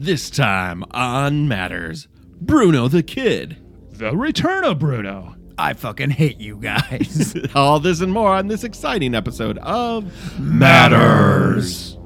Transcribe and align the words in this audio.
This 0.00 0.30
time 0.30 0.84
on 0.92 1.48
Matters, 1.48 2.06
Bruno 2.40 2.86
the 2.86 3.02
Kid. 3.02 3.56
The 3.90 4.16
return 4.16 4.62
of 4.62 4.78
Bruno. 4.78 5.34
I 5.58 5.72
fucking 5.72 6.10
hate 6.10 6.38
you 6.38 6.56
guys. 6.56 7.34
All 7.56 7.80
this 7.80 8.00
and 8.00 8.12
more 8.12 8.30
on 8.30 8.46
this 8.46 8.62
exciting 8.62 9.12
episode 9.12 9.58
of 9.58 10.38
Matters. 10.38 11.98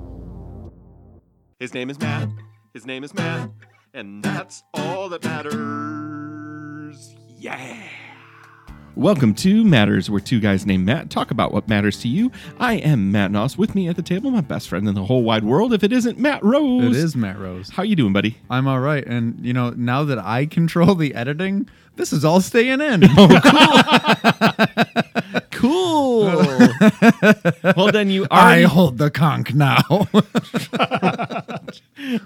His 1.61 1.75
name 1.75 1.91
is 1.91 2.01
Matt. 2.01 2.31
His 2.73 2.87
name 2.87 3.05
is 3.05 3.12
Matt. 3.12 3.50
And 3.93 4.24
that's 4.24 4.62
all 4.72 5.11
that 5.11 5.22
matters. 5.22 7.14
Yeah. 7.38 7.77
Welcome 8.95 9.34
to 9.36 9.64
Matters, 9.64 10.11
where 10.11 10.20
two 10.20 10.38
guys 10.38 10.66
named 10.66 10.84
Matt 10.84 11.09
talk 11.09 11.30
about 11.30 11.50
what 11.50 11.66
matters 11.66 11.98
to 12.00 12.09
you. 12.09 12.30
I 12.61 12.74
am 12.74 13.11
Matt 13.11 13.30
Noss. 13.30 13.56
With 13.56 13.74
me 13.74 13.88
at 13.88 13.96
the 13.96 14.02
table, 14.02 14.30
my 14.30 14.42
best 14.42 14.68
friend 14.68 14.86
in 14.86 14.95
the 14.95 15.04
whole 15.04 15.22
wide 15.22 15.45
world. 15.45 15.72
If 15.72 15.82
it 15.82 15.95
isn't 15.95 16.18
Matt 16.18 16.45
Rose, 16.45 16.95
it 16.95 17.02
is 17.02 17.16
Matt 17.16 17.38
Rose. 17.38 17.70
How 17.70 17.84
you 17.84 17.96
doing, 17.96 18.12
buddy? 18.12 18.36
I'm 18.50 18.68
all 18.68 18.80
right, 18.80 19.02
and 19.06 19.42
you 19.45 19.55
know 19.55 19.70
now 19.70 20.05
that 20.05 20.19
I 20.19 20.45
control 20.45 20.95
the 20.95 21.14
editing, 21.14 21.70
this 21.97 22.12
is 22.12 22.23
all 22.23 22.42
staying 22.42 22.83
in. 22.83 23.02
Oh, 23.16 23.28
Cool. 25.62 26.25
well, 27.77 27.93
then 27.93 28.11
you 28.11 28.25
are 28.25 28.29
I 28.33 28.62
hold 28.62 28.98
the 28.98 29.12
conch 29.12 29.55
now. 29.55 29.79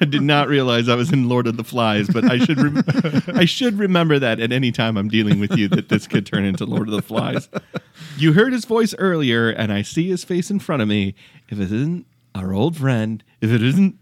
I 0.00 0.04
did 0.06 0.22
not 0.22 0.48
realize 0.48 0.88
I 0.88 0.94
was 0.94 1.12
in 1.12 1.28
Lord 1.28 1.46
of 1.46 1.58
the 1.58 1.62
Flies, 1.62 2.08
but 2.08 2.24
I 2.24 2.38
should 2.38 2.58
rem- 2.58 2.82
I 3.38 3.44
should 3.44 3.78
remember 3.78 4.18
that 4.18 4.40
at 4.40 4.52
any 4.52 4.72
time 4.72 4.96
I'm 4.96 5.10
dealing 5.10 5.38
with 5.38 5.54
you 5.54 5.68
that 5.68 5.90
this 5.90 6.06
could 6.06 6.24
turn 6.24 6.46
into 6.46 6.64
Lord 6.64 6.88
of 6.88 6.94
the 6.94 7.02
Flies. 7.02 7.50
You 8.16 8.32
heard 8.32 8.54
his 8.54 8.64
voice 8.64 8.94
earlier, 8.96 9.50
and 9.50 9.70
I 9.70 9.82
see 9.82 10.08
his 10.08 10.24
face 10.24 10.50
in 10.50 10.58
front 10.58 10.80
of 10.80 10.88
me. 10.88 11.14
If 11.50 11.60
it 11.60 11.70
isn't 11.70 12.06
our 12.34 12.54
old 12.54 12.78
friend, 12.78 13.22
if 13.42 13.52
it 13.52 13.62
isn't, 13.62 13.98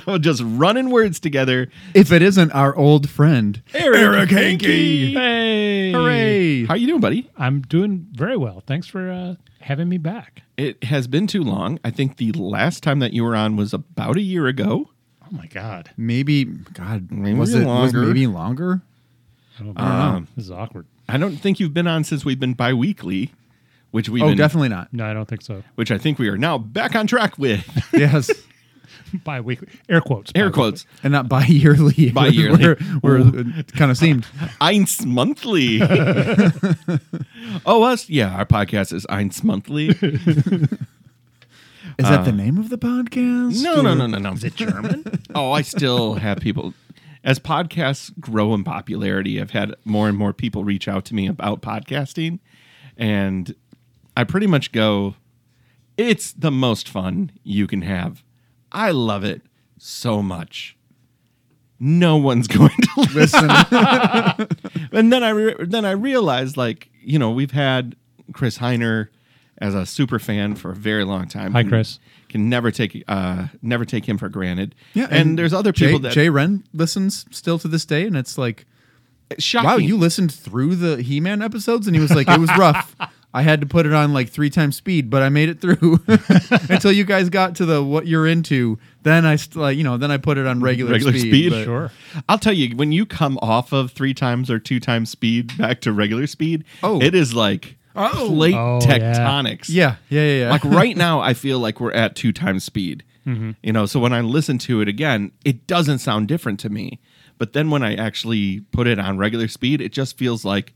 no, 0.06 0.18
just 0.18 0.42
running 0.44 0.90
words 0.90 1.20
together. 1.20 1.68
if 1.94 2.12
it 2.12 2.22
isn't 2.22 2.50
our 2.52 2.74
old 2.76 3.08
friend, 3.08 3.62
Eric, 3.74 4.30
Hankey. 4.30 5.12
Hey. 5.14 5.92
hooray! 5.92 6.64
How 6.66 6.74
you 6.74 6.86
doing, 6.86 7.00
buddy? 7.00 7.30
I'm 7.36 7.62
doing 7.62 8.06
very 8.12 8.36
well. 8.36 8.62
Thanks 8.66 8.86
for 8.86 9.10
uh, 9.10 9.34
having 9.60 9.88
me 9.88 9.98
back. 9.98 10.42
It 10.56 10.84
has 10.84 11.06
been 11.06 11.26
too 11.26 11.42
long. 11.42 11.78
I 11.84 11.90
think 11.90 12.16
the 12.16 12.32
last 12.32 12.82
time 12.82 12.98
that 13.00 13.12
you 13.12 13.24
were 13.24 13.34
on 13.36 13.56
was 13.56 13.72
about 13.74 14.16
a 14.16 14.22
year 14.22 14.46
ago. 14.46 14.90
Oh 15.24 15.28
my 15.30 15.46
God. 15.46 15.90
Maybe 15.96 16.44
God, 16.44 17.10
Maybe 17.10 17.38
was 17.38 17.54
it 17.54 17.66
was 17.66 17.92
maybe 17.94 18.26
longer? 18.26 18.82
I 19.58 19.62
don't, 19.62 19.78
Um, 19.80 20.28
This 20.36 20.46
is 20.46 20.50
awkward. 20.50 20.86
I 21.08 21.16
don't 21.16 21.36
think 21.36 21.58
you've 21.60 21.74
been 21.74 21.86
on 21.86 22.04
since 22.04 22.24
we've 22.24 22.40
been 22.40 22.54
bi-weekly, 22.54 23.32
which 23.90 24.08
we've 24.08 24.22
oh, 24.22 24.28
been, 24.28 24.38
definitely 24.38 24.68
not. 24.68 24.92
No, 24.92 25.04
I 25.04 25.12
don't 25.12 25.26
think 25.28 25.42
so. 25.42 25.62
which 25.74 25.90
I 25.90 25.98
think 25.98 26.18
we 26.18 26.28
are 26.28 26.38
now 26.38 26.58
back 26.58 26.94
on 26.94 27.06
track 27.06 27.38
with. 27.38 27.66
Yes, 27.92 28.30
Bi-weekly. 29.24 29.68
Air 29.88 30.00
quotes. 30.00 30.32
Air 30.34 30.44
bi-weekly. 30.44 30.54
quotes. 30.54 30.86
and 31.02 31.12
not 31.12 31.28
bi-yearly. 31.28 32.10
Bi-yearly. 32.14 32.62
where, 32.62 32.76
where 33.00 33.18
it 33.58 33.72
kind 33.72 33.90
of 33.90 33.98
seemed. 33.98 34.24
Eins 34.60 35.04
monthly. 35.04 35.80
oh, 37.66 37.82
us? 37.82 38.08
Yeah, 38.08 38.34
our 38.36 38.46
podcast 38.46 38.92
is 38.92 39.06
Eins 39.06 39.42
monthly. 39.42 39.88
Is 41.98 42.08
that 42.08 42.24
the 42.24 42.30
uh, 42.30 42.34
name 42.34 42.58
of 42.58 42.70
the 42.70 42.78
podcast? 42.78 43.62
No, 43.62 43.82
no, 43.82 43.94
no, 43.94 44.06
no, 44.06 44.18
no. 44.18 44.32
Is 44.32 44.44
it 44.44 44.54
German? 44.54 45.04
Oh, 45.34 45.52
I 45.52 45.62
still 45.62 46.14
have 46.14 46.38
people. 46.38 46.74
As 47.24 47.38
podcasts 47.38 48.18
grow 48.18 48.54
in 48.54 48.64
popularity, 48.64 49.40
I've 49.40 49.50
had 49.50 49.74
more 49.84 50.08
and 50.08 50.16
more 50.16 50.32
people 50.32 50.64
reach 50.64 50.88
out 50.88 51.04
to 51.06 51.14
me 51.14 51.26
about 51.26 51.60
podcasting. 51.60 52.40
And 52.96 53.54
I 54.16 54.24
pretty 54.24 54.46
much 54.46 54.72
go, 54.72 55.16
it's 55.96 56.32
the 56.32 56.50
most 56.50 56.88
fun 56.88 57.30
you 57.44 57.66
can 57.66 57.82
have. 57.82 58.22
I 58.72 58.90
love 58.90 59.24
it 59.24 59.42
so 59.78 60.22
much. 60.22 60.76
No 61.78 62.16
one's 62.16 62.48
going 62.48 62.70
to 62.70 63.08
listen. 63.14 63.50
and 64.92 65.12
then 65.12 65.22
I 65.22 65.30
re- 65.30 65.56
then 65.60 65.84
I 65.84 65.92
realized, 65.92 66.56
like, 66.56 66.90
you 67.00 67.18
know, 67.18 67.30
we've 67.30 67.50
had 67.50 67.96
Chris 68.32 68.58
Heiner 68.58 69.08
as 69.58 69.74
a 69.74 69.86
super 69.86 70.18
fan 70.18 70.54
for 70.54 70.72
a 70.72 70.76
very 70.76 71.04
long 71.04 71.28
time. 71.28 71.52
Hi, 71.52 71.64
Chris. 71.64 71.98
Can 72.28 72.48
never 72.48 72.70
take 72.70 73.04
uh 73.08 73.48
never 73.60 73.84
take 73.84 74.08
him 74.08 74.16
for 74.16 74.28
granted. 74.28 74.74
Yeah, 74.94 75.08
and, 75.10 75.38
there's 75.38 75.52
other 75.52 75.72
people 75.72 75.98
Jay, 75.98 76.02
that 76.02 76.12
Jay 76.12 76.28
Wren 76.30 76.64
listens 76.72 77.26
still 77.30 77.58
to 77.58 77.68
this 77.68 77.84
day, 77.84 78.06
and 78.06 78.16
it's 78.16 78.38
like, 78.38 78.64
shocking. 79.38 79.68
wow, 79.68 79.76
you 79.76 79.96
listened 79.96 80.32
through 80.32 80.76
the 80.76 81.02
He-Man 81.02 81.42
episodes, 81.42 81.86
and 81.86 81.94
he 81.94 82.00
was 82.00 82.12
like, 82.12 82.28
it 82.28 82.40
was 82.40 82.50
rough. 82.56 82.96
I 83.34 83.42
had 83.42 83.60
to 83.62 83.66
put 83.66 83.86
it 83.86 83.92
on 83.94 84.12
like 84.12 84.28
three 84.28 84.50
times 84.50 84.76
speed, 84.76 85.08
but 85.08 85.22
I 85.22 85.28
made 85.30 85.48
it 85.48 85.60
through 85.60 86.00
until 86.68 86.92
you 86.92 87.04
guys 87.04 87.30
got 87.30 87.54
to 87.56 87.64
the 87.64 87.82
what 87.82 88.06
you're 88.06 88.26
into. 88.26 88.78
Then 89.04 89.24
I 89.24 89.36
st- 89.36 89.56
like 89.56 89.76
you 89.76 89.84
know 89.84 89.96
then 89.96 90.10
I 90.10 90.18
put 90.18 90.38
it 90.38 90.46
on 90.46 90.60
regular, 90.60 90.92
Regular 90.92 91.18
speed? 91.18 91.50
but- 91.50 91.64
Sure. 91.64 91.90
I'll 92.28 92.38
tell 92.38 92.52
you, 92.52 92.76
when 92.76 92.92
you 92.92 93.06
come 93.06 93.38
off 93.40 93.72
of 93.72 93.90
three 93.92 94.14
times 94.14 94.50
or 94.50 94.58
two 94.58 94.80
times 94.80 95.10
speed 95.10 95.56
back 95.58 95.80
to 95.82 95.92
regular 95.92 96.26
speed, 96.26 96.64
Oh. 96.82 97.00
it 97.00 97.14
is 97.14 97.34
like 97.34 97.76
Oh. 97.94 98.26
plate 98.28 98.54
Oh, 98.54 98.78
tectonics. 98.82 99.66
Yeah, 99.68 99.96
yeah, 100.08 100.22
yeah, 100.22 100.40
yeah. 100.44 100.50
like 100.50 100.64
right 100.64 100.96
now, 101.06 101.20
I 101.20 101.34
feel 101.34 101.58
like 101.58 101.80
we're 101.80 101.92
at 101.92 102.14
two 102.16 102.32
times 102.32 102.64
speed. 102.64 103.02
Mm-hmm. 103.26 103.50
You 103.62 103.72
know, 103.72 103.86
so 103.86 104.00
when 104.00 104.12
I 104.12 104.20
listen 104.20 104.58
to 104.58 104.80
it 104.80 104.88
again, 104.88 105.30
it 105.44 105.66
doesn't 105.66 105.98
sound 106.00 106.26
different 106.28 106.58
to 106.60 106.68
me. 106.70 106.98
But 107.38 107.52
then 107.54 107.70
when 107.70 107.82
I 107.82 107.94
actually 107.94 108.60
put 108.72 108.86
it 108.86 108.98
on 108.98 109.16
regular 109.18 109.46
speed, 109.48 109.80
it 109.80 109.92
just 109.92 110.16
feels 110.18 110.44
like 110.44 110.74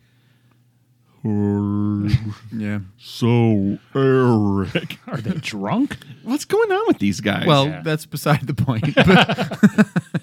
yeah. 2.53 2.81
so 2.99 3.79
Eric. 3.95 4.99
Are 5.07 5.17
they 5.21 5.39
drunk? 5.41 5.97
What's 6.23 6.45
going 6.45 6.71
on 6.71 6.85
with 6.87 6.99
these 6.99 7.21
guys? 7.21 7.47
Well, 7.47 7.67
Yeah. 7.67 7.83
that's 7.83 8.07
beside 8.07 8.47
the 8.47 8.55
point. 8.55 8.95
But 8.95 9.89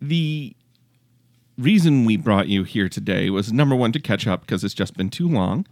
the 0.00 0.54
reason 1.56 2.04
we 2.04 2.16
brought 2.16 2.48
you 2.48 2.64
here 2.64 2.88
today 2.88 3.30
was 3.30 3.52
number 3.52 3.74
one 3.74 3.92
to 3.92 4.00
catch 4.00 4.26
up 4.26 4.42
because 4.42 4.62
it's 4.64 4.74
just 4.74 4.96
been 4.96 5.10
too 5.10 5.28
long. 5.28 5.66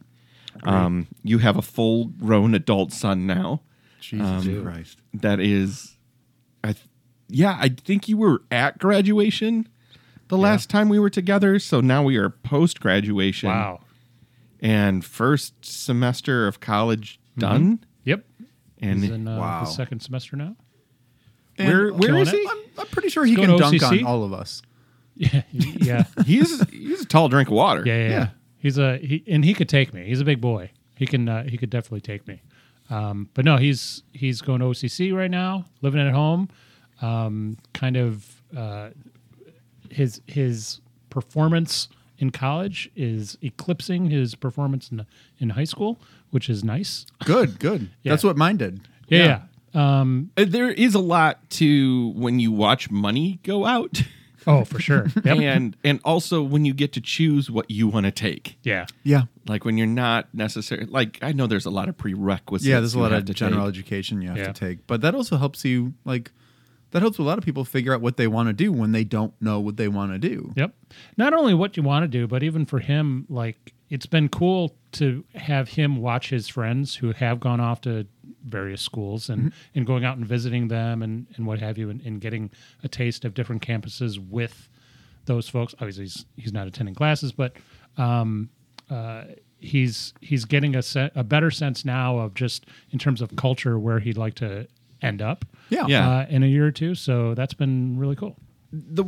Um, 0.65 1.07
you 1.23 1.39
have 1.39 1.57
a 1.57 1.63
full 1.63 2.07
grown 2.07 2.55
adult 2.55 2.91
son 2.93 3.27
now. 3.27 3.61
Jesus 4.01 4.63
Christ. 4.63 4.99
That 5.13 5.39
is, 5.39 5.97
I, 6.65 6.73
th- 6.73 6.87
yeah, 7.29 7.59
I 7.61 7.69
think 7.69 8.09
you 8.09 8.17
were 8.17 8.43
at 8.51 8.79
graduation 8.79 9.69
the 10.29 10.37
last 10.39 10.69
time 10.71 10.89
we 10.89 10.99
were 10.99 11.11
together. 11.11 11.59
So 11.59 11.81
now 11.81 12.03
we 12.03 12.17
are 12.17 12.31
post 12.31 12.81
graduation. 12.81 13.49
Wow. 13.49 13.81
And 14.61 15.05
first 15.05 15.65
semester 15.65 16.47
of 16.47 16.61
college 16.61 17.21
done. 17.39 17.85
Yep. 18.05 18.25
And 18.81 19.01
He's 19.03 19.11
in 19.11 19.29
uh, 19.29 19.39
Wow. 19.39 19.61
the 19.65 19.71
second 19.71 20.01
semester 20.01 20.37
now. 20.37 20.57
where 21.57 21.89
And- 21.89 21.99
where 21.99 22.09
Killing 22.09 22.23
is 22.23 22.33
it. 22.33 22.41
he? 22.41 22.49
I'm, 22.51 22.59
I'm 22.79 22.87
pretty 22.89 23.09
sure 23.09 23.25
he 23.25 23.37
Let's 23.37 23.49
can 23.49 23.59
dunk 23.59 23.75
OCC. 23.77 24.01
on 24.01 24.05
all 24.07 24.25
of 24.25 24.33
us. 24.33 24.63
Yeah. 25.19 25.43
Yeah. 25.51 26.05
He's 26.27 26.61
he's 26.69 27.01
a 27.01 27.07
tall 27.07 27.31
drink 27.31 27.49
of 27.49 27.55
water. 27.55 27.83
Yeah, 27.87 27.95
yeah, 27.97 28.03
Yeah. 28.05 28.11
yeah. 28.11 28.29
He's 28.59 28.77
a 28.77 28.99
he, 28.99 29.25
and 29.27 29.47
he 29.47 29.55
could 29.55 29.69
take 29.69 29.95
me. 29.95 30.05
He's 30.05 30.21
a 30.21 30.27
big 30.27 30.43
boy. 30.43 30.71
He 30.95 31.07
can 31.07 31.27
uh, 31.27 31.45
he 31.45 31.57
could 31.57 31.71
definitely 31.71 32.03
take 32.03 32.29
me. 32.29 32.43
Um, 32.91 33.31
but 33.33 33.47
no, 33.47 33.57
he's 33.57 34.03
he's 34.13 34.43
going 34.43 34.61
to 34.61 34.67
OCC 34.67 35.15
right 35.15 35.31
now, 35.31 35.65
living 35.81 36.07
at 36.07 36.13
home. 36.13 36.51
Um, 37.01 37.57
kind 37.73 37.97
of 37.97 38.43
uh, 38.55 38.91
his 39.97 40.21
his 40.27 40.81
performance 41.11 41.89
in 42.19 42.31
college 42.31 42.91
is 42.97 43.37
eclipsing 43.43 44.11
his 44.11 44.35
performance 44.35 44.91
in 44.91 45.07
in 45.39 45.51
high 45.51 45.65
school, 45.75 45.99
which 46.31 46.49
is 46.49 46.63
nice. 46.63 47.07
Good, 47.25 47.59
good. 47.59 47.81
Yeah. 48.03 48.13
That's 48.13 48.25
what 48.25 48.37
mine 48.37 48.57
did. 48.59 48.81
Yeah. 49.09 49.25
yeah. 49.75 50.01
Um, 50.01 50.31
Uh, 50.37 50.45
There 50.47 50.71
is 50.71 50.95
a 50.95 51.01
lot 51.17 51.35
to 51.61 52.11
when 52.17 52.39
you 52.41 52.51
watch 52.53 52.91
money 52.91 53.41
go 53.43 53.65
out. 53.67 54.03
oh, 54.47 54.65
for 54.65 54.81
sure. 54.81 55.07
Yep. 55.25 55.39
and 55.57 55.77
and 55.85 56.01
also 56.05 56.43
when 56.43 56.65
you 56.65 56.73
get 56.75 56.93
to 56.93 57.01
choose 57.01 57.51
what 57.51 57.67
you 57.71 57.89
want 57.89 58.07
to 58.07 58.13
take 58.13 58.57
yeah. 58.63 58.87
Yeah. 59.03 59.23
like 59.49 59.65
when 59.67 59.77
you're 59.79 59.95
not 60.07 60.23
necessarily 60.33 60.87
like 61.01 61.19
i 61.29 61.33
know 61.33 61.47
there's 61.49 61.67
a 61.67 61.75
lot 61.79 61.89
of 61.89 61.97
prerequisites 61.99 62.67
Yeah, 62.71 62.79
there's 62.81 62.95
a 62.95 63.01
lot 63.01 63.13
of 63.13 63.25
general 63.35 63.67
take. 63.67 63.75
education 63.79 64.23
you 64.23 64.29
have 64.29 64.39
Yeah. 64.39 64.53
to 64.53 64.67
take. 64.67 64.87
But 64.87 65.01
that 65.01 65.15
also 65.15 65.37
helps 65.37 65.65
you 65.65 65.95
like 66.05 66.31
that 66.97 67.03
helps 67.03 67.19
a 67.19 67.23
lot 67.23 67.37
of 67.37 67.45
people 67.45 67.63
figure 67.63 67.93
out 67.93 68.01
what 68.01 68.17
they 68.17 68.27
want 68.27 68.49
to 68.49 68.55
do 68.55 68.73
when 68.73 68.93
they 68.93 69.05
don't 69.05 69.35
know 69.39 69.61
what 69.61 69.77
they 69.77 69.87
want 69.87 70.13
to 70.13 70.19
do. 70.19 70.51
Yep. 70.57 70.75
Not 71.19 71.35
only 71.35 71.53
what 71.53 71.77
you 71.77 71.83
want 71.83 72.05
to 72.05 72.09
do, 72.09 72.27
but 72.27 72.43
even 72.43 72.65
for 72.65 72.79
him, 72.79 73.27
like 73.29 73.75
it's 73.91 74.07
been 74.07 74.31
cool 74.31 74.75
to 74.93 75.23
have 75.35 75.69
him 75.69 75.99
watch 75.99 76.31
his 76.31 76.49
friends 76.49 76.97
who 76.97 77.13
have 77.13 77.39
gone 77.39 77.61
off 77.61 77.83
to 77.83 78.07
various 78.47 78.81
schools 78.81 79.29
and, 79.29 79.53
and 79.75 79.87
going 79.87 80.07
out 80.07 80.17
and 80.17 80.27
visiting 80.27 80.69
them 80.69 81.03
and, 81.03 81.27
and 81.37 81.47
what 81.47 81.59
have 81.59 81.77
you 81.77 81.91
and, 81.91 82.01
and 82.01 82.23
getting 82.23 82.51
a 82.83 82.89
taste 82.89 83.27
of 83.27 83.35
different 83.35 83.61
campuses 83.61 84.19
with 84.31 84.71
those 85.27 85.51
folks. 85.51 85.75
Obviously 85.75 86.05
he's 86.05 86.25
he's 86.37 86.53
not 86.55 86.67
attending 86.67 86.95
classes, 86.95 87.31
but 87.31 87.59
um, 87.99 88.49
uh, 88.89 89.25
he's 89.59 90.15
he's 90.23 90.47
getting 90.47 90.75
a 90.75 90.83
se- 90.83 91.11
a 91.15 91.23
better 91.23 91.51
sense 91.51 91.85
now 91.85 92.17
of 92.17 92.33
just 92.33 92.65
in 92.91 92.99
terms 92.99 93.21
of 93.21 93.37
culture 93.37 93.79
where 93.79 94.01
he'd 94.01 94.17
like 94.17 94.35
to 94.37 94.67
end 95.07 95.23
up 95.23 95.45
Yeah. 95.71 95.87
Yeah. 95.87 96.09
uh, 96.11 96.27
in 96.29 96.43
a 96.43 96.47
year 96.47 96.67
or 96.67 96.73
two. 96.73 96.95
So 96.95 97.35
that's 97.35 97.55
been 97.55 97.99
really 97.99 98.17
cool. 98.17 98.37
the 98.73 99.05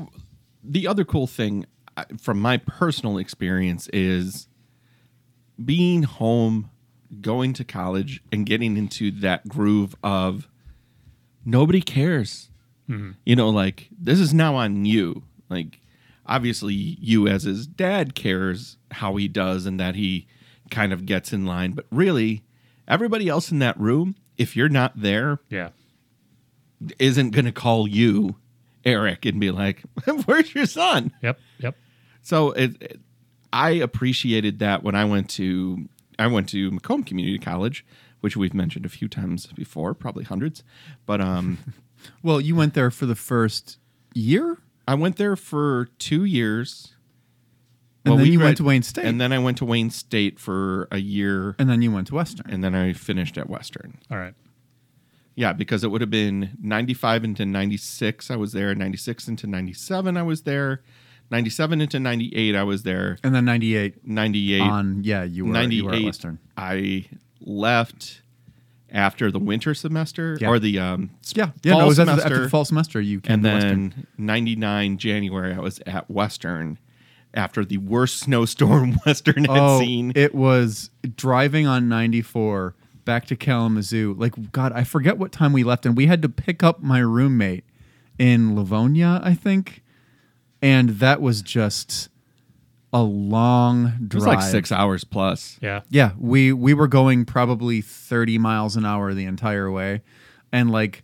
the 0.63 0.87
other 0.87 1.05
cool 1.05 1.27
thing 1.27 1.67
uh, 1.97 2.05
from 2.21 2.41
my 2.41 2.57
personal 2.59 3.19
experience 3.19 3.89
is 3.93 4.49
being 5.63 6.03
home 6.05 6.71
going 7.21 7.53
to 7.55 7.65
college 7.65 8.23
and 8.31 8.45
getting 8.47 8.77
into 8.77 9.11
that 9.11 9.49
groove 9.49 9.95
of 10.03 10.49
nobody 11.45 11.81
cares 11.81 12.51
You 13.27 13.37
know, 13.37 13.51
like 13.51 13.89
this 14.01 14.19
is 14.19 14.33
now 14.33 14.55
on 14.57 14.87
you. 14.87 15.23
Like 15.51 15.81
obviously 16.25 16.73
you 16.75 17.29
as 17.29 17.43
his 17.43 17.67
dad 17.67 18.15
cares 18.15 18.79
how 18.93 19.17
he 19.17 19.29
does 19.29 19.67
and 19.67 19.79
that 19.79 19.95
he 19.95 20.27
kind 20.71 20.91
of 20.93 21.05
gets 21.05 21.33
in 21.33 21.45
line, 21.45 21.73
but 21.73 21.85
really 21.91 22.45
everybody 22.87 23.29
else 23.29 23.51
in 23.53 23.59
that 23.59 23.79
room, 23.79 24.17
if 24.39 24.57
you're 24.57 24.71
not 24.71 24.93
there, 24.97 25.39
Yeah. 25.51 25.69
Isn't 26.99 27.31
going 27.31 27.45
to 27.45 27.53
call 27.53 27.89
you 27.89 28.37
Eric 28.85 29.25
and 29.27 29.41
be 29.41 29.51
like, 29.51 29.83
"Where's 30.27 30.55
your 30.55 30.67
son?" 30.67 31.13
Yep. 31.23 31.39
Yep. 31.61 31.77
So 32.23 32.53
it, 32.53 32.83
it- 32.83 33.01
I 33.53 33.71
appreciated 33.71 34.59
that 34.59 34.83
when 34.83 34.95
I 34.95 35.07
went 35.07 35.31
to 35.31 35.89
I 36.19 36.27
went 36.27 36.51
to 36.51 36.71
Macomb 36.71 37.03
Community 37.03 37.39
College, 37.39 37.85
which 38.21 38.37
we've 38.37 38.53
mentioned 38.53 38.85
a 38.85 38.91
few 38.91 39.09
times 39.09 39.47
before, 39.47 39.95
probably 39.95 40.25
hundreds. 40.25 40.63
But 41.07 41.21
um, 41.23 41.59
Well, 42.23 42.41
you 42.41 42.55
went 42.55 42.75
there 42.75 42.91
for 42.91 43.07
the 43.07 43.15
first 43.15 43.79
year, 44.15 44.59
I 44.87 44.95
went 44.95 45.17
there 45.17 45.35
for 45.35 45.89
two 45.99 46.25
years. 46.25 46.93
and 48.05 48.13
Well, 48.13 48.19
then 48.19 48.27
we 48.27 48.33
you 48.33 48.39
grad- 48.39 48.47
went 48.49 48.57
to 48.59 48.65
Wayne 48.65 48.83
State, 48.83 49.05
and 49.07 49.19
then 49.21 49.33
I 49.33 49.39
went 49.39 49.57
to 49.59 49.65
Wayne 49.65 49.91
State 49.91 50.39
for 50.39 50.87
a 50.93 50.99
year, 50.99 51.57
and 51.59 51.69
then 51.71 51.81
you 51.83 51.91
went 51.91 52.09
to 52.09 52.15
Western. 52.15 52.51
and 52.51 52.63
then 52.63 52.75
I 52.75 52.93
finished 52.93 53.39
at 53.39 53.49
Western. 53.49 53.99
All 54.11 54.19
right. 54.19 54.35
Yeah, 55.39 55.53
because 55.53 55.85
it 55.85 55.93
would 55.93 56.01
have 56.01 56.11
been 56.11 56.59
95 56.61 57.23
into 57.23 57.47
96 57.47 58.29
I 58.29 58.35
was 58.35 58.53
there, 58.53 58.75
96 58.75 59.29
into 59.29 59.47
97 59.47 60.17
I 60.17 60.23
was 60.25 60.43
there, 60.43 60.83
97 61.31 61.81
into 61.81 62.01
98 62.01 62.57
I 62.57 62.63
was 62.65 62.83
there, 62.83 63.19
And 63.23 63.33
then 63.33 63.45
98 63.45 64.05
98 64.05 64.61
on, 64.61 65.05
yeah, 65.05 65.23
you 65.23 65.45
were, 65.47 65.53
98, 65.53 65.77
you 65.77 65.85
were 65.85 65.95
at 65.95 66.03
Western. 66.03 66.39
I 66.57 67.07
left 67.41 68.23
after 68.91 69.31
the 69.31 69.39
winter 69.39 69.75
semester 69.75 70.37
Yeah. 70.41 70.49
or 70.49 70.59
the 70.59 70.81
um 70.81 71.11
Yeah, 71.35 71.51
yeah, 71.63 71.73
fall 71.73 71.81
no, 71.83 71.85
it 71.85 71.89
was 71.89 72.01
after, 72.01 72.11
semester, 72.11 72.33
after 72.35 72.43
the 72.43 72.51
fall 72.51 72.65
semester. 72.65 73.01
You 73.01 73.21
came 73.21 73.35
and 73.35 73.45
to 73.45 73.51
Western. 73.53 73.91
then 73.91 74.07
99 74.19 74.99
January 74.99 75.55
I 75.55 75.61
was 75.61 75.79
at 75.87 76.11
Western 76.11 76.79
after 77.33 77.65
the 77.65 77.77
worst 77.79 78.19
snowstorm 78.19 78.95
Western 79.07 79.45
had 79.45 79.57
oh, 79.57 79.79
seen. 79.79 80.13
it 80.17 80.35
was 80.35 80.91
driving 81.15 81.69
on 81.69 81.89
94 81.89 82.75
back 83.09 83.25
to 83.25 83.37
Kalamazoo. 83.37 84.15
Like, 84.19 84.53
God, 84.53 84.71
I 84.75 84.85
forget 84.85 85.17
what 85.17 85.33
time 85.33 85.55
we 85.55 85.65
left, 85.65 85.87
and 85.87 85.97
we 85.97 86.09
had 86.09 86.21
to 86.21 86.29
pick 86.29 86.63
up 86.63 86.83
my 86.83 86.99
roommate 86.99 87.65
in 88.19 88.55
Livonia, 88.55 89.19
I 89.25 89.33
think. 89.33 89.83
And 90.61 90.91
that 90.91 91.23
was 91.23 91.41
just 91.41 92.11
a 92.93 93.03
long 93.03 93.95
drive. 94.07 94.11
it 94.11 94.15
was 94.15 94.27
like 94.27 94.43
6 94.43 94.71
hours 94.73 95.05
plus. 95.05 95.59
Yeah. 95.63 95.81
Yeah, 95.89 96.11
we 96.19 96.53
we 96.53 96.75
were 96.75 96.87
going 96.87 97.25
probably 97.25 97.81
30 97.81 98.37
miles 98.37 98.77
an 98.77 98.85
hour 98.85 99.15
the 99.15 99.25
entire 99.25 99.71
way. 99.71 100.03
And 100.53 100.71
like 100.71 101.03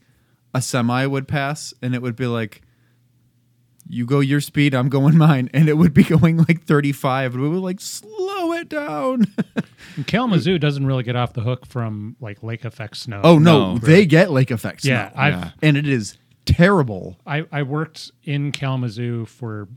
a 0.52 0.60
semi 0.60 1.06
would 1.06 1.26
pass 1.26 1.72
and 1.80 1.94
it 1.94 2.02
would 2.02 2.16
be 2.16 2.26
like 2.26 2.60
you 3.88 4.04
go 4.04 4.20
your 4.20 4.40
speed, 4.42 4.74
I'm 4.74 4.88
going 4.90 5.16
mine, 5.16 5.48
and 5.54 5.70
it 5.70 5.78
would 5.78 5.94
be 5.94 6.04
going 6.16 6.36
like 6.36 6.64
35 6.64 7.32
and 7.34 7.42
we 7.42 7.48
were 7.48 7.56
like 7.56 7.80
slow 7.80 8.33
it 8.64 8.68
down. 8.68 9.24
And 9.96 10.06
Kalamazoo 10.08 10.58
doesn't 10.58 10.84
really 10.86 11.04
get 11.04 11.14
off 11.14 11.34
the 11.34 11.42
hook 11.42 11.66
from 11.66 12.16
like 12.20 12.42
lake 12.42 12.64
effect 12.64 12.96
snow. 12.96 13.20
oh 13.22 13.38
no, 13.38 13.74
No. 13.74 13.78
they 13.78 14.06
get 14.06 14.32
lake 14.32 14.50
effects. 14.50 14.84
yeah. 14.84 15.12
now. 15.14 15.22
I've 15.22 15.34
Yeah. 15.34 15.50
and 15.62 15.76
it 15.76 15.86
is 15.86 16.18
terrible. 16.46 17.16
I, 17.26 17.44
I 17.52 17.62
worked 17.62 18.10
in 18.24 18.50
Kalamazoo 18.50 19.26
for 19.26 19.68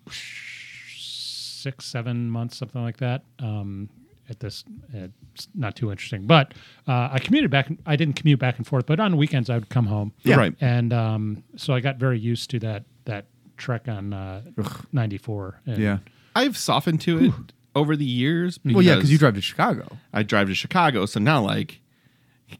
six, 0.88 1.86
seven 1.86 2.30
months, 2.30 2.57
something 2.57 2.81
like 2.81 2.98
that. 2.98 3.24
Um, 3.39 3.89
at 4.30 4.39
this, 4.39 4.63
it's 4.92 5.48
not 5.56 5.75
too 5.75 5.90
interesting, 5.92 6.25
but 6.25 6.54
uh, 6.88 7.10
I 7.12 7.19
commuted 7.19 7.50
back. 7.51 7.69
I 7.86 7.95
didn't 7.95 8.16
commute 8.16 8.40
back 8.40 8.57
and 8.57 8.66
forth, 8.68 8.86
but 8.86 9.00
on 9.00 9.16
weekends 9.18 9.50
I 9.50 9.56
would 9.56 9.69
come 9.69 9.86
home. 9.86 10.13
Yeah. 10.24 10.36
Right. 10.36 10.56
and 10.60 10.92
um, 10.94 11.44
so 11.56 11.74
I 11.74 11.80
got 11.80 11.98
very 11.98 12.19
used 12.19 12.50
to 12.51 12.60
that 12.60 12.83
that 13.06 13.25
trek 13.56 13.88
on 13.88 14.13
uh, 14.13 14.42
ninety 14.92 15.18
four. 15.18 15.62
Yeah. 15.66 16.00
I've 16.36 16.57
softened 16.57 17.01
to 17.01 17.19
it 17.25 17.33
over 17.78 17.96
the 17.96 18.06
years. 18.06 18.60
Well, 18.66 18.82
yeah, 18.82 18.96
because 18.96 19.12
you 19.12 19.18
drive 19.18 19.36
to 19.36 19.42
Chicago. 19.42 19.98
I 20.14 20.24
drive 20.24 20.48
to 20.48 20.56
Chicago, 20.56 21.06
so 21.06 21.20
now 21.20 21.42
like 21.42 21.80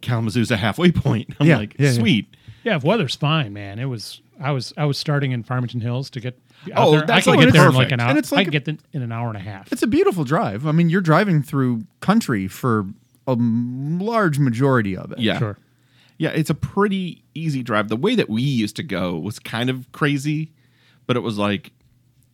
Kalamazoo's 0.02 0.52
a 0.52 0.58
halfway 0.58 0.92
point. 0.92 1.34
I'm 1.40 1.48
Yeah, 1.48 1.58
like, 1.58 1.76
yeah, 1.80 1.88
yeah. 1.88 1.94
sweet. 1.94 2.36
Yeah, 2.64 2.76
if 2.76 2.84
weather's 2.84 3.16
fine, 3.16 3.54
man. 3.54 3.80
It 3.80 3.86
was 3.86 4.22
I 4.40 4.52
was 4.52 4.74
I 4.78 4.86
was 4.86 4.98
starting 4.98 5.32
in 5.32 5.44
Farmington 5.44 5.82
Hills 5.82 6.10
to 6.12 6.20
get 6.20 6.40
out 6.74 6.88
Oh, 6.88 6.92
there. 6.92 7.04
I 7.04 7.06
that's 7.06 7.26
could 7.26 7.32
like 7.38 7.40
get 7.46 7.54
there 7.54 7.68
in 7.68 7.74
like 7.74 7.90
perfect. 7.90 7.92
an 7.94 8.00
hour. 8.02 8.10
And 8.10 8.18
it's 8.20 8.32
like 8.32 8.40
I 8.40 8.42
a- 8.42 8.46
could 8.46 8.52
get 8.66 8.68
in, 8.68 8.80
in 8.94 9.02
an 9.02 9.12
hour 9.12 9.28
and 9.30 9.38
a 9.38 9.42
half. 9.42 9.72
It's 9.72 9.84
a 9.84 9.88
beautiful 9.88 10.24
drive. 10.24 10.66
I 10.68 10.72
mean, 10.72 10.90
you're 10.90 11.02
driving 11.02 11.42
through 11.42 11.84
country 12.02 12.48
for 12.48 12.86
a 13.28 13.32
m- 13.32 14.00
large 14.00 14.40
majority 14.40 14.96
of 14.98 15.12
it. 15.12 15.20
Yeah. 15.20 15.38
Sure. 15.40 15.58
Yeah, 16.20 16.30
it's 16.30 16.50
a 16.50 16.56
pretty 16.56 17.24
easy 17.36 17.62
drive. 17.62 17.90
The 17.90 17.96
way 17.96 18.16
that 18.16 18.28
we 18.28 18.42
used 18.42 18.76
to 18.78 18.84
go 18.84 19.18
was 19.18 19.38
kind 19.38 19.70
of 19.70 19.90
crazy, 19.92 20.52
but 21.06 21.16
it 21.16 21.20
was 21.20 21.38
like 21.38 21.72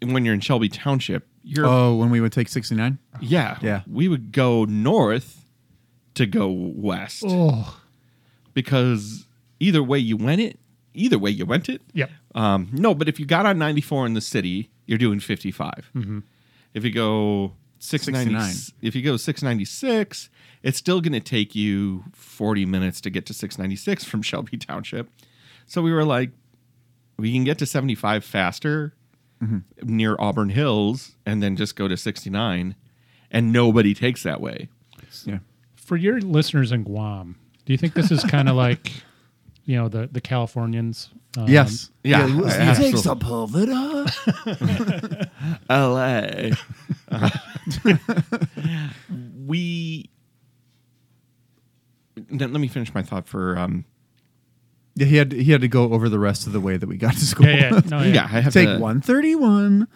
when 0.01 0.23
you're 0.23 0.33
in 0.33 0.39
Shelby 0.39 0.69
Township, 0.69 1.27
you're 1.43 1.65
Oh, 1.65 1.95
when 1.95 2.09
we 2.09 2.21
would 2.21 2.31
take 2.31 2.47
69? 2.49 2.97
yeah, 3.21 3.57
Yeah. 3.61 3.81
We 3.87 4.07
would 4.07 4.31
go 4.31 4.65
north 4.65 5.45
to 6.15 6.25
go 6.25 6.49
west 6.51 7.23
Oh, 7.27 7.79
because 8.53 9.27
either 9.59 9.83
way 9.83 9.99
you 9.99 10.17
went 10.17 10.41
it, 10.41 10.59
either 10.93 11.17
way 11.19 11.31
you 11.31 11.45
went 11.45 11.69
it. 11.69 11.81
yep. 11.93 12.11
Um, 12.35 12.69
no, 12.71 12.93
but 12.95 13.07
if 13.09 13.19
you 13.19 13.25
got 13.25 13.45
on 13.45 13.57
94 13.57 14.05
in 14.07 14.13
the 14.13 14.21
city, 14.21 14.69
you're 14.85 14.97
doing 14.97 15.19
55. 15.19 15.91
If 16.73 16.83
you 16.83 16.91
go 16.91 17.53
690, 17.79 18.43
69. 18.43 18.77
if 18.81 18.95
you 18.95 19.01
go 19.03 19.17
696, 19.17 20.29
it's 20.63 20.77
still 20.77 21.01
going 21.01 21.13
to 21.13 21.19
take 21.19 21.53
you 21.55 22.05
40 22.13 22.65
minutes 22.65 23.01
to 23.01 23.09
get 23.09 23.25
to 23.27 23.33
696 23.33 24.03
from 24.05 24.21
Shelby 24.21 24.57
Township. 24.57 25.09
So 25.65 25.81
we 25.81 25.91
were 25.93 26.05
like, 26.05 26.31
we 27.17 27.31
can 27.33 27.43
get 27.43 27.57
to 27.59 27.65
75 27.65 28.23
faster 28.25 28.93
near 29.81 30.15
Auburn 30.19 30.49
Hills 30.49 31.15
and 31.25 31.41
then 31.41 31.55
just 31.55 31.75
go 31.75 31.87
to 31.87 31.97
69. 31.97 32.75
And 33.31 33.51
nobody 33.51 33.93
takes 33.93 34.23
that 34.23 34.41
way. 34.41 34.69
Yeah. 35.25 35.39
For 35.75 35.97
your 35.97 36.21
listeners 36.21 36.71
in 36.71 36.83
Guam, 36.83 37.35
do 37.65 37.73
you 37.73 37.77
think 37.77 37.93
this 37.93 38.11
is 38.11 38.23
kind 38.23 38.47
of 38.49 38.55
like, 38.67 38.91
you 39.65 39.75
know, 39.75 39.89
the 39.89 40.07
the 40.11 40.21
Californians? 40.21 41.09
Um, 41.35 41.47
yes. 41.47 41.89
yeah, 42.03 42.27
he 42.27 42.43
absolutely. 42.43 42.91
takes 42.91 43.05
a 43.07 43.15
Pulvita. 43.15 44.07
LA. 45.69 46.51
we. 49.45 50.09
Then 52.15 52.53
let 52.53 52.59
me 52.61 52.67
finish 52.67 52.93
my 52.93 53.01
thought 53.01 53.27
for. 53.27 53.57
Um, 53.57 53.85
Yeah, 54.95 55.05
he 55.07 55.15
had 55.17 55.31
he 55.31 55.51
had 55.51 55.61
to 55.61 55.67
go 55.67 55.91
over 55.93 56.07
the 56.09 56.19
rest 56.19 56.45
of 56.47 56.53
the 56.53 56.59
way 56.59 56.77
that 56.77 56.87
we 56.87 56.97
got 56.97 57.13
to 57.15 57.25
school. 57.25 57.47
Yeah, 57.47 57.71
yeah, 57.73 57.81
no, 57.89 58.01
yeah. 58.01 58.13
yeah, 58.13 58.23
I 58.25 58.41
have 58.41 58.53
Take 58.53 58.67
to- 58.67 58.77
131. 58.79 59.87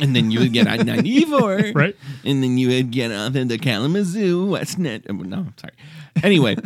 and 0.00 0.16
then 0.16 0.30
you 0.30 0.40
would 0.40 0.52
get 0.52 0.66
on 0.66 0.84
94. 0.86 1.72
Right. 1.74 1.96
And 2.24 2.42
then 2.42 2.58
you 2.58 2.68
would 2.68 2.90
get 2.90 3.10
off 3.12 3.34
into 3.34 3.56
Kalamazoo, 3.58 4.46
Westnet. 4.46 5.04
oh, 5.08 5.12
No, 5.14 5.36
I'm 5.38 5.54
sorry. 5.58 5.72
Anyway, 6.22 6.56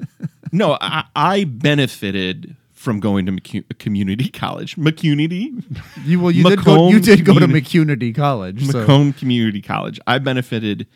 no, 0.52 0.76
I, 0.80 1.04
I 1.14 1.44
benefited 1.44 2.56
from 2.72 3.00
going 3.00 3.26
to 3.26 3.32
McCu- 3.32 3.78
community 3.78 4.28
college. 4.28 4.76
McCunity? 4.76 5.62
You 6.04 6.20
well, 6.20 6.30
you 6.30 6.44
did 6.44 6.64
go. 6.64 6.88
You 6.88 6.94
Macomb 6.96 7.00
did 7.00 7.24
go 7.24 7.34
to 7.34 7.40
Community- 7.40 8.12
McCunity 8.12 8.14
College. 8.14 8.66
so- 8.66 9.12
Community 9.12 9.62
College. 9.62 9.98
I 10.06 10.18
benefited 10.18 10.86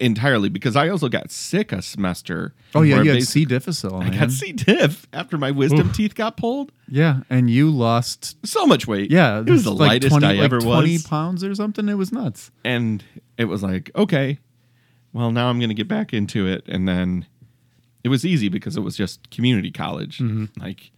entirely 0.00 0.48
because 0.48 0.76
I 0.76 0.88
also 0.88 1.08
got 1.08 1.30
sick 1.30 1.72
a 1.72 1.82
semester. 1.82 2.54
Oh 2.74 2.82
yeah, 2.82 3.02
you 3.02 3.12
had 3.12 3.22
C 3.24 3.44
difficile. 3.44 3.96
I 3.96 4.10
man. 4.10 4.20
got 4.20 4.30
C. 4.30 4.52
diff 4.52 5.06
after 5.12 5.38
my 5.38 5.50
wisdom 5.50 5.92
teeth 5.92 6.14
got 6.14 6.36
pulled. 6.36 6.72
Yeah, 6.88 7.20
and 7.30 7.50
you 7.50 7.70
lost. 7.70 8.36
So 8.46 8.66
much 8.66 8.86
weight. 8.86 9.10
Yeah, 9.10 9.40
it 9.40 9.50
was 9.50 9.64
the 9.64 9.72
like 9.72 9.88
lightest 9.88 10.10
20, 10.10 10.26
I 10.26 10.32
like 10.32 10.44
ever 10.44 10.60
20 10.60 10.92
was. 10.92 11.02
pounds 11.06 11.44
or 11.44 11.54
something. 11.54 11.88
It 11.88 11.94
was 11.94 12.12
nuts. 12.12 12.50
and 12.64 13.04
it 13.36 13.46
was 13.46 13.62
like 13.62 13.90
okay 13.94 14.38
well 15.12 15.30
now 15.30 15.48
i'm 15.48 15.58
going 15.58 15.68
to 15.68 15.74
get 15.74 15.88
back 15.88 16.12
into 16.12 16.46
it 16.46 16.64
and 16.68 16.88
then 16.88 17.26
it 18.04 18.08
was 18.08 18.24
easy 18.24 18.48
because 18.48 18.76
it 18.76 18.80
was 18.80 18.96
just 18.96 19.30
community 19.30 19.70
college 19.70 20.18
mm-hmm. 20.18 20.46
like 20.60 20.90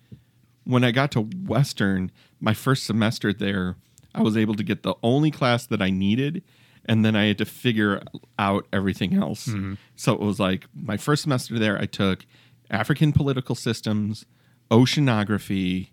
when 0.64 0.84
i 0.84 0.90
got 0.90 1.10
to 1.10 1.22
western 1.46 2.10
my 2.40 2.54
first 2.54 2.84
semester 2.84 3.32
there 3.32 3.76
i 4.14 4.22
was 4.22 4.36
able 4.36 4.54
to 4.54 4.62
get 4.62 4.82
the 4.82 4.94
only 5.02 5.30
class 5.30 5.66
that 5.66 5.82
i 5.82 5.90
needed 5.90 6.42
and 6.88 7.04
then 7.04 7.14
i 7.14 7.26
had 7.26 7.38
to 7.38 7.44
figure 7.44 8.02
out 8.38 8.66
everything 8.72 9.14
else 9.14 9.46
mm-hmm. 9.46 9.74
so 9.94 10.12
it 10.12 10.20
was 10.20 10.40
like 10.40 10.66
my 10.74 10.96
first 10.96 11.22
semester 11.22 11.58
there 11.58 11.78
i 11.78 11.86
took 11.86 12.26
african 12.70 13.12
political 13.12 13.54
systems 13.54 14.24
oceanography 14.70 15.90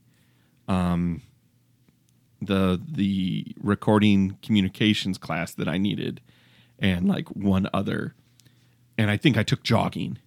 um, 0.68 1.22
the 2.42 2.82
the 2.88 3.46
recording 3.62 4.38
communications 4.42 5.18
class 5.18 5.54
that 5.54 5.68
I 5.68 5.78
needed 5.78 6.22
and 6.80 7.08
like 7.08 7.30
one 7.30 7.68
other. 7.74 8.16
And 8.98 9.12
I 9.12 9.18
think 9.18 9.38
I 9.38 9.44
took 9.44 9.64
jogging. 9.64 10.20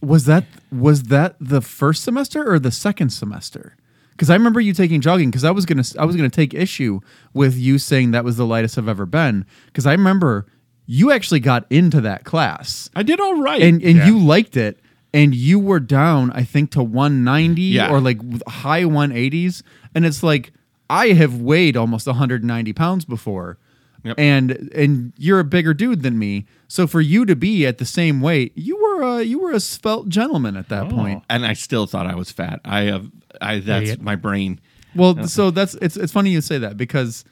Was 0.00 0.26
that 0.26 0.44
was 0.70 1.04
that 1.04 1.36
the 1.40 1.60
first 1.60 2.04
semester 2.04 2.48
or 2.50 2.58
the 2.58 2.70
second 2.70 3.10
semester? 3.10 3.76
Because 4.18 4.30
I 4.30 4.34
remember 4.34 4.60
you 4.60 4.74
taking 4.74 5.00
jogging. 5.00 5.30
Because 5.30 5.44
I 5.44 5.52
was 5.52 5.64
gonna 5.64 5.84
I 5.98 6.04
was 6.04 6.16
gonna 6.16 6.28
take 6.28 6.52
issue 6.52 6.98
with 7.32 7.56
you 7.56 7.78
saying 7.78 8.10
that 8.10 8.24
was 8.24 8.36
the 8.36 8.44
lightest 8.44 8.76
I've 8.76 8.88
ever 8.88 9.06
been. 9.06 9.46
Because 9.66 9.86
I 9.86 9.92
remember 9.92 10.46
you 10.86 11.12
actually 11.12 11.38
got 11.40 11.64
into 11.70 12.00
that 12.00 12.24
class 12.24 12.88
I 12.96 13.02
did 13.04 13.20
all 13.20 13.40
right. 13.40 13.62
and 13.62 13.80
and 13.82 13.96
Yeah. 13.98 14.06
you 14.06 14.18
liked 14.18 14.56
it. 14.56 14.80
and 15.14 15.34
you 15.34 15.58
were 15.58 15.80
down, 15.80 16.30
I 16.32 16.42
think, 16.42 16.70
to 16.72 16.82
190 16.82 17.62
Yeah. 17.62 17.90
or 17.90 18.00
like 18.00 18.18
high 18.46 18.82
180s. 18.84 19.62
And 19.94 20.04
it's 20.04 20.22
like, 20.22 20.52
I 20.90 21.08
have 21.08 21.40
weighed 21.40 21.76
almost 21.78 22.06
190 22.06 22.72
pounds 22.74 23.04
before. 23.06 23.56
Yep. 24.04 24.18
And 24.18 24.70
and 24.74 25.12
you're 25.16 25.40
a 25.40 25.44
bigger 25.44 25.74
dude 25.74 26.02
than 26.02 26.18
me, 26.18 26.46
so 26.68 26.86
for 26.86 27.00
you 27.00 27.24
to 27.26 27.34
be 27.34 27.66
at 27.66 27.78
the 27.78 27.84
same 27.84 28.20
weight, 28.20 28.52
you 28.56 28.76
were 28.76 29.02
a 29.18 29.22
you 29.22 29.40
were 29.40 29.50
a 29.52 29.60
svelte 29.60 30.08
gentleman 30.08 30.56
at 30.56 30.68
that 30.68 30.86
Oh. 30.86 30.96
point. 30.96 31.24
And 31.28 31.44
I 31.44 31.52
still 31.54 31.86
thought 31.86 32.06
I 32.06 32.14
was 32.14 32.30
fat. 32.30 32.60
I 32.64 32.82
have 32.82 33.10
I 33.40 33.58
that's 33.58 33.82
Idiot. 33.82 34.02
my 34.02 34.14
brain. 34.14 34.60
Well, 34.94 35.26
so 35.26 35.50
that's 35.50 35.74
it's 35.74 35.96
it's 35.96 36.12
funny 36.12 36.30
you 36.30 36.40
say 36.40 36.58
that 36.58 36.76
because 36.76 37.24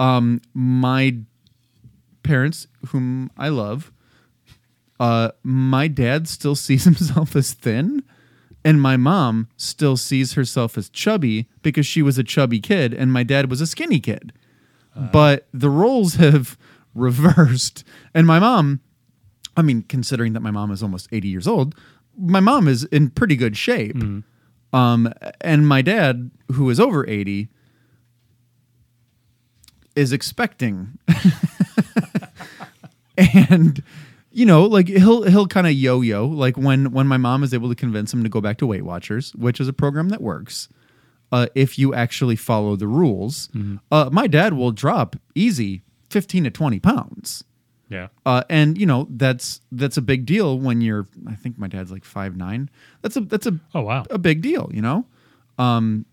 um 0.00 0.40
my 0.54 1.16
parents 2.22 2.66
whom 2.88 3.30
I 3.38 3.48
love 3.48 3.92
uh 5.00 5.30
my 5.42 5.88
dad 5.88 6.28
still 6.28 6.54
sees 6.66 6.84
himself 6.84 7.34
as 7.36 7.52
thin 7.54 8.02
and 8.64 8.82
my 8.82 8.96
mom 8.96 9.48
still 9.56 9.96
sees 9.96 10.32
herself 10.32 10.76
as 10.76 10.88
chubby 10.90 11.48
because 11.62 11.86
she 11.86 12.02
was 12.02 12.18
a 12.18 12.24
chubby 12.24 12.60
kid 12.60 12.92
and 12.92 13.12
my 13.12 13.22
dad 13.22 13.48
was 13.50 13.60
a 13.60 13.66
skinny 13.66 14.00
kid. 14.00 14.32
But 15.12 15.46
the 15.52 15.70
roles 15.70 16.14
have 16.14 16.56
reversed 16.94 17.84
and 18.14 18.26
my 18.26 18.38
mom 18.38 18.80
I 19.56 19.62
mean 19.62 19.82
considering 19.82 20.32
that 20.32 20.40
my 20.40 20.50
mom 20.50 20.70
is 20.70 20.82
almost 20.82 21.08
80 21.12 21.28
years 21.28 21.46
old, 21.46 21.74
my 22.16 22.40
mom 22.40 22.68
is 22.68 22.84
in 22.84 23.10
pretty 23.10 23.36
good 23.36 23.56
shape. 23.56 23.96
Um, 24.72 25.12
and 25.40 25.66
my 25.66 25.82
dad, 25.82 26.30
who 26.52 26.68
is 26.70 26.78
over 26.78 27.08
80, 27.08 27.48
is 29.96 30.12
expecting. 30.12 30.98
and 33.16 33.82
you 34.30 34.46
know, 34.46 34.64
like 34.64 34.88
he'll 34.88 35.22
he'll 35.24 35.48
kind 35.48 35.66
of 35.66 35.72
yo-yo 35.72 36.26
like 36.26 36.56
when 36.56 36.92
when 36.92 37.06
my 37.06 37.16
mom 37.16 37.42
is 37.42 37.54
able 37.54 37.68
to 37.68 37.74
convince 37.74 38.12
him 38.12 38.22
to 38.22 38.28
go 38.28 38.40
back 38.40 38.58
to 38.58 38.66
Weight 38.66 38.84
Watchers, 38.84 39.34
which 39.34 39.60
is 39.60 39.68
a 39.68 39.72
program 39.72 40.10
that 40.10 40.20
works. 40.20 40.68
Uh, 41.30 41.46
if 41.54 41.78
you 41.78 41.92
actually 41.94 42.36
follow 42.36 42.74
the 42.76 42.86
rules, 42.86 43.48
uh, 43.92 44.08
my 44.10 44.26
dad 44.26 44.54
will 44.54 44.70
drop 44.72 45.16
easy 45.34 45.82
15 46.10 46.44
to 46.44 46.50
20 46.50 46.78
pounds. 46.80 47.44
Yeah. 47.90 48.08
Uh, 48.26 48.42
and 48.50 48.76
you 48.78 48.84
know 48.86 49.06
that's 49.10 49.60
that's 49.72 49.96
a 49.96 50.02
big 50.02 50.26
deal 50.26 50.58
when 50.58 50.80
you're. 50.82 51.06
I 51.26 51.34
think 51.34 51.58
my 51.58 51.68
dad's 51.68 51.90
like 51.90 52.04
five 52.04 52.36
nine. 52.36 52.68
That's 53.02 53.16
a 53.16 53.20
that's 53.22 53.46
a 53.46 53.58
Oh 53.74 53.80
wow. 53.82 54.04
a 54.10 54.18
big 54.18 54.42
deal, 54.42 54.70
you 54.72 54.82
know. 54.82 55.06
Um, 55.58 56.04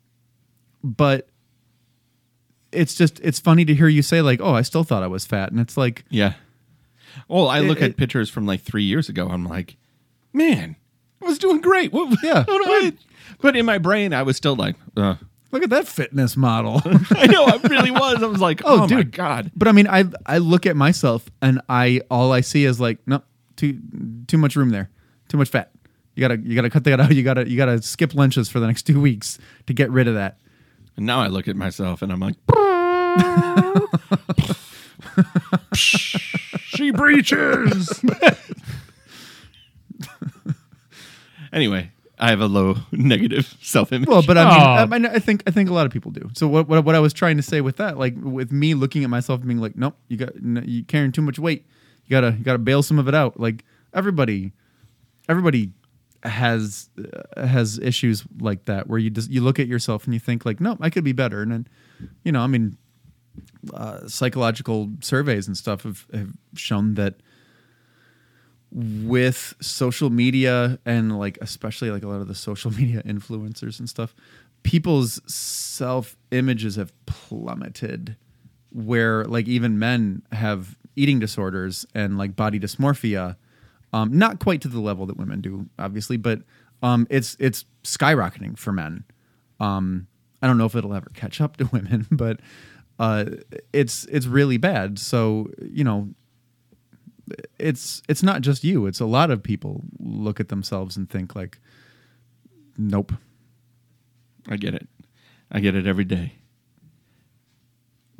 but 0.84 1.28
it's 2.72 2.96
just 2.96 3.20
it's 3.22 3.40
funny 3.40 3.66
to 3.66 3.74
hear 3.76 3.88
you 3.88 4.02
say 4.02 4.22
like, 4.22 4.40
"Oh, 4.42 4.54
I 4.54 4.62
still 4.62 4.84
thought 4.84 5.04
I 5.04 5.08
was 5.08 5.26
fat," 5.26 5.52
and 5.52 5.60
it's 5.60 5.78
like, 5.78 6.06
Yeah. 6.10 6.34
Well, 7.28 7.48
I 7.48 7.60
look 7.60 7.78
It- 7.80 7.84
at 7.84 7.90
it- 7.92 7.98
pictures 7.98 8.30
from 8.30 8.46
like 8.46 8.62
three 8.62 8.84
years 8.84 9.08
ago. 9.10 9.28
I'm 9.28 9.46
like, 9.46 9.78
man, 10.34 10.76
I 11.26 11.30
was 11.30 11.40
doing 11.40 11.60
great. 11.62 11.92
What, 11.92 12.18
Yeah. 12.24 12.44
what 12.48 12.64
do 12.64 12.72
I- 12.72 12.94
but 13.42 13.56
in 13.56 13.66
my 13.66 13.78
brain, 13.80 14.14
I 14.14 14.24
was 14.24 14.38
still 14.38 14.56
like, 14.56 14.76
uh, 14.96 15.16
look 15.52 15.64
at 15.64 15.70
that 15.72 15.88
fitness 15.88 16.38
model. 16.38 16.82
I 17.12 17.28
know 17.28 17.46
I 17.46 17.58
really 17.68 17.92
was. 17.92 18.22
I 18.24 18.28
was 18.28 18.40
like, 18.40 18.62
Oh, 18.64 18.76
oh, 18.76 18.78
my 18.80 18.88
dude. 18.88 19.12
god. 19.12 19.52
but 19.56 19.68
I 19.68 19.72
mean, 19.72 19.88
I 19.88 20.06
I 20.26 20.38
look 20.38 20.66
at 20.66 20.76
myself 20.76 21.30
and 21.42 21.60
I 21.68 22.02
all 22.10 22.32
I 22.32 22.42
see 22.42 22.64
is 22.66 22.80
like, 22.80 23.00
no, 23.08 23.22
too 23.56 23.80
too 24.28 24.38
much 24.38 24.56
room 24.56 24.70
there, 24.70 24.90
too 25.28 25.38
much 25.38 25.50
fat. 25.50 25.72
You 26.16 26.22
gotta 26.22 26.38
you 26.40 26.56
gotta 26.56 26.70
cut 26.70 26.84
that 26.86 27.00
out. 27.02 27.12
You 27.16 27.24
gotta 27.24 27.50
you 27.50 27.58
gotta 27.58 27.82
skip 27.82 28.14
lunches 28.16 28.48
for 28.50 28.60
the 28.60 28.68
next 28.68 28.84
two 28.84 29.02
weeks 29.02 29.38
to 29.68 29.74
get 29.74 29.90
rid 29.92 30.08
of 30.08 30.14
that. 30.16 30.38
And 30.96 31.06
now 31.06 31.20
I 31.20 31.28
look 31.28 31.48
at 31.50 31.56
myself 31.58 32.02
and 32.02 32.12
I'm 32.12 32.20
like, 32.22 32.36
she 35.74 36.92
breaches. 36.92 38.02
Anyway, 41.56 41.92
I 42.20 42.30
have 42.30 42.42
a 42.42 42.46
low 42.48 42.76
negative 42.92 43.58
self 43.62 43.92
image. 43.92 44.08
Well, 44.08 44.22
but 44.22 44.38
I 44.38 44.44
mean, 44.44 45.04
Oh. 45.04 45.10
I, 45.12 45.16
I 45.16 45.20
think 45.20 45.42
I 45.48 45.52
think 45.52 45.70
a 45.70 45.74
lot 45.74 45.88
of 45.88 45.92
people 45.92 46.12
do. 46.12 46.30
So 46.34 46.48
what, 46.48 46.68
what 46.68 46.86
what 46.86 46.94
I 46.94 47.00
was 47.00 47.14
trying 47.14 47.38
to 47.38 47.44
say 47.44 47.62
with 47.62 47.78
that, 47.78 47.98
like 47.98 48.14
with 48.22 48.52
me 48.52 48.76
looking 48.76 49.04
at 49.04 49.10
myself 49.10 49.40
and 49.40 49.48
being 49.48 49.60
like, 49.60 49.76
nope, 49.76 49.96
you 50.08 50.18
got 50.18 50.36
no, 50.42 50.62
you 50.62 50.84
carrying 50.84 51.12
too 51.12 51.24
much 51.24 51.40
weight. 51.40 51.66
You 52.06 52.12
gotta 52.12 52.36
you 52.38 52.44
gotta 52.44 52.60
bail 52.60 52.84
some 52.84 53.00
of 53.00 53.08
it 53.08 53.16
out. 53.16 53.40
Like 53.40 53.66
everybody, 53.94 54.52
everybody 55.28 55.72
has 56.24 56.90
uh, 57.36 57.48
has 57.48 57.80
issues 57.80 58.24
like 58.40 58.66
that 58.66 58.88
where 58.88 59.00
you 59.00 59.10
just 59.10 59.30
you 59.32 59.42
look 59.42 59.60
at 59.60 59.68
yourself 59.68 60.06
and 60.06 60.14
you 60.14 60.20
think 60.20 60.46
like, 60.46 60.60
no, 60.62 60.78
I 60.80 60.90
could 60.92 61.04
be 61.04 61.14
better. 61.14 61.42
And 61.42 61.52
then, 61.52 61.68
you 62.24 62.32
know, 62.32 62.42
I 62.42 62.48
mean, 62.48 62.78
uh, 63.74 64.08
psychological 64.08 64.92
surveys 65.02 65.48
and 65.48 65.58
stuff 65.58 65.84
have, 65.84 66.06
have 66.14 66.30
shown 66.56 66.94
that 66.96 67.16
with 68.76 69.54
social 69.62 70.10
media 70.10 70.78
and 70.86 71.18
like 71.18 71.38
especially 71.40 71.90
like 71.92 72.04
a 72.04 72.08
lot 72.08 72.20
of 72.20 72.28
the 72.28 72.36
social 72.50 72.72
media 72.72 73.02
influencers 73.04 73.80
and 73.80 73.90
stuff 73.90 74.14
people's 74.64 75.22
self 75.32 76.18
images 76.32 76.76
have 76.76 76.92
plummeted 77.06 78.18
where 78.72 79.24
like 79.26 79.48
even 79.48 79.80
men 79.80 80.22
have 80.34 80.76
eating 80.98 81.20
disorders 81.20 81.86
and 81.96 82.18
like 82.18 82.36
body 82.36 82.60
dysmorphia 82.60 83.38
um 83.94 84.18
not 84.18 84.40
quite 84.40 84.60
to 84.60 84.68
the 84.68 84.82
level 84.82 85.06
that 85.06 85.16
women 85.16 85.40
do 85.40 85.70
obviously 85.80 86.18
but 86.18 86.42
um 86.84 87.08
it's 87.10 87.38
it's 87.40 87.64
skyrocketing 87.84 88.58
for 88.58 88.74
men. 88.74 89.06
Um 89.62 90.08
i 90.42 90.48
don't 90.48 90.58
know 90.58 90.66
if 90.66 90.76
it'll 90.76 90.94
ever 90.94 91.10
catch 91.14 91.40
up 91.40 91.56
to 91.58 91.66
women 91.72 92.08
but 92.12 92.42
uh 93.00 93.26
it's 93.72 94.04
it's 94.06 94.26
really 94.26 94.58
bad. 94.58 95.00
So 95.00 95.50
you 95.62 95.86
know 95.86 96.10
it's 97.58 98.02
it's 98.08 98.22
not 98.24 98.42
just 98.42 98.64
you 98.64 98.86
it's 98.86 99.00
a 99.00 99.06
lot 99.06 99.32
of 99.32 99.42
people 99.42 99.82
look 100.00 100.40
at 100.40 100.50
themselves 100.50 100.96
and 100.98 101.10
think 101.10 101.36
like 101.36 101.60
nope 102.78 103.12
I 104.48 104.58
get 104.58 104.76
it. 104.76 104.88
I 105.52 105.60
get 105.60 105.74
it 105.76 105.88
every 105.88 106.06
day. 106.06 106.34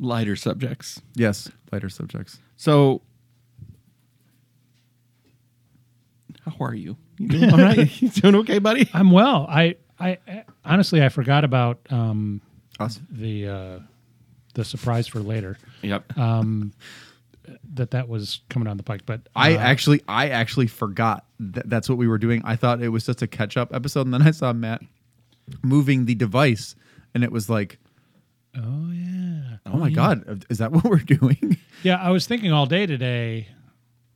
Lighter 0.00 0.34
subjects. 0.36 1.00
yes 1.14 1.48
lighter 1.72 1.88
subjects 1.88 2.38
So, 2.56 3.02
how 6.44 6.56
are 6.60 6.74
you? 6.74 6.96
You 7.18 7.28
doing 7.28 7.50
all 7.52 7.58
right? 7.58 7.90
You 8.02 8.08
doing 8.08 8.34
okay, 8.36 8.58
buddy? 8.58 8.88
I'm 8.92 9.10
well. 9.10 9.46
I, 9.48 9.76
I 9.98 10.18
I- 10.28 10.44
honestly 10.64 11.02
I 11.02 11.08
forgot 11.08 11.44
about 11.44 11.78
um 11.90 12.40
us 12.78 13.00
the 13.10 13.48
uh 13.48 13.78
the 14.54 14.64
surprise 14.64 15.06
for 15.06 15.20
later. 15.20 15.58
Yep. 15.82 16.16
Um 16.18 16.72
that 17.74 17.90
that 17.92 18.08
was 18.08 18.40
coming 18.48 18.66
down 18.66 18.76
the 18.76 18.82
pike, 18.82 19.02
but 19.06 19.20
i 19.36 19.54
uh, 19.54 19.58
actually 19.58 20.02
i 20.08 20.28
actually 20.28 20.66
forgot 20.66 21.26
that 21.38 21.68
that's 21.68 21.88
what 21.88 21.98
we 21.98 22.06
were 22.08 22.18
doing 22.18 22.42
i 22.44 22.56
thought 22.56 22.82
it 22.82 22.88
was 22.88 23.06
just 23.06 23.22
a 23.22 23.26
catch 23.26 23.56
up 23.56 23.74
episode 23.74 24.02
and 24.06 24.14
then 24.14 24.22
i 24.22 24.30
saw 24.30 24.52
matt 24.52 24.80
moving 25.62 26.06
the 26.06 26.14
device 26.14 26.74
and 27.14 27.22
it 27.24 27.32
was 27.32 27.48
like 27.50 27.78
Oh 28.58 28.90
yeah. 28.90 29.58
oh, 29.66 29.76
my 29.76 29.90
god 29.90 30.46
is 30.48 30.58
that 30.58 30.72
what 30.76 30.84
we're 30.84 30.96
doing 30.98 31.58
Yeah, 31.82 31.96
I 31.96 32.10
was 32.10 32.26
thinking 32.26 32.52
all 32.52 32.64
day 32.64 32.86
today, 32.86 33.48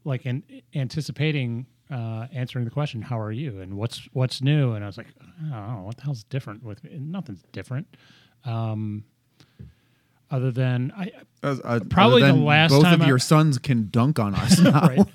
like 0.05 0.25
in 0.25 0.43
anticipating 0.75 1.67
uh, 1.91 2.27
answering 2.33 2.65
the 2.65 2.71
question, 2.71 3.03
"How 3.03 3.21
are 3.21 3.33
you?" 3.33 3.61
and 3.61 3.75
what's 3.77 4.09
what's 4.13 4.41
new, 4.41 4.73
and 4.73 4.83
I 4.83 4.87
was 4.87 4.97
like, 4.97 5.09
I 5.21 5.51
don't 5.51 5.77
know 5.77 5.83
what 5.85 5.97
the 5.99 6.05
hell's 6.05 6.25
different 6.25 6.63
with 6.63 6.83
me. 6.85 6.97
Nothing's 6.99 7.43
different, 7.53 7.87
um, 8.45 9.05
other 10.31 10.51
than 10.51 10.93
I 10.97 11.11
As- 11.43 11.61
uh, 11.65 11.81
Probably 11.89 12.23
other 12.23 12.33
the 12.33 12.39
last 12.45 12.71
both 12.71 12.85
time 12.85 12.95
of 12.95 13.03
I- 13.03 13.07
your 13.07 13.19
sons 13.19 13.59
can 13.59 13.89
dunk 13.91 14.19
on 14.19 14.35
us 14.35 14.59
now 14.61 14.81
right. 14.81 15.07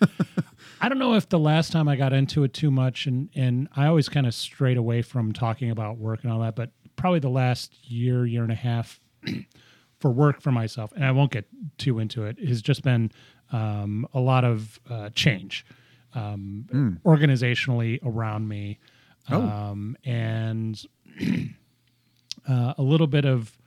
I 0.82 0.90
don't 0.90 1.00
know 1.00 1.14
if 1.16 1.30
the 1.30 1.40
last 1.40 1.72
time 1.72 1.88
I 1.88 1.96
got 1.96 2.14
into 2.14 2.44
it 2.44 2.54
too 2.54 2.70
much, 2.70 3.06
and 3.08 3.30
and 3.36 3.68
I 3.76 3.88
always 3.88 4.10
kind 4.10 4.28
of 4.28 4.34
strayed 4.34 4.78
away 4.78 5.02
from 5.02 5.32
talking 5.34 5.72
about 5.72 5.98
work 5.98 6.24
and 6.24 6.32
all 6.32 6.40
that, 6.42 6.56
but 6.56 6.72
probably 6.96 7.20
the 7.20 7.30
last 7.30 7.74
year, 7.90 8.26
year 8.26 8.44
and 8.44 8.52
a 8.52 8.56
half 8.56 9.00
for 10.00 10.12
work 10.12 10.42
for 10.42 10.52
myself, 10.52 10.92
and 10.94 11.04
I 11.06 11.12
won't 11.12 11.32
get 11.32 11.46
too 11.78 12.00
into 12.00 12.26
it, 12.26 12.38
has 12.46 12.62
just 12.62 12.84
been 12.84 13.12
um, 13.52 14.06
a 14.14 14.20
lot 14.20 14.44
of 14.44 14.80
uh, 14.90 15.10
change 15.16 15.66
um, 16.14 17.00
organizationally 17.06 18.00
around 18.06 18.48
me, 18.48 18.80
Oh. 19.32 19.42
um, 19.42 19.98
and 20.06 20.80
uh, 22.50 22.74
a 22.78 22.84
little 22.84 23.08
bit 23.08 23.26
of. 23.26 23.58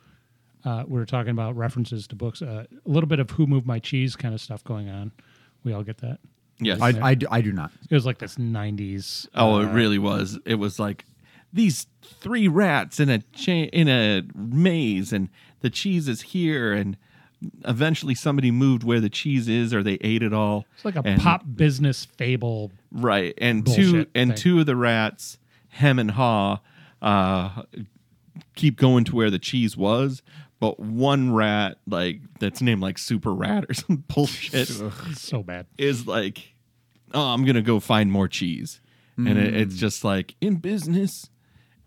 Uh, 0.69 0.85
we 0.87 0.99
were 0.99 1.07
talking 1.07 1.31
about 1.31 1.57
references 1.57 2.07
to 2.09 2.15
books. 2.15 2.43
Uh, 2.43 2.65
a 2.85 2.89
little 2.89 3.09
bit 3.09 3.21
of 3.21 3.31
who 3.31 3.47
moved 3.47 3.67
my 3.67 3.79
cheese 3.79 4.17
kind 4.17 4.35
of 4.35 4.41
stuff 4.41 4.63
going 4.65 4.89
on. 4.91 5.13
We 5.65 5.73
all 5.73 5.83
get 5.83 5.99
that. 5.99 6.19
yes. 6.61 6.81
I, 6.83 6.89
I, 7.03 7.15
do, 7.15 7.27
I 7.31 7.41
do 7.41 7.53
not 7.53 7.71
It 7.91 7.95
was 7.95 8.05
like 8.05 8.19
this 8.19 8.37
'90s. 8.37 9.29
oh, 9.35 9.55
uh, 9.57 9.61
it 9.63 9.67
really 9.73 9.99
was. 9.99 10.39
It 10.45 10.57
was 10.57 10.79
like 10.79 11.05
these 11.53 11.87
three 12.03 12.49
rats 12.49 13.01
in 13.01 13.09
a 13.09 13.21
cha- 13.33 13.71
in 13.73 13.89
a 13.89 14.23
maze, 14.35 15.13
and 15.13 15.31
the 15.61 15.71
cheese 15.71 16.07
is 16.09 16.21
here, 16.21 16.73
and 16.75 16.97
eventually 17.65 18.15
somebody 18.15 18.51
moved 18.51 18.83
where 18.85 19.01
the 19.01 19.09
cheese 19.09 19.49
is, 19.49 19.73
or 19.73 19.83
they 19.83 19.97
ate 20.03 20.23
it 20.23 20.33
all. 20.35 20.67
It's 20.75 20.85
like 20.85 20.97
a 20.97 21.03
And- 21.07 21.21
pop 21.23 21.45
business 21.57 22.05
fable. 22.05 22.73
right? 22.93 23.33
And 23.39 23.65
two 23.67 24.07
and 24.15 24.31
thing. 24.33 24.37
two 24.37 24.61
of 24.61 24.67
the 24.67 24.77
rats, 24.77 25.39
hem 25.71 25.99
and 25.99 26.11
haw, 26.11 26.59
uh, 27.01 27.63
keep 28.55 28.77
going 28.77 29.05
to 29.05 29.17
where 29.17 29.31
the 29.31 29.39
cheese 29.39 29.77
was. 29.77 30.23
But 30.61 30.81
one 30.81 31.33
rat, 31.33 31.79
like 31.87 32.21
that's 32.41 32.61
named 32.61 32.83
like 32.83 32.99
Super 32.99 33.33
Rat 33.33 33.67
or 33.69 33.75
some 33.75 34.05
bullshit, 34.09 34.69
so 35.15 35.43
bad. 35.43 35.67
is 35.77 36.07
like, 36.07 36.55
oh, 37.15 37.29
I'm 37.29 37.45
gonna 37.45 37.63
go 37.63 37.81
find 37.81 38.11
more 38.11 38.29
cheese, 38.29 38.81
and 39.17 39.39
it, 39.39 39.55
it's 39.55 39.77
just 39.77 40.05
like 40.05 40.35
in 40.41 40.57
business, 40.57 41.31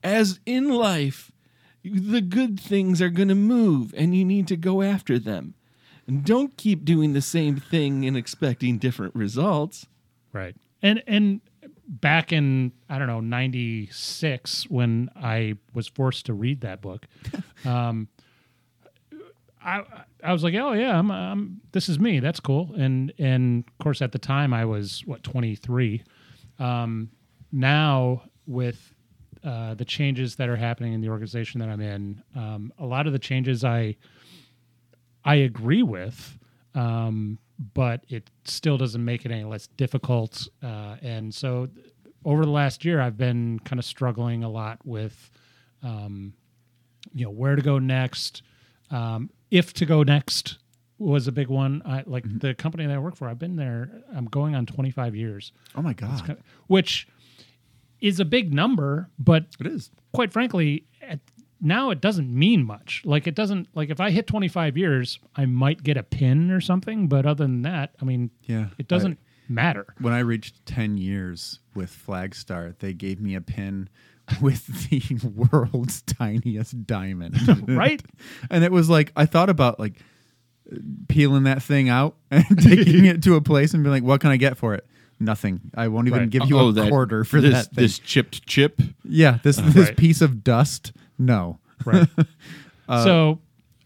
as 0.04 0.40
in 0.46 0.70
life, 0.70 1.32
the 1.84 2.22
good 2.22 2.60
things 2.60 3.02
are 3.02 3.10
to 3.10 3.36
move, 3.36 3.94
and 3.98 4.16
you 4.16 4.24
need 4.24 4.48
to 4.48 4.56
go 4.56 4.82
after 4.82 5.20
them, 5.20 5.56
and 6.08 6.24
don't 6.24 6.56
keep 6.56 6.86
doing 6.86 7.14
the 7.14 7.22
same 7.22 7.58
thing 7.58 8.06
and 8.06 8.16
expecting 8.16 8.78
different 8.78 9.16
results. 9.16 9.88
Right. 10.34 10.56
And 10.82 11.04
and 11.08 11.42
back 11.88 12.32
in 12.32 12.72
I 12.90 12.98
don't 12.98 13.08
know 13.08 13.20
'96 13.20 14.70
when 14.70 15.10
I 15.16 15.56
was 15.74 15.88
forced 15.88 16.28
to 16.28 16.34
read 16.34 16.62
that 16.62 16.82
book, 16.82 17.06
um, 17.66 18.08
I 19.64 19.84
I 20.24 20.34
was 20.34 20.44
like, 20.44 20.54
oh 20.56 20.74
yeah, 20.74 20.98
I'm, 20.98 21.12
I'm 21.12 21.62
this 21.72 21.90
is 21.90 22.00
me. 22.00 22.20
That's 22.20 22.40
cool. 22.40 22.74
And 22.78 23.14
and 23.18 23.64
of 23.68 23.78
course 23.84 24.02
at 24.02 24.12
the 24.12 24.20
time 24.20 24.54
I 24.54 24.66
was 24.66 25.04
what 25.06 25.24
23. 25.24 26.04
Um, 26.60 27.10
now 27.52 28.24
with 28.46 28.94
uh, 29.44 29.74
the 29.74 29.86
changes 29.86 30.36
that 30.36 30.50
are 30.50 30.56
happening 30.56 30.94
in 30.94 31.02
the 31.02 31.10
organization 31.10 31.60
that 31.60 31.70
I'm 31.70 31.82
in, 31.82 32.22
um, 32.36 32.72
a 32.78 32.86
lot 32.86 33.08
of 33.08 33.14
the 33.14 33.20
changes 33.20 33.64
I 33.64 33.96
I 35.24 35.36
agree 35.36 35.84
with, 35.84 36.38
um, 36.74 37.38
but 37.74 38.04
it 38.10 38.30
still 38.44 38.78
doesn't 38.78 39.04
make 39.04 39.26
it 39.26 39.32
any 39.32 39.44
less 39.44 39.68
difficult. 39.68 40.48
Uh, 40.64 40.96
and 41.02 41.34
so, 41.34 41.68
th- 41.68 41.88
over 42.26 42.44
the 42.44 42.52
last 42.52 42.86
year, 42.86 43.02
I've 43.02 43.18
been 43.18 43.60
kind 43.60 43.80
of 43.80 43.86
struggling 43.86 44.44
a 44.44 44.50
lot 44.50 44.80
with, 44.86 45.32
um, 45.84 46.34
you 47.14 47.26
know, 47.26 47.32
where 47.32 47.56
to 47.56 47.62
go 47.62 47.80
next, 47.80 48.44
um, 48.90 49.30
if 49.52 49.74
to 49.74 49.86
go 49.86 50.02
next 50.02 50.58
was 50.98 51.28
a 51.28 51.32
big 51.32 51.48
one. 51.48 51.82
I 51.86 52.04
like 52.06 52.24
mm-hmm. 52.24 52.40
the 52.40 52.54
company 52.54 52.86
that 52.86 52.94
I 52.94 53.00
work 53.00 53.16
for. 53.16 53.28
I've 53.28 53.40
been 53.40 53.56
there. 53.56 54.04
I'm 54.16 54.26
going 54.26 54.56
on 54.56 54.66
25 54.66 55.16
years, 55.16 55.52
Oh 55.76 55.82
my 55.82 55.94
god, 55.94 56.20
kind 56.20 56.40
of- 56.40 56.46
which 56.68 57.08
is 58.00 58.20
a 58.20 58.26
big 58.26 58.54
number, 58.54 59.10
but 59.20 59.46
it 59.60 59.68
is. 59.68 59.92
quite 60.14 60.32
frankly, 60.34 60.86
at, 61.02 61.20
now 61.60 61.92
it 61.92 62.02
doesn't 62.02 62.34
mean 62.34 62.64
much. 62.64 63.04
Like 63.06 63.28
it 63.28 63.36
doesn't 63.36 63.68
like 63.76 63.90
if 63.90 64.00
I 64.00 64.10
hit 64.10 64.26
25 64.28 64.78
years, 64.78 65.20
I 65.36 65.46
might 65.46 65.84
get 65.84 65.98
a 65.98 66.04
pin 66.04 66.50
or 66.50 66.62
something, 66.62 67.08
but 67.08 67.26
other 67.26 67.44
than 67.44 67.62
that, 67.64 67.96
I 68.02 68.06
mean, 68.06 68.32
Yeah, 68.44 68.70
it 68.78 68.88
doesn't 68.88 69.20
matter. 69.48 69.86
When 70.00 70.14
I 70.14 70.20
reached 70.20 70.66
10 70.66 70.98
years 70.98 71.60
with 71.76 71.92
Flagstar, 71.92 72.78
they 72.80 72.94
gave 72.94 73.20
me 73.20 73.36
a 73.36 73.42
pin 73.42 73.90
with 74.40 74.90
the 74.90 75.02
world's 75.52 76.02
tiniest 76.04 76.86
diamond. 76.86 77.36
Right? 77.68 78.02
and 78.50 78.64
it 78.64 78.72
was 78.72 78.90
like, 78.90 79.12
I 79.16 79.26
thought 79.26 79.50
about 79.50 79.80
like 79.80 79.96
peeling 81.08 81.44
that 81.44 81.62
thing 81.64 81.90
out 81.90 82.16
and 82.32 82.46
taking 82.62 83.06
it 83.06 83.24
to 83.24 83.36
a 83.36 83.42
place 83.42 83.74
and 83.74 83.84
being 83.84 83.92
like, 83.94 84.04
what 84.04 84.22
can 84.22 84.30
I 84.32 84.38
get 84.38 84.58
for 84.58 84.74
it? 84.76 84.86
Nothing. 85.20 85.62
I 85.76 85.88
won't 85.88 86.08
even 86.08 86.20
Right. 86.22 86.30
give 86.30 86.46
you 86.48 86.58
Oh, 86.58 86.70
a 86.70 86.74
that- 86.74 86.90
quarter 86.90 87.24
for 87.24 87.42
this, 87.42 87.54
that 87.54 87.76
thing. 87.76 87.84
this 87.84 88.00
chipped 88.00 88.46
chip. 88.48 88.82
yeah, 89.04 89.40
this 89.44 89.58
this 89.58 89.88
Right. 89.90 89.98
piece 89.98 90.22
of 90.22 90.44
dust. 90.44 90.94
No. 91.20 91.60
Right. 91.86 92.08
so 92.90 93.32
uh, 93.32 93.36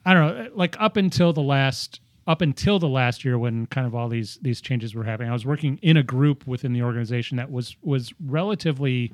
I 0.09 0.13
don't 0.13 0.37
know, 0.37 0.49
like 0.55 0.75
up 0.79 0.97
until 0.97 1.33
the 1.33 1.41
last 1.41 1.99
up 2.27 2.41
until 2.41 2.79
the 2.79 2.87
last 2.87 3.23
year 3.23 3.37
when 3.37 3.65
kind 3.67 3.85
of 3.85 3.93
all 3.93 4.07
these 4.09 4.37
these 4.41 4.61
changes 4.61 4.95
were 4.95 5.03
happening, 5.03 5.29
I 5.29 5.33
was 5.33 5.45
working 5.45 5.77
in 5.81 5.97
a 5.97 6.03
group 6.03 6.47
within 6.47 6.73
the 6.73 6.83
organization 6.83 7.37
that 7.37 7.51
was 7.51 7.75
was 7.81 8.13
relatively 8.25 9.11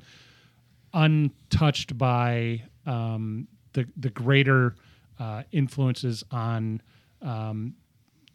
untouched 0.92 1.96
by 1.96 2.62
um, 2.86 3.48
the 3.72 3.86
the 3.96 4.10
greater 4.10 4.74
uh, 5.18 5.42
influences 5.52 6.24
on 6.30 6.80
um, 7.20 7.74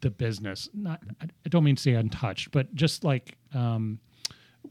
the 0.02 0.10
business. 0.10 0.70
Not 0.74 1.02
I 1.22 1.50
don't 1.50 1.64
mean 1.64 1.76
to 1.76 1.82
say 1.82 1.94
untouched, 1.94 2.52
but 2.52 2.74
just 2.76 3.04
like 3.04 3.38
um, 3.54 4.00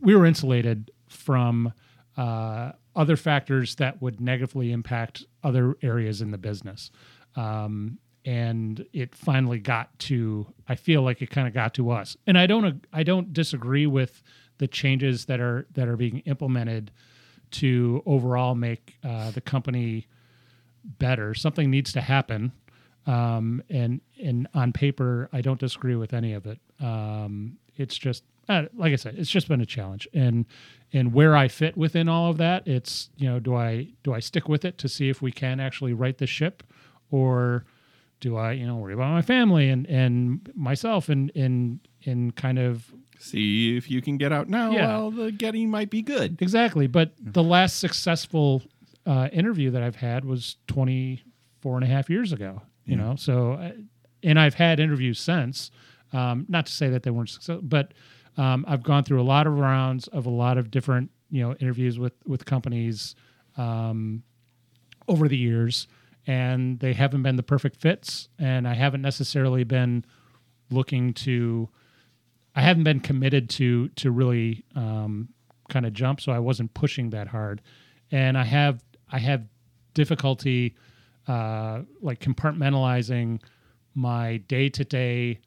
we 0.00 0.14
were 0.14 0.26
insulated 0.26 0.90
from 1.09 1.73
uh, 2.16 2.73
other 2.95 3.16
factors 3.16 3.75
that 3.76 4.00
would 4.00 4.21
negatively 4.21 4.73
impact 4.73 5.25
other 5.45 5.76
areas 5.83 6.23
in 6.23 6.31
the 6.31 6.38
business. 6.38 6.90
Um, 7.37 7.99
and 8.25 8.85
it 8.93 9.14
finally 9.14 9.61
got 9.61 9.97
to, 10.00 10.46
I 10.68 10.75
feel 10.75 11.03
like 11.03 11.22
it 11.22 11.31
kind 11.31 11.46
of 11.46 11.55
got 11.55 11.75
to 11.75 11.90
us. 11.90 12.16
And 12.27 12.37
I 12.37 12.46
don't, 12.46 12.85
I 12.92 13.05
don't 13.05 13.33
disagree 13.33 13.87
with 13.87 14.22
the 14.59 14.66
changes 14.66 15.27
that 15.27 15.38
are 15.38 15.66
that 15.75 15.87
are 15.87 15.96
being 15.96 16.20
implemented 16.20 16.90
to 17.52 18.02
overall 18.06 18.54
make 18.54 18.96
uh, 19.04 19.30
the 19.30 19.40
company 19.40 20.06
better. 20.85 21.35
Something 21.35 21.70
needs 21.70 21.92
to 21.92 22.00
happen. 22.00 22.52
Um, 23.06 23.62
and 23.70 24.00
and 24.20 24.48
on 24.54 24.72
paper, 24.72 25.28
I 25.32 25.40
don't 25.40 25.61
disagree 25.61 25.94
with 25.94 26.12
any 26.12 26.32
of 26.32 26.46
it. 26.46 26.59
Um, 26.80 27.59
it's 27.76 27.96
just 27.96 28.24
uh, 28.48 28.64
like 28.76 28.92
I 28.92 28.96
said, 28.96 29.16
it's 29.16 29.30
just 29.30 29.48
been 29.48 29.61
a 29.61 29.66
challenge, 29.66 30.09
and 30.14 30.44
and 30.92 31.12
where 31.12 31.37
I 31.37 31.48
fit 31.48 31.76
within 31.76 32.09
all 32.09 32.30
of 32.30 32.38
that, 32.38 32.66
it's 32.66 33.11
you 33.16 33.28
know, 33.28 33.38
do 33.38 33.54
I 33.54 33.88
do 34.02 34.12
I 34.12 34.20
stick 34.20 34.48
with 34.48 34.64
it 34.64 34.78
to 34.78 34.88
see 34.88 35.09
if 35.09 35.20
we 35.22 35.32
can 35.32 35.61
actually 35.61 35.92
right 35.92 36.16
the 36.16 36.26
ship, 36.26 36.62
or 37.11 37.64
do 38.20 38.37
I 38.37 38.52
you 38.52 38.66
know 38.66 38.76
worry 38.76 38.94
about 38.94 39.12
my 39.12 39.22
family 39.22 39.68
and 39.68 39.87
and 39.87 40.50
myself 40.54 41.09
and 41.09 41.30
and 41.35 41.80
and 42.04 42.35
kind 42.35 42.59
of 42.59 42.92
See 43.18 43.76
if 43.76 43.90
you 43.90 44.00
can 44.02 44.16
get 44.18 44.33
out 44.33 44.48
now 44.48 44.70
Yeah. 44.72 44.87
while 44.98 45.11
the 45.11 45.33
getting 45.33 45.70
might 45.70 45.90
be 45.90 46.02
good. 46.02 46.40
Exactly. 46.42 46.87
But 46.87 47.12
the 47.20 47.42
last 47.42 47.79
successful 47.79 48.62
uh, 49.07 49.29
interview 49.33 49.70
that 49.70 49.83
I've 49.83 49.96
had 49.96 50.24
was 50.24 50.57
24 50.68 51.76
and 51.76 51.85
a 51.85 51.87
half 51.87 52.11
years 52.11 52.33
ago, 52.33 52.62
you 52.85 52.96
know? 52.96 53.14
So, 53.16 53.52
uh, 53.52 53.72
and 54.22 54.38
I've 54.38 54.55
had 54.55 54.81
interviews 54.81 55.18
since, 55.20 55.70
um, 56.12 56.44
not 56.48 56.66
to 56.66 56.72
say 56.72 56.88
that 56.90 57.02
they 57.05 57.11
weren't 57.11 57.29
successful, 57.31 57.62
but 57.62 57.94
um, 58.37 58.64
I've 58.68 58.83
gone 58.83 59.05
through 59.05 59.20
a 59.20 59.24
lot 59.24 59.46
of 59.46 59.59
rounds 59.59 60.09
of 60.09 60.26
a 60.26 60.31
lot 60.31 60.59
of 60.59 60.70
different, 60.70 61.11
you 61.31 61.42
know, 61.42 61.55
interviews 61.55 61.98
with, 61.98 62.12
with 62.26 62.44
companies 62.44 63.14
um, 63.57 64.22
over 65.09 65.29
the 65.29 65.37
years, 65.37 65.87
and 66.26 66.79
they 66.81 66.92
haven't 66.92 67.22
been 67.22 67.37
the 67.37 67.42
perfect 67.42 67.81
fits. 67.81 68.29
And 68.38 68.66
I 68.66 68.74
haven't 68.74 69.02
necessarily 69.02 69.62
been 69.64 70.05
looking 70.70 71.14
to, 71.14 71.68
I 72.57 72.62
haven't 72.62 72.85
been 72.85 73.01
committed 73.01 73.51
to 73.51 73.88
to 73.90 74.11
really 74.11 74.64
um, 74.75 75.29
kind 75.69 75.87
of 75.87 75.92
jump, 75.92 76.21
so 76.21 76.33
I 76.33 76.38
wasn't 76.38 76.73
pushing 76.75 77.11
that 77.11 77.29
hard, 77.29 77.61
and 78.11 78.37
I 78.37 78.45
have 78.45 78.83
I 79.12 79.19
have 79.19 79.45
difficulty 79.95 80.75
uh, 81.29 81.83
like 82.01 82.21
compartmentalizing 82.21 83.42
my 83.95 84.38
day 84.49 84.69
to 84.71 84.85
day 84.85 85.40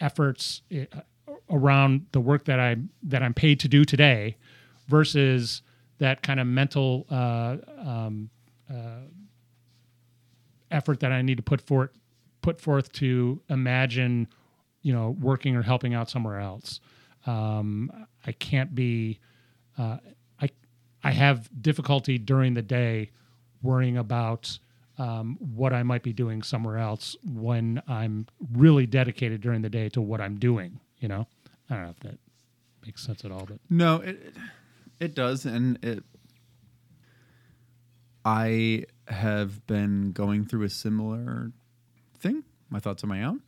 efforts 0.00 0.62
uh, 0.72 1.00
around 1.50 2.06
the 2.12 2.20
work 2.20 2.44
that 2.46 2.58
I 2.58 2.76
that 3.02 3.22
I'm 3.22 3.34
paid 3.34 3.60
to 3.60 3.68
do 3.68 3.84
today, 3.84 4.36
versus 4.88 5.62
that 5.98 6.22
kind 6.22 6.40
of 6.40 6.46
mental 6.46 7.06
uh, 7.10 7.58
um, 7.78 8.30
uh, 8.72 9.02
effort 10.70 11.00
that 11.00 11.12
I 11.12 11.20
need 11.20 11.36
to 11.36 11.42
put 11.42 11.60
forth 11.60 11.90
put 12.40 12.58
forth 12.58 12.90
to 12.92 13.42
imagine 13.50 14.26
you 14.82 14.92
know, 14.92 15.10
working 15.20 15.56
or 15.56 15.62
helping 15.62 15.94
out 15.94 16.08
somewhere 16.10 16.40
else. 16.40 16.80
Um, 17.26 17.90
I 18.26 18.32
can't 18.32 18.74
be. 18.74 19.18
Uh, 19.78 19.98
I 20.40 20.48
I 21.04 21.10
have 21.12 21.48
difficulty 21.62 22.18
during 22.18 22.54
the 22.54 22.62
day 22.62 23.10
worrying 23.62 23.96
about 23.98 24.58
um, 24.98 25.36
what 25.38 25.72
I 25.72 25.82
might 25.82 26.02
be 26.02 26.12
doing 26.12 26.42
somewhere 26.42 26.78
else 26.78 27.16
when 27.24 27.82
I'm 27.88 28.26
really 28.52 28.86
dedicated 28.86 29.40
during 29.40 29.62
the 29.62 29.68
day 29.70 29.88
to 29.90 30.00
what 30.00 30.20
I'm 30.20 30.38
doing. 30.38 30.80
You 30.98 31.08
know, 31.08 31.26
I 31.68 31.74
don't 31.74 31.84
know 31.84 31.90
if 31.90 32.00
that 32.00 32.18
makes 32.84 33.02
sense 33.04 33.24
at 33.24 33.30
all, 33.32 33.44
but 33.46 33.58
No, 33.68 33.96
it 33.96 34.34
it- 34.98 35.14
does, 35.14 35.44
and 35.46 35.78
it. 35.84 36.04
I 38.24 38.84
have 39.08 39.66
been 39.66 40.12
going 40.12 40.44
through 40.44 40.64
a 40.64 40.68
similar 40.70 41.52
thing. 42.18 42.44
My 42.68 42.78
thoughts 42.78 43.02
on 43.02 43.08
my 43.08 43.22
own, 43.24 43.40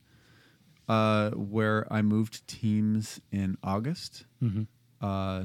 uh, 0.89 1.31
where 1.31 1.87
I 1.91 2.03
moved 2.03 2.47
teams 2.47 3.21
in 3.31 3.57
August. 3.63 4.25
Uh, 5.01 5.45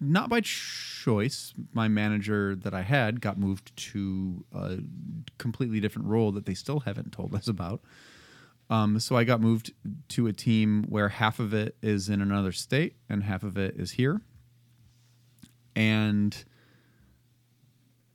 not 0.00 0.28
by 0.28 0.40
choice. 0.42 1.54
My 1.72 1.88
manager 1.88 2.54
that 2.54 2.74
I 2.74 2.82
had 2.82 3.20
got 3.20 3.38
moved 3.38 3.74
to 3.92 4.44
a 4.52 4.78
completely 5.38 5.80
different 5.80 6.08
role 6.08 6.32
that 6.32 6.44
they 6.46 6.54
still 6.54 6.80
haven't 6.80 7.12
told 7.12 7.34
us 7.34 7.48
about. 7.48 7.80
Um, 8.68 8.98
so 9.00 9.16
I 9.16 9.24
got 9.24 9.40
moved 9.40 9.72
to 10.08 10.26
a 10.26 10.32
team 10.32 10.84
where 10.88 11.08
half 11.08 11.38
of 11.38 11.54
it 11.54 11.76
is 11.82 12.08
in 12.08 12.20
another 12.20 12.52
state 12.52 12.96
and 13.08 13.22
half 13.22 13.42
of 13.42 13.56
it 13.56 13.76
is 13.76 13.92
here. 13.92 14.20
And 15.74 16.44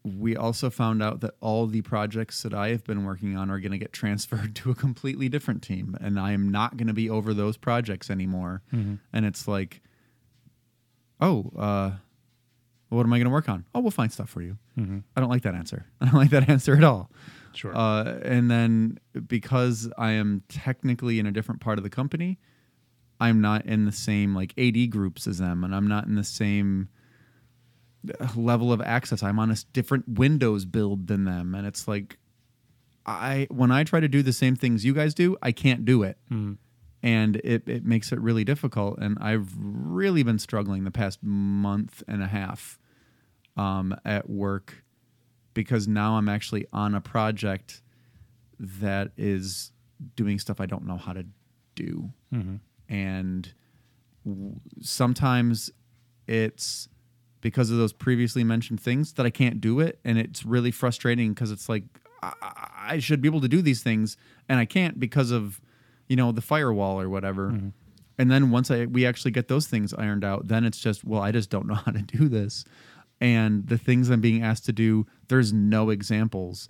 we 0.04 0.36
also 0.36 0.70
found 0.70 1.04
out 1.04 1.20
that 1.22 1.36
all 1.42 1.68
the 1.68 1.82
projects 1.82 2.42
that 2.44 2.54
I 2.54 2.70
have 2.70 2.84
been 2.84 3.06
working 3.06 3.38
on 3.38 3.52
are 3.52 3.60
going 3.60 3.72
to 3.72 3.78
get 3.78 3.94
transferred 4.02 4.56
to 4.58 4.72
a 4.72 4.76
completely 4.76 5.30
different 5.30 5.62
team. 5.62 5.96
And 6.02 6.20
I 6.20 6.32
am 6.32 6.50
not 6.50 6.78
going 6.78 6.88
to 6.88 6.94
be 6.94 7.10
over 7.10 7.34
those 7.34 7.58
projects 7.58 8.10
anymore. 8.10 8.64
And 9.14 9.26
it's 9.26 9.48
like, 9.48 9.82
oh, 11.20 11.52
uh, 11.58 11.92
what 12.90 13.04
am 13.06 13.14
I 13.14 13.18
going 13.18 13.26
to 13.26 13.32
work 13.32 13.48
on? 13.48 13.66
Oh, 13.74 13.80
we'll 13.80 13.92
find 13.92 14.12
stuff 14.12 14.30
for 14.30 14.42
you. 14.42 14.58
I 15.16 15.22
don't 15.22 15.30
like 15.30 15.44
that 15.44 15.56
answer. 15.56 15.86
I 16.02 16.06
don't 16.06 16.16
like 16.16 16.32
that 16.32 16.50
answer 16.50 16.76
at 16.76 16.84
all. 16.84 17.10
Sure. 17.54 17.76
Uh, 17.76 18.20
and 18.24 18.50
then 18.50 18.98
because 19.28 19.90
I 19.98 20.12
am 20.12 20.44
technically 20.50 21.20
in 21.20 21.26
a 21.26 21.32
different 21.32 21.62
part 21.62 21.78
of 21.78 21.84
the 21.84 21.90
company, 21.90 22.40
I'm 23.20 23.40
not 23.40 23.66
in 23.66 23.86
the 23.86 23.92
same 23.92 24.34
like 24.36 24.54
AD 24.58 24.90
groups 24.90 25.28
as 25.28 25.38
them, 25.38 25.64
and 25.64 25.76
I'm 25.76 25.88
not 25.88 26.08
in 26.08 26.16
the 26.16 26.24
same 26.24 26.90
level 28.36 28.72
of 28.74 28.82
access. 28.82 29.22
I'm 29.24 29.40
on 29.40 29.52
a 29.52 29.56
different 29.74 30.08
Windows 30.08 30.66
build 30.66 31.08
than 31.08 31.26
them, 31.26 31.54
and 31.56 31.66
it's 31.68 31.88
like 31.88 32.18
I 33.06 33.48
when 33.50 33.72
I 33.72 33.84
try 33.84 34.00
to 34.00 34.08
do 34.08 34.22
the 34.22 34.34
same 34.34 34.56
things 34.56 34.86
you 34.86 34.94
guys 34.94 35.14
do, 35.14 35.38
I 35.42 35.52
can't 35.52 35.86
do 35.86 36.04
it, 36.04 36.18
and 37.04 37.36
it 37.38 37.68
it 37.68 37.86
makes 37.86 38.12
it 38.12 38.20
really 38.20 38.44
difficult. 38.44 39.00
And 39.00 39.18
I've 39.20 39.54
really 39.58 40.24
been 40.24 40.40
struggling 40.40 40.84
the 40.84 40.92
past 40.92 41.20
month 41.24 42.04
and 42.08 42.22
a 42.24 42.28
half 42.28 42.80
um, 43.58 43.96
at 44.06 44.30
work 44.30 44.84
because 45.54 45.88
now 45.88 46.16
I'm 46.18 46.30
actually 46.30 46.66
on 46.72 46.96
a 46.96 47.02
project 47.02 47.82
that 48.60 49.12
is 49.18 49.72
doing 50.16 50.40
stuff 50.40 50.62
I 50.62 50.66
don't 50.66 50.86
know 50.86 50.98
how 50.98 51.14
to 51.14 51.26
do. 51.76 52.12
And 52.88 53.54
w- 54.26 54.60
sometimes 54.82 55.70
it's 56.28 56.88
because 57.41 57.71
of 57.71 57.77
those 57.77 57.93
previously 57.93 58.43
mentioned 58.43 58.80
things 58.80 59.13
that 59.13 59.25
I 59.25 59.30
can't 59.30 59.60
do 59.60 59.80
it. 59.80 59.99
And 60.06 60.17
it's 60.17 60.45
really 60.45 60.71
frustrating 60.71 61.34
because 61.34 61.51
it's 61.51 61.67
like, 61.67 61.84
I, 62.21 62.34
I- 62.41 62.99
should 62.99 63.21
be 63.21 63.27
able 63.27 63.41
to 63.41 63.47
do 63.47 63.62
these 63.62 63.82
things 63.82 64.17
and 64.47 64.60
I 64.60 64.65
can't 64.65 64.99
because 64.99 65.32
of, 65.32 65.62
you 66.08 66.15
know, 66.15 66.32
the 66.32 66.41
firewall 66.41 66.99
or 66.99 67.10
whatever. 67.10 67.49
Mm-hmm. 67.49 67.69
And 68.17 68.30
then 68.30 68.51
once 68.51 68.69
I 68.69 68.86
we 68.86 69.06
actually 69.06 69.32
get 69.32 69.47
those 69.47 69.67
things 69.67 69.93
ironed 69.93 70.23
out, 70.23 70.47
then 70.47 70.63
it's 70.63 70.77
just, 70.77 71.04
well, 71.04 71.21
I 71.21 71.32
just 71.32 71.49
don't 71.49 71.65
know 71.67 71.75
how 71.75 71.91
to 71.91 72.01
do 72.01 72.27
this. 72.27 72.65
And 73.19 73.67
the 73.67 73.77
things 73.77 74.10
I'm 74.10 74.21
being 74.21 74.43
asked 74.43 74.65
to 74.65 74.73
do, 74.73 75.08
there's 75.27 75.54
no 75.54 75.89
examples 75.89 76.69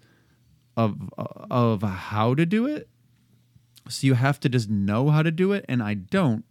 of 0.78 0.98
of 1.18 1.82
how 1.82 2.34
to 2.36 2.46
do 2.46 2.66
it. 2.68 2.90
So 3.90 4.06
you 4.08 4.14
have 4.14 4.40
to 4.42 4.50
just 4.50 4.70
know 4.70 5.10
how 5.10 5.24
to 5.24 5.32
do 5.32 5.54
it, 5.54 5.66
and 5.68 5.82
I 5.82 5.96
don't. 5.96 6.46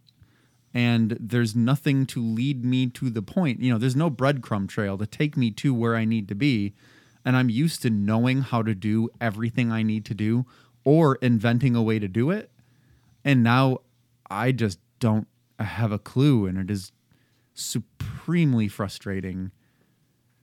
And 0.73 1.17
there's 1.19 1.55
nothing 1.55 2.05
to 2.07 2.23
lead 2.23 2.63
me 2.63 2.87
to 2.87 3.09
the 3.09 3.21
point. 3.21 3.61
You 3.61 3.73
know, 3.73 3.77
there's 3.77 3.95
no 3.95 4.09
breadcrumb 4.09 4.69
trail 4.69 4.97
to 4.97 5.05
take 5.05 5.35
me 5.35 5.51
to 5.51 5.73
where 5.73 5.95
I 5.95 6.05
need 6.05 6.27
to 6.29 6.35
be. 6.35 6.73
And 7.25 7.35
I'm 7.35 7.49
used 7.49 7.81
to 7.81 7.89
knowing 7.89 8.41
how 8.41 8.63
to 8.63 8.73
do 8.73 9.09
everything 9.19 9.71
I 9.71 9.83
need 9.83 10.05
to 10.05 10.13
do 10.13 10.45
or 10.83 11.15
inventing 11.15 11.75
a 11.75 11.83
way 11.83 11.99
to 11.99 12.07
do 12.07 12.31
it. 12.31 12.51
And 13.23 13.43
now 13.43 13.79
I 14.29 14.51
just 14.51 14.79
don't 14.99 15.27
have 15.59 15.91
a 15.91 15.99
clue. 15.99 16.47
And 16.47 16.57
it 16.57 16.71
is 16.71 16.91
supremely 17.53 18.67
frustrating. 18.67 19.51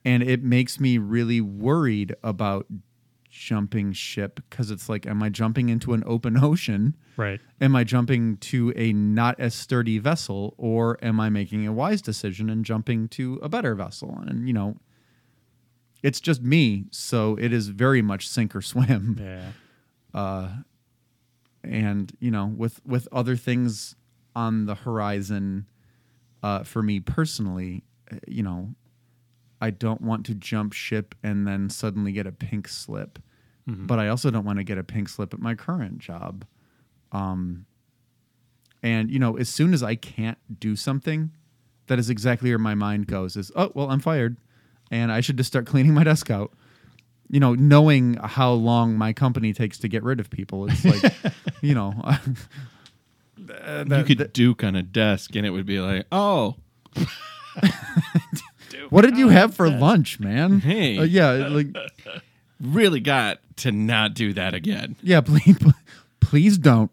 And 0.04 0.22
it 0.22 0.42
makes 0.42 0.78
me 0.78 0.98
really 0.98 1.40
worried 1.40 2.14
about 2.22 2.66
jumping 3.38 3.92
ship 3.92 4.40
because 4.48 4.70
it's 4.70 4.88
like, 4.88 5.07
am 5.07 5.22
I 5.22 5.29
jumping 5.29 5.68
into 5.68 5.92
an 5.94 6.03
open 6.07 6.37
ocean? 6.42 6.96
Right. 7.16 7.40
Am 7.61 7.74
I 7.74 7.85
jumping 7.85 8.37
to 8.38 8.72
a 8.77 8.92
not 8.92 9.38
as 9.38 9.55
sturdy 9.55 9.98
vessel, 9.98 10.55
or 10.59 10.98
am 11.03 11.20
I 11.20 11.31
making 11.31 11.66
a 11.66 11.72
wise 11.72 12.03
decision 12.03 12.51
and 12.51 12.64
jumping 12.64 13.09
to 13.09 13.38
a 13.42 13.48
better 13.48 13.74
vessel? 13.74 14.18
And 14.27 14.46
you 14.46 14.55
know, 14.55 14.77
it's 16.03 16.20
just 16.20 16.42
me, 16.42 16.87
so 16.90 17.37
it 17.40 17.53
is 17.53 17.68
very 17.68 18.03
much 18.03 18.29
sink 18.29 18.55
or 18.55 18.62
swim. 18.62 19.18
Yeah. 20.14 20.53
And 21.64 22.16
you 22.20 22.31
know, 22.31 22.46
with 22.46 22.81
with 22.87 23.09
other 23.11 23.37
things 23.37 23.96
on 24.35 24.66
the 24.66 24.77
horizon, 24.77 25.68
uh, 26.42 26.62
for 26.62 26.83
me 26.83 27.01
personally, 27.01 27.83
uh, 28.11 28.16
you 28.27 28.42
know, 28.42 28.74
I 29.61 29.70
don't 29.70 30.01
want 30.01 30.24
to 30.27 30.35
jump 30.35 30.72
ship 30.72 31.14
and 31.22 31.46
then 31.46 31.68
suddenly 31.68 32.12
get 32.12 32.27
a 32.27 32.33
pink 32.33 32.68
slip, 32.68 33.18
but 33.68 33.98
I 33.98 34.09
also 34.09 34.31
don't 34.31 34.44
want 34.44 34.59
to 34.59 34.64
get 34.64 34.78
a 34.78 34.85
pink 34.85 35.09
slip 35.09 35.35
at 35.35 35.40
my 35.40 35.54
current 35.54 35.98
job. 35.98 36.46
Um, 37.12 37.66
and 38.83 39.11
you 39.11 39.18
know, 39.18 39.37
as 39.37 39.48
soon 39.48 39.74
as 39.74 39.83
I 39.83 39.94
can't 39.94 40.38
do 40.61 40.76
something, 40.76 41.31
that 41.88 41.98
is 41.98 42.09
exactly 42.09 42.50
where 42.50 42.59
my 42.59 42.74
mind 42.74 43.07
goes: 43.07 43.37
is 43.37 43.52
oh 43.54 43.72
well, 43.74 43.90
I'm 43.90 44.00
fired, 44.00 44.37
and 44.90 45.12
I 45.12 45.20
should 45.20 45.37
just 45.37 45.48
start 45.48 45.66
cleaning 45.72 45.94
my 45.94 46.04
desk 46.04 46.31
out. 46.31 46.52
You 47.31 47.40
know, 47.40 47.54
knowing 47.54 48.14
how 48.14 48.52
long 48.52 48.96
my 48.96 49.12
company 49.12 49.52
takes 49.52 49.78
to 49.81 49.88
get 49.88 50.02
rid 50.02 50.18
of 50.18 50.31
people, 50.31 50.66
it's 50.70 50.83
like, 50.83 51.12
you 51.61 51.74
know, 51.74 51.92
you 53.37 54.04
could 54.04 54.33
duke 54.33 54.64
on 54.64 54.74
a 54.74 54.83
desk 54.83 55.37
and 55.37 55.44
it 55.44 55.50
would 55.50 55.66
be 55.66 55.78
like, 55.78 56.07
oh, 56.11 56.57
what 58.88 59.02
did 59.02 59.18
you 59.18 59.28
have 59.28 59.54
for 59.54 59.68
lunch, 59.68 60.18
man? 60.20 60.61
Hey. 60.61 60.96
Uh, 60.96 61.02
yeah, 61.02 61.33
like 61.48 61.76
really 62.61 63.01
got 63.01 63.38
to 63.57 63.73
not 63.73 64.14
do 64.14 64.33
that 64.35 64.55
again. 64.55 64.97
Yeah, 65.03 65.21
please, 65.21 65.59
please 66.21 66.59
don't. 66.59 66.90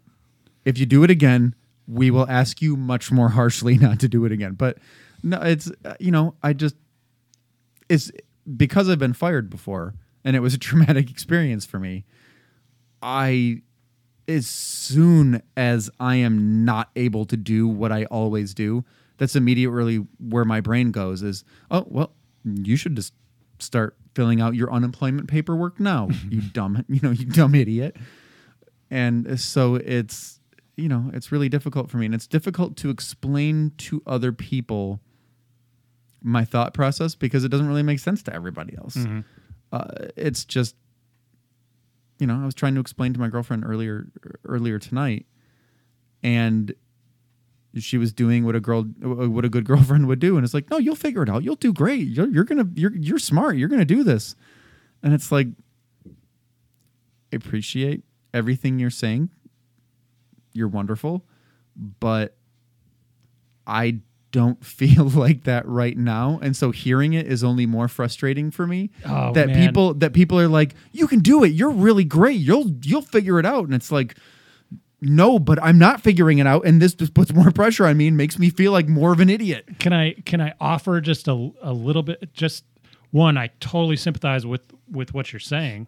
If 0.63 0.77
you 0.77 0.85
do 0.85 1.03
it 1.03 1.11
again, 1.11 1.55
we 1.87 2.09
will 2.11 2.27
ask 2.29 2.61
you 2.61 2.75
much 2.75 3.11
more 3.11 3.29
harshly 3.29 3.77
not 3.79 3.99
to 3.99 4.07
do 4.07 4.25
it 4.25 4.31
again. 4.31 4.53
But 4.53 4.77
no, 5.23 5.41
it's 5.41 5.71
uh, 5.83 5.95
you 5.99 6.11
know, 6.11 6.35
I 6.43 6.53
just 6.53 6.75
it's 7.89 8.11
because 8.57 8.89
I've 8.89 8.99
been 8.99 9.13
fired 9.13 9.49
before 9.49 9.93
and 10.23 10.35
it 10.35 10.39
was 10.39 10.53
a 10.53 10.57
traumatic 10.59 11.09
experience 11.09 11.65
for 11.65 11.79
me. 11.79 12.05
I 13.01 13.61
as 14.27 14.47
soon 14.47 15.43
as 15.55 15.89
I 15.99 16.15
am 16.15 16.65
not 16.65 16.89
able 16.95 17.25
to 17.25 17.37
do 17.37 17.67
what 17.67 17.91
I 17.91 18.05
always 18.05 18.55
do, 18.55 18.83
that's 19.17 19.35
immediately 19.35 19.97
where 20.19 20.45
my 20.45 20.61
brain 20.61 20.89
goes 20.91 21.21
is, 21.21 21.43
oh, 21.69 21.85
well, 21.87 22.11
you 22.43 22.75
should 22.75 22.95
just 22.95 23.13
start 23.59 23.95
filling 24.15 24.41
out 24.41 24.55
your 24.55 24.71
unemployment 24.73 25.27
paperwork 25.27 25.79
now, 25.79 26.09
you 26.29 26.41
dumb, 26.41 26.83
you 26.87 26.99
know, 27.03 27.11
you 27.11 27.25
dumb 27.25 27.53
idiot. 27.53 27.97
And 28.89 29.39
so 29.39 29.75
it's, 29.75 30.39
you 30.77 30.89
know, 30.89 31.11
it's 31.13 31.31
really 31.31 31.49
difficult 31.49 31.89
for 31.89 31.97
me 31.97 32.05
and 32.05 32.15
it's 32.15 32.27
difficult 32.27 32.77
to 32.77 32.89
explain 32.89 33.73
to 33.77 34.01
other 34.07 34.31
people 34.31 35.01
my 36.21 36.43
thought 36.43 36.73
process 36.73 37.13
because 37.13 37.43
it 37.43 37.49
doesn't 37.49 37.67
really 37.67 37.83
make 37.83 37.99
sense 37.99 38.23
to 38.23 38.33
everybody 38.33 38.75
else. 38.77 38.95
Uh, 39.71 40.07
it's 40.15 40.45
just 40.45 40.75
you 42.19 42.27
know, 42.27 42.41
I 42.41 42.45
was 42.45 42.55
trying 42.55 42.75
to 42.75 42.81
explain 42.81 43.13
to 43.13 43.19
my 43.19 43.27
girlfriend 43.27 43.65
earlier 43.65 44.07
earlier 44.45 44.79
tonight, 44.79 45.25
and 46.23 46.73
she 47.79 47.97
was 47.97 48.13
doing 48.13 48.45
what 48.45 48.55
a 48.55 48.59
girl 48.59 48.83
what 48.83 49.43
a 49.45 49.49
good 49.49 49.65
girlfriend 49.65 50.07
would 50.07 50.19
do, 50.19 50.37
and 50.37 50.43
it's 50.45 50.53
like, 50.53 50.69
no, 50.69 50.77
you'll 50.77 50.95
figure 50.95 51.23
it 51.23 51.29
out. 51.29 51.43
You'll 51.43 51.55
do 51.55 51.73
great. 51.73 52.07
You're 52.07 52.27
you're 52.29 52.43
gonna 52.43 52.67
you're 52.75 52.95
you're 52.95 53.19
smart. 53.19 53.57
You're 53.57 53.69
gonna 53.69 53.85
do 53.85 54.03
this, 54.03 54.35
and 55.03 55.13
it's 55.13 55.31
like, 55.31 55.47
I 56.07 57.35
appreciate 57.35 58.03
everything 58.33 58.79
you're 58.79 58.89
saying. 58.89 59.29
You're 60.53 60.67
wonderful, 60.69 61.25
but 61.99 62.35
I 63.67 63.99
don't 64.31 64.63
feel 64.65 65.05
like 65.05 65.43
that 65.45 65.65
right 65.65 65.97
now 65.97 66.39
and 66.41 66.57
so 66.57 66.71
hearing 66.71 67.13
it 67.13 67.25
is 67.25 67.41
only 67.41 67.65
more 67.65 67.87
frustrating 67.87 68.51
for 68.51 68.67
me 68.67 68.89
Oh, 69.05 69.31
that 69.31 69.47
man. 69.47 69.65
people 69.67 69.93
that 69.93 70.11
people 70.11 70.37
are 70.37 70.49
like 70.49 70.75
you 70.91 71.07
can 71.07 71.19
do 71.19 71.45
it 71.45 71.53
you're 71.53 71.69
really 71.69 72.03
great 72.03 72.37
you'll 72.37 72.69
you'll 72.83 73.01
figure 73.01 73.39
it 73.39 73.45
out 73.45 73.63
and 73.63 73.73
it's 73.73 73.93
like 73.93 74.17
no 75.01 75.37
but 75.39 75.61
i'm 75.61 75.77
not 75.77 76.01
figuring 76.01 76.37
it 76.39 76.47
out 76.47 76.65
and 76.65 76.81
this 76.81 76.93
just 76.93 77.13
puts 77.13 77.33
more 77.33 77.51
pressure 77.51 77.85
on 77.85 77.97
me 77.97 78.07
and 78.07 78.17
makes 78.17 78.39
me 78.39 78.49
feel 78.49 78.71
like 78.71 78.87
more 78.87 79.11
of 79.11 79.19
an 79.19 79.29
idiot 79.29 79.65
Can 79.79 79.93
I 79.93 80.13
can 80.25 80.41
I 80.41 80.53
offer 80.59 81.01
just 81.01 81.27
a, 81.27 81.51
a 81.61 81.73
little 81.73 82.03
bit? 82.03 82.33
Just 82.33 82.63
one, 83.11 83.37
I 83.37 83.47
totally 83.59 83.95
sympathize 83.97 84.45
with 84.45 84.61
with 84.91 85.13
what 85.13 85.31
you're 85.31 85.39
saying, 85.39 85.87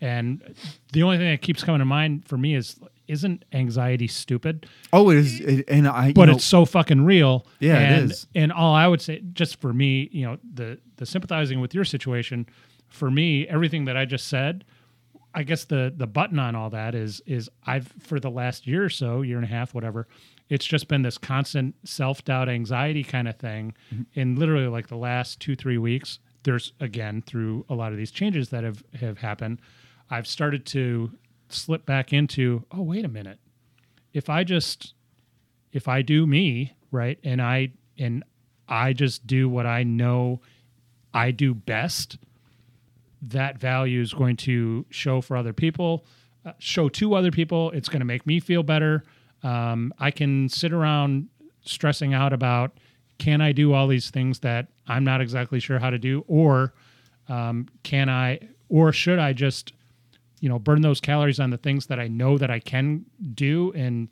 and 0.00 0.54
the 0.92 1.02
only 1.02 1.18
thing 1.18 1.30
that 1.30 1.42
keeps 1.42 1.62
coming 1.64 1.78
to 1.80 1.84
mind 1.84 2.26
for 2.26 2.36
me 2.38 2.54
is 2.54 2.78
isn't 3.08 3.44
anxiety 3.52 4.06
stupid? 4.06 4.66
oh 4.92 5.10
it 5.10 5.18
is 5.18 5.40
it, 5.40 5.64
and 5.68 5.88
i 5.88 6.12
But 6.12 6.22
you 6.22 6.26
know, 6.26 6.32
it's 6.36 6.44
so 6.44 6.64
fucking 6.64 7.04
real. 7.04 7.46
Yeah, 7.58 7.78
it 7.78 7.98
and, 7.98 8.10
is. 8.10 8.26
And 8.34 8.52
all 8.52 8.74
I 8.74 8.86
would 8.86 9.00
say, 9.00 9.22
just 9.32 9.60
for 9.60 9.72
me, 9.72 10.08
you 10.12 10.26
know, 10.26 10.38
the 10.54 10.78
the 10.96 11.06
sympathizing 11.06 11.60
with 11.60 11.74
your 11.74 11.84
situation, 11.84 12.46
for 12.88 13.10
me, 13.10 13.48
everything 13.48 13.84
that 13.86 13.96
I 13.96 14.04
just 14.04 14.28
said. 14.28 14.64
I 15.34 15.42
guess 15.44 15.64
the 15.64 15.92
the 15.96 16.06
button 16.06 16.38
on 16.38 16.54
all 16.54 16.70
that 16.70 16.94
is 16.94 17.22
is 17.26 17.48
I've 17.66 17.92
for 18.00 18.18
the 18.18 18.30
last 18.30 18.66
year 18.66 18.84
or 18.84 18.88
so, 18.88 19.22
year 19.22 19.36
and 19.36 19.44
a 19.44 19.48
half, 19.48 19.74
whatever, 19.74 20.08
it's 20.48 20.66
just 20.66 20.88
been 20.88 21.02
this 21.02 21.18
constant 21.18 21.74
self 21.84 22.24
doubt, 22.24 22.48
anxiety 22.48 23.04
kind 23.04 23.28
of 23.28 23.36
thing. 23.36 23.74
Mm-hmm. 23.94 24.20
In 24.20 24.36
literally 24.36 24.66
like 24.66 24.88
the 24.88 24.96
last 24.96 25.40
two 25.40 25.54
three 25.54 25.78
weeks, 25.78 26.18
there's 26.42 26.72
again 26.80 27.22
through 27.22 27.64
a 27.68 27.74
lot 27.74 27.92
of 27.92 27.98
these 27.98 28.10
changes 28.10 28.48
that 28.50 28.64
have 28.64 28.82
have 28.98 29.18
happened, 29.18 29.60
I've 30.10 30.26
started 30.26 30.66
to 30.66 31.12
slip 31.48 31.86
back 31.86 32.12
into 32.12 32.64
oh 32.72 32.82
wait 32.82 33.04
a 33.04 33.08
minute, 33.08 33.38
if 34.12 34.28
I 34.28 34.44
just 34.44 34.94
if 35.72 35.86
I 35.86 36.02
do 36.02 36.26
me 36.26 36.74
right 36.90 37.18
and 37.22 37.40
I 37.40 37.70
and 37.98 38.24
I 38.68 38.92
just 38.92 39.26
do 39.26 39.48
what 39.48 39.66
I 39.66 39.84
know 39.84 40.40
I 41.14 41.30
do 41.30 41.54
best 41.54 42.18
that 43.22 43.58
value 43.58 44.00
is 44.00 44.14
going 44.14 44.36
to 44.36 44.86
show 44.90 45.20
for 45.20 45.36
other 45.36 45.52
people, 45.52 46.04
uh, 46.44 46.52
show 46.58 46.88
to 46.88 47.14
other 47.14 47.30
people. 47.30 47.70
It's 47.72 47.88
going 47.88 48.00
to 48.00 48.06
make 48.06 48.26
me 48.26 48.40
feel 48.40 48.62
better. 48.62 49.04
Um, 49.42 49.92
I 49.98 50.10
can 50.10 50.48
sit 50.48 50.72
around 50.72 51.28
stressing 51.62 52.14
out 52.14 52.32
about 52.32 52.78
can 53.18 53.40
I 53.42 53.52
do 53.52 53.74
all 53.74 53.86
these 53.86 54.10
things 54.10 54.40
that 54.40 54.68
I'm 54.86 55.04
not 55.04 55.20
exactly 55.20 55.60
sure 55.60 55.78
how 55.78 55.90
to 55.90 55.98
do, 55.98 56.24
or 56.26 56.72
um, 57.28 57.68
can 57.82 58.08
I, 58.08 58.40
or 58.68 58.92
should 58.92 59.18
I 59.18 59.34
just, 59.34 59.74
you 60.40 60.48
know, 60.48 60.58
burn 60.58 60.80
those 60.80 61.00
calories 61.00 61.38
on 61.38 61.50
the 61.50 61.58
things 61.58 61.86
that 61.86 62.00
I 62.00 62.08
know 62.08 62.38
that 62.38 62.50
I 62.50 62.58
can 62.58 63.04
do 63.34 63.72
and 63.74 64.08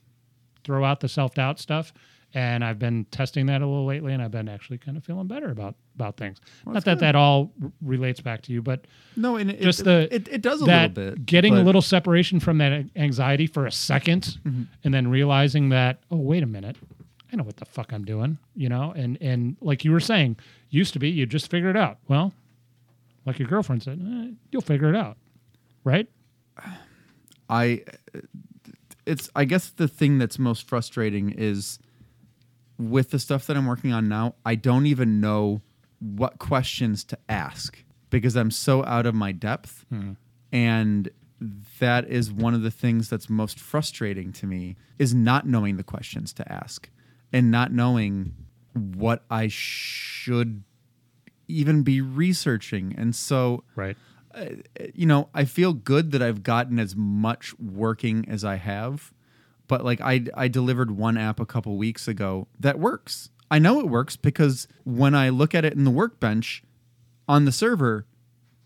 throw 0.63 0.85
out 0.85 1.01
the 1.01 1.09
self 1.09 1.35
doubt 1.35 1.59
stuff. 1.59 1.93
And 2.35 2.63
I've 2.63 2.79
been 2.79 3.07
testing 3.07 3.47
that 3.47 3.63
a 3.63 3.67
little 3.67 3.87
lately, 3.87 4.13
and 4.13 4.23
I've 4.23 4.31
been 4.31 4.49
actually 4.49 4.77
kind 4.77 4.99
of 4.99 5.05
feeling 5.05 5.27
better 5.27 5.51
about 5.51 5.75
about 5.99 6.17
things. 6.17 6.41
Not 6.65 6.85
that 6.85 6.95
good. 6.95 7.01
that 7.01 7.15
all 7.17 7.51
r- 7.63 7.73
relates 7.83 8.21
back 8.21 8.43
to 8.43 8.53
you, 8.53 8.63
but 8.63 8.85
No, 9.17 9.37
and 9.37 9.51
it, 9.51 9.61
just 9.61 9.81
it, 9.81 9.85
the 9.85 10.09
it, 10.15 10.29
it 10.29 10.43
does 10.43 10.61
a 10.61 10.65
little 10.65 10.89
bit. 10.89 11.27
getting 11.27 11.55
a 11.57 11.63
little 11.63 11.83
separation 11.83 12.39
from 12.41 12.59
that 12.59 12.85
anxiety 12.97 13.47
for 13.47 13.67
a 13.67 13.71
2nd 13.71 14.39
Mm-hmm. 14.39 14.63
and 14.85 14.95
then 14.95 15.09
realizing 15.09 15.71
that 15.71 15.99
oh 16.11 16.17
wait 16.17 16.43
a 16.43 16.47
minute 16.47 16.77
i 17.33 17.37
know 17.37 17.43
what 17.45 17.57
the 17.57 17.65
fuck 17.65 17.93
i'm 17.93 18.05
doing 18.05 18.39
you 18.55 18.69
know 18.69 18.93
and 18.97 19.19
and 19.21 19.57
like 19.61 19.85
you 19.85 19.93
were 19.93 20.01
saying 20.01 20.37
used 20.71 20.93
to 20.93 20.99
be 20.99 21.09
you 21.11 21.27
just 21.27 21.51
figure 21.51 21.71
it 21.71 21.77
out 21.77 21.99
well 22.09 22.33
like 23.27 23.39
your 23.39 23.49
girlfriend 23.49 23.83
said 23.83 23.99
eh, 24.01 24.31
you'll 24.51 24.63
figure 24.63 24.89
it 24.89 24.97
out 24.97 25.17
right 25.85 26.09
I 27.51 27.83
it's 29.07 29.31
I 29.35 29.45
guess 29.45 29.71
the 29.71 29.89
thing 29.89 30.19
that's 30.19 30.39
most 30.39 30.69
frustrating 30.69 31.31
is 31.31 31.79
with 32.79 33.11
the 33.11 33.19
stuff 33.19 33.47
that 33.47 33.57
I'm 33.57 33.67
working 33.67 33.93
on 33.93 34.09
now, 34.09 34.35
I 34.45 34.55
don't 34.55 34.87
even 34.87 35.21
know 35.21 35.63
what 36.01 36.39
questions 36.39 37.05
to 37.05 37.19
ask 37.29 37.85
because 38.11 38.37
I'm 38.37 38.51
so 38.51 38.85
out 38.85 39.07
of 39.07 39.15
my 39.15 39.33
depth. 39.33 39.85
Hmm. 39.89 40.13
And 40.53 41.11
that 41.79 42.09
is 42.09 42.33
one 42.33 42.55
of 42.55 42.63
the 42.63 42.71
things 42.71 43.09
that's 43.09 43.29
most 43.29 43.61
frustrating 43.61 44.33
to 44.33 44.47
me 44.47 44.77
is 44.99 45.15
not 45.15 45.47
knowing 45.47 45.77
the 45.77 45.85
questions 45.85 46.33
to 46.35 46.53
ask 46.53 46.91
and 47.33 47.51
not 47.51 47.73
knowing 47.73 48.35
what 48.73 49.25
I 49.31 49.49
should 49.49 50.65
even 51.47 51.83
be 51.83 52.01
researching. 52.01 52.95
And 52.97 53.15
so 53.15 53.65
right 53.77 53.97
uh, 54.35 54.47
you 54.95 55.07
know, 55.07 55.29
I 55.35 55.45
feel 55.45 55.73
good 55.73 56.13
that 56.13 56.23
I've 56.23 56.43
gotten 56.43 56.79
as 56.79 56.95
much 56.95 57.59
working 57.59 58.27
as 58.29 58.45
I 58.45 58.57
have, 58.57 59.13
but 59.67 59.85
like 59.85 60.01
I 60.01 60.25
I 60.35 60.49
delivered 60.49 60.91
one 60.91 61.17
app 61.17 61.41
a 61.41 61.47
couple 61.47 61.77
weeks 61.77 62.07
ago 62.07 62.47
that 62.61 62.79
works. 62.79 63.31
I 63.51 63.59
know 63.59 63.81
it 63.81 63.89
works 63.89 64.17
because 64.17 64.69
when 64.85 65.15
I 65.15 65.29
look 65.31 65.55
at 65.55 65.65
it 65.65 65.73
in 65.73 65.85
the 65.85 65.91
workbench 65.91 66.63
on 67.27 67.45
the 67.45 67.53
server, 67.53 68.07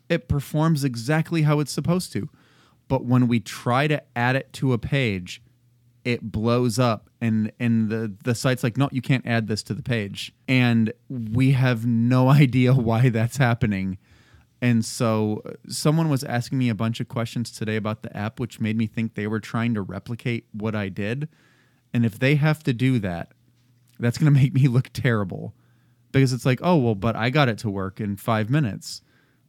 it 0.08 0.28
performs 0.28 0.84
exactly 0.84 1.42
how 1.42 1.60
it's 1.60 1.72
supposed 1.72 2.12
to. 2.12 2.28
But 2.88 3.04
when 3.04 3.28
we 3.28 3.40
try 3.40 3.86
to 3.86 4.02
add 4.16 4.36
it 4.36 4.52
to 4.54 4.72
a 4.72 4.78
page, 4.78 5.42
it 6.04 6.32
blows 6.32 6.78
up 6.78 7.08
and 7.20 7.52
and 7.60 7.88
the 7.88 8.12
the 8.24 8.34
site's 8.34 8.64
like 8.64 8.76
no 8.76 8.88
you 8.90 9.00
can't 9.00 9.24
add 9.24 9.46
this 9.46 9.62
to 9.64 9.74
the 9.74 9.82
page. 9.82 10.32
And 10.48 10.92
we 11.08 11.52
have 11.52 11.86
no 11.86 12.28
idea 12.42 12.74
why 12.74 13.08
that's 13.08 13.36
happening. 13.36 13.98
And 14.60 14.84
so 14.84 15.42
uh, 15.44 15.52
someone 15.68 16.08
was 16.08 16.22
asking 16.22 16.58
me 16.58 16.68
a 16.68 16.74
bunch 16.74 17.00
of 17.00 17.08
questions 17.08 17.50
today 17.50 17.76
about 17.76 18.02
the 18.02 18.16
app 18.16 18.38
which 18.38 18.60
made 18.60 18.76
me 18.76 18.86
think 18.86 19.14
they 19.14 19.26
were 19.26 19.40
trying 19.40 19.74
to 19.74 19.82
replicate 19.82 20.46
what 20.52 20.74
I 20.74 20.88
did. 20.88 21.28
And 21.92 22.04
if 22.04 22.18
they 22.18 22.36
have 22.36 22.62
to 22.64 22.72
do 22.72 22.98
that 23.00 23.32
that's 24.02 24.18
going 24.18 24.32
to 24.34 24.40
make 24.40 24.52
me 24.52 24.68
look 24.68 24.90
terrible. 24.92 25.54
Because 26.10 26.32
it's 26.32 26.44
like 26.44 26.60
oh 26.62 26.76
well 26.76 26.94
but 26.94 27.16
I 27.16 27.30
got 27.30 27.48
it 27.48 27.58
to 27.58 27.70
work 27.70 28.00
in 28.00 28.16
5 28.16 28.50
minutes. 28.50 29.02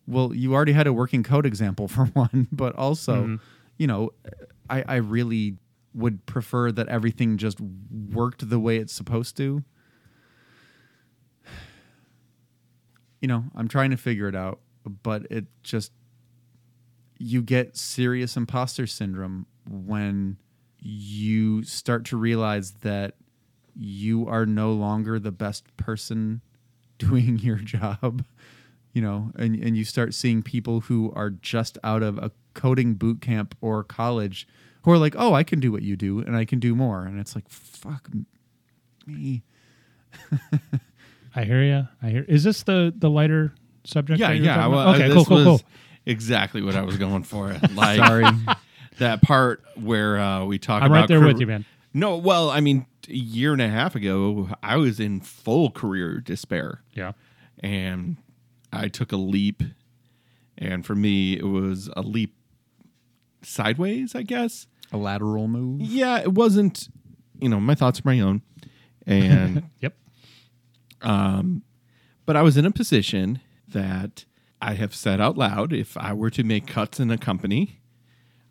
Well 0.08 0.34
you 0.34 0.54
already 0.54 0.74
had 0.74 0.88
a 0.88 0.94
working 0.94 1.24
code 1.24 1.46
example 1.46 1.88
for 1.90 2.06
one 2.06 2.48
but 2.52 2.76
also 2.76 3.24
mm-hmm. 3.24 3.36
you 3.78 3.88
know 3.88 4.12
I, 4.70 4.84
I 4.88 4.96
really 4.96 5.58
would 5.94 6.26
prefer 6.26 6.72
that 6.72 6.88
everything 6.88 7.38
just 7.38 7.60
worked 7.62 8.50
the 8.50 8.60
way 8.60 8.78
it's 8.78 8.94
supposed 8.94 9.38
to. 9.38 9.64
You 13.22 13.28
know, 13.28 13.46
I'm 13.56 13.70
trying 13.70 13.92
to 13.92 13.96
figure 13.96 14.28
it 14.28 14.36
out, 14.36 14.60
but 15.02 15.26
it 15.32 15.46
just 15.64 15.94
you 17.18 17.42
get 17.42 17.78
serious 17.78 18.36
imposter 18.36 18.86
syndrome 18.86 19.46
when 19.66 20.36
you 20.80 21.64
start 21.64 22.04
to 22.08 22.18
realize 22.18 22.72
that 22.82 23.16
you 23.76 24.28
are 24.28 24.46
no 24.46 24.72
longer 24.72 25.20
the 25.20 25.32
best 25.32 25.76
person 25.78 26.42
doing 26.98 27.38
your 27.40 27.58
job 27.58 28.24
you 28.94 29.02
know 29.02 29.32
and, 29.36 29.56
and 29.56 29.76
you 29.76 29.84
start 29.84 30.14
seeing 30.14 30.42
people 30.44 30.82
who 30.82 31.12
are 31.16 31.32
just 31.32 31.78
out 31.84 32.04
of 32.04 32.18
a 32.20 32.32
coding 32.54 32.94
boot 32.94 33.20
camp 33.20 33.56
or 33.62 33.84
college 33.84 34.48
who 34.84 34.92
are 34.92 34.98
like 34.98 35.16
oh 35.18 35.34
i 35.34 35.44
can 35.44 35.60
do 35.60 35.72
what 35.72 35.82
you 35.82 35.96
do 35.96 36.20
and 36.20 36.36
i 36.36 36.46
can 36.46 36.60
do 36.60 36.76
more. 36.76 37.04
And 37.06 37.20
it's 37.20 37.36
like 37.36 37.50
fuck 37.50 38.10
me. 39.06 39.44
I 41.36 41.44
hear 41.44 41.64
you 41.64 41.88
i 42.02 42.10
hear 42.10 42.24
is 42.28 42.44
this 42.44 42.64
the 42.64 42.94
the 42.96 43.10
lighter 43.10 43.54
subject 43.84 44.20
Yeah, 44.20 44.28
that 44.30 44.36
you 44.36 44.42
were 44.42 44.48
yeah. 44.48 44.68
Well, 44.68 44.96
okay 44.96 45.10
cool 45.12 45.26
cool 45.26 45.44
cool. 45.44 45.62
Exactly 46.06 46.62
what 46.62 46.76
I 46.76 46.82
was 46.82 46.98
going 46.98 47.24
for. 47.24 47.56
Like 47.74 47.98
sorry. 47.98 48.26
that 49.00 49.22
part 49.22 49.64
where 49.76 50.20
uh, 50.20 50.46
we 50.46 50.60
talk 50.60 50.84
i'm 50.84 50.92
about 50.92 51.00
right 51.02 51.08
there 51.08 51.22
with 51.22 51.40
you 51.40 51.48
man 51.48 51.66
No, 51.94 52.18
well, 52.18 52.50
I 52.50 52.60
mean, 52.60 52.88
a 53.08 53.14
year 53.14 53.54
and 53.54 53.62
a 53.62 53.70
half 53.70 53.96
ago, 53.96 54.50
I 54.64 54.78
was 54.78 55.00
in 55.00 55.22
full 55.22 55.70
career 55.72 56.20
despair, 56.20 56.82
yeah 56.94 57.14
and 57.60 58.18
I 58.72 58.90
took 58.90 59.12
a 59.12 59.18
leap, 59.18 59.64
and 60.58 60.86
for 60.86 60.96
me, 60.96 61.38
it 61.38 61.48
was 61.48 61.90
a 61.96 62.02
leap 62.02 62.36
sideways, 63.42 64.16
I 64.16 64.24
guess. 64.24 64.68
a 64.92 64.98
lateral 64.98 65.48
move 65.48 65.82
Yeah, 65.82 66.20
it 66.20 66.34
wasn't. 66.34 66.90
You 67.40 67.50
know, 67.50 67.60
my 67.60 67.76
thoughts 67.76 68.00
are 68.00 68.04
my 68.06 68.20
own, 68.20 68.42
and 69.08 69.70
yep 69.80 69.96
Um, 71.02 71.64
but 72.26 72.36
I 72.36 72.42
was 72.42 72.58
in 72.58 72.66
a 72.66 72.72
position 72.72 73.40
that 73.68 74.26
I 74.62 74.74
have 74.76 74.94
said 74.96 75.20
out 75.20 75.38
loud 75.38 75.74
if 75.74 75.98
I 75.98 76.14
were 76.14 76.30
to 76.32 76.44
make 76.44 76.68
cuts 76.68 77.00
in 77.00 77.10
a 77.12 77.18
company, 77.18 77.82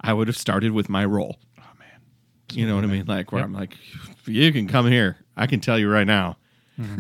I 0.01 0.13
would 0.13 0.27
have 0.27 0.37
started 0.37 0.73
with 0.73 0.89
my 0.89 1.05
role. 1.05 1.39
You 2.57 2.67
know 2.67 2.75
what 2.75 2.85
I 2.85 2.89
mean? 2.89 3.07
Like 3.07 3.33
where 3.33 3.41
Yep. 3.41 3.47
I'm 3.47 3.53
like, 3.55 3.77
you 4.27 4.53
can 4.53 4.69
come 4.69 4.87
here. 4.91 5.17
I 5.37 5.47
can 5.47 5.61
tell 5.61 5.79
you 5.79 5.91
right 5.91 6.07
now, 6.07 6.37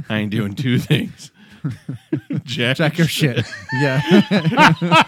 I 0.08 0.18
ain't 0.18 0.30
doing 0.30 0.54
two 0.54 0.78
things. 0.78 1.30
Jack, 2.44 2.76
check 2.76 2.98
your 2.98 3.06
shit 3.06 3.46
yeah 3.80 4.00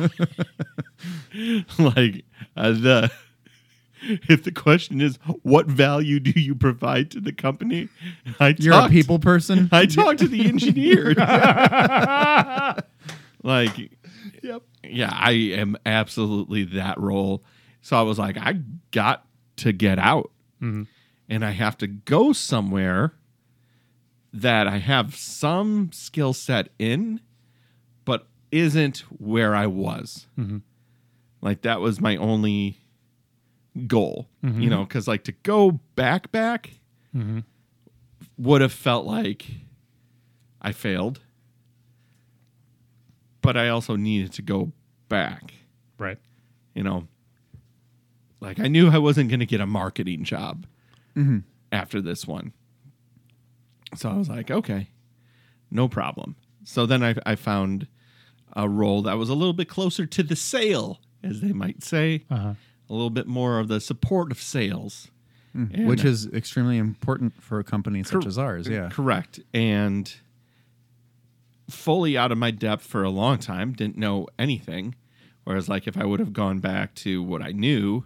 like 1.80 2.24
uh, 2.56 2.70
the 2.70 3.10
if 4.00 4.44
the 4.44 4.52
question 4.52 5.00
is 5.00 5.18
what 5.42 5.66
value 5.66 6.20
do 6.20 6.38
you 6.38 6.54
provide 6.54 7.10
to 7.10 7.20
the 7.20 7.32
company, 7.32 7.88
I 8.38 8.54
you're 8.56 8.74
a 8.74 8.88
people 8.88 9.18
person 9.18 9.68
I 9.72 9.86
talk 9.86 10.18
to 10.18 10.28
the 10.28 10.46
engineer. 10.46 11.14
like, 13.42 13.90
yep 14.40 14.62
yeah, 14.88 15.10
I 15.12 15.32
am 15.32 15.76
absolutely 15.86 16.64
that 16.64 16.98
role. 16.98 17.42
So 17.82 17.96
I 17.96 18.02
was 18.02 18.18
like, 18.18 18.36
I 18.38 18.60
got 18.90 19.26
to 19.56 19.72
get 19.72 19.98
out 19.98 20.30
Mhm. 20.64 20.86
and 21.28 21.44
I 21.44 21.50
have 21.50 21.76
to 21.78 21.86
go 21.86 22.32
somewhere 22.32 23.14
that 24.32 24.66
I 24.66 24.78
have 24.78 25.14
some 25.14 25.92
skill 25.92 26.32
set 26.32 26.70
in, 26.78 27.20
but 28.04 28.26
isn't 28.50 28.98
where 29.18 29.54
I 29.54 29.66
was. 29.66 30.26
Mhm. 30.38 30.62
Like, 31.40 31.62
that 31.62 31.80
was 31.80 32.00
my 32.00 32.16
only 32.16 32.78
goal, 33.86 34.28
Mhm. 34.42 34.62
you 34.62 34.70
know, 34.70 34.84
because 34.84 35.06
like 35.06 35.24
to 35.24 35.32
go 35.32 35.80
back, 35.96 36.30
back 36.32 36.80
hmm 37.12 37.40
would 38.36 38.60
have 38.60 38.72
felt 38.72 39.06
like 39.06 39.46
I 40.60 40.72
failed, 40.72 41.20
but 43.42 43.56
I 43.56 43.68
also 43.68 43.94
needed 43.96 44.32
to 44.32 44.42
go 44.42 44.72
back. 45.08 45.54
right 45.98 46.18
You 46.74 46.82
know, 46.82 47.06
like 48.40 48.58
I 48.60 48.68
knew 48.68 48.88
I 48.90 48.98
wasn't 48.98 49.28
going 49.30 49.40
to 49.40 49.46
get 49.46 49.60
a 49.60 49.66
marketing 49.66 50.24
job 50.24 50.66
Mhm. 51.16 51.44
after 51.72 52.00
this 52.02 52.26
one. 52.26 52.52
So 53.96 54.10
I 54.10 54.14
was 54.16 54.28
like, 54.28 54.50
okay, 54.50 54.88
no 55.70 55.88
problem. 55.88 56.36
So 56.64 56.84
then 56.86 57.02
I, 57.02 57.14
I 57.24 57.34
found 57.36 57.86
a 58.56 58.68
role 58.68 59.02
that 59.02 59.14
was 59.18 59.28
a 59.28 59.34
little 59.34 59.52
bit 59.52 59.68
closer 59.68 60.06
to 60.06 60.22
the 60.22 60.36
sale, 60.36 61.00
as 61.22 61.40
they 61.40 61.52
might 61.52 61.82
say, 61.82 62.24
uh-huh 62.30 62.54
a 62.90 62.92
little 62.92 63.08
bit 63.08 63.26
more 63.26 63.58
of 63.60 63.68
the 63.68 63.80
support 63.80 64.30
of 64.30 64.38
sales. 64.38 65.08
And- 65.54 65.86
which 65.86 66.04
is 66.04 66.26
extremely 66.26 66.76
important 66.76 67.42
for 67.42 67.58
a 67.58 67.64
company 67.64 68.02
such 68.02 68.26
as 68.26 68.36
ours 68.36 68.68
yeah 68.68 68.90
Correct. 68.90 69.40
And 69.54 70.12
fully 71.70 72.16
out 72.18 72.30
of 72.32 72.38
my 72.38 72.50
depth 72.50 72.84
for 72.84 73.02
a 73.02 73.10
long 73.10 73.38
time, 73.38 73.72
didn't 73.72 73.96
know 73.96 74.26
anything. 74.38 74.94
Whereas, 75.44 75.68
like, 75.68 75.86
if 75.86 75.96
I 75.96 76.04
would 76.04 76.20
have 76.20 76.32
gone 76.32 76.58
back 76.58 76.94
to 76.96 77.22
what 77.22 77.40
I 77.42 77.52
knew, 77.52 78.04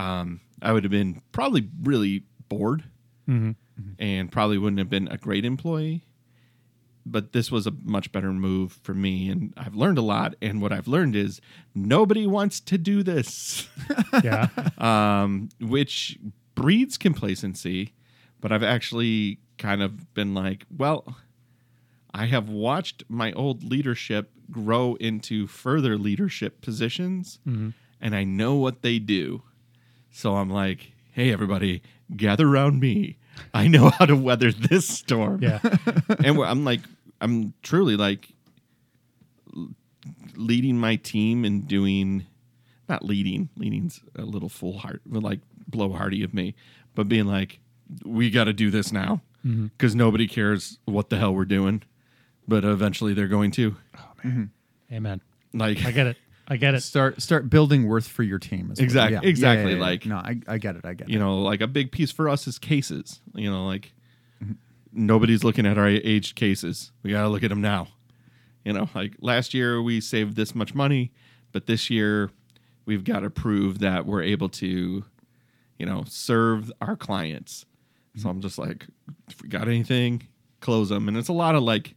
um, 0.00 0.40
I 0.62 0.72
would 0.72 0.84
have 0.84 0.90
been 0.90 1.20
probably 1.32 1.68
really 1.82 2.24
bored 2.48 2.84
hmm 3.26 3.52
and 3.98 4.30
probably 4.30 4.58
wouldn't 4.58 4.78
have 4.78 4.90
been 4.90 5.08
a 5.08 5.16
great 5.16 5.44
employee. 5.44 6.02
But 7.06 7.32
this 7.32 7.50
was 7.50 7.66
a 7.66 7.70
much 7.82 8.12
better 8.12 8.30
move 8.30 8.78
for 8.82 8.92
me. 8.92 9.30
And 9.30 9.54
I've 9.56 9.74
learned 9.74 9.96
a 9.96 10.02
lot. 10.02 10.34
And 10.42 10.60
what 10.60 10.70
I've 10.70 10.86
learned 10.86 11.16
is 11.16 11.40
nobody 11.74 12.26
wants 12.26 12.60
to 12.60 12.76
do 12.76 13.02
this. 13.02 13.66
yeah 14.22 14.48
um, 14.76 15.48
which 15.60 16.18
breeds 16.54 16.98
complacency. 16.98 17.94
But 18.40 18.52
I've 18.52 18.62
actually 18.62 19.38
kind 19.56 19.82
of 19.82 20.12
been 20.12 20.34
like, 20.34 20.66
well, 20.76 21.16
I 22.12 22.26
have 22.26 22.50
watched 22.50 23.02
my 23.08 23.32
old 23.32 23.64
leadership 23.64 24.30
grow 24.50 24.94
into 24.96 25.46
further 25.46 25.96
leadership 25.96 26.60
positions, 26.60 27.38
Mhm. 27.46 27.72
and 28.00 28.14
I 28.14 28.24
know 28.24 28.56
what 28.56 28.82
they 28.82 28.98
do. 28.98 29.42
So 30.10 30.36
I'm 30.36 30.50
like, 30.50 30.92
hey, 31.12 31.32
everybody, 31.32 31.82
gather 32.16 32.48
around 32.48 32.80
me. 32.80 33.16
I 33.54 33.68
know 33.68 33.90
how 33.98 34.06
to 34.06 34.16
weather 34.16 34.52
this 34.52 34.88
storm. 34.88 35.42
Yeah. 35.42 35.60
and 36.24 36.38
I'm 36.38 36.64
like, 36.64 36.80
I'm 37.20 37.54
truly 37.62 37.96
like 37.96 38.28
leading 40.34 40.78
my 40.78 40.96
team 40.96 41.44
and 41.44 41.66
doing, 41.66 42.26
not 42.88 43.04
leading, 43.04 43.50
leading's 43.56 44.00
a 44.16 44.22
little 44.22 44.48
full 44.48 44.78
heart, 44.78 45.02
but 45.06 45.22
like 45.22 45.40
blowhardy 45.70 46.24
of 46.24 46.34
me, 46.34 46.54
but 46.94 47.08
being 47.08 47.26
like, 47.26 47.60
we 48.04 48.30
got 48.30 48.44
to 48.44 48.52
do 48.52 48.70
this 48.70 48.92
now 48.92 49.20
mm-hmm. 49.44 49.66
because 49.66 49.94
nobody 49.94 50.26
cares 50.26 50.78
what 50.84 51.10
the 51.10 51.18
hell 51.18 51.34
we're 51.34 51.44
doing, 51.44 51.82
but 52.46 52.64
eventually 52.64 53.14
they're 53.14 53.28
going 53.28 53.50
to. 53.52 53.76
Oh 53.96 54.10
man, 54.22 54.32
mm-hmm. 54.32 54.94
Amen. 54.94 55.20
Like, 55.52 55.84
I 55.84 55.90
get 55.90 56.06
it. 56.06 56.16
I 56.50 56.56
get 56.56 56.74
it. 56.74 56.80
Start 56.82 57.22
start 57.22 57.48
building 57.48 57.86
worth 57.86 58.08
for 58.08 58.22
your 58.24 58.38
team. 58.40 58.70
is 58.72 58.78
what- 58.78 58.84
Exact- 58.84 59.12
yeah. 59.12 59.20
exactly, 59.22 59.64
Yeah, 59.64 59.68
yeah, 59.70 59.74
yeah. 59.76 59.90
like- 59.90 60.04
no, 60.06 60.16
I, 60.16 60.40
I 60.48 60.58
get 60.58 60.74
it. 60.76 60.84
I 60.84 60.94
get 60.94 61.08
it. 61.08 61.12
you 61.12 61.18
know, 61.18 61.40
like 61.40 61.60
a 61.60 61.68
big 61.68 61.92
piece 61.92 62.10
for 62.10 62.28
us 62.28 62.46
is 62.48 62.58
cases. 62.58 63.20
You 63.34 63.50
know, 63.50 63.64
like 63.66 63.92
nobody's 64.92 65.44
looking 65.44 65.64
at 65.66 65.78
our 65.78 65.86
aged 65.86 66.34
cases. 66.34 66.90
We 67.02 67.12
got 67.12 67.22
to 67.22 67.28
look 67.28 67.44
at 67.44 67.50
them 67.50 67.60
now. 67.60 67.86
You 68.64 68.72
know, 68.72 68.88
like 68.94 69.14
last 69.20 69.54
year 69.54 69.80
we 69.80 70.00
saved 70.00 70.34
this 70.36 70.54
much 70.54 70.74
money, 70.74 71.12
but 71.52 71.66
this 71.66 71.88
year 71.88 72.30
we've 72.84 73.04
got 73.04 73.20
to 73.20 73.30
prove 73.30 73.78
that 73.78 74.04
we're 74.04 74.22
able 74.22 74.48
to, 74.48 75.04
you 75.78 75.86
know, 75.86 76.02
serve 76.08 76.70
our 76.80 76.96
clients. 76.96 77.64
So 78.16 78.28
I'm 78.28 78.40
just 78.40 78.58
like, 78.58 78.86
if 79.28 79.40
we 79.40 79.48
got 79.48 79.68
anything, 79.68 80.26
close 80.60 80.88
them. 80.88 81.06
And 81.06 81.16
it's 81.16 81.28
a 81.28 81.32
lot 81.32 81.54
of 81.54 81.62
like, 81.62 81.94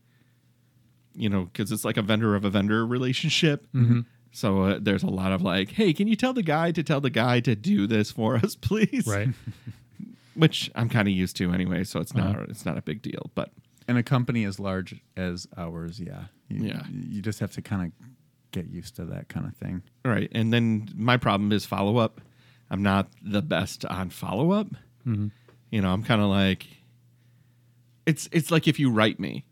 you 1.15 1.27
know, 1.27 1.45
because 1.45 1.71
it's 1.71 1.83
like 1.83 1.97
a 1.97 2.01
vendor 2.03 2.35
of 2.35 2.45
a 2.45 2.49
vendor 2.51 2.85
relationship. 2.85 3.65
Mm-hmm. 3.73 4.01
So 4.35 4.63
uh, 4.63 4.79
there's 4.81 5.03
a 5.03 5.09
lot 5.09 5.31
of 5.31 5.41
like, 5.43 5.69
hey, 5.71 5.93
can 5.93 6.07
you 6.07 6.15
tell 6.15 6.33
the 6.33 6.41
guy 6.43 6.71
to 6.71 6.81
tell 6.83 6.99
the 6.99 7.11
guy 7.11 7.39
to 7.41 7.55
do 7.55 7.85
this 7.87 8.11
for 8.11 8.35
us, 8.43 8.55
please? 8.55 9.05
Right. 9.07 9.29
Which 10.35 10.71
I'm 10.73 10.89
kind 10.89 11.07
of 11.07 11.13
used 11.13 11.37
to 11.37 11.51
anyway, 11.53 11.83
so 11.83 11.99
it's 11.99 12.15
not 12.15 12.35
Uh-huh. 12.35 12.45
it's 12.49 12.65
not 12.65 12.77
a 12.77 12.81
big 12.81 13.01
deal. 13.03 13.29
But 13.35 13.51
In 13.87 13.95
a 13.97 14.03
company 14.03 14.43
as 14.45 14.59
large 14.59 14.95
as 15.15 15.47
ours, 15.55 15.99
yeah, 15.99 16.25
you, 16.49 16.65
Yeah. 16.65 16.83
you 16.89 17.21
just 17.21 17.39
have 17.39 17.51
to 17.53 17.61
kind 17.61 17.85
of 17.85 18.07
get 18.51 18.67
used 18.67 18.95
to 18.95 19.05
that 19.05 19.29
kind 19.29 19.45
of 19.45 19.55
thing. 19.55 19.83
Right. 20.03 20.31
and 20.33 20.51
then 20.51 20.89
my 20.95 21.17
problem 21.17 21.51
is 21.51 21.65
follow 21.65 21.97
up. 21.97 22.19
I'm 22.71 22.81
not 22.81 23.09
the 23.21 23.41
best 23.43 23.85
on 23.85 24.09
follow 24.09 24.51
up. 24.51 24.67
You 25.05 25.81
know, 25.81 25.91
I'm 25.93 26.01
kind 26.03 26.21
of 26.21 26.29
like, 26.29 26.65
it's 28.05 28.27
it's 28.31 28.49
like 28.51 28.67
if 28.67 28.79
you 28.79 28.89
write 28.89 29.19
me, 29.19 29.45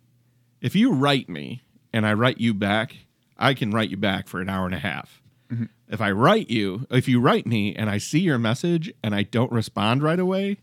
if 0.61 0.75
you 0.75 0.93
write 0.93 1.29
me 1.29 1.61
and 1.93 2.05
I 2.07 2.13
write 2.13 2.39
you 2.39 2.53
back, 2.53 2.95
I 3.41 3.53
can 3.53 3.71
write 3.71 3.89
you 3.89 3.97
back 3.97 4.27
for 4.27 4.39
an 4.39 4.49
hour 4.49 4.65
and 4.65 4.75
a 4.75 4.79
half. 4.79 5.21
Mm-hmm. 5.51 5.65
If 5.89 5.99
I 5.99 6.11
write 6.11 6.49
you, 6.49 6.85
if 6.89 7.09
you 7.09 7.19
write 7.19 7.45
me 7.45 7.75
and 7.75 7.89
I 7.89 7.97
see 7.97 8.19
your 8.19 8.37
message 8.37 8.93
and 9.03 9.13
I 9.13 9.23
don't 9.23 9.51
respond 9.51 10.03
right 10.03 10.19
away, 10.19 10.57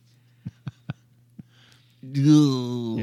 you 2.15 2.97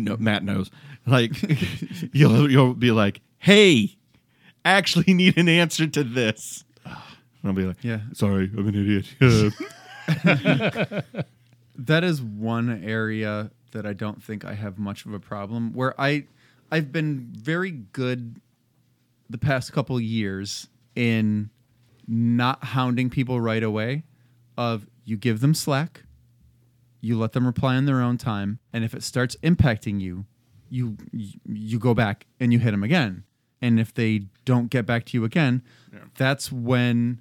know, 0.00 0.16
Matt 0.18 0.44
knows. 0.44 0.70
Like, 1.06 1.32
you'll 2.12 2.50
you'll 2.50 2.74
be 2.74 2.92
like, 2.92 3.20
"Hey, 3.38 3.96
actually 4.64 5.14
need 5.14 5.36
an 5.36 5.48
answer 5.48 5.86
to 5.88 6.04
this." 6.04 6.64
And 6.84 6.94
I'll 7.44 7.52
be 7.52 7.64
like, 7.64 7.82
Yeah. 7.82 8.00
sorry, 8.12 8.50
I'm 8.56 8.68
an 8.68 8.74
idiot." 8.74 9.06
that 11.76 12.04
is 12.04 12.22
one 12.22 12.84
area 12.84 13.50
that 13.72 13.84
I 13.86 13.94
don't 13.94 14.22
think 14.22 14.44
I 14.44 14.54
have 14.54 14.78
much 14.78 15.06
of 15.06 15.14
a 15.14 15.18
problem 15.18 15.72
where 15.72 16.00
I 16.00 16.26
I've 16.72 16.90
been 16.90 17.28
very 17.32 17.70
good 17.70 18.40
the 19.30 19.38
past 19.38 19.72
couple 19.72 20.00
years 20.00 20.68
in 20.96 21.50
not 22.08 22.64
hounding 22.64 23.10
people 23.10 23.40
right 23.40 23.62
away 23.62 24.02
of 24.58 24.86
you 25.04 25.16
give 25.16 25.40
them 25.40 25.54
slack 25.54 26.02
you 27.00 27.18
let 27.18 27.32
them 27.32 27.46
reply 27.46 27.76
on 27.76 27.84
their 27.84 28.00
own 28.00 28.18
time 28.18 28.58
and 28.72 28.84
if 28.84 28.94
it 28.94 29.02
starts 29.02 29.36
impacting 29.42 30.00
you 30.00 30.26
you 30.72 30.96
you 31.46 31.78
go 31.78 31.92
back 31.92 32.26
and 32.40 32.52
you 32.52 32.58
hit 32.58 32.70
them 32.70 32.82
again. 32.82 33.24
And 33.60 33.78
if 33.78 33.94
they 33.94 34.22
don't 34.44 34.70
get 34.70 34.86
back 34.86 35.04
to 35.06 35.18
you 35.18 35.24
again 35.24 35.62
that's 36.16 36.50
when 36.50 37.20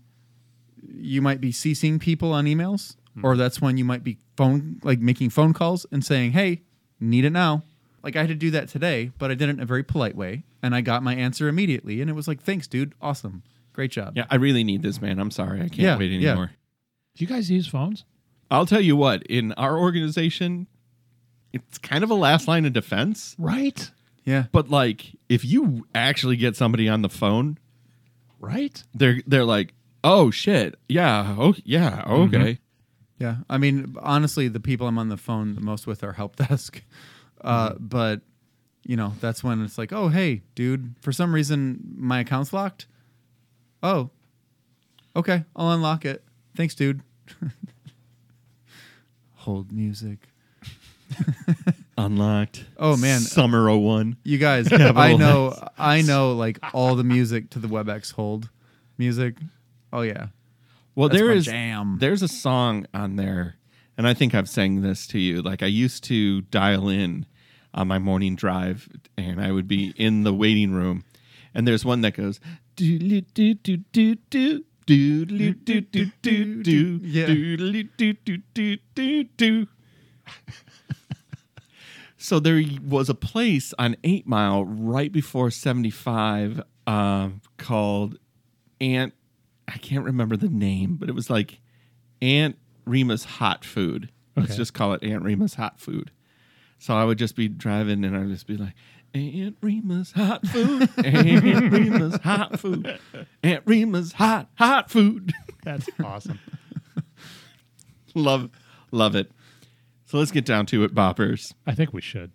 you 0.88 1.22
might 1.22 1.42
be 1.42 1.52
CCing 1.52 2.00
people 2.00 2.34
on 2.34 2.46
emails, 2.46 2.96
hmm. 3.14 3.26
or 3.26 3.36
that's 3.36 3.62
when 3.62 3.78
you 3.78 3.86
might 3.86 4.04
be 4.04 4.18
phone 4.38 4.80
like 4.84 5.00
making 5.00 5.30
phone 5.30 5.54
calls 5.54 5.86
and 5.92 6.04
saying, 6.04 6.32
"Hey, 6.32 6.64
need 7.00 7.26
it 7.26 7.32
now." 7.32 7.64
Like 8.04 8.16
I 8.16 8.20
had 8.20 8.30
to 8.30 8.36
do 8.36 8.52
that 8.52 8.68
today, 8.70 9.12
but 9.20 9.30
I 9.32 9.36
did 9.36 9.50
it 9.50 9.54
in 9.54 9.60
a 9.60 9.66
very 9.66 9.84
polite 9.84 10.16
way, 10.16 10.44
and 10.64 10.74
I 10.76 10.82
got 10.82 11.04
my 11.04 11.14
answer 11.16 11.48
immediately, 11.48 12.02
and 12.02 12.10
it 12.10 12.14
was 12.14 12.28
like, 12.28 12.42
"Thanks, 12.42 12.68
dude, 12.68 12.94
awesome, 13.02 13.44
great 13.74 13.92
job." 13.92 14.14
yeah, 14.18 14.26
I 14.30 14.36
really 14.36 14.64
need 14.64 14.82
this, 14.82 15.02
man. 15.02 15.20
I'm 15.20 15.32
sorry, 15.32 15.60
I 15.60 15.70
can't 15.70 15.78
Yeah, 15.80 15.98
wait 15.98 16.12
yeah. 16.12 16.30
anymore. 16.32 16.52
Do 17.16 17.24
you 17.24 17.28
guys 17.28 17.52
use 17.52 17.68
phones? 17.68 18.06
I'll 18.50 18.66
tell 18.66 18.82
you 18.82 18.96
what. 18.96 19.24
In 19.24 19.52
our 19.54 19.78
organization, 19.78 20.68
it's 21.54 21.78
kind 21.78 22.04
of 22.04 22.10
a 22.10 22.16
last 22.16 22.48
line 22.48 22.66
of 22.66 22.74
defense. 22.74 23.36
Right. 23.38 23.92
yeah. 24.26 24.46
But 24.52 24.70
like, 24.70 25.12
if 25.30 25.46
you 25.46 25.86
actually 25.94 26.38
get 26.38 26.56
somebody 26.56 26.90
on 26.90 27.02
the 27.02 27.10
phone, 27.10 27.58
Right. 28.40 28.84
they're 28.96 29.22
they're 29.28 29.46
like, 29.46 29.74
"Oh 30.04 30.32
shit, 30.32 30.76
yeah, 30.90 31.36
oh 31.38 31.54
yeah, 31.64 32.02
mm-hmm. 32.08 32.36
okay." 32.36 32.60
Yeah, 33.20 33.36
I 33.48 33.60
mean, 33.60 33.96
honestly, 34.02 34.48
the 34.48 34.60
people 34.60 34.88
I'm 34.88 34.98
on 34.98 35.10
the 35.10 35.18
phone 35.18 35.54
the 35.54 35.62
most 35.62 35.86
with 35.86 36.04
are 36.04 36.14
help 36.14 36.36
desk. 36.38 36.82
Uh, 37.44 37.74
But 37.80 38.22
you 38.84 38.96
know, 38.96 39.14
that's 39.22 39.44
when 39.44 39.62
it's 39.64 39.78
like, 39.78 39.94
oh, 39.94 40.08
hey, 40.10 40.42
dude, 40.56 40.96
for 41.02 41.12
some 41.12 41.34
reason 41.36 41.94
my 41.98 42.20
account's 42.22 42.52
locked. 42.52 42.88
Oh, 43.84 44.10
okay, 45.16 45.44
I'll 45.56 45.72
unlock 45.72 46.04
it. 46.06 46.24
Thanks, 46.56 46.74
dude. 46.76 47.02
Hold 49.36 49.72
music. 49.72 50.28
Unlocked. 51.98 52.66
Oh, 52.78 52.96
man. 52.98 53.20
Summer 53.20 53.70
01. 53.76 54.18
You 54.24 54.38
guys, 54.38 54.68
Capital 54.70 54.98
I 54.98 55.16
know. 55.16 55.68
I 55.78 56.02
know, 56.02 56.34
like 56.34 56.60
all 56.74 56.96
the 56.96 57.04
music 57.04 57.50
to 57.52 57.60
the 57.60 57.68
WebEx 57.68 58.14
Hold 58.14 58.50
music. 58.98 59.36
Oh 59.94 60.02
yeah, 60.02 60.28
Well, 60.96 61.10
That's 61.10 61.20
there 61.20 61.32
is 61.32 61.46
jam. 61.46 61.98
there's 62.00 62.22
a 62.22 62.28
song 62.30 62.86
on 62.94 63.18
there, 63.18 63.56
and 63.98 64.08
I 64.08 64.14
think 64.14 64.34
I've 64.34 64.48
sang 64.48 64.82
this 64.82 65.06
to 65.08 65.20
you. 65.20 65.42
Like 65.42 65.62
I 65.62 65.66
used 65.66 66.04
to 66.06 66.42
dial 66.44 66.88
in 66.88 67.26
on 67.74 67.88
my 67.88 68.00
morning 68.00 68.36
drive, 68.36 68.90
and 69.18 69.42
I 69.42 69.52
would 69.52 69.68
be 69.68 69.94
in 69.96 70.24
the 70.24 70.34
waiting 70.34 70.72
room. 70.72 71.04
And 71.54 71.68
there's 71.68 71.84
one 71.84 72.02
that 72.02 72.16
goes 72.16 72.40
do 72.76 72.98
do 73.00 73.22
do 73.22 73.54
do 73.54 73.78
do 73.78 74.16
do. 74.30 74.66
Doodly 74.88 75.64
do 75.64 75.82
do 75.82 76.12
do 76.22 76.64
do 76.64 77.00
yeah. 77.04 77.26
doodly 77.28 77.88
do 77.98 78.14
do 78.14 78.38
do 78.54 78.78
do 78.96 79.24
do. 79.24 79.68
so 82.18 82.40
there 82.40 82.62
was 82.86 83.08
a 83.08 83.14
place 83.14 83.74
on 83.78 83.96
Eight 84.04 84.28
Mile 84.28 84.66
right 84.66 85.12
before 85.12 85.52
seventy 85.52 85.92
five 85.92 86.62
uh, 86.88 87.30
called 87.58 88.18
Aunt. 88.82 89.14
I 89.68 89.78
can't 89.78 90.04
remember 90.04 90.36
the 90.36 90.50
name, 90.50 90.96
but 90.96 91.08
it 91.08 91.16
was 91.16 91.30
like 91.30 91.62
Aunt 92.22 92.58
Rima's 92.86 93.24
Hot 93.24 93.64
Food. 93.64 94.12
Let's 94.36 94.56
just 94.56 94.74
call 94.74 94.94
it 94.94 95.04
Aunt 95.04 95.24
Rima's 95.24 95.54
Hot 95.54 95.80
Food. 95.80 96.12
So 96.82 96.96
I 96.96 97.04
would 97.04 97.20
just 97.20 97.36
be 97.36 97.48
driving 97.48 98.04
and 98.04 98.18
I'd 98.18 98.30
just 98.30 98.48
be 98.48 98.58
like, 98.58 98.74
Aunt 99.14 99.56
Rima's 99.62 100.14
Hot 100.14 100.48
Food, 100.48 100.90
Aunt 101.06 101.72
Rima's 101.72 102.16
Hot 102.24 102.60
Food, 102.60 103.00
Aunt 103.44 103.62
Rima's 103.68 104.14
Hot 104.14 104.50
Hot 104.56 104.90
Food. 104.90 105.32
That's 105.64 105.88
awesome. 106.04 106.40
love, 108.16 108.50
love 108.90 109.16
it. 109.16 109.32
So 110.08 110.18
let's 110.18 110.32
get 110.32 110.44
down 110.44 110.66
to 110.68 110.84
it, 110.84 110.96
boppers. 110.96 111.54
I 111.68 111.76
think 111.76 111.94
we 111.94 112.02
should. 112.02 112.32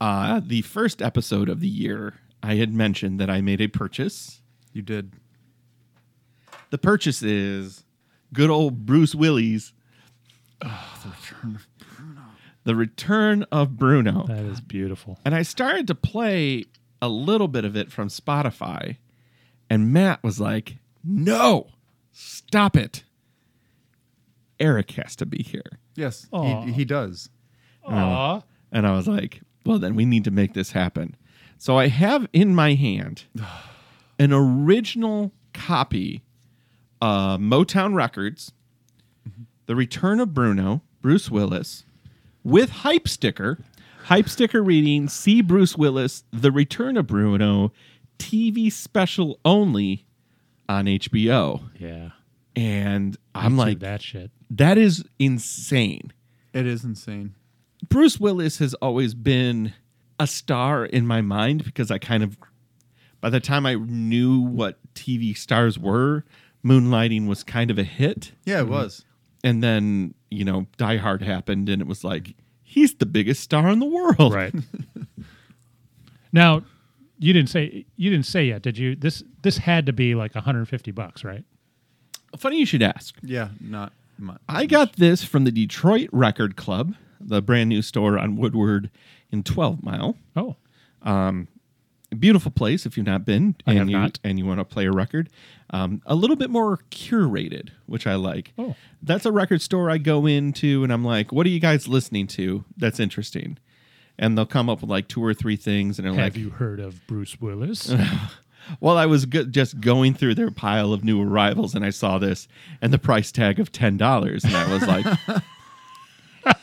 Uh, 0.00 0.40
the 0.42 0.62
first 0.62 1.02
episode 1.02 1.50
of 1.50 1.60
the 1.60 1.68
year, 1.68 2.14
I 2.42 2.54
had 2.54 2.72
mentioned 2.72 3.20
that 3.20 3.28
I 3.28 3.42
made 3.42 3.60
a 3.60 3.68
purchase. 3.68 4.40
you 4.72 4.80
did. 4.80 5.12
The 6.70 6.78
purchase 6.78 7.22
is 7.22 7.84
good 8.32 8.48
old 8.48 8.86
Bruce 8.86 9.14
Willis. 9.14 9.74
the 10.62 10.70
return 11.04 11.56
of 11.56 11.66
Bruno. 13.70 14.26
That 14.26 14.44
is 14.44 14.60
beautiful. 14.60 15.18
And 15.24 15.34
I 15.34 15.42
started 15.42 15.86
to 15.88 15.94
play 15.94 16.64
a 17.02 17.08
little 17.08 17.48
bit 17.48 17.64
of 17.64 17.76
it 17.76 17.92
from 17.92 18.08
Spotify, 18.08 18.96
and 19.68 19.92
Matt 19.92 20.22
was 20.22 20.40
like, 20.40 20.78
"No, 21.02 21.68
stop 22.12 22.76
it. 22.76 23.04
Eric 24.58 24.92
has 24.92 25.16
to 25.16 25.26
be 25.26 25.42
here." 25.42 25.78
Yes, 25.94 26.26
Aw. 26.32 26.64
he, 26.64 26.72
he 26.72 26.84
does. 26.84 27.28
Aw. 27.84 28.42
And 28.72 28.86
I 28.86 28.92
was 28.92 29.06
like, 29.06 29.40
well, 29.64 29.78
then 29.78 29.94
we 29.94 30.04
need 30.04 30.24
to 30.24 30.30
make 30.30 30.54
this 30.54 30.72
happen. 30.72 31.16
So 31.58 31.78
I 31.78 31.88
have 31.88 32.28
in 32.32 32.54
my 32.54 32.74
hand 32.74 33.24
an 34.18 34.32
original 34.32 35.32
copy 35.52 36.22
of 37.00 37.40
Motown 37.40 37.94
Records, 37.94 38.52
mm-hmm. 39.28 39.42
The 39.66 39.76
Return 39.76 40.20
of 40.20 40.34
Bruno, 40.34 40.82
Bruce 41.00 41.30
Willis, 41.30 41.84
with 42.44 42.70
hype 42.70 43.08
sticker. 43.08 43.58
Hype 44.04 44.28
sticker 44.28 44.62
reading 44.62 45.08
See 45.08 45.40
Bruce 45.40 45.76
Willis, 45.76 46.24
The 46.30 46.52
Return 46.52 46.98
of 46.98 47.06
Bruno, 47.06 47.72
TV 48.18 48.70
special 48.70 49.40
only 49.44 50.06
on 50.68 50.84
HBO. 50.84 51.62
Yeah. 51.78 52.10
and 52.54 53.16
I'm 53.34 53.56
like, 53.56 53.80
that 53.80 54.02
shit. 54.02 54.30
that 54.50 54.78
is 54.78 55.04
insane. 55.18 56.12
It 56.52 56.66
is 56.66 56.84
insane. 56.84 57.34
Bruce 57.88 58.20
Willis 58.20 58.58
has 58.58 58.74
always 58.74 59.14
been 59.14 59.72
a 60.20 60.26
star 60.26 60.84
in 60.84 61.06
my 61.06 61.20
mind 61.20 61.64
because 61.64 61.90
I 61.90 61.98
kind 61.98 62.22
of, 62.22 62.36
by 63.20 63.30
the 63.30 63.40
time 63.40 63.66
I 63.66 63.74
knew 63.74 64.40
what 64.40 64.78
TV 64.94 65.36
stars 65.36 65.78
were, 65.78 66.24
Moonlighting 66.64 67.26
was 67.26 67.42
kind 67.42 67.70
of 67.70 67.78
a 67.78 67.84
hit. 67.84 68.32
Yeah, 68.44 68.60
it 68.60 68.62
mm-hmm. 68.62 68.72
was. 68.72 69.04
And 69.44 69.62
then, 69.62 70.14
you 70.30 70.44
know, 70.44 70.66
Die 70.78 70.96
Hard 70.96 71.22
happened 71.22 71.68
and 71.68 71.80
it 71.80 71.86
was 71.86 72.02
like, 72.02 72.34
he's 72.62 72.94
the 72.94 73.06
biggest 73.06 73.42
star 73.42 73.68
in 73.68 73.78
the 73.78 73.86
world. 73.86 74.34
Right. 74.34 74.54
now, 76.32 76.62
you 77.18 77.32
didn't 77.32 77.50
say 77.50 77.86
you 77.96 78.10
didn't 78.10 78.26
say 78.26 78.46
yet, 78.46 78.62
did 78.62 78.76
you? 78.76 78.96
This 78.96 79.22
this 79.42 79.58
had 79.58 79.86
to 79.86 79.92
be 79.92 80.14
like 80.14 80.34
150 80.34 80.90
bucks, 80.90 81.22
right? 81.22 81.44
Funny 82.36 82.58
you 82.58 82.66
should 82.66 82.82
ask. 82.82 83.14
Yeah, 83.22 83.50
not 83.60 83.92
much. 84.18 84.40
I 84.48 84.66
got 84.66 84.94
this 84.94 85.22
from 85.22 85.44
the 85.44 85.52
Detroit 85.52 86.08
Record 86.10 86.56
Club, 86.56 86.94
the 87.20 87.40
brand 87.40 87.68
new 87.68 87.82
store 87.82 88.18
on 88.18 88.36
Woodward 88.36 88.90
in 89.30 89.44
12 89.44 89.84
Mile. 89.84 90.16
Oh, 90.34 90.56
um, 91.02 91.46
beautiful 92.18 92.50
place 92.50 92.86
if 92.86 92.96
you've 92.96 93.06
not 93.06 93.24
been 93.24 93.56
I 93.66 93.72
and 93.72 93.78
have 93.78 93.90
you 93.90 93.98
not. 93.98 94.18
and 94.24 94.38
you 94.38 94.46
want 94.46 94.60
to 94.60 94.64
play 94.64 94.86
a 94.86 94.92
record 94.92 95.28
um, 95.74 96.00
a 96.06 96.14
little 96.14 96.36
bit 96.36 96.50
more 96.50 96.78
curated 96.90 97.70
which 97.86 98.06
i 98.06 98.14
like 98.14 98.52
Oh. 98.56 98.74
that's 99.02 99.26
a 99.26 99.32
record 99.32 99.60
store 99.60 99.90
i 99.90 99.98
go 99.98 100.26
into 100.26 100.84
and 100.84 100.92
i'm 100.92 101.04
like 101.04 101.32
what 101.32 101.46
are 101.46 101.50
you 101.50 101.60
guys 101.60 101.88
listening 101.88 102.26
to 102.28 102.64
that's 102.76 103.00
interesting 103.00 103.58
and 104.18 104.38
they'll 104.38 104.46
come 104.46 104.70
up 104.70 104.80
with 104.82 104.90
like 104.90 105.08
two 105.08 105.22
or 105.24 105.34
three 105.34 105.56
things 105.56 105.98
and 105.98 106.06
they're 106.06 106.14
have 106.14 106.34
like 106.34 106.36
you 106.36 106.50
heard 106.50 106.78
of 106.78 107.04
Bruce 107.08 107.40
Willis? 107.40 107.92
well 108.80 108.96
i 108.96 109.04
was 109.06 109.26
go- 109.26 109.44
just 109.44 109.80
going 109.80 110.14
through 110.14 110.34
their 110.36 110.50
pile 110.50 110.92
of 110.92 111.02
new 111.04 111.20
arrivals 111.22 111.74
and 111.74 111.84
i 111.84 111.90
saw 111.90 112.18
this 112.18 112.46
and 112.80 112.92
the 112.92 112.98
price 112.98 113.32
tag 113.32 113.58
of 113.60 113.72
$10 113.72 114.44
and 114.44 114.56
i 114.56 114.72
was 114.72 114.86
like 114.86 115.06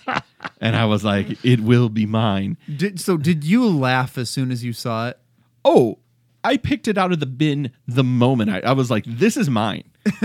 and 0.61 0.75
i 0.75 0.85
was 0.85 1.03
like 1.03 1.43
it 1.45 1.59
will 1.59 1.89
be 1.89 2.05
mine 2.05 2.57
Did, 2.75 2.99
so 2.99 3.17
did 3.17 3.43
you 3.43 3.67
laugh 3.67 4.17
as 4.17 4.29
soon 4.29 4.51
as 4.51 4.63
you 4.63 4.73
saw 4.73 5.09
it? 5.09 5.17
oh, 5.63 5.99
I 6.43 6.57
picked 6.57 6.87
it 6.87 6.97
out 6.97 7.11
of 7.11 7.19
the 7.19 7.25
bin 7.25 7.71
the 7.87 8.03
moment 8.03 8.49
I, 8.49 8.59
I 8.61 8.71
was 8.73 8.89
like, 8.89 9.05
this 9.05 9.37
is 9.37 9.49
mine. 9.49 9.83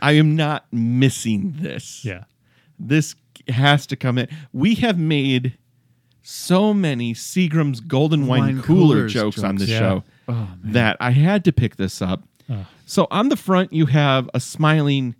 I 0.00 0.12
am 0.12 0.36
not 0.36 0.66
missing 0.72 1.54
this. 1.58 2.04
yeah. 2.04 2.24
This 2.78 3.14
has 3.48 3.86
to 3.88 3.96
come 3.96 4.18
in. 4.18 4.28
We 4.52 4.74
have 4.76 4.98
made 4.98 5.56
so 6.22 6.74
many 6.74 7.14
Seagram's 7.14 7.80
Golden 7.80 8.26
Wine, 8.26 8.40
Wine 8.56 8.62
Cooler 8.62 8.94
Coolers 8.94 9.12
jokes, 9.12 9.42
on 9.42 9.52
jokes. 9.56 9.60
this 9.62 9.70
Yeah. 9.70 9.78
show 9.78 10.04
Oh, 10.26 10.48
that 10.64 10.96
I 11.00 11.10
had 11.10 11.44
to 11.44 11.52
pick 11.52 11.76
this 11.76 12.00
up. 12.00 12.22
Oh. 12.48 12.66
So 12.86 13.06
on 13.10 13.28
the 13.28 13.36
front, 13.36 13.72
you 13.72 13.86
have 13.86 14.28
a 14.34 14.40
smiling. 14.40 15.14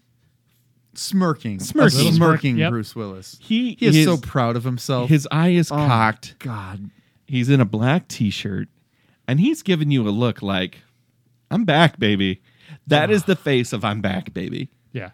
Smirking. 0.94 1.58
Smirking. 1.60 2.12
Smirking 2.12 2.56
Yep. 2.58 2.70
Bruce 2.70 2.94
Willis. 2.96 3.36
He, 3.40 3.74
He 3.78 3.86
is 3.86 3.94
his, 3.96 4.04
so 4.06 4.16
proud 4.16 4.56
of 4.56 4.64
himself. 4.64 5.08
his 5.10 5.26
eye 5.30 5.50
is 5.50 5.70
Oh, 5.70 5.76
cocked. 5.76 6.36
God. 6.38 6.90
He's 7.26 7.48
in 7.50 7.60
a 7.60 7.64
black 7.64 8.06
t-shirt 8.08 8.68
and 9.26 9.40
he's 9.40 9.62
giving 9.62 9.90
you 9.90 10.06
a 10.06 10.10
look 10.10 10.42
like 10.42 10.78
I'm 11.50 11.64
back, 11.64 11.98
baby. 11.98 12.42
That 12.86 13.10
is 13.10 13.24
the 13.24 13.36
face 13.36 13.72
of 13.72 13.84
I'm 13.84 14.00
back, 14.00 14.32
baby. 14.32 14.70
Yeah. 14.92 15.10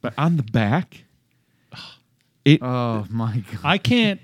But 0.00 0.14
on 0.18 0.36
the 0.36 0.42
back, 0.42 1.04
it 2.44 2.62
Oh 2.62 3.06
my 3.10 3.38
God. 3.52 3.60
I 3.64 3.78
can't. 3.78 4.20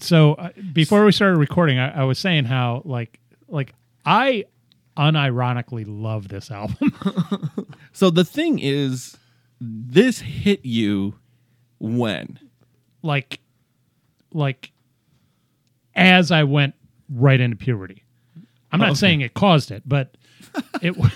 So 0.00 0.34
uh, 0.34 0.50
before 0.72 1.04
we 1.04 1.12
started 1.12 1.38
recording, 1.38 1.78
I, 1.78 2.00
I 2.00 2.04
was 2.04 2.18
saying 2.18 2.44
how 2.44 2.82
like 2.84 3.20
like 3.48 3.74
I 4.04 4.44
unironically 4.96 5.84
love 5.86 6.28
this 6.28 6.50
album. 6.50 6.94
so 7.92 8.10
the 8.10 8.24
thing 8.24 8.58
is 8.58 9.16
this 9.60 10.20
hit 10.20 10.64
you 10.64 11.14
when? 11.78 12.38
like 13.02 13.40
like 14.32 14.72
as 15.94 16.30
I 16.30 16.44
went 16.44 16.74
right 17.10 17.40
into 17.40 17.56
puberty. 17.56 18.04
I'm 18.72 18.80
not 18.80 18.90
okay. 18.90 18.96
saying 18.96 19.20
it 19.20 19.34
caused 19.34 19.70
it, 19.70 19.82
but 19.86 20.16
it. 20.82 20.94
w- 20.94 21.10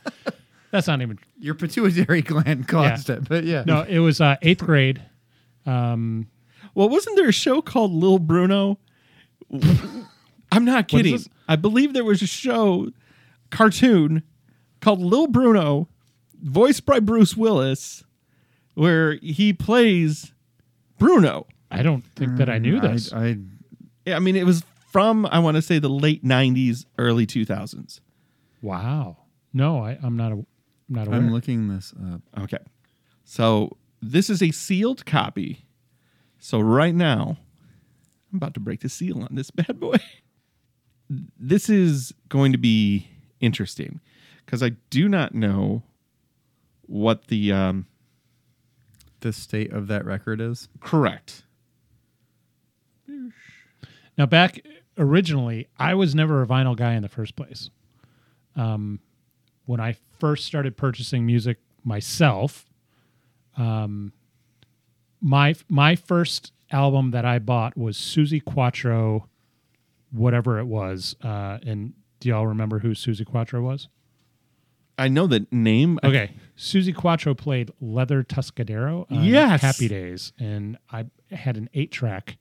that's 0.70 0.86
not 0.86 1.00
even 1.02 1.18
Your 1.38 1.54
pituitary 1.54 2.22
gland 2.22 2.66
caused 2.68 3.10
it, 3.10 3.28
but 3.28 3.44
yeah. 3.44 3.64
no. 3.66 3.82
It 3.82 3.98
was 3.98 4.20
uh, 4.20 4.36
eighth 4.42 4.64
grade. 4.64 5.02
Well, 5.66 6.88
wasn't 6.88 7.16
there 7.16 7.28
a 7.28 7.32
show 7.32 7.60
called 7.60 7.92
Lil 7.92 8.18
Bruno? 8.18 8.78
I'm 10.52 10.64
not 10.64 10.88
kidding. 10.88 11.18
I 11.46 11.56
believe 11.56 11.92
there 11.92 12.04
was 12.04 12.22
a 12.22 12.26
show 12.26 12.90
cartoon 13.50 14.22
called 14.80 15.00
Lil 15.00 15.26
Bruno, 15.26 15.88
voiced 16.40 16.86
by 16.86 17.00
Bruce 17.00 17.36
Willis, 17.36 18.04
where 18.74 19.14
he 19.14 19.52
plays 19.52 20.32
Bruno. 20.98 21.46
I 21.70 21.82
don't 21.82 22.04
think 22.16 22.36
that 22.36 22.48
I 22.48 22.58
knew 22.58 22.80
this. 22.80 23.12
I, 23.12 23.26
I, 23.26 23.38
Yeah, 24.06 24.16
I 24.16 24.18
mean, 24.20 24.36
it 24.36 24.46
was 24.46 24.62
from 24.90 25.26
I 25.26 25.38
want 25.38 25.56
to 25.56 25.62
say 25.62 25.78
the 25.78 25.88
late 25.88 26.24
'90s, 26.24 26.84
early 26.98 27.26
2000s. 27.26 28.00
wow. 28.62 29.16
No, 29.52 29.82
I, 29.82 29.98
I'm 30.02 30.16
not. 30.16 30.30
A, 30.32 30.34
I'm 30.34 30.46
not 30.88 31.06
aware. 31.06 31.18
I'm 31.18 31.32
looking 31.32 31.68
this 31.68 31.94
up. 32.12 32.20
Okay, 32.42 32.58
so 33.24 33.76
this 34.02 34.28
is 34.28 34.42
a 34.42 34.50
sealed 34.50 35.06
copy. 35.06 35.64
So 36.38 36.60
right 36.60 36.94
now, 36.94 37.38
I'm 38.32 38.36
about 38.36 38.54
to 38.54 38.60
break 38.60 38.80
the 38.80 38.88
seal 38.90 39.22
on 39.22 39.30
this 39.32 39.50
bad 39.60 39.80
boy. 39.80 39.96
This 41.38 41.68
is 41.70 42.12
going 42.28 42.52
to 42.52 42.58
be 42.58 43.08
interesting 43.40 44.00
because 44.44 44.62
I 44.62 44.70
do 44.90 45.08
not 45.08 45.34
know 45.34 45.82
what 46.86 47.28
the 47.28 47.50
um, 47.50 47.86
The 49.20 49.32
state 49.32 49.72
of 49.72 49.86
that 49.88 50.04
record 50.04 50.40
is. 50.42 50.68
correct. 50.80 51.44
Now, 54.16 54.26
back 54.26 54.60
originally, 54.98 55.68
I 55.78 55.94
was 55.94 56.14
never 56.14 56.42
a 56.42 56.46
vinyl 56.46 56.76
guy 56.76 56.94
in 56.94 57.02
the 57.02 57.08
first 57.08 57.36
place. 57.36 57.70
Um, 58.56 59.00
when 59.66 59.80
I 59.80 59.96
first 60.18 60.44
started 60.46 60.76
purchasing 60.76 61.24
music 61.26 61.58
myself, 61.84 62.66
um, 63.56 64.12
my 65.20 65.54
my 65.68 65.96
first 65.96 66.52
album 66.70 67.10
that 67.12 67.24
I 67.24 67.38
bought 67.38 67.76
was 67.76 67.96
Suzi 67.96 68.44
Quatro, 68.44 69.28
whatever 70.10 70.58
it 70.58 70.66
was. 70.66 71.16
Uh, 71.22 71.58
and 71.66 71.92
do 72.20 72.28
y'all 72.28 72.46
remember 72.46 72.80
who 72.80 72.90
Suzi 72.90 73.24
Quatro 73.26 73.60
was? 73.62 73.88
I 75.00 75.06
know 75.06 75.28
the 75.28 75.46
name. 75.52 76.00
Okay, 76.02 76.32
Suzi 76.56 76.94
Quatro 76.94 77.34
played 77.34 77.70
Leather 77.80 78.24
Tuscadero. 78.24 79.06
On 79.10 79.22
Yes. 79.24 79.60
Happy 79.60 79.86
Days, 79.86 80.32
and 80.38 80.76
I 80.90 81.06
had 81.30 81.56
an 81.56 81.68
eight 81.74 81.92
track. 81.92 82.36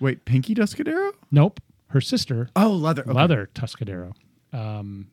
Wait, 0.00 0.24
Pinky 0.26 0.54
Tuscadero? 0.54 1.12
Nope, 1.30 1.60
her 1.94 2.00
sister 2.00 2.50
Oh, 2.54 2.70
leather. 2.72 3.02
Okay. 3.02 3.12
leather 3.12 3.48
Tuscadero. 3.54 4.12
Um, 4.52 5.06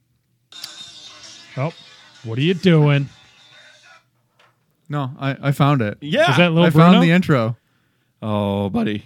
oh, 1.56 1.72
what 2.24 2.38
are 2.38 2.42
you 2.42 2.54
doing? 2.56 3.08
No, 4.90 5.12
I, 5.20 5.38
I 5.42 5.52
found 5.52 5.82
it. 5.82 5.98
Yeah. 6.02 6.32
Is 6.32 6.38
that 6.38 6.52
Lil 6.52 6.66
I 6.66 6.70
Bruno? 6.70 6.92
found 6.92 7.04
the 7.04 7.12
intro. 7.12 7.56
oh, 8.22 8.70
buddy. 8.70 9.06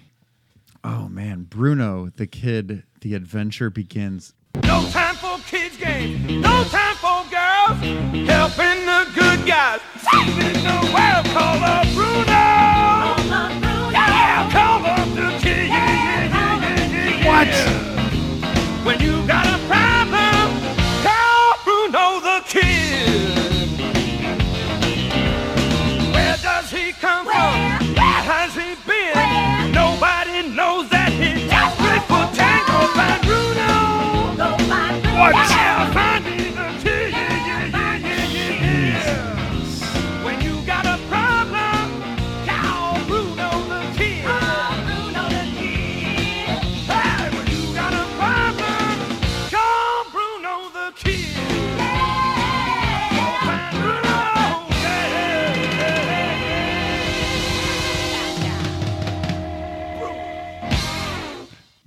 Oh 0.84 1.08
man, 1.10 1.44
Bruno, 1.50 2.12
the 2.16 2.28
kid, 2.28 2.84
the 3.02 3.14
adventure 3.14 3.70
begins. 3.70 4.34
No 4.64 4.88
time 4.90 5.16
for 5.16 5.38
kids 5.48 5.78
games. 5.78 6.32
No 6.32 6.64
time 6.66 6.96
for 6.96 7.24
girls. 7.30 7.80
Helping 8.28 8.86
the 8.86 9.08
good 9.16 9.46
guys. 9.48 9.82
Saving 10.00 10.64
the 10.64 10.92
world. 10.94 11.26
What? 35.34 36.15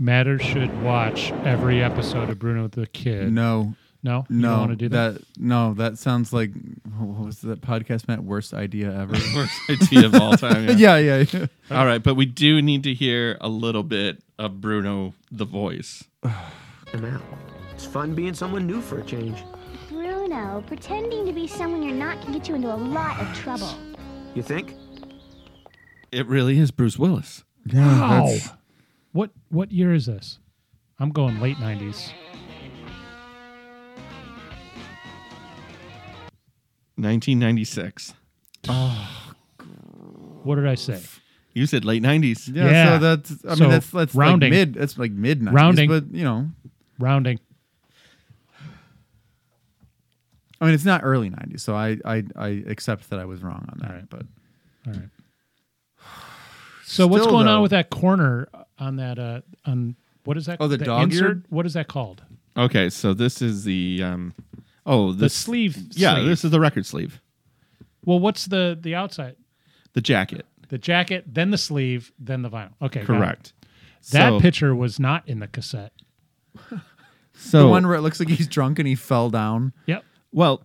Matter 0.09 0.39
should 0.39 0.83
watch 0.83 1.33
every 1.45 1.83
episode 1.83 2.31
of 2.31 2.39
Bruno 2.39 2.67
the 2.67 2.87
Kid. 2.87 3.31
No, 3.31 3.75
No, 4.03 4.25
you 4.31 4.37
No, 4.41 4.49
don't 4.53 4.59
want 4.61 4.71
to 4.71 4.77
do 4.77 4.89
that. 4.89 5.21
no, 5.37 5.75
that 5.75 5.99
sounds 5.99 6.33
like 6.33 6.51
what 6.97 7.27
was 7.27 7.43
that 7.43 7.61
podcast? 7.61 8.09
Matt, 8.09 8.25
worst 8.25 8.55
idea 8.55 8.91
ever. 8.91 9.13
Worst 9.37 9.61
idea 9.69 10.07
of 10.07 10.15
all 10.15 10.33
time. 10.33 10.79
yeah, 10.79 10.97
yeah. 10.97 11.19
yeah, 11.19 11.25
yeah. 11.31 11.47
All 11.79 11.85
right, 11.85 12.03
but 12.03 12.15
we 12.15 12.25
do 12.25 12.63
need 12.63 12.85
to 12.85 12.95
hear 12.95 13.37
a 13.43 13.51
little 13.51 13.83
bit 13.83 14.23
of 14.39 14.63
Bruno 14.63 15.13
the 15.31 15.45
voice. 15.45 16.05
I'm 16.23 17.05
out. 17.05 17.21
It's 17.75 17.85
fun 17.85 18.15
being 18.15 18.33
someone 18.33 18.67
new 18.67 18.81
for 18.81 19.01
a 19.01 19.05
change. 19.05 19.37
Bruno, 19.91 20.65
pretending 20.67 21.27
to 21.27 21.35
be 21.35 21.47
someone 21.47 21.83
you're 21.83 21.95
not 21.95 22.19
can 22.23 22.33
get 22.33 22.49
you 22.49 22.55
into 22.55 22.73
a 22.73 22.81
lot 22.81 23.21
of 23.21 23.37
trouble. 23.37 23.75
You 24.35 24.43
think? 24.43 24.73
It 26.11 26.27
really 26.27 26.59
is 26.59 26.71
Bruce 26.71 26.99
Willis. 26.99 27.45
Wow. 27.75 28.31
That's- 29.13 29.13
What 29.13 29.31
what 29.49 29.73
year 29.73 29.93
is 29.95 30.07
this? 30.07 30.39
I'm 30.99 31.11
going 31.11 31.41
late 31.41 31.57
'90s. 31.59 32.13
1996. 36.97 38.15
What 40.43 40.55
did 40.57 40.67
I 40.67 40.75
say? 40.75 41.01
You 41.55 41.67
said 41.67 41.85
late 41.85 42.03
90s. 42.03 42.49
Yeah, 42.55 42.71
Yeah. 42.71 42.99
so 42.99 42.99
that's 43.17 43.45
I 43.45 43.55
So, 43.55 43.61
mean 43.63 43.71
that's 43.71 43.91
that's 43.91 44.15
rounding. 44.15 44.53
like 44.53 44.59
mid 44.59 44.75
that's 44.75 44.99
like 44.99 45.13
mid 45.13 45.41
90s, 45.41 45.53
Rounding. 45.55 45.89
but 45.89 46.13
you 46.15 46.25
know, 46.25 46.51
Rounding. 46.99 47.39
I 50.61 50.65
mean 50.67 50.75
it's 50.75 50.85
not 50.85 51.03
early 51.05 51.31
90s, 51.31 51.61
so 51.61 51.75
I 51.75 51.99
I 52.05 52.25
I 52.37 52.49
accept 52.67 53.11
that 53.11 53.19
I 53.19 53.25
was 53.25 53.43
wrong 53.43 53.67
on 53.73 53.79
that, 53.81 53.91
All 53.91 53.97
right. 53.97 54.11
but 54.11 54.27
All 54.87 54.93
right. 54.93 55.09
So 56.85 57.07
what's 57.07 57.23
Still, 57.25 57.33
going 57.35 57.47
though- 57.47 57.57
on 57.57 57.63
with 57.63 57.71
that 57.73 57.91
corner 57.91 58.49
on 58.79 58.97
that 58.97 59.19
uh 59.19 59.41
on 59.67 59.97
what 60.25 60.37
is 60.37 60.47
that? 60.47 60.59
Oh, 60.61 60.69
the 60.69 60.79
dog 60.79 61.13
insert? 61.13 61.23
eared? 61.27 61.45
What 61.49 61.67
is 61.67 61.75
that 61.75 61.89
called? 61.89 62.23
Okay, 62.57 62.91
so 62.91 63.15
this 63.15 63.41
is 63.43 63.65
the 63.65 64.03
um 64.03 64.35
oh 64.87 65.13
The 65.13 65.19
this 65.27 65.35
sleeve. 65.35 65.77
Yeah, 65.93 66.15
sleeve. 66.15 66.27
this 66.29 66.45
is 66.45 66.51
the 66.51 66.61
record 66.61 66.87
sleeve. 66.87 67.21
Well, 68.05 68.19
what's 68.19 68.47
the 68.47 68.79
the 68.81 68.95
outside? 68.95 69.37
The 69.95 70.01
jacket. 70.01 70.47
The 70.69 70.79
jacket, 70.79 71.25
then 71.27 71.51
the 71.51 71.59
sleeve, 71.59 72.13
then 72.19 72.43
the 72.43 72.51
vinyl. 72.51 72.73
Okay. 72.83 73.01
Correct. 73.03 73.53
That 74.13 74.31
So- 74.31 74.41
picture 74.41 74.75
was 74.75 75.01
not 75.01 75.27
in 75.29 75.41
the 75.41 75.49
cassette. 75.49 75.93
So 77.41 77.63
the 77.63 77.69
one 77.69 77.87
where 77.87 77.95
it 77.95 78.01
looks 78.01 78.19
like 78.19 78.29
he's 78.29 78.49
drunk 78.49 78.81
and 78.81 78.89
he 78.89 78.97
fell 78.97 79.31
down. 79.31 79.73
Yep. 79.87 80.03
well 80.33 80.65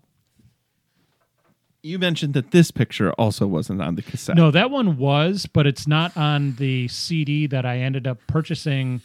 you 1.84 2.00
mentioned 2.00 2.34
that 2.34 2.52
this 2.52 2.72
picture 2.72 3.12
also 3.14 3.46
wasn't 3.46 3.82
on 3.82 3.96
the 3.96 4.02
cassette. 4.02 4.38
No, 4.38 4.50
that 4.52 4.72
one 4.72 4.98
was, 4.98 5.46
but 5.46 5.68
it's 5.68 5.86
not 5.86 6.16
on 6.16 6.56
the 6.56 6.88
CD 6.88 7.46
that 7.48 7.66
I 7.66 7.80
ended 7.80 8.08
up 8.08 8.20
purchasing 8.26 9.02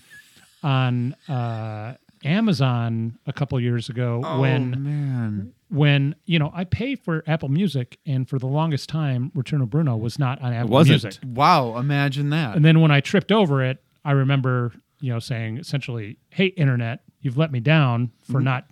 on 0.62 1.14
uh, 1.29 1.97
Amazon 2.24 3.18
a 3.26 3.33
couple 3.33 3.61
years 3.61 3.89
ago 3.89 4.22
oh 4.24 4.41
when 4.41 4.83
man. 4.83 5.53
when 5.68 6.14
you 6.24 6.39
know 6.39 6.51
I 6.55 6.64
pay 6.64 6.95
for 6.95 7.24
Apple 7.26 7.49
Music, 7.49 7.99
and 8.07 8.29
for 8.29 8.39
the 8.39 8.47
longest 8.47 8.89
time, 8.89 9.33
Return 9.35 9.61
of 9.61 9.70
Bruno 9.70 9.97
was 9.97 10.18
not 10.18 10.41
on 10.41 10.53
Apple 10.53 10.70
wasn't. 10.70 11.03
Music. 11.03 11.20
Wow, 11.26 11.76
imagine 11.79 12.31
that. 12.31 12.57
And 12.57 12.64
then 12.64 12.81
when 12.81 12.93
I 12.93 13.01
tripped 13.01 13.33
over 13.33 13.62
it, 13.62 13.83
I 14.05 14.12
remember 14.12 14.72
you 15.01 15.12
know 15.12 15.18
saying 15.18 15.59
essentially, 15.59 16.16
"Hey, 16.31 16.47
Internet, 16.47 17.01
you've 17.22 17.37
let 17.37 17.51
me 17.51 17.59
down 17.59 18.12
for 18.31 18.41
not 18.41 18.66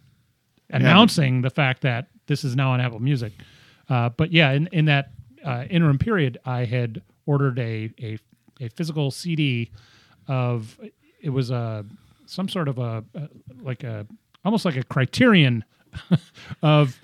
announcing 0.71 1.43
the 1.43 1.51
fact 1.51 1.83
that 1.83 2.09
this 2.29 2.45
is 2.45 2.55
now 2.55 2.71
on 2.71 2.81
Apple 2.81 3.01
Music." 3.01 3.33
Uh, 3.89 4.09
but 4.11 4.33
yeah, 4.33 4.53
in 4.53 4.69
in 4.73 4.85
that 4.87 5.11
uh, 5.45 5.65
interim 5.71 5.99
period, 5.99 6.39
I 6.45 6.65
had 6.65 7.03
ordered 7.27 7.59
a 7.59 7.91
a, 8.03 8.19
a 8.61 8.69
physical 8.69 9.11
CD 9.11 9.71
of 10.29 10.79
it 11.21 11.31
was 11.31 11.51
a 11.51 11.85
some 12.27 12.49
sort 12.49 12.69
of 12.69 12.79
a, 12.79 13.05
a 13.15 13.29
like 13.63 13.85
a 13.85 14.07
almost 14.45 14.65
like 14.65 14.77
a 14.77 14.83
criterion 14.85 15.65
of 16.63 16.99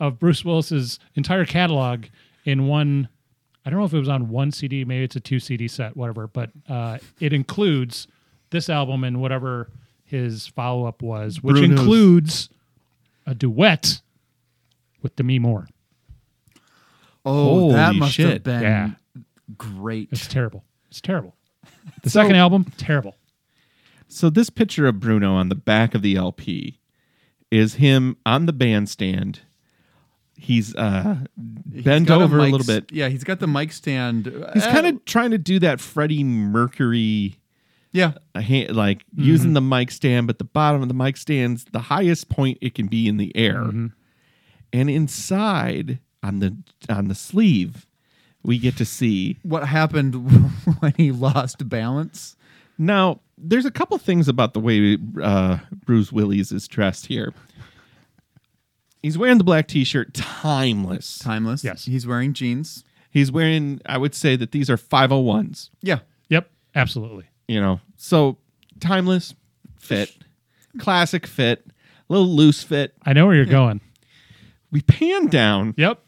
of 0.00 0.18
Bruce 0.18 0.44
Willis's 0.44 0.98
entire 1.14 1.44
catalog 1.44 2.04
in 2.44 2.66
one. 2.66 3.08
I 3.64 3.70
don't 3.70 3.80
know 3.80 3.84
if 3.86 3.94
it 3.94 3.98
was 3.98 4.08
on 4.08 4.28
one 4.28 4.52
CD, 4.52 4.84
maybe 4.84 5.02
it's 5.02 5.16
a 5.16 5.20
two 5.20 5.40
CD 5.40 5.66
set, 5.66 5.96
whatever. 5.96 6.28
But 6.28 6.50
uh, 6.68 6.98
it 7.18 7.32
includes 7.32 8.06
this 8.50 8.68
album 8.70 9.02
and 9.02 9.20
whatever 9.20 9.70
his 10.04 10.46
follow 10.46 10.84
up 10.86 11.02
was, 11.02 11.42
which 11.42 11.56
Bruno's- 11.56 11.80
includes 11.80 12.48
a 13.26 13.34
duet 13.34 14.00
with 15.02 15.16
Demi 15.16 15.40
Moore. 15.40 15.66
Oh, 17.26 17.72
that 17.72 17.94
must 17.94 18.12
shit. 18.14 18.28
have 18.32 18.42
been 18.44 18.62
Yeah. 18.62 18.90
great. 19.58 20.08
It's 20.12 20.26
terrible. 20.26 20.64
It's 20.90 21.00
terrible. 21.00 21.34
The 22.02 22.10
second 22.10 22.36
album, 22.36 22.64
terrible. 22.76 23.16
So 24.08 24.30
this 24.30 24.50
picture 24.50 24.86
of 24.86 25.00
Bruno 25.00 25.34
on 25.34 25.48
the 25.48 25.54
back 25.56 25.94
of 25.94 26.02
the 26.02 26.16
LP 26.16 26.78
is 27.50 27.74
him 27.74 28.16
on 28.24 28.46
the 28.46 28.52
bandstand. 28.52 29.40
He's 30.36 30.74
uh 30.76 31.16
He's 31.72 31.82
bent 31.84 32.06
got 32.08 32.22
over 32.22 32.38
a 32.38 32.42
mic 32.42 32.52
little 32.52 32.66
bit. 32.66 32.92
Yeah, 32.92 33.08
he's 33.08 33.24
got 33.24 33.40
the 33.40 33.46
mic 33.48 33.72
stand. 33.72 34.26
He's 34.54 34.64
Uh, 34.64 34.70
kind 34.72 34.86
of 34.86 35.04
trying 35.04 35.30
to 35.32 35.38
do 35.38 35.58
that 35.60 35.80
Freddie 35.80 36.22
Mercury 36.24 37.38
yeah. 37.92 38.12
a 38.34 38.42
hand, 38.42 38.76
like 38.76 39.04
using 39.16 39.52
the 39.54 39.60
mic 39.62 39.90
stand, 39.90 40.26
but 40.26 40.38
the 40.38 40.44
bottom 40.44 40.82
of 40.82 40.88
the 40.88 40.94
mic 40.94 41.16
stand's 41.16 41.64
the 41.72 41.78
highest 41.80 42.28
point 42.28 42.58
it 42.60 42.74
can 42.74 42.86
be 42.88 43.08
in 43.08 43.16
the 43.16 43.34
air. 43.36 43.62
And 43.62 44.90
inside 44.90 45.98
on 46.22 46.40
the 46.40 46.56
on 46.88 47.08
the 47.08 47.14
sleeve, 47.14 47.86
we 48.42 48.58
get 48.58 48.76
to 48.78 48.84
see. 48.84 49.38
What 49.42 49.66
happened 49.66 50.14
when 50.80 50.94
he 50.96 51.12
lost 51.12 51.68
balance? 51.68 52.36
Now, 52.78 53.20
there's 53.38 53.64
a 53.64 53.70
couple 53.70 53.96
things 53.98 54.28
about 54.28 54.54
the 54.54 54.60
way 54.60 54.98
uh, 55.22 55.58
Bruce 55.84 56.12
Willis 56.12 56.52
is 56.52 56.68
dressed 56.68 57.06
here. 57.06 57.32
He's 59.02 59.16
wearing 59.16 59.38
the 59.38 59.44
black 59.44 59.68
T-shirt, 59.68 60.14
timeless. 60.14 61.18
Timeless. 61.20 61.62
Yes. 61.62 61.84
He's 61.84 62.06
wearing 62.06 62.32
jeans. 62.32 62.84
He's 63.10 63.30
wearing. 63.30 63.80
I 63.86 63.98
would 63.98 64.14
say 64.14 64.36
that 64.36 64.52
these 64.52 64.68
are 64.68 64.76
501s. 64.76 65.70
Yeah. 65.80 66.00
Yep, 66.28 66.50
absolutely. 66.74 67.26
You 67.48 67.60
know, 67.60 67.80
so 67.96 68.36
timeless 68.80 69.34
fit, 69.78 70.14
classic 70.78 71.26
fit, 71.26 71.64
a 72.08 72.12
little 72.12 72.28
loose 72.28 72.62
fit. 72.62 72.94
I 73.04 73.12
know 73.12 73.26
where 73.26 73.36
you're 73.36 73.44
going. 73.44 73.80
We 74.76 74.82
pan 74.82 75.28
down. 75.28 75.72
Yep. 75.78 76.00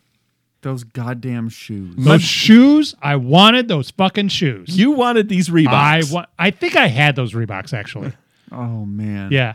Those 0.61 0.85
goddamn 0.85 1.49
shoes. 1.49 1.95
Those 1.97 2.21
shoes, 2.23 2.95
I 3.01 3.17
wanted 3.17 3.67
those 3.69 3.91
fucking 3.93 4.29
shoes. 4.29 4.77
You 4.79 4.91
wanted 4.91 5.31
these 5.31 5.49
I 5.49 5.53
Reeboks. 5.53 6.13
wa- 6.13 6.27
I 6.39 6.51
think 6.51 6.77
I 6.77 6.89
had 6.89 7.17
those 7.17 7.33
Reeboks 7.33 7.73
actually. 7.73 8.13
Oh 8.53 8.85
man. 8.85 9.33
Yeah. 9.33 9.55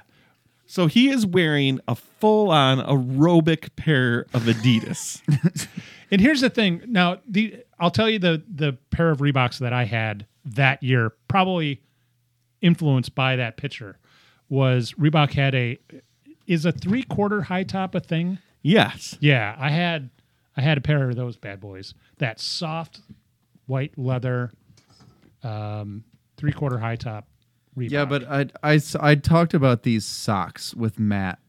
so 0.65 0.87
he 0.87 1.09
is 1.09 1.27
wearing 1.27 1.79
a 1.87 1.93
full-on 1.95 2.79
aerobic 2.79 3.75
pair 3.75 4.21
of 4.33 4.43
Adidas. 4.43 5.21
And 6.11 6.19
here's 6.21 6.41
the 6.41 6.49
thing. 6.49 6.81
Now, 6.87 7.17
the 7.27 7.63
I'll 7.79 7.91
tell 7.91 8.09
you 8.09 8.17
the 8.17 8.41
the 8.51 8.77
pair 8.89 9.11
of 9.11 9.19
Reeboks 9.19 9.59
that 9.59 9.73
I 9.73 9.85
had 9.85 10.25
that 10.45 10.81
year, 10.81 11.11
probably 11.27 11.81
influenced 12.61 13.13
by 13.13 13.35
that 13.35 13.57
picture, 13.57 13.97
was 14.49 14.93
Reebok 14.93 15.33
had 15.33 15.53
a 15.53 15.77
is 16.47 16.65
a 16.65 16.71
three 16.71 17.03
quarter 17.03 17.41
high 17.43 17.63
top 17.63 17.95
a 17.95 17.99
thing. 17.99 18.37
Yes. 18.63 19.15
Yeah, 19.19 19.55
I 19.59 19.69
had 19.69 20.09
I 20.57 20.61
had 20.61 20.77
a 20.79 20.81
pair 20.81 21.07
of 21.09 21.15
those 21.15 21.37
bad 21.37 21.59
boys. 21.59 21.93
That 22.17 22.39
soft 22.39 23.01
white 23.67 23.97
leather, 23.97 24.51
um, 25.43 26.03
three 26.37 26.51
quarter 26.51 26.77
high 26.79 26.95
top. 26.95 27.27
Reebok. 27.77 27.89
Yeah, 27.91 28.05
but 28.05 28.23
I, 28.29 28.45
I, 28.61 28.79
I 28.99 29.15
talked 29.15 29.53
about 29.55 29.81
these 29.81 30.05
socks 30.05 30.75
with 30.75 30.99
Matt. 30.99 31.39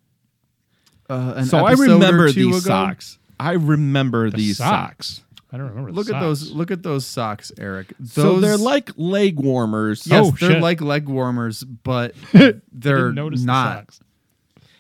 Uh, 1.11 1.35
an 1.37 1.45
So 1.45 1.59
I 1.59 1.73
episode 1.73 1.91
or 1.91 1.93
remember 1.95 2.29
two 2.33 2.47
these 2.53 2.65
ago. 2.65 2.69
socks. 2.75 3.19
I 3.39 3.53
remember 3.53 4.31
The 4.31 4.37
these 4.39 4.57
socks. 4.57 5.09
socks. 5.17 5.21
I 5.53 5.59
don't 5.59 5.69
remember. 5.69 5.91
the 5.93 5.97
Look 5.97 6.09
at 6.09 6.19
those. 6.21 6.51
Look 6.51 6.71
at 6.71 6.83
those 6.83 7.05
socks, 7.05 7.53
Eric. 7.59 7.93
Those, 8.01 8.13
So 8.13 8.41
they're 8.41 8.57
like 8.57 8.91
leg 8.97 9.39
warmers. 9.39 10.07
yes, 10.07 10.27
Oh, 10.27 10.31
they're 10.41 10.53
shit. 10.53 10.63
like 10.63 10.81
leg 10.81 11.09
warmers, 11.11 11.63
but 11.63 12.15
they're 12.33 13.13
didn't 13.13 13.33
the 13.33 13.37
socks. 13.39 14.01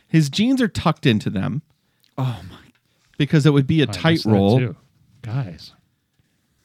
His 0.09 0.30
jeans 0.30 0.62
are 0.62 0.68
tucked 0.68 1.05
into 1.05 1.28
them 1.28 1.61
Oh 2.19 2.41
my! 2.51 2.57
because 3.19 3.47
it 3.47 3.51
would 3.51 3.67
be 3.67 3.81
a 3.83 3.85
I 3.89 3.93
tight 3.93 4.11
missed 4.12 4.25
that 4.25 4.31
roll. 4.33 4.59
too. 4.59 4.77
guys. 5.23 5.73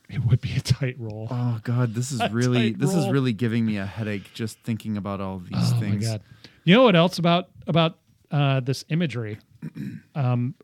It 0.10 0.26
would 0.26 0.42
be 0.42 0.56
a 0.56 0.60
tight 0.62 0.96
roll. 0.98 1.28
Oh 1.30 1.60
god, 1.64 1.94
this 1.94 2.12
is 2.12 2.20
A 2.22 2.30
really 2.30 2.72
tight 2.72 2.80
this 2.80 2.90
is 2.92 3.04
roll. 3.04 3.12
really 3.14 3.34
giving 3.34 3.66
me 3.66 3.78
a 3.78 3.86
headache 3.86 4.34
just 4.34 4.58
thinking 4.62 4.98
about 4.98 5.22
all 5.22 5.40
these 5.40 5.52
things. 5.52 5.74
oh 5.74 5.80
things. 5.80 6.06
my 6.06 6.12
god! 6.14 6.22
You 6.64 6.76
know 6.76 6.84
what 6.84 6.96
else 6.96 7.20
about 7.20 7.50
about 7.68 7.98
uh, 8.32 8.60
this 8.62 8.86
imagery? 8.90 9.38
Um, 10.16 10.56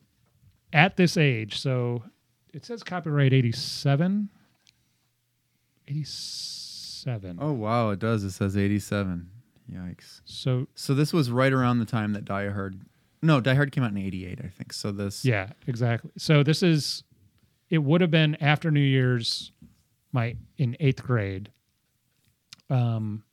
at 0.74 0.98
this 0.98 1.16
age, 1.18 1.60
so 1.60 2.04
it 2.54 2.66
says 2.66 2.82
copyright 2.84 3.34
87. 3.34 4.30
87. 5.88 7.38
Oh 7.40 7.52
wow, 7.54 7.90
it 7.92 8.00
does. 8.00 8.24
It 8.24 8.32
says 8.32 8.58
eighty-seven. 8.58 9.30
Yikes! 9.72 10.22
So 10.26 10.68
So 10.76 10.94
this 10.94 11.12
was 11.14 11.30
right 11.32 11.52
around 11.54 11.80
the 11.80 11.86
time 11.86 12.14
that 12.14 12.26
Die 12.26 12.50
Hard. 12.50 12.80
No, 13.26 13.42
Die 13.42 13.54
Hard 13.54 13.72
came 13.72 13.84
out 13.84 13.92
in 13.92 13.98
'88, 13.98 14.40
I 14.44 14.48
think. 14.50 14.72
So 14.74 14.92
this. 14.92 15.26
yeah, 15.26 15.50
exactly. 15.68 16.12
So 16.18 16.44
this 16.44 16.62
is. 16.64 17.04
It 17.70 17.80
would 17.80 18.02
have 18.02 18.12
been 18.12 18.36
after 18.40 18.70
New 18.70 18.80
Year's, 18.80 19.52
my 20.12 20.36
in 20.58 20.78
eighth 20.80 21.02
grade. 21.04 21.50
Um, 22.70 23.24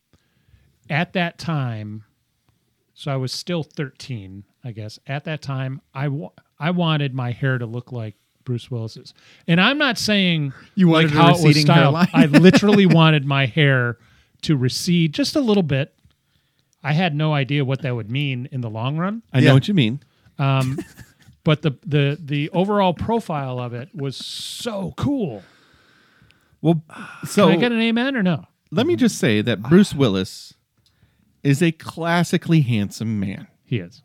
at 0.90 1.12
that 1.12 1.38
time, 1.38 2.04
so 2.94 3.12
I 3.12 3.16
was 3.16 3.32
still 3.32 3.62
thirteen. 3.62 4.44
I 4.64 4.72
guess 4.72 4.98
at 5.06 5.24
that 5.24 5.42
time 5.42 5.80
I 5.94 6.08
wa- 6.08 6.32
I 6.58 6.70
wanted 6.70 7.14
my 7.14 7.32
hair 7.32 7.58
to 7.58 7.66
look 7.66 7.92
like 7.92 8.14
Bruce 8.44 8.70
Willis's, 8.70 9.12
and 9.46 9.60
I'm 9.60 9.78
not 9.78 9.98
saying 9.98 10.52
You 10.74 10.90
like 10.90 11.06
wanted 11.06 11.12
a 11.12 11.22
how 11.22 11.34
it 11.38 11.44
was 11.46 11.60
styled. 11.60 11.96
I 12.12 12.26
literally 12.26 12.86
wanted 12.86 13.24
my 13.24 13.46
hair 13.46 13.98
to 14.42 14.56
recede 14.56 15.14
just 15.14 15.36
a 15.36 15.40
little 15.40 15.62
bit. 15.62 15.94
I 16.82 16.92
had 16.92 17.14
no 17.14 17.32
idea 17.32 17.64
what 17.64 17.82
that 17.82 17.94
would 17.94 18.10
mean 18.10 18.48
in 18.50 18.60
the 18.60 18.70
long 18.70 18.96
run. 18.98 19.22
I 19.32 19.38
Yeah. 19.38 19.48
know 19.48 19.54
what 19.54 19.68
you 19.68 19.74
mean. 19.74 20.00
Um, 20.38 20.78
but 21.44 21.62
the 21.62 21.76
the 21.86 22.18
the 22.20 22.50
overall 22.50 22.94
profile 22.94 23.58
of 23.58 23.72
it 23.74 23.88
was 23.94 24.16
so 24.16 24.94
cool. 24.96 25.42
Well, 26.60 26.82
so 27.24 27.48
Can 27.48 27.56
I 27.58 27.60
get 27.60 27.72
an 27.72 27.80
amen 27.80 28.16
or 28.16 28.22
no? 28.22 28.44
let 28.70 28.86
me 28.86 28.96
just 28.96 29.18
say 29.18 29.42
that 29.42 29.62
Bruce 29.62 29.94
Willis 29.94 30.54
is 31.42 31.60
a 31.62 31.72
classically 31.72 32.60
handsome 32.62 33.18
man 33.20 33.48
He 33.64 33.78
is. 33.78 34.02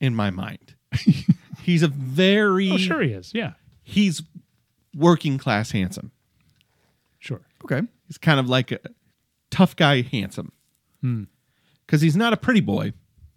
in 0.00 0.14
my 0.14 0.30
mind. 0.30 0.74
he's 1.62 1.82
a 1.82 1.88
very 1.88 2.70
Oh, 2.72 2.76
sure 2.76 3.00
he 3.02 3.12
is. 3.12 3.32
Yeah, 3.34 3.52
he's 3.82 4.22
working 4.94 5.38
class 5.38 5.70
handsome. 5.70 6.10
sure. 7.18 7.40
Okay. 7.64 7.82
He's 8.08 8.18
kind 8.18 8.38
of 8.40 8.48
like 8.48 8.72
a 8.72 8.80
tough 9.50 9.74
guy 9.76 10.02
handsome. 10.02 10.52
Hmm. 11.02 11.24
Because 11.86 12.00
he's 12.00 12.16
not 12.16 12.32
a 12.32 12.36
pretty 12.38 12.60
boy 12.60 12.92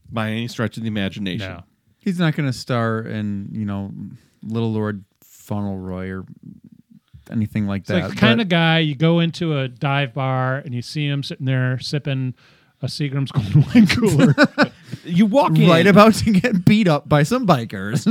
by 0.09 0.29
any 0.29 0.47
stretch 0.47 0.77
of 0.77 0.83
the 0.83 0.87
imagination. 0.87 1.51
No. 1.51 1.63
He's 1.97 2.19
not 2.19 2.35
going 2.35 2.47
to 2.49 2.53
star 2.57 2.99
in, 3.01 3.49
you 3.51 3.65
know, 3.65 3.91
Little 4.43 4.71
Lord 4.71 5.03
Fauntleroy 5.23 6.09
or 6.11 6.25
anything 7.31 7.65
like 7.67 7.81
It's 7.81 7.89
that. 7.89 8.03
like 8.03 8.09
the 8.11 8.15
kind 8.15 8.39
of 8.39 8.47
guy 8.47 8.79
you 8.79 8.95
go 8.95 9.19
into 9.19 9.57
a 9.57 9.67
dive 9.67 10.13
bar 10.13 10.57
and 10.57 10.73
you 10.73 10.81
see 10.81 11.07
him 11.07 11.23
sitting 11.23 11.47
there 11.47 11.79
sipping 11.79 12.35
a 12.81 12.85
Seagram's 12.85 13.31
Golden 13.33 13.63
Wine 13.73 13.87
Cooler. 13.87 14.35
You 15.03 15.25
walk 15.25 15.57
in 15.57 15.67
right 15.67 15.87
about 15.87 16.13
to 16.15 16.31
get 16.31 16.63
beat 16.65 16.87
up 16.87 17.09
by 17.09 17.23
some 17.23 17.47
bikers. 17.47 18.05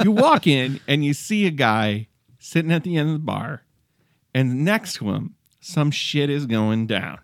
you 0.04 0.12
walk 0.12 0.46
in 0.46 0.80
and 0.86 1.04
you 1.04 1.12
see 1.12 1.46
a 1.46 1.50
guy 1.50 2.06
sitting 2.38 2.70
at 2.70 2.84
the 2.84 2.96
end 2.96 3.08
of 3.08 3.14
the 3.14 3.18
bar, 3.18 3.62
and 4.32 4.64
next 4.64 4.94
to 4.98 5.10
him, 5.10 5.34
some 5.60 5.90
shit 5.90 6.30
is 6.30 6.46
going 6.46 6.86
down. 6.86 7.18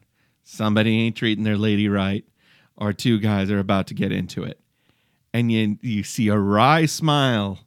Somebody 0.53 1.01
ain't 1.01 1.17
treating 1.17 1.45
their 1.45 1.57
lady 1.57 1.89
right, 1.89 2.27
or 2.77 2.93
two 2.93 3.19
guys 3.19 3.51
are 3.51 3.59
about 3.59 3.87
to 3.87 3.95
get 3.95 4.13
into 4.13 4.43
it. 4.43 4.61
And 5.33 5.51
you 5.51 5.79
you 5.81 6.03
see 6.03 6.29
a 6.29 6.37
wry 6.37 6.85
smile 6.85 7.61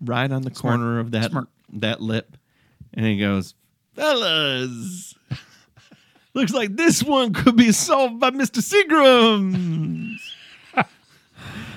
right 0.00 0.32
on 0.32 0.42
the 0.42 0.50
corner 0.50 0.98
of 0.98 1.12
that 1.12 1.30
that 1.74 2.00
lip, 2.00 2.36
and 2.92 3.06
he 3.06 3.16
goes, 3.20 3.54
"Fellas, 3.94 5.14
looks 6.34 6.52
like 6.52 6.74
this 6.74 7.00
one 7.00 7.32
could 7.32 7.54
be 7.54 7.70
solved 7.70 8.18
by 8.18 8.30
Mister 8.30 8.60
Seagrams." 8.60 10.18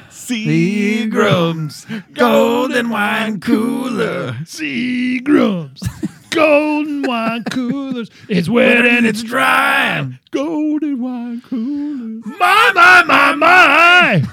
Seagrams, 0.10 1.86
golden 2.16 2.89
wine 2.89 3.39
cooler. 3.39 4.32
Seagram's 4.45 5.84
Golden 6.32 7.01
Wine 7.03 7.43
Coolers. 7.45 8.09
It's 8.27 8.47
wet 8.49 8.86
and 8.86 9.05
it's 9.05 9.23
dry. 9.23 10.19
Golden 10.32 11.01
wine 11.01 11.41
coolers. 11.41 12.23
My, 12.25 12.71
my, 12.75 13.03
my, 13.03 13.36
my. 13.36 14.23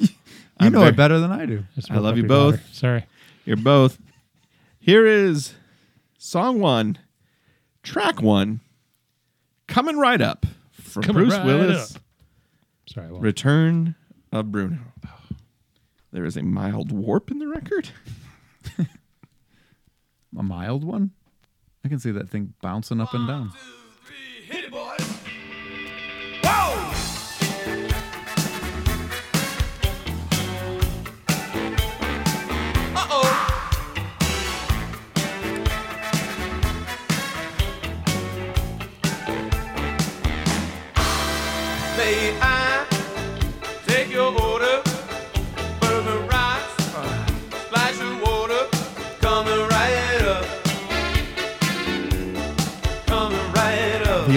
you 0.00 0.08
I'm 0.58 0.72
know 0.72 0.80
very- 0.80 0.90
it 0.90 0.96
better 0.96 1.18
than 1.20 1.30
I 1.32 1.46
do. 1.46 1.64
I 1.90 1.98
love 1.98 2.16
you 2.16 2.22
Your 2.22 2.28
both. 2.28 2.54
daughter. 2.56 2.64
Sorry. 2.72 3.06
You're 3.44 3.56
both. 3.56 3.98
Here 4.80 5.06
is 5.06 5.54
song 6.18 6.60
one, 6.60 6.98
track 7.82 8.20
one, 8.22 8.60
coming 9.66 9.96
right 9.98 10.20
up 10.20 10.46
from 10.72 11.02
Coming 11.02 11.24
Bruce 11.24 11.34
right 11.38 11.46
Willis. 11.46 11.94
up. 11.96 12.02
Sorry. 12.92 13.06
I 13.06 13.10
won't. 13.10 13.22
Return 13.22 13.94
of 14.32 14.50
Bruno. 14.50 14.78
There 16.10 16.24
is 16.24 16.36
a 16.38 16.42
mild 16.42 16.90
warp 16.90 17.30
in 17.30 17.38
the 17.38 17.46
record. 17.48 17.90
A 20.38 20.42
mild 20.42 20.84
one? 20.84 21.10
I 21.88 21.90
can 21.90 22.00
see 22.00 22.10
that 22.10 22.28
thing 22.28 22.52
bouncing 22.60 23.00
up 23.00 23.14
and 23.14 23.26
down. 23.26 23.48
Hit 23.48 23.77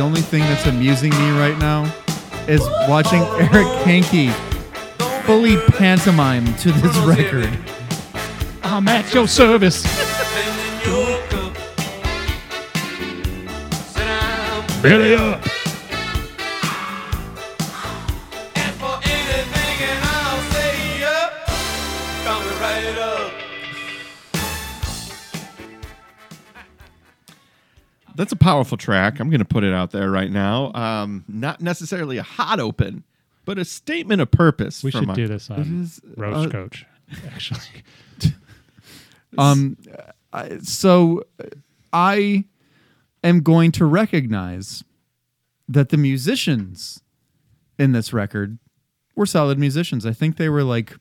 The 0.01 0.07
only 0.07 0.21
thing 0.21 0.41
that's 0.41 0.65
amusing 0.65 1.11
me 1.11 1.29
right 1.37 1.55
now 1.59 1.83
is 2.47 2.61
watching 2.89 3.21
Eric 3.37 3.67
Hankey 3.85 4.29
fully 5.27 5.57
pantomime 5.77 6.55
to 6.55 6.71
this 6.71 6.97
record. 7.05 7.55
I'm 8.63 8.87
at 8.87 9.13
your 9.13 9.27
service. 9.27 9.83
Sending 9.83 10.91
your 10.91 11.19
cup. 11.27 11.55
Sit 13.93 14.03
down. 14.03 14.81
Belly 14.81 15.13
up. 15.13 15.50
That's 28.22 28.32
a 28.34 28.36
powerful 28.36 28.78
track. 28.78 29.19
I'm 29.19 29.32
going 29.32 29.39
to 29.39 29.45
put 29.45 29.63
it 29.63 29.74
out 29.74 29.89
there 29.89 30.11
right 30.11 30.30
now. 30.30 30.72
Um, 30.76 31.26
not 31.28 31.59
necessarily 31.59 32.17
a 32.17 32.24
hot 32.24 32.59
open, 32.59 33.03
but 33.45 33.57
a 33.57 33.65
statement 33.65 34.22
of 34.22 34.30
purpose. 34.30 34.84
We 34.84 34.91
should 34.91 35.11
do 35.15 35.28
this 35.28 35.49
on 35.49 35.82
is, 35.82 35.99
Roast 36.15 36.49
uh, 36.49 36.51
Coach, 36.51 36.86
actually. 37.34 37.84
Um, 39.39 39.76
I- 40.32 40.59
so 40.59 41.24
I 41.91 42.43
am 43.24 43.41
going 43.41 43.72
to 43.72 43.86
recognize 43.86 44.84
that 45.67 45.89
the 45.89 45.97
musicians 45.97 47.01
in 47.80 47.93
this 47.93 48.13
record 48.13 48.59
were 49.15 49.26
solid 49.26 49.57
musicians. 49.57 50.05
I 50.05 50.13
think 50.13 50.38
they 50.38 50.49
were 50.49 50.63
like, 50.63 50.95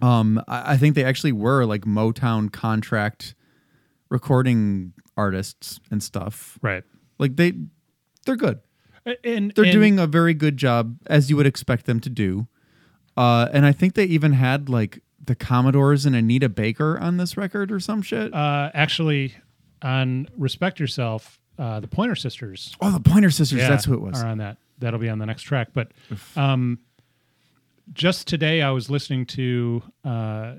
um, 0.00 0.42
I, 0.48 0.72
I 0.72 0.76
think 0.78 0.94
they 0.94 1.04
actually 1.04 1.32
were 1.32 1.66
like 1.66 1.82
Motown 1.82 2.50
contract 2.50 3.34
recording 4.08 4.94
artists 5.20 5.78
and 5.90 6.02
stuff. 6.02 6.58
Right. 6.62 6.82
Like 7.18 7.36
they, 7.36 7.52
they're 8.24 8.36
good. 8.36 8.60
And 9.24 9.52
They're 9.54 9.64
and- 9.64 9.72
doing 9.72 9.98
a 9.98 10.06
very 10.06 10.34
good 10.34 10.56
job 10.56 10.96
as 11.06 11.30
you 11.30 11.36
would 11.36 11.46
expect 11.46 11.86
them 11.86 12.00
to 12.00 12.10
do. 12.10 12.46
Uh, 13.16 13.48
and 13.52 13.66
I 13.66 13.72
think 13.72 13.94
they 13.94 14.04
even 14.04 14.32
had 14.32 14.68
like 14.68 15.02
the 15.24 15.34
Commodores 15.34 16.06
and 16.06 16.14
Anita 16.16 16.48
Baker 16.48 16.98
on 16.98 17.16
this 17.18 17.36
record 17.36 17.70
or 17.72 17.80
some 17.80 18.02
shit. 18.02 18.32
uh, 18.32 18.70
actually 18.74 19.34
on 19.82 20.28
Respect 20.36 20.78
Yourself, 20.80 21.38
uh, 21.58 21.80
the 21.80 21.88
Pointer 21.88 22.14
Sisters. 22.14 22.74
oh, 22.80 22.90
the 22.92 23.00
Pointer 23.00 23.30
Sisters. 23.30 23.58
yeah, 23.60 23.68
that's 23.68 23.84
who 23.84 23.94
it 23.94 24.00
was. 24.00 24.22
Are 24.22 24.26
on 24.26 24.38
that. 24.38 24.56
That'll 24.78 25.00
be 25.00 25.08
on 25.10 25.18
the 25.18 25.26
next 25.26 25.42
track. 25.42 25.68
But 25.74 25.92
um, 26.36 26.78
just 27.92 28.26
today, 28.28 28.62
I 28.62 28.70
was 28.70 28.88
listening 28.90 29.26
to 29.26 29.82
uh, 30.04 30.54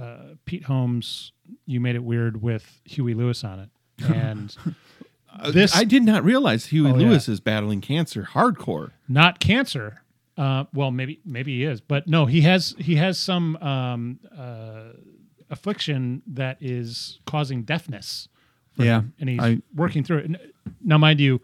uh, 0.00 0.16
Pete 0.44 0.64
Holmes. 0.64 1.32
You 1.66 1.80
made 1.80 1.94
it 1.96 2.02
weird 2.04 2.40
with 2.42 2.80
Huey 2.84 3.14
Lewis 3.14 3.44
on 3.44 3.58
it, 3.60 3.68
and 3.98 4.56
this 5.52 5.74
I 5.76 5.84
did 5.84 6.02
not 6.02 6.24
realize 6.24 6.66
Huey 6.66 6.90
Oh, 6.90 6.96
yeah. 6.96 7.08
Lewis 7.08 7.28
is 7.28 7.40
battling 7.40 7.80
cancer 7.80 8.28
hardcore. 8.32 8.90
not 9.08 9.40
cancer. 9.40 10.02
Uh, 10.36 10.64
well, 10.72 10.90
maybe 10.90 11.20
maybe 11.26 11.58
he 11.58 11.64
is, 11.64 11.80
but 11.82 12.06
no, 12.08 12.24
he 12.26 12.40
has 12.42 12.74
he 12.78 12.96
has 12.96 13.18
some 13.18 13.56
um, 13.56 14.18
uh, 14.36 14.92
affliction 15.50 16.22
that 16.26 16.56
is 16.60 17.18
causing 17.26 17.62
deafness. 17.64 18.28
for 18.74 18.84
Yeah, 18.84 19.00
him, 19.00 19.12
and 19.20 19.28
he's 19.28 19.40
I- 19.40 19.62
working 19.74 20.02
through 20.04 20.18
it. 20.18 20.24
N- 20.24 20.38
Now, 20.82 20.96
mind 20.96 21.20
you, 21.20 21.40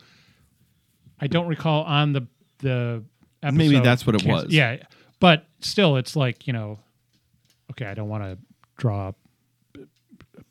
I 1.20 1.26
don't 1.26 1.46
recall 1.49 1.82
on 1.84 2.12
the 2.14 2.26
the 2.61 3.05
episode, 3.42 3.57
Maybe 3.59 3.78
that's 3.80 4.07
what 4.07 4.14
it 4.16 4.22
cancer- 4.22 4.46
was. 4.46 4.55
Yeah, 4.55 4.78
but 5.20 5.44
still, 5.61 5.96
it's 5.99 6.16
like 6.16 6.46
you 6.46 6.55
know, 6.55 6.78
okay, 7.72 7.84
I 7.84 7.92
don't 7.94 8.09
want 8.09 8.24
to 8.24 8.38
draw 8.78 9.11
p- 9.12 9.16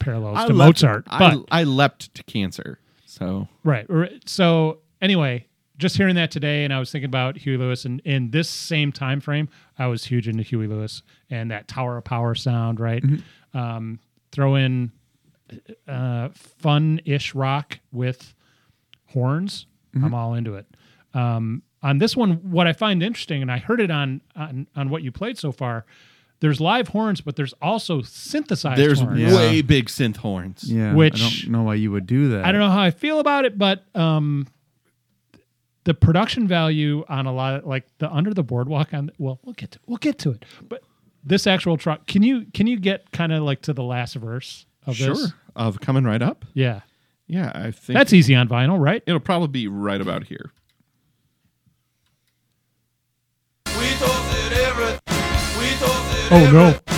parallels 0.07 0.37
to 0.47 0.53
leapt- 0.53 0.81
Mozart, 0.81 1.07
I, 1.07 1.19
but 1.19 1.45
I 1.51 1.63
leapt 1.63 2.13
to 2.15 2.23
cancer. 2.23 2.79
So 3.05 3.47
Right. 3.63 3.85
So 4.25 4.79
anyway, 5.01 5.45
just 5.77 5.97
hearing 5.97 6.15
that 6.15 6.31
today, 6.31 6.63
and 6.63 6.73
I 6.73 6.79
was 6.79 6.91
thinking 6.91 7.09
about 7.09 7.37
Huey 7.37 7.57
Lewis, 7.57 7.85
and 7.85 7.99
in 8.01 8.31
this 8.31 8.49
same 8.49 8.91
time 8.91 9.19
frame, 9.21 9.49
I 9.77 9.87
was 9.87 10.05
huge 10.05 10.27
into 10.27 10.43
Huey 10.43 10.67
Lewis 10.67 11.03
and 11.29 11.51
that 11.51 11.67
Tower 11.67 11.97
of 11.97 12.03
Power 12.03 12.35
sound. 12.35 12.79
Right. 12.79 13.03
Um, 13.53 13.99
throw 14.31 14.55
in 14.55 14.91
uh, 15.87 16.29
fun-ish 16.33 17.33
rock 17.35 17.79
with 17.91 18.33
horns. 19.07 19.65
I'm 19.95 20.13
all 20.13 20.35
into 20.35 20.55
it. 20.55 20.67
Um, 21.15 21.63
on 21.81 21.97
this 21.97 22.15
one, 22.15 22.33
what 22.51 22.67
I 22.67 22.73
find 22.73 23.01
interesting, 23.01 23.41
and 23.41 23.51
I 23.51 23.57
heard 23.57 23.81
it 23.81 23.89
on 23.89 24.21
on, 24.35 24.67
on 24.75 24.89
what 24.89 25.01
you 25.01 25.11
played 25.11 25.37
so 25.39 25.51
far. 25.51 25.85
There's 26.39 26.61
live 26.61 26.89
horns, 26.89 27.21
but 27.21 27.35
there's 27.35 27.53
also 27.61 28.01
synthesized 28.03 28.79
There's 28.79 28.99
horns. 28.99 29.19
Yeah. 29.19 29.35
way 29.35 29.61
big 29.63 29.88
synth 29.88 30.17
horns. 30.17 30.63
Yeah, 30.71 30.93
Which- 30.93 31.15
I 31.21 31.29
don't 31.43 31.51
know 31.51 31.63
why 31.63 31.75
you 31.75 31.91
would 31.91 32.05
do 32.05 32.29
that. 32.29 32.45
I 32.45 32.51
don't 32.51 32.61
know 32.61 32.69
how 32.69 32.81
I 32.81 32.91
feel 32.91 33.19
about 33.19 33.45
it, 33.45 33.57
but 33.57 33.83
um, 33.95 34.45
the 35.83 35.93
production 35.93 36.47
value 36.47 37.03
on 37.09 37.25
a 37.25 37.33
lot 37.33 37.55
of 37.55 37.65
like 37.65 37.85
the 37.99 38.11
under 38.11 38.33
the 38.33 38.43
boardwalk 38.43 38.93
on 38.93 39.09
well, 39.17 39.39
we'll 39.43 39.53
get 39.53 39.71
to 39.71 39.79
we'll 39.88 39.97
get 39.97 40.19
to 40.19 40.31
it. 40.31 40.45
But 40.67 40.83
this 41.23 41.47
actual 41.47 41.77
truck, 41.77 42.05
can 42.07 42.23
you 42.23 42.45
can 42.53 42.67
you 42.67 42.77
get 42.79 43.11
kind 43.11 43.31
of 43.33 43.43
like 43.43 43.61
to 43.63 43.73
the 43.73 43.83
last 43.83 44.15
verse 44.15 44.65
of 44.85 44.95
Sure. 44.95 45.15
this? 45.15 45.33
Of 45.55 45.79
coming 45.79 46.03
right 46.03 46.21
up. 46.21 46.45
Yeah, 46.53 46.81
Yeah, 47.25 47.51
I 47.55 47.71
think 47.71 47.97
that's 47.97 48.13
easy 48.13 48.35
on 48.35 48.47
vinyl, 48.47 48.79
right? 48.79 49.01
it'll 49.07 49.19
probably 49.19 49.47
be 49.47 49.67
right 49.67 49.99
about 49.99 50.25
here. 50.25 50.51
Oh 56.30 56.51
no, 56.51 56.96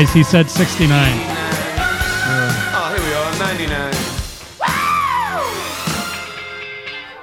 guys. 0.00 0.12
He 0.14 0.22
said 0.22 0.48
sixty 0.50 0.86
nine. 0.86 1.18
Oh, 2.72 2.94
here 2.96 3.04
we 3.06 3.12
are, 3.14 3.38
99. 3.38 3.94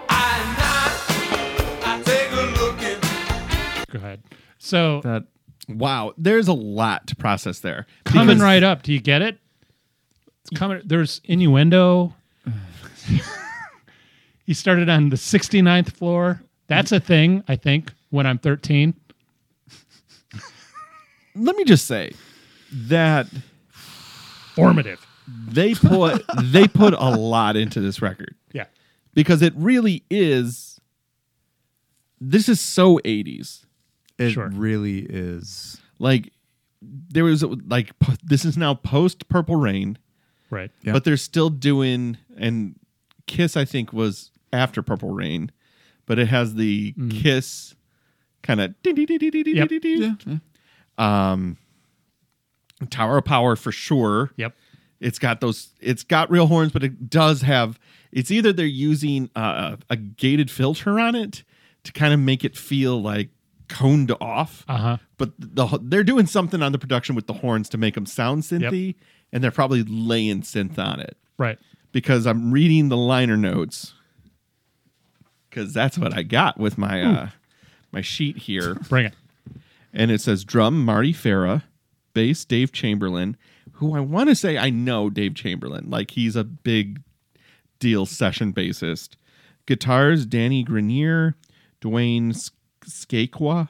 I 0.09 0.37
knock, 0.57 0.91
I 1.87 2.01
take 2.03 2.31
a 2.31 2.41
look 2.61 2.81
in. 2.81 2.99
Go 3.89 3.97
ahead. 4.05 4.21
So 4.59 5.01
that. 5.01 5.23
Wow, 5.69 6.13
there's 6.17 6.47
a 6.47 6.53
lot 6.53 7.07
to 7.07 7.15
process 7.15 7.59
there. 7.59 7.87
coming 8.05 8.27
Because- 8.27 8.41
right 8.41 8.63
up. 8.63 8.83
Do 8.83 8.93
you 8.93 9.01
get 9.01 9.21
it? 9.21 9.37
It's 10.41 10.49
coming. 10.57 10.81
There's 10.85 11.19
innuendo. 11.25 12.13
he 14.45 14.53
started 14.53 14.87
on 14.87 15.09
the 15.09 15.17
69th 15.17 15.91
floor. 15.91 16.41
That's 16.67 16.93
a 16.93 17.01
thing, 17.01 17.43
I 17.49 17.57
think, 17.57 17.91
when 18.11 18.25
I'm 18.25 18.37
13. 18.37 18.93
Let 21.35 21.55
me 21.55 21.65
just 21.65 21.85
say 21.85 22.13
that 22.71 23.27
Formative. 24.55 25.05
they 25.27 25.73
put 25.75 26.23
they 26.43 26.67
put 26.67 26.93
a 26.93 27.09
lot 27.09 27.55
into 27.55 27.79
this 27.79 28.01
record 28.01 28.35
Yeah. 28.53 28.65
because 29.13 29.41
it 29.41 29.53
really 29.55 30.03
is. 30.09 30.79
This 32.19 32.49
is 32.49 32.59
so 32.59 32.99
80s. 33.05 33.65
It 34.17 34.31
Sure. 34.31 34.49
really 34.49 34.99
is. 34.99 35.79
Like 35.99 36.31
there 36.81 37.23
was 37.23 37.43
like 37.43 37.91
this 38.23 38.45
is 38.45 38.57
now 38.57 38.73
post 38.73 39.27
Purple 39.29 39.55
Rain, 39.55 39.97
Right. 40.49 40.71
Yeah. 40.83 40.93
but 40.93 41.03
they're 41.03 41.17
still 41.17 41.49
doing 41.49 42.17
and 42.37 42.75
Kiss 43.27 43.55
I 43.57 43.65
think 43.65 43.91
was 43.93 44.31
after 44.53 44.81
Purple 44.81 45.11
Rain, 45.11 45.51
but 46.05 46.17
it 46.17 46.27
has 46.29 46.55
the 46.55 46.93
Kiss 47.09 47.75
kind 48.41 48.61
of 48.61 48.73
Yep. 48.83 49.69
Yeah. 49.83 50.15
yeah. 50.25 50.37
um 50.97 51.57
Tower 52.89 53.17
of 53.17 53.25
Power 53.25 53.55
for 53.55 53.71
sure. 53.71 54.31
Yep. 54.37 54.53
It's 54.99 55.19
got 55.19 55.41
those. 55.41 55.69
It's 55.79 56.03
got 56.03 56.29
real 56.31 56.47
horns, 56.47 56.71
but 56.71 56.83
it 56.83 57.09
does 57.09 57.41
have. 57.41 57.79
It's 58.11 58.31
either 58.31 58.51
they're 58.53 58.65
using 58.65 59.29
uh, 59.35 59.75
a 59.89 59.95
gated 59.95 60.49
filter 60.49 60.99
on 60.99 61.13
it 61.15 61.43
to 61.83 61.91
kind 61.91 62.13
of 62.13 62.19
make 62.19 62.43
it 62.43 62.57
feel 62.57 63.01
like 63.01 63.29
coned 63.67 64.15
off, 64.21 64.63
Uh 64.67 64.77
huh. 64.77 64.97
but 65.17 65.33
the 65.37 65.67
they're 65.83 66.03
doing 66.03 66.25
something 66.25 66.63
on 66.63 66.71
the 66.71 66.79
production 66.79 67.15
with 67.15 67.27
the 67.27 67.33
horns 67.33 67.67
to 67.69 67.77
make 67.77 67.95
them 67.95 68.05
sound 68.05 68.43
synthy, 68.43 68.95
and 69.31 69.43
they're 69.43 69.51
probably 69.51 69.83
laying 69.83 70.41
synth 70.41 70.79
on 70.79 70.99
it 71.01 71.17
Right. 71.37 71.59
because 71.91 72.25
I'm 72.25 72.51
reading 72.51 72.87
the 72.89 72.97
liner 72.97 73.35
notes 73.37 73.93
because 75.49 75.73
that's 75.73 75.97
what 75.97 76.15
I 76.15 76.23
got 76.23 76.57
with 76.57 76.77
my 76.77 77.01
uh, 77.03 77.29
my 77.91 78.01
sheet 78.01 78.37
here 78.37 78.75
Bring 78.89 79.05
it. 79.07 79.13
and 79.93 80.11
it 80.11 80.21
says 80.21 80.43
drum 80.43 80.83
Marty 80.83 81.13
Farah, 81.13 81.63
bass 82.17 82.45
Dave 82.45 82.71
Chamberlain, 82.71 83.37
who 83.73 83.95
I 83.95 83.99
want 83.99 84.29
to 84.29 84.35
say 84.35 84.57
I 84.57 84.71
know 84.71 85.11
Dave 85.11 85.35
Chamberlain, 85.35 85.87
like 85.87 86.09
he's 86.09 86.35
a 86.35 86.43
big 86.43 87.03
deal 87.77 88.07
session 88.07 88.51
bassist. 88.51 89.17
Guitars 89.67 90.25
Danny 90.25 90.63
Grenier, 90.63 91.35
Dwayne 91.79 92.51
Skakwa, 92.83 93.69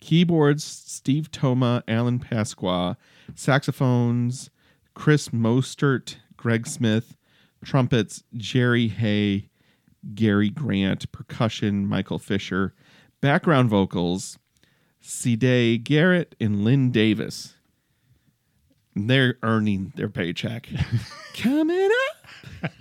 keyboards 0.00 0.62
Steve 0.62 1.30
Toma, 1.30 1.82
Alan 1.88 2.18
Pasqua, 2.18 2.98
saxophones 3.34 4.50
Chris 4.92 5.30
Mostert, 5.30 6.16
Greg 6.36 6.66
Smith, 6.66 7.16
trumpets 7.64 8.22
Jerry 8.36 8.88
Hey, 8.88 9.48
Gary 10.14 10.50
Grant, 10.50 11.10
percussion 11.10 11.86
Michael 11.86 12.18
Fisher, 12.18 12.74
background 13.22 13.70
vocals 13.70 14.38
Siedah 15.02 15.82
Garrett 15.82 16.34
and 16.38 16.62
Lynn 16.64 16.90
Davis. 16.90 17.54
And 18.98 19.08
They're 19.08 19.36
earning 19.44 19.92
their 19.94 20.08
paycheck. 20.08 20.68
Coming 21.36 21.88
up. 22.64 22.74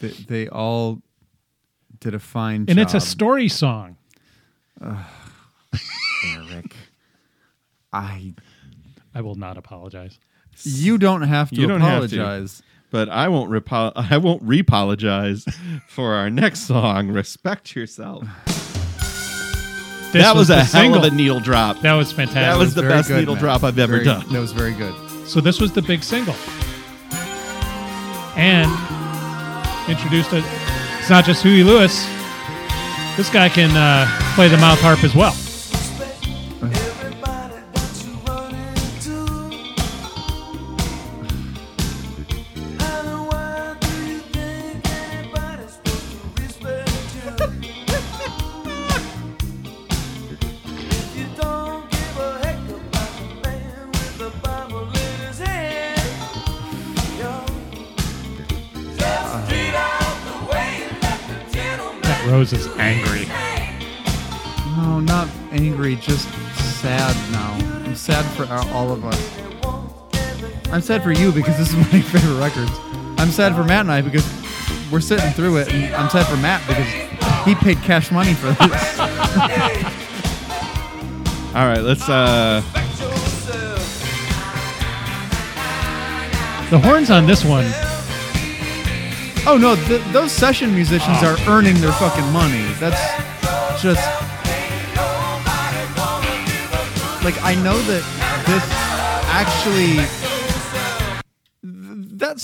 They, 0.00 0.08
they 0.08 0.48
all 0.48 1.00
did 2.00 2.12
a 2.14 2.18
fine 2.18 2.62
And 2.68 2.70
job. 2.70 2.78
it's 2.78 2.94
a 2.94 3.00
story 3.00 3.48
song. 3.48 3.96
Eric. 4.82 6.74
I. 7.92 8.34
I 9.14 9.20
will 9.20 9.36
not 9.36 9.56
apologize. 9.56 10.18
You 10.64 10.98
don't 10.98 11.22
have 11.22 11.50
to 11.50 11.54
You 11.56 11.68
don't 11.68 11.80
have 11.82 12.10
to. 12.10 12.16
apologize. 12.20 12.62
But 12.90 13.08
I 13.08 13.28
won't 13.28 13.50
repo- 13.50 13.92
I 14.10 14.16
won't 14.16 14.44
repologize 14.44 15.48
for 15.88 16.14
our 16.14 16.30
next 16.30 16.62
song, 16.62 17.08
Respect 17.08 17.76
Yourself. 17.76 18.24
This 20.16 20.24
that 20.26 20.34
was, 20.36 20.50
a 20.50 20.54
the 20.54 20.64
hell 20.64 20.66
single. 20.82 21.04
of 21.04 21.12
a 21.12 21.14
needle 21.14 21.40
drop. 21.40 21.80
That 21.80 21.94
was 21.94 22.12
fantastic. 22.12 22.42
That 22.42 22.58
was 22.58 22.74
the 22.74 22.82
best 22.82 23.08
good, 23.08 23.18
needle 23.20 23.34
Matt. 23.34 23.42
drop 23.42 23.64
I've 23.64 23.78
ever 23.78 23.94
Very- 23.94 24.04
done. 24.04 24.26
That 24.32 24.40
was 24.40 24.52
very 24.52 24.72
good. 24.72 24.94
So 25.26 25.40
this 25.40 25.60
was 25.60 25.72
the 25.72 25.82
big 25.82 26.02
single. 26.02 26.34
And 28.36 28.70
introduced 29.88 30.32
a 30.32 30.42
it's 30.98 31.10
not 31.10 31.24
just 31.24 31.42
Huey 31.42 31.62
Lewis. 31.62 32.06
This 33.16 33.30
guy 33.30 33.48
can 33.48 33.70
uh, 33.76 34.06
play 34.34 34.48
the 34.48 34.58
mouth 34.58 34.80
harp 34.80 35.02
as 35.04 35.14
well. 35.14 35.34
Sad 70.86 71.02
for 71.02 71.10
you 71.12 71.32
because 71.32 71.58
this 71.58 71.70
is 71.70 71.74
one 71.74 71.84
of 71.86 71.92
my 71.92 72.00
favorite 72.00 72.38
records. 72.38 72.70
I'm 73.18 73.30
sad 73.30 73.54
for 73.54 73.64
Matt 73.64 73.80
and 73.80 73.90
I 73.92 74.00
because 74.02 74.24
we're 74.92 75.00
sitting 75.00 75.30
through 75.32 75.56
it, 75.58 75.72
and 75.72 75.94
I'm 75.96 76.08
sad 76.10 76.26
for 76.26 76.36
Matt 76.36 76.64
because 76.66 76.86
he 77.44 77.54
paid 77.56 77.78
cash 77.78 78.10
money 78.12 78.34
for 78.34 78.46
this. 78.52 78.98
All 81.54 81.66
right, 81.66 81.80
let's. 81.82 82.08
uh 82.08 82.62
The 86.70 86.78
horns 86.80 87.10
on 87.10 87.26
this 87.26 87.44
one, 87.44 87.64
Oh 89.48 89.56
no, 89.56 89.76
th- 89.86 90.02
those 90.12 90.32
session 90.32 90.74
musicians 90.74 91.22
are 91.22 91.36
earning 91.46 91.80
their 91.80 91.92
fucking 91.92 92.28
money. 92.32 92.64
That's 92.80 93.00
just 93.80 94.02
like 97.22 97.40
I 97.42 97.54
know 97.62 97.78
that 97.82 98.02
this 98.46 98.64
actually 99.30 100.25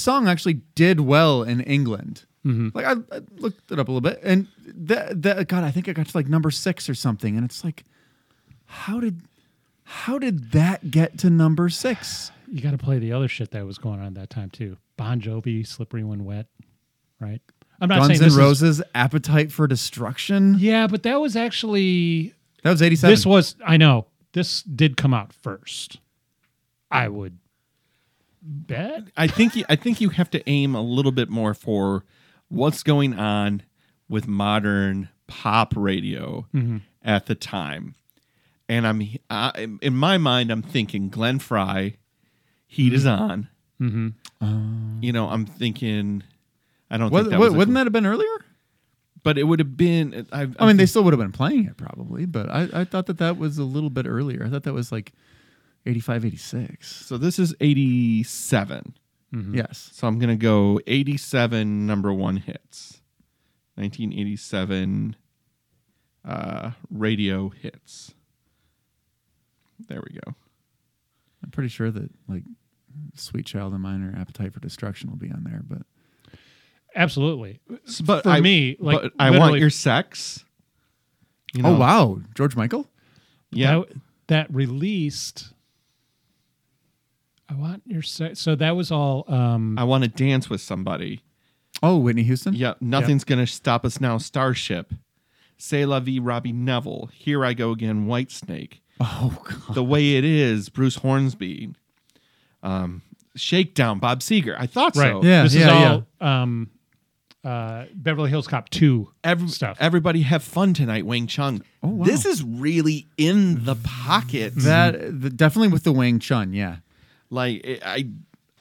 song 0.03 0.29
actually 0.29 0.61
did 0.75 1.01
well 1.01 1.43
in 1.43 1.61
England. 1.61 2.25
Mm-hmm. 2.47 2.69
Like 2.75 2.85
I, 2.87 2.93
I 3.17 3.21
looked 3.39 3.71
it 3.71 3.79
up 3.79 3.89
a 3.89 3.93
little 3.93 4.01
bit, 4.01 4.21
and 4.23 4.49
that 4.67 5.23
that 5.23 5.49
God, 5.49 5.63
I 5.65 5.71
think 5.71 5.89
I 5.89 5.93
got 5.93 6.09
to 6.09 6.17
like 6.17 6.29
number 6.29 6.51
six 6.51 6.89
or 6.89 6.95
something, 6.95 7.37
and 7.37 7.45
it's 7.45 7.63
like, 7.65 7.85
how 8.67 8.99
did 9.01 9.21
how 9.85 10.19
did 10.19 10.53
that 10.53 10.91
get 10.91 11.19
to 11.19 11.31
number 11.31 11.69
six? 11.69 12.31
you 12.51 12.61
got 12.61 12.73
to 12.73 12.79
play 12.79 12.99
the 12.99 13.13
other 13.13 13.29
shit 13.29 13.51
that 13.53 13.65
was 13.65 13.79
going 13.79 13.99
on 13.99 14.07
at 14.09 14.15
that 14.15 14.29
time 14.29 14.51
too. 14.51 14.77
Bon 14.99 15.21
Jovi, 15.21 15.67
"Slippery 15.67 16.05
When 16.05 16.25
Wet," 16.25 16.47
right? 17.21 17.41
I'm 17.81 17.89
not 17.89 17.99
Guns 18.01 18.07
saying 18.09 18.19
N' 18.21 18.25
this 18.25 18.33
is- 18.35 18.39
Roses, 18.39 18.83
Appetite 18.95 19.51
for 19.51 19.67
Destruction. 19.67 20.57
yeah, 20.59 20.87
but 20.87 21.03
that 21.05 21.21
was 21.21 21.35
actually 21.37 22.35
That 22.63 22.71
was 22.71 22.83
eighty 22.83 22.97
seven. 22.97 23.13
this 23.13 23.25
was. 23.25 23.55
I 23.65 23.77
know 23.77 24.07
this 24.33 24.63
did 24.63 24.97
come 24.97 25.15
out 25.15 25.33
first. 25.33 25.99
I 26.91 27.09
would 27.09 27.39
bet. 28.43 29.05
I 29.17 29.27
think 29.27 29.57
you, 29.57 29.65
I 29.69 29.77
think 29.77 30.01
you 30.01 30.11
have 30.11 30.31
to 30.31 30.49
aim 30.49 30.75
a 30.75 30.83
little 30.83 31.13
bit 31.13 31.29
more 31.29 31.55
for 31.55 32.05
what's 32.49 32.83
going 32.83 33.15
on 33.15 33.63
with 34.09 34.27
modern 34.27 35.09
pop 35.27 35.73
radio 35.77 36.47
at 37.03 37.27
the 37.27 37.35
time. 37.35 37.95
And 38.69 38.87
I'm 38.87 39.03
I, 39.31 39.69
in 39.81 39.95
my 39.95 40.19
mind, 40.19 40.51
I'm 40.51 40.63
thinking 40.63 41.09
Glenn 41.09 41.39
Frey, 41.39 41.97
Heat 42.67 42.93
is 42.95 43.07
on. 43.07 43.49
Mm-hmm. 43.81 45.03
you 45.03 45.13
know, 45.13 45.29
I'm 45.29 45.45
thinking. 45.45 46.23
I 46.91 46.99
don't 46.99 47.11
Was, 47.11 47.25
think 47.25 47.33
that 47.33 47.41
was 47.41 47.53
wouldn't 47.53 47.75
that 47.75 47.87
have 47.87 47.93
been 47.93 48.07
earlier? 48.07 48.29
But 49.23 49.39
it 49.39 49.45
would 49.45 49.59
have 49.61 49.77
been. 49.77 50.27
I, 50.33 50.49
I 50.59 50.67
mean, 50.67 50.77
they 50.77 50.87
still 50.87 51.05
would 51.05 51.13
have 51.13 51.21
been 51.21 51.33
playing 51.33 51.67
it 51.67 51.77
probably, 51.77 52.27
but 52.27 52.49
I, 52.49 52.69
I 52.73 52.85
thought 52.85 53.07
that 53.07 53.19
that 53.19 53.37
was 53.37 53.59
a 53.59 53.65
little 53.65 53.91
bit 53.91 54.07
earlier. 54.07 54.45
I 54.45 54.51
thought 54.51 54.65
that 54.65 54.73
was 54.73 54.91
like 54.91 55.13
85, 55.87 56.25
86. 56.27 57.07
So 57.07 57.19
this 57.19 57.39
is 57.39 57.55
87. 57.61 58.95
Yes. 59.55 59.91
So 59.95 60.07
I'm 60.07 60.19
gonna 60.19 60.37
go 60.37 60.79
87 60.87 61.87
number 61.87 62.13
one 62.13 62.37
hits, 62.37 63.01
1987 63.77 65.17
uh, 66.25 66.73
radio 66.91 67.49
hits. 67.49 68.13
There 69.89 70.03
we 70.07 70.21
go. 70.21 70.35
I'm 71.43 71.51
pretty 71.51 71.71
sure 71.71 71.91
that 71.91 72.11
like 72.29 72.45
Sweet 73.15 73.47
Child 73.47 73.73
of 73.73 73.81
Mine 73.81 74.03
or 74.03 74.15
Appetite 74.21 74.53
for 74.53 74.61
Destruction 74.61 75.09
will 75.09 75.17
be 75.17 75.31
on 75.31 75.45
there, 75.45 75.63
but 75.67 75.83
Absolutely. 76.95 77.61
But 78.05 78.25
For 78.25 78.29
I, 78.29 78.41
me, 78.41 78.77
like, 78.79 79.03
but 79.03 79.13
I 79.19 79.31
want 79.39 79.59
your 79.59 79.71
sex. 79.71 80.45
You 81.55 81.65
oh 81.65 81.77
wow, 81.77 82.21
George 82.35 82.57
Michael. 82.57 82.89
Yeah, 83.51 83.77
that, 83.77 83.87
that 84.29 84.55
released. 84.55 85.53
I 87.53 87.55
want 87.55 87.83
your 87.87 88.03
se- 88.03 88.35
so 88.35 88.55
that 88.55 88.77
was 88.77 88.91
all. 88.91 89.25
Um, 89.29 89.79
I 89.79 89.85
want 89.85 90.05
to 90.05 90.11
dance 90.11 90.49
with 90.49 90.61
somebody. 90.61 91.23
Oh, 91.83 91.99
Whitney 91.99 92.23
Houston. 92.23 92.55
Yeah, 92.55 92.75
nothing's 92.81 93.25
gonna 93.25 93.47
stop 93.47 93.85
us 93.85 94.01
now. 94.01 94.19
Starship, 94.19 94.93
C'est 95.59 95.85
la 95.85 96.01
vie, 96.01 96.19
Robbie 96.19 96.53
Nevil. 96.53 97.11
Here 97.13 97.45
I 97.45 97.53
go 97.53 97.71
again, 97.71 98.07
Whitesnake. 98.07 98.81
Oh 99.01 99.37
god. 99.45 99.75
The 99.75 99.85
way 99.85 100.17
it 100.17 100.25
is, 100.25 100.69
Bruce 100.69 100.97
Hornsby. 100.97 101.75
Um, 102.63 103.03
Shakedown, 103.37 103.99
Bob 103.99 104.21
Seger. 104.21 104.57
I 104.59 104.67
thought 104.67 104.97
right. 104.97 105.13
so. 105.13 105.23
Yeah, 105.23 105.43
This 105.43 105.55
yeah, 105.55 105.67
is 105.67 106.03
all 106.23 106.29
um, 106.29 106.71
uh, 107.45 107.87
Beverly 107.95 108.31
Hills 108.31 108.47
Cop 108.47 108.69
two 108.71 109.11
Every, 109.25 109.49
stuff. 109.49 109.77
Everybody 109.81 110.23
have 110.23 110.43
fun 110.43 110.75
tonight, 110.75 111.05
Wang 111.05 111.27
Chung. 111.27 111.63
Oh, 111.83 111.89
wow. 111.89 112.05
This 112.05 112.25
is 112.25 112.43
really 112.43 113.09
in 113.19 113.65
the 113.65 113.75
pocket. 113.75 114.53
That 114.57 115.21
the, 115.21 115.31
definitely 115.31 115.69
with 115.69 115.85
the 115.85 115.93
Wang 115.93 116.19
Chung. 116.19 116.53
Yeah. 116.53 116.77
Like 117.33 117.81
I, 117.85 118.07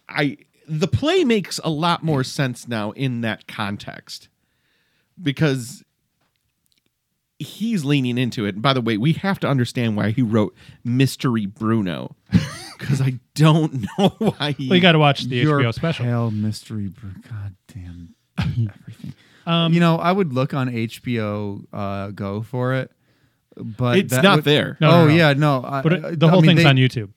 I, 0.10 0.38
the 0.68 0.88
play 0.88 1.24
makes 1.24 1.60
a 1.64 1.70
lot 1.70 2.04
more 2.04 2.24
sense 2.24 2.68
now 2.68 2.92
in 2.92 3.22
that 3.22 3.48
context 3.48 4.30
because 5.22 5.84
he's 7.40 7.84
leaning 7.84 8.18
into 8.18 8.46
it. 8.46 8.56
And 8.56 8.62
by 8.62 8.74
the 8.74 8.82
way, 8.82 8.98
we 8.98 9.14
have 9.14 9.40
to 9.42 9.48
understand 9.48 9.98
why 9.98 10.12
he 10.12 10.22
wrote 10.22 10.56
Mystery 10.84 11.46
Bruno 11.46 12.16
because 12.78 13.02
I 13.02 13.20
don't 13.36 13.86
know 13.98 14.10
why 14.20 14.52
he. 14.54 14.70
well, 14.70 14.76
you 14.76 14.82
got 14.82 14.94
to 14.94 15.00
watch 15.00 15.24
the 15.26 15.36
Your 15.38 15.60
HBO 15.60 15.74
special. 15.74 16.06
Pale 16.06 16.32
mystery. 16.32 16.88
br- 16.88 17.28
God 17.30 17.56
damn 17.68 18.16
everything. 18.40 19.14
you 19.74 19.80
know, 19.80 19.98
I 19.98 20.12
would 20.12 20.34
look 20.34 20.54
on 20.54 20.70
HBO 20.70 21.66
uh, 21.74 22.12
Go 22.12 22.42
for 22.42 22.74
it, 22.76 22.92
but 23.58 23.98
it's 23.98 24.14
not 24.14 24.38
would- 24.38 24.46
there. 24.46 24.78
No, 24.80 24.90
no, 24.92 24.98
oh 25.02 25.08
no. 25.08 25.14
yeah, 25.14 25.34
no. 25.34 25.64
I, 25.66 25.82
But 25.82 25.94
I- 25.94 26.10
it, 26.10 26.20
the 26.20 26.28
I 26.28 26.30
whole 26.30 26.42
mean, 26.42 26.52
thing's 26.58 26.64
they- 26.64 26.70
on 26.70 26.76
YouTube. 26.78 27.10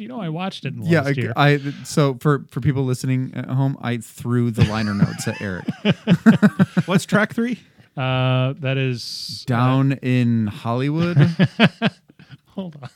You 0.00 0.08
know 0.08 0.20
I 0.20 0.28
watched 0.30 0.64
it 0.64 0.74
in 0.74 0.82
Yeah, 0.82 1.02
last 1.02 1.16
year. 1.16 1.32
I, 1.36 1.48
I 1.50 1.58
so 1.84 2.16
for 2.20 2.44
for 2.50 2.60
people 2.60 2.84
listening 2.84 3.32
at 3.34 3.46
home, 3.46 3.76
I 3.80 3.98
threw 3.98 4.50
the 4.50 4.64
liner 4.64 4.94
notes 4.94 5.28
at 5.28 5.40
Eric 5.40 5.66
What's 6.86 7.04
track 7.06 7.34
three? 7.34 7.60
uh, 7.96 8.54
that 8.60 8.76
is 8.78 9.44
down 9.46 9.92
in 9.92 10.46
Hollywood. 10.46 11.16
Hold 12.48 12.76
on. 12.82 12.88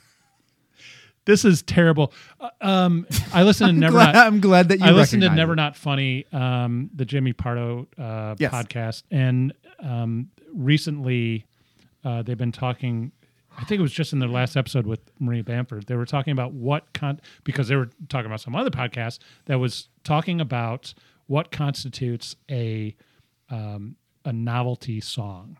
This 1.26 1.44
is 1.46 1.62
terrible. 1.62 2.12
Uh, 2.38 2.50
um, 2.60 3.06
I 3.32 3.44
listened 3.44 3.68
to 3.68 3.72
Never 3.80 3.92
glad, 3.92 4.12
Not. 4.14 4.26
I'm 4.26 4.40
glad 4.40 4.68
that 4.68 4.78
you. 4.78 4.84
I 4.86 4.90
listened 4.90 5.22
to 5.22 5.30
Never 5.30 5.54
it. 5.54 5.56
Not 5.56 5.74
Funny, 5.76 6.26
um, 6.32 6.90
the 6.94 7.04
Jimmy 7.06 7.32
Pardo 7.32 7.86
uh, 7.98 8.34
Yes. 8.38 8.52
podcast, 8.52 9.02
and 9.10 9.54
um, 9.82 10.28
recently 10.52 11.46
uh, 12.04 12.22
they've 12.22 12.36
been 12.38 12.52
talking. 12.52 13.12
I 13.56 13.64
think 13.64 13.78
it 13.78 13.82
was 13.82 13.92
just 13.92 14.12
in 14.12 14.18
their 14.18 14.28
last 14.28 14.56
episode 14.56 14.86
with 14.86 15.00
Maria 15.20 15.44
Bamford. 15.44 15.86
They 15.86 15.94
were 15.96 16.06
talking 16.06 16.32
about 16.32 16.52
what 16.52 16.92
con 16.92 17.20
because 17.44 17.68
they 17.68 17.76
were 17.76 17.90
talking 18.08 18.26
about 18.26 18.40
some 18.40 18.56
other 18.56 18.70
podcast 18.70 19.18
that 19.46 19.58
was 19.58 19.88
talking 20.02 20.40
about 20.40 20.92
what 21.26 21.50
constitutes 21.50 22.36
a 22.50 22.94
um, 23.50 23.96
a 24.24 24.32
novelty 24.32 25.00
song. 25.00 25.58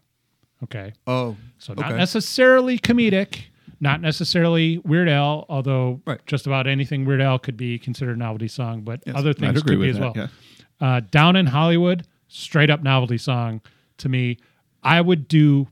Okay, 0.62 0.92
Oh, 1.07 1.36
so 1.59 1.74
not 1.74 1.90
okay. 1.90 1.97
necessarily 1.99 2.78
comedic, 2.78 3.42
not 3.80 4.01
necessarily 4.01 4.78
Weird 4.78 5.09
Al, 5.09 5.45
although 5.49 6.01
Right. 6.07 6.20
just 6.26 6.47
about 6.47 6.66
anything 6.66 7.05
Weird 7.05 7.20
Al 7.20 7.38
could 7.38 7.57
be 7.57 7.78
considered 7.78 8.16
a 8.16 8.18
novelty 8.18 8.49
song, 8.49 8.80
but 8.82 9.03
other 9.14 9.34
things 9.34 9.62
could 9.62 9.70
be 9.72 9.76
with 9.76 9.90
as 9.90 10.01
well. 10.01 10.12
yeah. 10.16 10.28
Uh, 10.80 11.01
Down 11.01 11.36
in 11.36 11.47
Hollywood, 11.47 12.07
straight 12.28 12.70
up 12.70 12.82
novelty 12.82 13.18
song 13.18 13.61
to 13.99 14.09
me. 14.09 14.38
I 14.82 15.01
would 15.03 15.28
do 15.28 15.68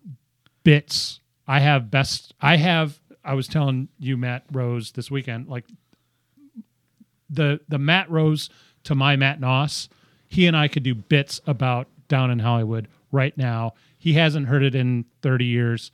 bits. 0.62 1.20
I 1.52 1.60
have 1.60 1.90
best. 1.90 2.32
I 2.40 2.56
have. 2.56 2.98
I 3.22 3.34
was 3.34 3.46
telling 3.46 3.88
you, 3.98 4.16
Matt 4.16 4.44
Rose, 4.50 4.92
this 4.92 5.10
weekend, 5.10 5.48
like 5.48 5.66
the 7.28 7.60
the 7.68 7.76
Matt 7.76 8.10
Rose 8.10 8.48
to 8.84 8.94
my 8.94 9.16
Matt 9.16 9.38
Noss. 9.38 9.88
He 10.28 10.46
and 10.46 10.56
I 10.56 10.66
could 10.66 10.82
do 10.82 10.94
bits 10.94 11.42
about 11.46 11.88
Down 12.08 12.30
in 12.30 12.38
Hollywood 12.38 12.88
right 13.10 13.36
now. 13.36 13.74
He 13.98 14.14
hasn't 14.14 14.46
heard 14.46 14.62
it 14.62 14.74
in 14.74 15.04
thirty 15.20 15.44
years, 15.44 15.90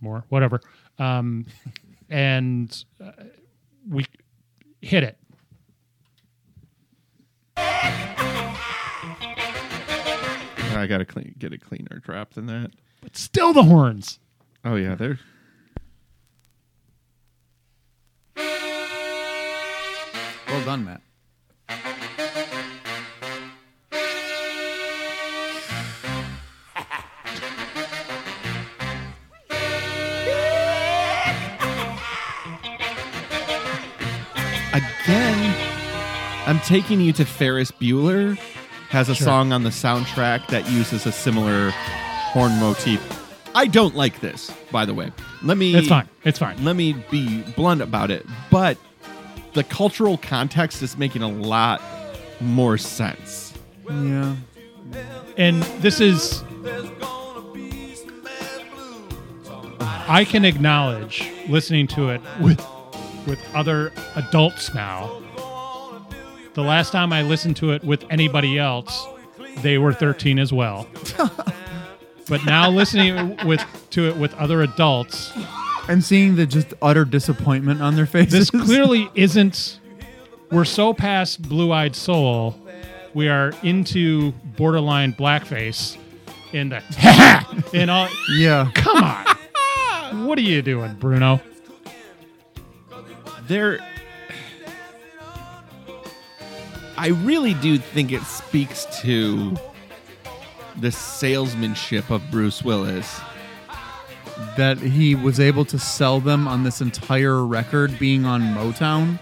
more, 0.00 0.24
whatever. 0.30 0.62
Um, 0.98 1.44
and 2.08 2.84
uh, 3.04 3.12
we 3.86 4.06
hit 4.80 5.02
it. 5.02 5.18
I 10.74 10.86
gotta 10.88 11.04
clean, 11.04 11.34
get 11.38 11.52
a 11.52 11.58
cleaner 11.58 12.00
drop 12.02 12.32
than 12.32 12.46
that. 12.46 12.70
But 13.02 13.18
still 13.18 13.52
the 13.52 13.64
horns. 13.64 14.20
Oh 14.66 14.76
yeah, 14.76 14.94
there. 14.94 15.18
well 20.48 20.64
done, 20.64 20.86
Matt. 20.86 21.02
Again, 34.72 35.54
I'm 36.46 36.58
taking 36.60 37.02
you 37.02 37.12
to 37.12 37.26
Ferris 37.26 37.70
Bueller. 37.70 38.38
Has 38.88 39.10
a 39.10 39.14
song 39.14 39.52
on 39.52 39.64
the 39.64 39.70
soundtrack 39.70 40.46
that 40.46 40.70
uses 40.70 41.04
a 41.04 41.12
similar 41.12 41.70
horn 42.32 42.58
motif. 42.60 43.23
I 43.54 43.66
don't 43.66 43.94
like 43.94 44.20
this, 44.20 44.50
by 44.72 44.84
the 44.84 44.94
way. 44.94 45.12
Let 45.42 45.56
me. 45.56 45.74
It's 45.74 45.88
fine. 45.88 46.08
It's 46.24 46.38
fine. 46.38 46.62
Let 46.64 46.76
me 46.76 46.92
be 47.10 47.42
blunt 47.56 47.82
about 47.82 48.10
it, 48.10 48.26
but 48.50 48.76
the 49.52 49.64
cultural 49.64 50.18
context 50.18 50.82
is 50.82 50.98
making 50.98 51.22
a 51.22 51.28
lot 51.28 51.80
more 52.40 52.76
sense. 52.76 53.54
Yeah. 53.88 54.36
and 55.36 55.62
this 55.80 56.00
is 56.00 56.42
I 60.06 60.24
can 60.28 60.44
acknowledge 60.44 61.30
listening 61.48 61.86
to 61.88 62.10
it 62.10 62.20
with 62.40 62.64
with 63.26 63.40
other 63.54 63.92
adults 64.16 64.74
now. 64.74 65.22
The 66.54 66.62
last 66.62 66.92
time 66.92 67.12
I 67.12 67.22
listened 67.22 67.56
to 67.56 67.72
it 67.72 67.82
with 67.84 68.04
anybody 68.10 68.58
else, 68.58 69.06
they 69.62 69.78
were 69.78 69.92
13 69.92 70.38
as 70.38 70.52
well. 70.52 70.86
but 72.28 72.44
now 72.44 72.70
listening 72.70 73.36
with 73.46 73.62
to 73.90 74.08
it 74.08 74.16
with 74.16 74.34
other 74.34 74.62
adults, 74.62 75.32
And 75.88 76.02
seeing 76.02 76.36
the 76.36 76.46
just 76.46 76.72
utter 76.80 77.04
disappointment 77.04 77.82
on 77.82 77.94
their 77.96 78.06
faces. 78.06 78.32
this 78.32 78.50
clearly 78.50 79.10
isn't 79.14 79.80
we're 80.50 80.64
so 80.64 80.94
past 80.94 81.42
blue-eyed 81.42 81.94
soul 81.96 82.58
we 83.12 83.28
are 83.28 83.52
into 83.62 84.32
borderline 84.56 85.12
blackface 85.12 85.96
in 86.52 86.68
the 86.68 86.82
in 87.72 87.90
all 87.90 88.08
yeah. 88.36 88.70
come 88.74 89.02
on 89.02 90.26
what 90.26 90.38
are 90.38 90.42
you 90.42 90.62
doing 90.62 90.94
bruno 90.94 91.40
there 93.48 93.78
I 96.96 97.08
really 97.08 97.54
do 97.54 97.76
think 97.78 98.12
it 98.12 98.22
speaks 98.22 98.86
to 99.02 99.56
the 100.78 100.90
salesmanship 100.92 102.10
of 102.10 102.22
Bruce 102.30 102.62
Willis. 102.62 103.20
That 104.56 104.78
he 104.78 105.14
was 105.14 105.38
able 105.38 105.64
to 105.66 105.78
sell 105.78 106.18
them 106.20 106.48
on 106.48 106.64
this 106.64 106.80
entire 106.80 107.44
record 107.44 107.96
being 107.98 108.24
on 108.24 108.40
Motown. 108.42 109.18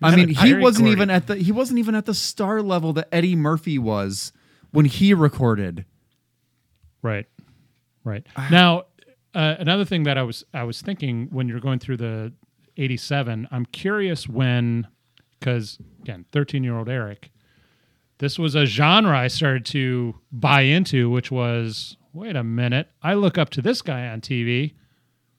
I 0.00 0.16
mean, 0.16 0.28
he 0.28 0.54
wasn't 0.54 0.88
even 0.88 1.10
at 1.10 1.26
the 1.26 1.36
he 1.36 1.52
wasn't 1.52 1.78
even 1.78 1.94
at 1.94 2.06
the 2.06 2.14
star 2.14 2.60
level 2.62 2.92
that 2.94 3.08
Eddie 3.12 3.36
Murphy 3.36 3.78
was 3.78 4.32
when 4.70 4.84
he 4.86 5.14
recorded. 5.14 5.84
right 7.02 7.26
right 8.04 8.24
now 8.50 8.84
uh, 9.34 9.54
another 9.58 9.84
thing 9.84 10.04
that 10.04 10.16
i 10.18 10.22
was 10.22 10.44
i 10.54 10.62
was 10.62 10.80
thinking 10.80 11.28
when 11.30 11.46
you're 11.48 11.60
going 11.60 11.78
through 11.80 11.96
the 11.96 12.32
87 12.76 13.48
i'm 13.50 13.66
curious 13.66 14.28
when 14.28 14.86
because 15.38 15.78
again 16.00 16.24
13 16.32 16.62
year 16.64 16.76
old 16.76 16.88
eric 16.88 17.30
this 18.18 18.38
was 18.38 18.54
a 18.54 18.66
genre 18.66 19.16
i 19.18 19.28
started 19.28 19.64
to 19.64 20.14
buy 20.30 20.62
into 20.62 21.10
which 21.10 21.30
was 21.30 21.96
wait 22.12 22.36
a 22.36 22.44
minute 22.44 22.88
i 23.02 23.14
look 23.14 23.36
up 23.38 23.50
to 23.50 23.60
this 23.62 23.82
guy 23.82 24.06
on 24.08 24.20
tv 24.20 24.72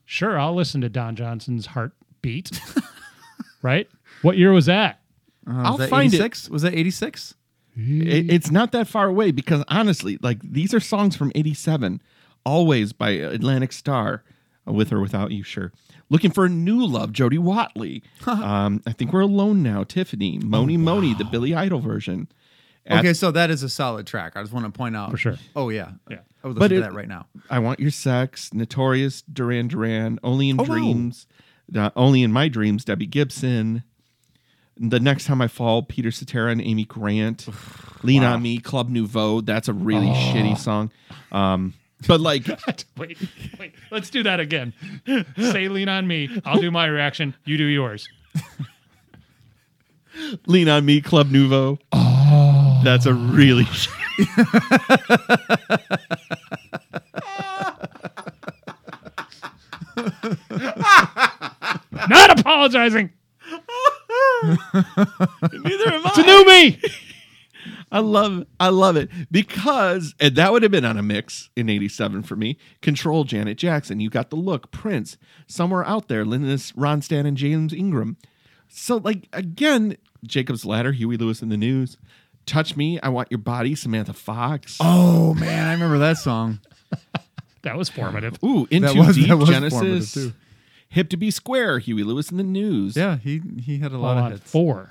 sure 0.05 0.37
i'll 0.39 0.55
listen 0.55 0.81
to 0.81 0.89
don 0.89 1.15
johnson's 1.15 1.67
heartbeat 1.67 2.59
right 3.61 3.87
what 4.21 4.37
year 4.37 4.51
was 4.51 4.65
that 4.65 4.99
Uh, 5.47 5.61
I'll 5.63 5.71
was 5.73 5.79
that 5.79 5.89
find 5.89 6.13
it. 6.13 6.17
86? 6.17 6.49
Was 6.49 6.61
that 6.61 6.73
86? 6.73 7.35
It, 7.75 8.31
it's 8.31 8.51
not 8.51 8.71
that 8.71 8.87
far 8.87 9.07
away 9.07 9.31
because 9.31 9.63
honestly, 9.67 10.17
like 10.21 10.39
these 10.43 10.73
are 10.75 10.79
songs 10.79 11.15
from 11.15 11.31
'87, 11.33 12.01
"Always" 12.45 12.93
by 12.93 13.09
Atlantic 13.09 13.73
Starr, 13.73 14.23
uh, 14.67 14.71
with 14.73 14.93
or 14.93 15.01
without 15.01 15.31
you, 15.31 15.41
sure. 15.41 15.71
Looking 16.07 16.29
for 16.29 16.45
a 16.45 16.49
new 16.49 16.85
love, 16.85 17.11
Jody 17.13 17.39
Watley. 17.39 18.03
um, 18.27 18.83
I 18.85 18.91
think 18.93 19.11
we're 19.11 19.21
alone 19.21 19.63
now. 19.63 19.83
Tiffany, 19.83 20.37
Mony 20.37 20.77
Mony, 20.77 21.15
the 21.15 21.25
Billy 21.25 21.55
Idol 21.55 21.79
version. 21.79 22.27
Okay, 22.89 23.13
so 23.13 23.31
that 23.31 23.49
is 23.49 23.63
a 23.63 23.69
solid 23.69 24.05
track. 24.07 24.33
I 24.35 24.41
just 24.41 24.53
want 24.53 24.65
to 24.65 24.71
point 24.71 24.95
out 24.95 25.11
For 25.11 25.17
sure. 25.17 25.37
Oh 25.55 25.69
yeah, 25.69 25.91
Yeah. 26.09 26.19
I 26.43 26.47
would 26.47 26.55
But 26.57 26.71
listen 26.71 26.77
it- 26.77 26.81
to 26.81 26.91
that 26.91 26.93
right 26.93 27.07
now. 27.07 27.27
I 27.49 27.59
want 27.59 27.79
your 27.79 27.91
sex, 27.91 28.53
Notorious, 28.53 29.21
Duran 29.21 29.67
Duran, 29.69 30.19
Only 30.23 30.49
in 30.49 30.59
Oh, 30.59 30.63
wow. 30.63 30.67
Dreams, 30.75 31.25
uh, 31.75 31.91
Only 31.95 32.23
in 32.23 32.31
My 32.33 32.49
Dreams, 32.49 32.83
Debbie 32.83 33.05
Gibson. 33.05 33.83
The 34.75 34.99
next 34.99 35.25
time 35.25 35.41
I 35.41 35.47
fall, 35.47 35.83
Peter 35.83 36.11
Cetera 36.11 36.51
and 36.51 36.61
Amy 36.61 36.83
Grant. 36.83 37.47
Lean 38.03 38.23
on 38.23 38.41
Me, 38.41 38.57
Club 38.57 38.89
Nouveau. 38.89 39.39
That's 39.41 39.69
a 39.69 39.73
really 39.73 40.09
Oh. 40.09 40.13
shitty 40.13 40.57
song. 40.57 40.91
Um, 41.31 41.75
but 42.05 42.19
like, 42.19 42.45
wait 42.97 43.17
wait 43.57 43.73
let's 43.89 44.09
do 44.09 44.23
that 44.23 44.41
again 44.41 44.73
say 45.37 45.69
lean 45.69 45.87
on 45.87 46.05
me 46.05 46.27
i'll 46.43 46.59
do 46.59 46.69
my 46.69 46.85
reaction 46.85 47.33
you 47.45 47.55
do 47.55 47.63
yours 47.63 48.09
Lean 50.45 50.69
on 50.69 50.85
Me, 50.85 51.01
Club 51.01 51.31
Nouveau. 51.31 51.79
Oh. 51.91 52.12
That's 52.83 53.05
a 53.05 53.13
really 53.13 53.65
not 62.09 62.39
apologizing. 62.39 63.11
Neither 64.43 65.93
am 65.93 66.01
it's 66.05 66.17
a 66.17 66.23
new 66.23 66.45
me. 66.45 66.81
I 67.91 67.99
love 67.99 68.45
I 68.59 68.69
love 68.69 68.97
it. 68.97 69.09
Because 69.31 70.15
and 70.19 70.35
that 70.35 70.51
would 70.51 70.63
have 70.63 70.71
been 70.71 70.85
on 70.85 70.97
a 70.97 71.03
mix 71.03 71.49
in 71.55 71.69
87 71.69 72.23
for 72.23 72.35
me. 72.35 72.57
Control 72.81 73.23
Janet 73.23 73.57
Jackson, 73.57 73.99
you 73.99 74.09
got 74.09 74.29
the 74.29 74.35
look, 74.35 74.71
Prince, 74.71 75.17
somewhere 75.47 75.85
out 75.85 76.07
there, 76.07 76.25
Linda 76.25 76.55
Ronstadt 76.55 77.25
and 77.25 77.37
James 77.37 77.73
Ingram. 77.73 78.17
So 78.67 78.97
like 78.97 79.27
again, 79.31 79.97
Jacob's 80.25 80.65
Ladder, 80.65 80.91
Huey 80.91 81.17
Lewis 81.17 81.41
and 81.41 81.51
the 81.51 81.57
News, 81.57 81.97
Touch 82.45 82.75
Me, 82.75 82.99
I 83.01 83.09
Want 83.09 83.29
Your 83.31 83.37
Body, 83.37 83.75
Samantha 83.75 84.13
Fox. 84.13 84.77
Oh 84.79 85.33
man, 85.33 85.67
I 85.67 85.73
remember 85.73 85.97
that 85.99 86.17
song. 86.17 86.59
that 87.63 87.77
was 87.77 87.89
formative 87.89 88.37
Ooh, 88.43 88.67
Into 88.69 88.87
That 88.89 88.95
was- 88.95 89.15
Deep, 89.15 89.27
that 89.29 89.37
was 89.37 89.49
formative, 89.49 89.79
Genesis. 89.79 90.13
too. 90.13 90.33
Hip 90.89 91.09
to 91.09 91.17
be 91.17 91.31
Square, 91.31 91.79
Huey 91.79 92.03
Lewis 92.03 92.29
and 92.29 92.39
the 92.39 92.43
News. 92.43 92.95
Yeah, 92.95 93.17
he 93.17 93.41
he 93.61 93.79
had 93.79 93.91
a 93.93 93.97
lot 93.97 94.13
Hold 94.13 94.17
of 94.19 94.23
on, 94.25 94.31
hits. 94.33 94.51
four 94.51 94.89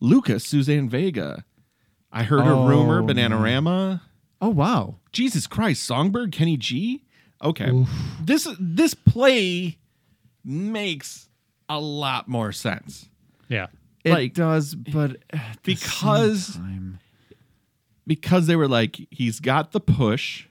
Lucas, 0.00 0.44
Suzanne 0.44 0.88
Vega. 0.88 1.44
I 2.12 2.24
heard 2.24 2.40
a 2.40 2.50
Oh, 2.50 2.66
rumor, 2.66 3.02
man. 3.02 3.14
Bananarama. 3.16 4.00
Oh 4.40 4.48
wow. 4.48 4.96
Jesus 5.12 5.46
Christ, 5.46 5.84
Songbird, 5.84 6.32
Kenny 6.32 6.56
G. 6.56 7.04
Okay, 7.42 7.70
this 8.22 8.48
this 8.58 8.94
play 8.94 9.78
makes 10.44 11.28
a 11.68 11.78
lot 11.78 12.26
more 12.28 12.50
sense 12.52 13.08
yeah 13.48 13.66
It 14.04 14.12
Like, 14.12 14.34
does, 14.34 14.74
but 14.92 15.16
at 15.30 15.58
the 15.62 15.74
because- 15.74 16.46
same 16.54 16.62
time, 16.62 16.98
because 18.06 18.46
they 18.46 18.56
were 18.56 18.68
like, 18.68 19.06
he's 19.10 19.40
got 19.40 19.72
the 19.72 19.80
push, 19.80 20.46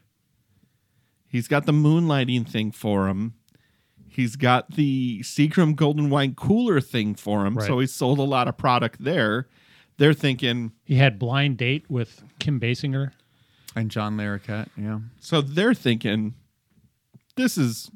he's 1.28 1.48
got 1.48 1.66
the 1.66 1.72
moonlighting 1.72 2.48
thing 2.48 2.72
for 2.72 3.08
him, 3.08 3.34
he's 4.08 4.36
got 4.36 4.72
the 4.76 5.20
Seagram 5.22 5.76
Golden 5.76 6.10
Wine 6.10 6.36
cooler 6.36 6.80
thing 6.80 7.16
for 7.16 7.46
him, 7.46 7.60
so 7.60 7.80
he 7.80 7.88
sold 7.88 8.20
a 8.20 8.24
lot 8.24 8.48
of 8.48 8.58
product 8.58 9.04
there. 9.04 9.48
They're 9.98 10.14
thinking, 10.14 10.72
he 10.86 10.96
had 10.96 11.20
blind 11.20 11.58
date 11.58 11.86
with 11.90 12.24
kim 12.40 12.60
basinger 12.60 13.12
and 13.76 13.92
John 13.92 14.16
Larroquette, 14.16 14.70
yeah. 14.78 15.00
so 15.20 15.42
they're 15.42 15.74
thinking, 15.74 16.36
this 17.36 17.58
is, 17.58 17.90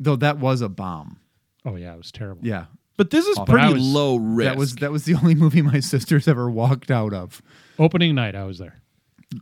Though 0.00 0.16
that 0.16 0.38
was 0.38 0.62
a 0.62 0.68
bomb. 0.68 1.18
oh 1.64 1.76
yeah 1.76 1.92
it 1.94 1.98
was 1.98 2.10
terrible 2.10 2.44
Yeah. 2.46 2.66
But 3.02 3.10
this 3.10 3.26
is 3.26 3.36
But 3.36 3.46
pretty 3.48 3.72
was- 3.74 3.82
low 3.82 4.16
risk. 4.16 4.48
That 4.48 4.56
was 4.56 4.74
that 4.76 4.92
was 4.92 5.04
the 5.04 5.14
only 5.20 5.34
movie 5.34 5.62
my 5.62 5.80
sisters 5.80 6.28
ever 6.28 6.50
walked 6.50 6.90
out 6.90 7.12
of. 7.12 7.42
opening 7.78 8.14
night 8.14 8.34
i 8.36 8.44
was 8.44 8.58
there 8.58 8.80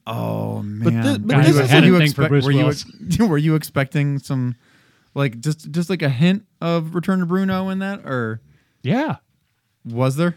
Oh 0.06 0.62
man! 0.62 0.84
But 0.84 0.92
thi- 1.02 1.18
but 1.18 1.36
Were 1.36 1.42
this 1.42 1.48
you- 1.54 1.54
is- 1.54 1.60
were 1.60 1.66
had 1.66 1.84
you 1.84 1.98
thing 1.98 2.30
were 2.30 2.50
you 2.52 3.26
were 3.26 3.38
you 3.38 3.54
expecting 3.56 4.18
some, 4.20 4.54
like 5.14 5.40
just 5.40 5.70
just 5.72 5.90
like 5.90 6.00
a 6.02 6.08
hint 6.08 6.44
of 6.60 6.94
Return 6.94 7.18
to 7.18 7.26
Bruno 7.26 7.68
in 7.70 7.80
that, 7.80 8.06
or 8.06 8.40
yeah 8.82 9.16
was 9.84 10.14
there? 10.16 10.36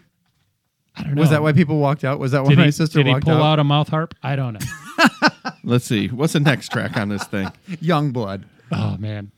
i 0.95 1.03
don't 1.03 1.13
know 1.15 1.21
Was 1.21 1.30
that 1.30 1.41
why 1.43 1.53
people 1.53 1.78
walked 1.78 2.03
out? 2.03 2.17
Was 2.19 2.32
that 2.32 2.43
why 2.43 2.49
did 2.49 2.57
my 2.59 2.65
he, 2.65 2.71
sister 2.71 3.03
did 3.03 3.13
he 3.13 3.19
pull 3.19 3.34
out? 3.36 3.53
out 3.53 3.59
a 3.59 3.63
mouth 3.63 3.89
harp 3.89 4.15
i 4.24 4.36
don't 4.36 4.53
know 4.53 4.59
Let's 5.65 5.86
see. 5.86 6.07
What's 6.09 6.34
the 6.34 6.39
next 6.41 6.69
track 6.74 6.97
on 6.97 7.07
this 7.09 7.24
thing? 7.24 7.49
Young 7.80 8.11
blood. 8.11 8.45
oh 8.71 8.97
man 8.97 9.32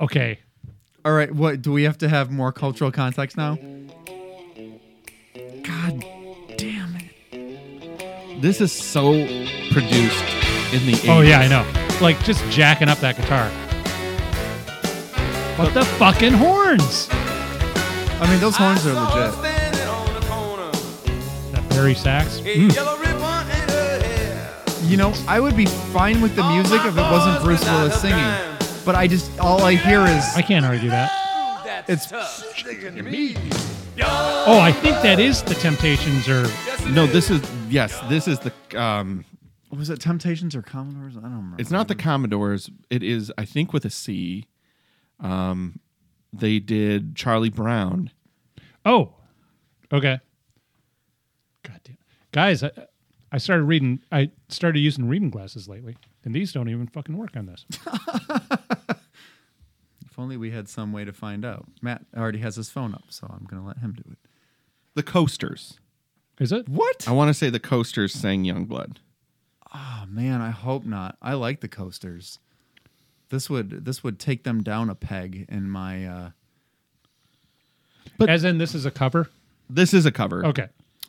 okay 0.00 0.38
All 1.06 1.12
right, 1.12 1.32
what 1.32 1.62
do 1.62 1.70
we 1.70 1.84
have 1.84 1.98
to 1.98 2.08
have 2.08 2.32
more 2.32 2.50
cultural 2.50 2.90
context 2.90 3.36
now? 3.36 3.54
God 5.62 6.04
damn 6.56 6.96
it! 7.30 8.42
This 8.42 8.60
is 8.60 8.72
so 8.72 9.12
produced 9.70 10.24
in 10.74 10.84
the 10.84 10.94
80s. 10.94 11.08
oh 11.08 11.20
yeah 11.20 11.38
i 11.38 11.46
know. 11.46 11.64
Like 12.00 12.18
just 12.24 12.44
jacking 12.50 12.88
up 12.88 12.98
that 12.98 13.16
guitar. 13.16 13.48
What 15.56 15.74
the 15.74 15.84
fucking 15.84 16.32
horns? 16.32 17.06
I 17.12 18.28
mean, 18.28 18.40
those 18.40 18.56
horns 18.56 18.84
are 18.84 18.94
legit. 18.94 19.42
that 21.52 21.64
bari 21.68 21.94
sax 21.94 22.40
hmm. 22.40 22.70
You 24.90 24.96
know, 24.96 25.14
I 25.28 25.38
would 25.38 25.56
be 25.56 25.66
fine 25.66 26.20
with 26.20 26.34
the 26.34 26.42
music 26.48 26.80
if 26.84 26.96
it 26.96 27.00
wasn't 27.00 27.44
Bruce 27.44 27.64
Willis 27.64 28.00
singing, 28.00 28.24
but 28.86 28.94
I 28.94 29.06
just 29.06 29.38
all 29.38 29.62
I 29.62 29.74
hear 29.74 30.00
is 30.06 30.24
i 30.36 30.42
can't 30.42 30.64
argue 30.64 30.90
that 30.90 31.84
it's 31.88 32.10
oh 32.12 32.18
i 34.60 34.72
think 34.72 34.96
that 35.02 35.18
is 35.20 35.42
the 35.42 35.54
temptations 35.54 36.28
or 36.28 36.46
No, 36.90 37.06
this 37.06 37.30
is 37.30 37.40
yes, 37.68 37.98
this 38.08 38.28
is 38.28 38.38
the 38.38 38.52
um 38.80 39.24
was 39.70 39.90
it 39.90 40.00
Temptations 40.00 40.54
or 40.54 40.62
Commodores? 40.62 41.16
I 41.16 41.20
don't 41.22 41.32
remember. 41.32 41.56
it's 41.58 41.72
not 41.72 41.88
the 41.88 41.94
Commodores. 41.94 42.70
It 42.88 43.02
is 43.02 43.32
I 43.36 43.44
think 43.44 43.72
with 43.72 43.84
a 43.84 43.90
C. 43.90 44.46
Um 45.20 45.80
they 46.32 46.58
did 46.60 47.16
Charlie 47.16 47.50
Brown. 47.50 48.10
Oh, 48.84 49.14
okay. 49.92 50.20
God 51.64 51.80
damn, 51.84 51.98
guys, 52.30 52.62
I, 52.62 52.70
I 53.32 53.38
started 53.38 53.64
reading. 53.64 54.00
I 54.12 54.30
started 54.48 54.78
using 54.78 55.08
reading 55.08 55.30
glasses 55.30 55.68
lately, 55.68 55.96
and 56.24 56.34
these 56.34 56.52
don't 56.52 56.68
even 56.68 56.86
fucking 56.86 57.16
work 57.16 57.36
on 57.36 57.46
this. 57.46 57.64
If 60.16 60.20
only 60.20 60.38
we 60.38 60.50
had 60.50 60.66
some 60.66 60.94
way 60.94 61.04
to 61.04 61.12
find 61.12 61.44
out. 61.44 61.66
Matt 61.82 62.06
already 62.16 62.38
has 62.38 62.56
his 62.56 62.70
phone 62.70 62.94
up, 62.94 63.04
so 63.10 63.26
I'm 63.30 63.44
gonna 63.44 63.66
let 63.66 63.80
him 63.80 63.92
do 63.92 64.02
it. 64.10 64.16
The 64.94 65.02
Coasters. 65.02 65.78
Is 66.40 66.52
it? 66.52 66.66
What? 66.70 67.06
I 67.06 67.12
want 67.12 67.28
to 67.28 67.34
say 67.34 67.50
the 67.50 67.60
Coasters 67.60 68.14
sang 68.14 68.42
Youngblood. 68.44 68.96
Oh 69.74 70.04
man, 70.08 70.40
I 70.40 70.48
hope 70.48 70.86
not. 70.86 71.18
I 71.20 71.34
like 71.34 71.60
the 71.60 71.68
coasters. 71.68 72.38
This 73.28 73.50
would 73.50 73.84
this 73.84 74.02
would 74.02 74.18
take 74.18 74.44
them 74.44 74.62
down 74.62 74.88
a 74.88 74.94
peg 74.94 75.44
in 75.50 75.68
my. 75.68 76.06
uh 76.06 76.30
But- 78.16 78.30
As 78.30 78.42
in, 78.42 78.56
this 78.56 78.74
is 78.74 78.86
a 78.86 78.90
cover. 78.90 79.28
This 79.68 79.92
is 79.92 80.06
a 80.06 80.12
cover. 80.12 80.46
Okay. 80.46 80.68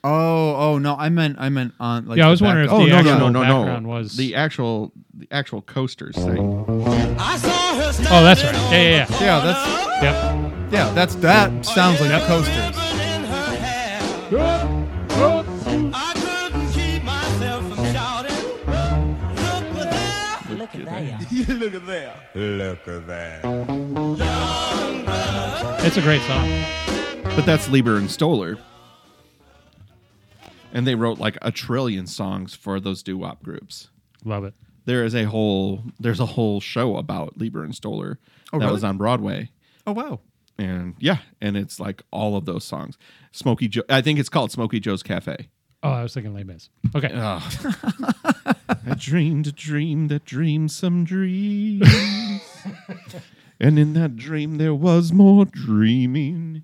Oh, 0.10 0.56
oh 0.56 0.78
no! 0.78 0.96
I 0.96 1.10
meant 1.10 1.36
I 1.38 1.50
meant 1.50 1.74
on 1.80 2.06
like. 2.06 2.18
Yeah, 2.18 2.28
I 2.28 2.32
was 2.32 2.42
wondering 2.42 2.66
if 2.66 2.72
backup. 2.72 2.82
Oh 2.82 2.86
the 2.86 2.92
no 2.92 3.02
no 3.02 3.10
actual 3.12 3.20
no 3.20 3.30
no 3.30 3.42
background 3.42 3.86
no! 3.86 3.90
was- 3.90 4.16
the 4.16 4.36
actual 4.36 4.94
the 5.14 5.28
actual 5.32 5.62
Coasters 5.62 6.16
thing. 6.16 6.66
Oh, 6.70 8.24
that's 8.24 8.44
right. 8.44 8.54
Yeah, 8.54 8.72
yeah, 8.72 8.90
yeah. 8.90 9.20
Yeah, 9.20 9.40
that's 9.40 10.04
Yep. 10.04 10.72
yeah, 10.72 10.94
that's 10.94 11.16
that 11.16 11.66
sounds 11.66 12.00
like 12.00 12.12
the 12.12 12.20
coasters. 12.28 12.78
Look 20.50 20.76
at 20.76 20.86
that. 20.86 21.32
Look 21.50 21.74
at 21.74 21.86
that. 21.88 22.36
Look 22.36 22.88
at 22.88 23.08
that. 23.08 23.42
It's 25.84 25.98
a 25.98 26.02
great 26.02 26.22
song. 26.22 26.50
But 27.36 27.46
that's 27.46 27.70
Leiber 27.70 27.98
and 27.98 28.10
Stoller. 28.10 28.58
And 30.74 30.86
they 30.86 30.96
wrote 30.96 31.18
like 31.18 31.38
a 31.42 31.52
trillion 31.52 32.08
songs 32.08 32.54
for 32.54 32.80
those 32.80 33.02
doo 33.04 33.18
wop 33.18 33.42
groups. 33.44 33.90
Love 34.24 34.44
it. 34.44 34.54
There 34.86 35.04
is 35.04 35.16
a 35.16 35.24
whole 35.26 35.84
there's 36.00 36.20
a 36.20 36.26
whole 36.26 36.60
show 36.62 36.98
about 36.98 37.38
Leiber 37.38 37.64
and 37.64 37.76
Stoller 37.76 38.20
Oh, 38.54 38.60
that 38.60 38.66
really? 38.66 38.74
was 38.74 38.84
on 38.84 38.98
Broadway. 38.98 39.50
Oh 39.86 39.92
wow! 39.94 40.20
And 40.58 40.96
yeah, 41.00 41.18
and 41.42 41.58
it's 41.58 41.80
like 41.80 42.04
all 42.12 42.36
of 42.38 42.46
those 42.46 42.64
songs. 42.64 42.98
Smokey 43.32 43.68
Joe 43.68 43.84
I 43.90 44.02
think 44.02 44.20
it's 44.20 44.30
called 44.30 44.52
Smokey 44.52 44.80
Joe's 44.80 45.04
Cafe. 45.04 45.50
Oh, 45.84 45.90
I 45.92 46.04
was 46.04 46.14
thinking 46.14 46.34
Les 46.34 46.44
Mis. 46.44 46.70
Okay. 46.96 47.12
I 47.14 48.94
dreamed 48.98 49.48
a 49.48 49.52
dream 49.52 50.08
that 50.08 50.26
dreamed 50.26 50.72
some 50.72 51.04
dreams. 51.06 51.88
and 53.60 53.78
in 53.78 53.94
that 53.94 54.16
dream 54.16 54.58
there 54.58 54.74
was 54.74 55.12
more 55.12 55.46
dreaming. 55.46 56.64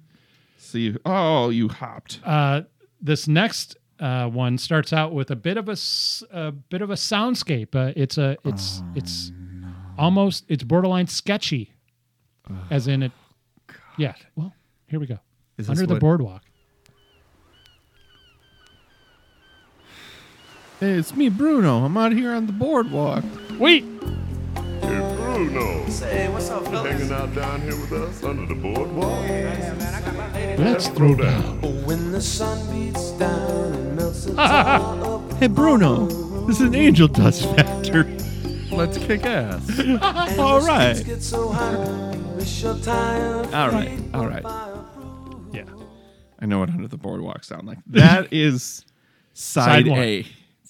See 0.57 0.95
oh 1.05 1.49
you 1.49 1.67
hopped. 1.69 2.19
Uh, 2.23 2.63
this 3.01 3.27
next 3.27 3.75
uh, 4.03 4.27
one 4.27 4.57
starts 4.57 4.91
out 4.93 5.13
with 5.13 5.31
a 5.31 5.35
bit 5.35 5.55
of 5.57 5.69
a, 5.69 5.73
s- 5.73 6.23
a 6.31 6.51
bit 6.51 6.81
of 6.81 6.89
a 6.89 6.95
soundscape. 6.95 7.73
Uh, 7.73 7.93
it's 7.95 8.17
a 8.17 8.35
it's 8.43 8.81
Oh, 8.81 8.91
it's 8.95 9.31
almost 9.97 10.45
it's 10.49 10.63
borderline 10.63 11.07
sketchy, 11.07 11.71
as 12.69 12.87
in 12.87 13.03
it. 13.03 13.11
Yeah. 13.97 14.13
Well, 14.35 14.53
here 14.87 14.99
we 14.99 15.05
go. 15.07 15.19
Is 15.57 15.69
Under 15.69 15.85
the 15.85 15.93
what- 15.95 16.01
boardwalk. 16.01 16.41
Hey, 20.79 20.91
it's 20.93 21.15
me, 21.15 21.29
Bruno. 21.29 21.85
I'm 21.85 21.95
out 21.95 22.11
here 22.11 22.33
on 22.33 22.45
the 22.45 22.51
boardwalk. 22.51 23.23
Wait. 23.57 23.85
Hey, 25.43 25.49
Bruno. 25.49 25.83
Hey, 25.83 26.29
what's 26.29 26.49
up, 26.49 26.63
You 26.71 26.77
hanging 26.77 27.11
out 27.11 27.35
down 27.35 27.61
here 27.63 27.75
with 27.75 27.91
us 27.91 28.23
under 28.23 28.45
the 28.45 28.55
boardwalk? 28.55 29.27
Let's 30.57 30.87
throw 30.87 31.15
down. 31.15 31.59
Oh, 31.61 31.69
when 31.85 32.13
the 32.13 32.21
sun 32.21 32.57
beats 32.71 33.11
down 33.11 33.73
and 33.73 33.95
melts 33.97 34.23
the 34.23 34.35
tar 34.35 35.03
up 35.03 35.33
Hey, 35.33 35.47
Bruno. 35.47 36.05
This 36.47 36.61
is 36.61 36.67
an 36.67 36.75
angel 36.75 37.09
dust 37.09 37.43
factor. 37.57 38.05
Let's 38.71 38.97
kick 38.97 39.25
ass. 39.25 39.69
All 40.39 40.61
right. 40.61 41.03
get 41.05 41.21
so 41.21 41.49
high, 41.49 42.15
wish 42.37 42.63
your 42.63 42.77
tired 42.77 43.53
All 43.53 43.69
right. 43.69 43.99
All 44.13 44.25
right. 44.25 44.43
Yeah. 45.51 45.65
I 46.39 46.45
know 46.45 46.59
what 46.59 46.69
under 46.69 46.87
the 46.87 46.97
boardwalk 46.97 47.43
sound 47.43 47.67
like. 47.67 47.79
That 47.87 48.31
is 48.31 48.85
side, 49.33 49.65
Side 49.65 49.87
one. 49.89 49.99
A. 49.99 50.25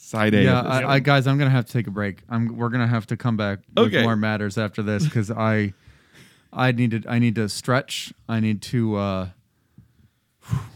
Side 0.05 0.33
A. 0.33 0.43
Yeah. 0.43 0.61
I, 0.61 0.95
I 0.95 0.99
guys, 0.99 1.27
I'm 1.27 1.37
gonna 1.37 1.49
have 1.49 1.65
to 1.65 1.71
take 1.71 1.87
a 1.87 1.91
break. 1.91 2.19
I'm 2.29 2.57
we're 2.57 2.67
gonna 2.69 2.87
have 2.87 3.07
to 3.07 3.17
come 3.17 3.37
back 3.37 3.59
with 3.75 3.87
Okay. 3.87 4.03
more 4.03 4.15
matters 4.17 4.57
after 4.57 4.83
this 4.83 5.05
because 5.05 5.31
I 5.31 5.73
I 6.51 6.71
need 6.73 6.91
to 6.91 7.03
I 7.09 7.19
need 7.19 7.35
to 7.35 7.47
stretch. 7.47 8.13
I 8.27 8.39
need 8.41 8.61
to 8.63 8.95
uh 8.97 9.29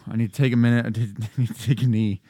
I 0.09 0.15
need 0.15 0.33
to 0.33 0.41
take 0.41 0.53
a 0.53 0.55
minute. 0.55 0.85
I 0.85 0.89
need 0.97 1.17
I 1.37 1.41
need 1.41 1.47
to 1.55 1.61
take 1.67 1.83
a 1.83 1.87
knee. 1.87 2.21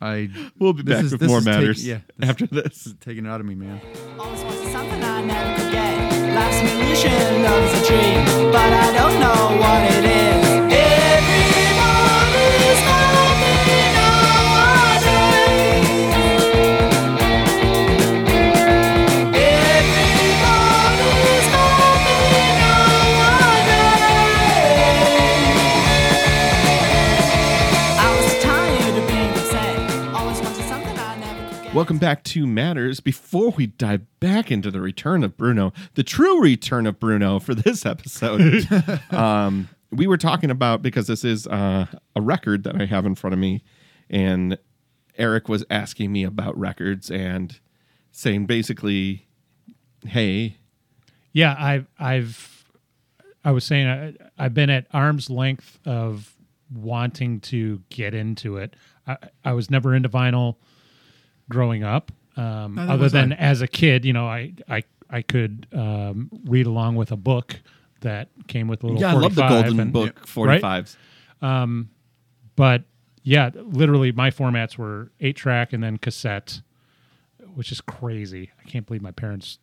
I 0.00 0.28
we'll 0.58 0.74
be 0.74 0.82
this 0.82 0.94
back 0.96 1.04
is- 1.06 1.12
with 1.12 1.20
this 1.22 1.28
more 1.28 1.38
is 1.38 1.44
take- 1.46 1.54
matters 1.54 1.86
yeah, 1.86 2.00
this- 2.18 2.28
after 2.30 2.46
this. 2.46 2.62
this 2.64 2.86
is 2.88 2.94
taking 3.00 3.24
it 3.24 3.28
out 3.30 3.40
of 3.40 3.46
me, 3.46 3.54
man. 3.54 3.80
Always 4.18 4.42
wanted 4.42 4.72
something 4.72 5.02
I 5.02 5.22
never 5.24 5.62
could 5.62 5.72
get. 5.72 6.34
Life's 6.34 6.62
mission 6.76 7.42
loves 7.42 7.72
a 7.80 7.86
dream, 7.86 8.52
but 8.52 8.72
I 8.72 8.92
don't 8.92 9.20
know 9.20 9.58
what 9.60 9.92
it 9.92 10.04
is. 10.04 10.41
Welcome 31.82 31.98
back 31.98 32.22
to 32.22 32.46
Matters. 32.46 33.00
Before 33.00 33.50
we 33.50 33.66
dive 33.66 34.02
back 34.20 34.52
into 34.52 34.70
the 34.70 34.80
return 34.80 35.24
of 35.24 35.36
Bruno, 35.36 35.72
the 35.94 36.04
true 36.04 36.40
return 36.40 36.86
of 36.86 37.00
Bruno 37.00 37.40
for 37.40 37.56
this 37.56 37.84
episode, 37.86 38.68
um, 39.10 39.68
we 39.90 40.06
were 40.06 40.16
talking 40.16 40.48
about 40.48 40.80
because 40.80 41.08
this 41.08 41.24
is 41.24 41.48
uh, 41.48 41.86
a 42.14 42.20
record 42.20 42.62
that 42.62 42.80
I 42.80 42.84
have 42.84 43.04
in 43.04 43.16
front 43.16 43.34
of 43.34 43.40
me, 43.40 43.64
and 44.08 44.58
Eric 45.18 45.48
was 45.48 45.64
asking 45.70 46.12
me 46.12 46.22
about 46.22 46.56
records 46.56 47.10
and 47.10 47.58
saying 48.12 48.46
basically, 48.46 49.26
"Hey, 50.06 50.58
Yeah, 51.32 51.56
I've 51.58 51.88
I've 51.98 52.64
I 53.44 53.50
was 53.50 53.64
saying 53.64 53.88
I, 53.88 54.14
I've 54.38 54.54
been 54.54 54.70
at 54.70 54.86
arm's 54.92 55.28
length 55.30 55.80
of 55.84 56.36
wanting 56.72 57.40
to 57.40 57.82
get 57.88 58.14
into 58.14 58.58
it. 58.58 58.76
I, 59.04 59.16
I 59.44 59.52
was 59.52 59.68
never 59.68 59.96
into 59.96 60.08
vinyl 60.08 60.58
growing 61.52 61.84
up. 61.84 62.10
Um, 62.36 62.74
Neither 62.76 62.92
other 62.92 63.02
was 63.04 63.12
than 63.12 63.32
I. 63.32 63.36
as 63.36 63.60
a 63.62 63.66
kid, 63.68 64.04
you 64.04 64.12
know, 64.12 64.26
I 64.26 64.54
I 64.68 64.82
I 65.10 65.22
could 65.22 65.66
um, 65.72 66.30
read 66.46 66.66
along 66.66 66.96
with 66.96 67.12
a 67.12 67.16
book 67.16 67.60
that 68.00 68.28
came 68.48 68.66
with 68.68 68.82
a 68.82 68.86
little. 68.86 69.00
yeah, 69.00 69.10
I 69.10 69.14
love 69.14 69.34
the 69.34 69.42
45 69.42 69.48
Golden 69.64 69.80
and- 69.80 69.92
Book 69.92 70.26
forty 70.26 70.58
fives." 70.58 70.96
But 72.56 72.84
yeah, 73.22 73.50
literally, 73.54 74.12
my 74.12 74.30
formats 74.30 74.76
were 74.76 75.10
eight 75.20 75.36
track 75.36 75.72
and 75.72 75.82
then 75.82 75.96
cassette, 75.98 76.60
which 77.54 77.72
is 77.72 77.80
crazy. 77.80 78.50
I 78.60 78.68
can't 78.68 78.86
believe 78.86 79.02
my 79.02 79.10
parents 79.12 79.58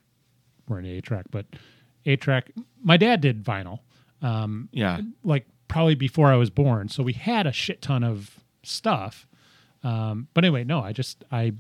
were 0.68 0.80
in 0.80 0.86
eight 0.86 1.04
track, 1.04 1.26
but 1.32 1.46
eight 2.06 2.22
track. 2.22 2.52
My 2.84 2.98
dad 2.98 3.22
did 3.22 3.44
vinyl, 3.44 3.80
Yeah, 4.72 5.02
like 5.24 5.46
probably 5.68 5.96
before 5.96 6.28
I 6.32 6.36
was 6.36 6.50
born, 6.50 6.90
so 6.90 7.04
we 7.04 7.14
had 7.14 7.46
a 7.48 7.52
shit 7.52 7.82
ton 7.82 8.04
of 8.04 8.40
stuff. 8.64 9.28
Um, 9.84 10.28
but 10.34 10.44
anyway, 10.44 10.64
no, 10.64 10.82
I 10.82 10.92
just 10.92 11.24
I, 11.32 11.54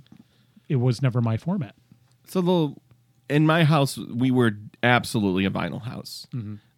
it 0.69 0.77
was 0.77 1.01
never 1.01 1.19
my 1.21 1.35
format. 1.37 1.75
So 2.27 2.41
the 2.41 2.75
in 3.35 3.45
my 3.45 3.63
house 3.65 3.97
we 3.97 4.31
were 4.31 4.53
absolutely 4.81 5.43
a 5.45 5.49
vinyl 5.51 5.81
house. 5.81 6.25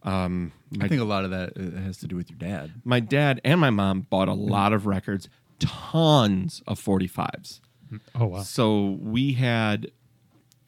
Um, 0.04 0.52
I 0.82 0.88
think 0.88 1.00
a 1.00 1.06
lot 1.06 1.26
of 1.26 1.30
that 1.32 1.54
uh, 1.56 1.80
has 1.82 1.98
to 2.00 2.08
do 2.08 2.16
with 2.16 2.30
your 2.32 2.40
dad. 2.40 2.72
my 2.84 3.00
dad 3.00 3.40
and 3.46 3.60
my 3.62 3.70
mom 3.70 4.08
bought 4.10 4.28
a 4.28 4.34
lot 4.34 4.74
of 4.74 4.88
records, 4.88 5.30
tons 5.60 6.64
of 6.68 6.80
45s. 6.82 7.60
Oh 8.16 8.26
wow, 8.28 8.42
So 8.42 8.98
we 9.02 9.34
had 9.34 9.92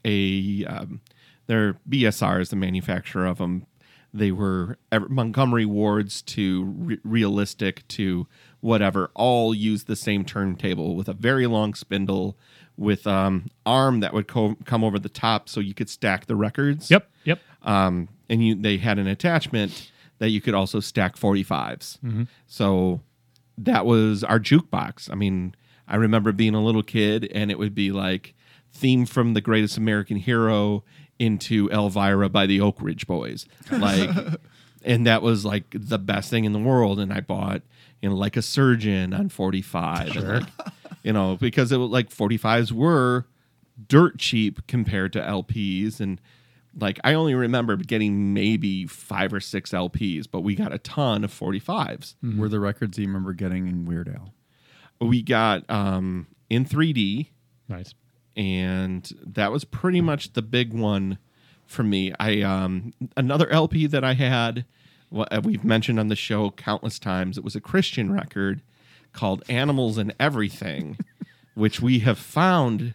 a 0.04 0.64
um, 0.66 1.00
their 1.46 1.74
BSR 1.88 2.40
is 2.40 2.50
the 2.50 2.56
manufacturer 2.56 3.26
of 3.26 3.38
them. 3.38 3.66
They 4.12 4.30
were 4.30 4.78
ev- 4.92 5.10
Montgomery 5.10 5.64
Wards 5.66 6.22
to 6.22 6.64
re- 6.64 6.98
realistic 7.02 7.86
to 7.88 8.26
whatever. 8.60 9.10
All 9.14 9.54
used 9.54 9.86
the 9.86 9.96
same 9.96 10.24
turntable 10.24 10.94
with 10.94 11.08
a 11.08 11.12
very 11.14 11.46
long 11.46 11.74
spindle 11.74 12.36
with 12.76 13.06
um 13.06 13.46
arm 13.64 14.00
that 14.00 14.12
would 14.12 14.26
co- 14.26 14.56
come 14.64 14.82
over 14.82 14.98
the 14.98 15.08
top 15.08 15.48
so 15.48 15.60
you 15.60 15.74
could 15.74 15.88
stack 15.88 16.26
the 16.26 16.36
records. 16.36 16.90
yep, 16.90 17.08
yep. 17.24 17.38
Um, 17.62 18.08
and 18.28 18.44
you 18.44 18.54
they 18.54 18.76
had 18.78 18.98
an 18.98 19.06
attachment 19.06 19.90
that 20.18 20.30
you 20.30 20.40
could 20.40 20.54
also 20.54 20.80
stack 20.80 21.16
45s. 21.16 22.26
So 22.46 23.00
that 23.58 23.84
was 23.86 24.22
our 24.24 24.38
jukebox. 24.38 25.10
I 25.10 25.14
mean, 25.14 25.54
I 25.88 25.96
remember 25.96 26.32
being 26.32 26.54
a 26.54 26.62
little 26.62 26.82
kid 26.82 27.30
and 27.34 27.50
it 27.50 27.58
would 27.58 27.74
be 27.74 27.90
like 27.92 28.34
theme 28.72 29.06
from 29.06 29.34
the 29.34 29.40
greatest 29.40 29.76
American 29.76 30.16
hero 30.16 30.82
into 31.18 31.68
Elvira 31.70 32.28
by 32.28 32.46
the 32.46 32.60
Oak 32.60 32.76
Ridge 32.80 33.06
Boys. 33.06 33.46
Like 33.70 34.10
and 34.84 35.06
that 35.06 35.22
was 35.22 35.44
like 35.44 35.64
the 35.72 35.98
best 35.98 36.30
thing 36.30 36.44
in 36.44 36.52
the 36.52 36.58
world 36.58 36.98
and 37.00 37.12
I 37.12 37.20
bought 37.20 37.62
you 38.04 38.10
know 38.10 38.16
like 38.16 38.36
a 38.36 38.42
surgeon 38.42 39.14
on 39.14 39.28
45 39.30 40.16
and 40.16 40.28
like 40.28 40.48
you 41.02 41.12
know, 41.12 41.36
because 41.40 41.72
it 41.72 41.78
was 41.78 41.88
like 41.90 42.10
45s 42.10 42.70
were 42.72 43.26
dirt 43.88 44.18
cheap 44.18 44.66
compared 44.66 45.12
to 45.14 45.20
LPs. 45.20 46.00
And 46.00 46.20
like, 46.78 46.98
I 47.04 47.12
only 47.14 47.34
remember 47.34 47.76
getting 47.76 48.32
maybe 48.32 48.86
five 48.86 49.32
or 49.32 49.40
six 49.40 49.70
LPs, 49.72 50.26
but 50.30 50.40
we 50.40 50.54
got 50.54 50.72
a 50.72 50.78
ton 50.78 51.22
of 51.24 51.30
45s. 51.32 52.14
Were 52.38 52.48
the 52.48 52.58
records 52.60 52.98
you 52.98 53.06
remember 53.06 53.32
getting 53.32 53.66
in 53.68 53.84
Weird 53.84 54.08
Al? 54.08 54.32
We 55.00 55.22
got 55.22 55.68
um, 55.70 56.26
in 56.48 56.64
3D, 56.64 57.28
Nice. 57.68 57.94
and 58.36 59.10
that 59.26 59.52
was 59.52 59.64
pretty 59.64 60.00
much 60.00 60.32
the 60.32 60.42
big 60.42 60.72
one 60.72 61.18
for 61.66 61.82
me. 61.82 62.12
I 62.20 62.40
um 62.42 62.92
another 63.16 63.48
LP 63.50 63.86
that 63.88 64.04
I 64.04 64.14
had, 64.14 64.56
well, 64.58 64.64
we've 65.42 65.64
mentioned 65.64 66.00
on 66.00 66.08
the 66.08 66.16
show 66.16 66.50
countless 66.50 66.98
times. 66.98 67.38
It 67.38 67.44
was 67.44 67.54
a 67.54 67.60
Christian 67.60 68.12
record 68.12 68.62
called 69.12 69.42
"Animals 69.48 69.98
and 69.98 70.14
Everything," 70.18 70.98
which 71.54 71.80
we 71.80 72.00
have 72.00 72.18
found 72.18 72.94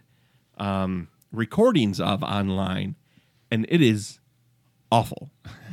um, 0.58 1.08
recordings 1.32 2.00
of 2.00 2.22
online, 2.22 2.96
and 3.50 3.66
it 3.68 3.80
is 3.80 4.18
awful, 4.92 5.30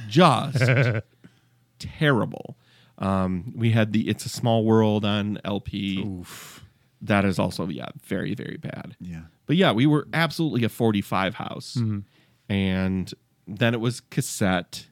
just 0.07 0.63
terrible. 1.79 2.57
Um, 2.97 3.53
we 3.55 3.71
had 3.71 3.93
the 3.93 4.07
"It's 4.09 4.25
a 4.25 4.29
Small 4.29 4.63
World" 4.63 5.05
on 5.05 5.39
LP. 5.43 6.03
Oof. 6.05 6.63
That 6.99 7.25
is 7.25 7.37
also 7.37 7.67
yeah 7.67 7.89
very 8.03 8.33
very 8.33 8.57
bad. 8.57 8.95
Yeah. 8.99 9.23
But 9.45 9.55
yeah, 9.55 9.71
we 9.71 9.85
were 9.85 10.07
absolutely 10.13 10.63
a 10.63 10.69
45 10.69 11.35
house. 11.35 11.77
And 12.49 13.13
then 13.47 13.73
it 13.73 13.79
was 13.79 14.01
cassette. 14.01 14.87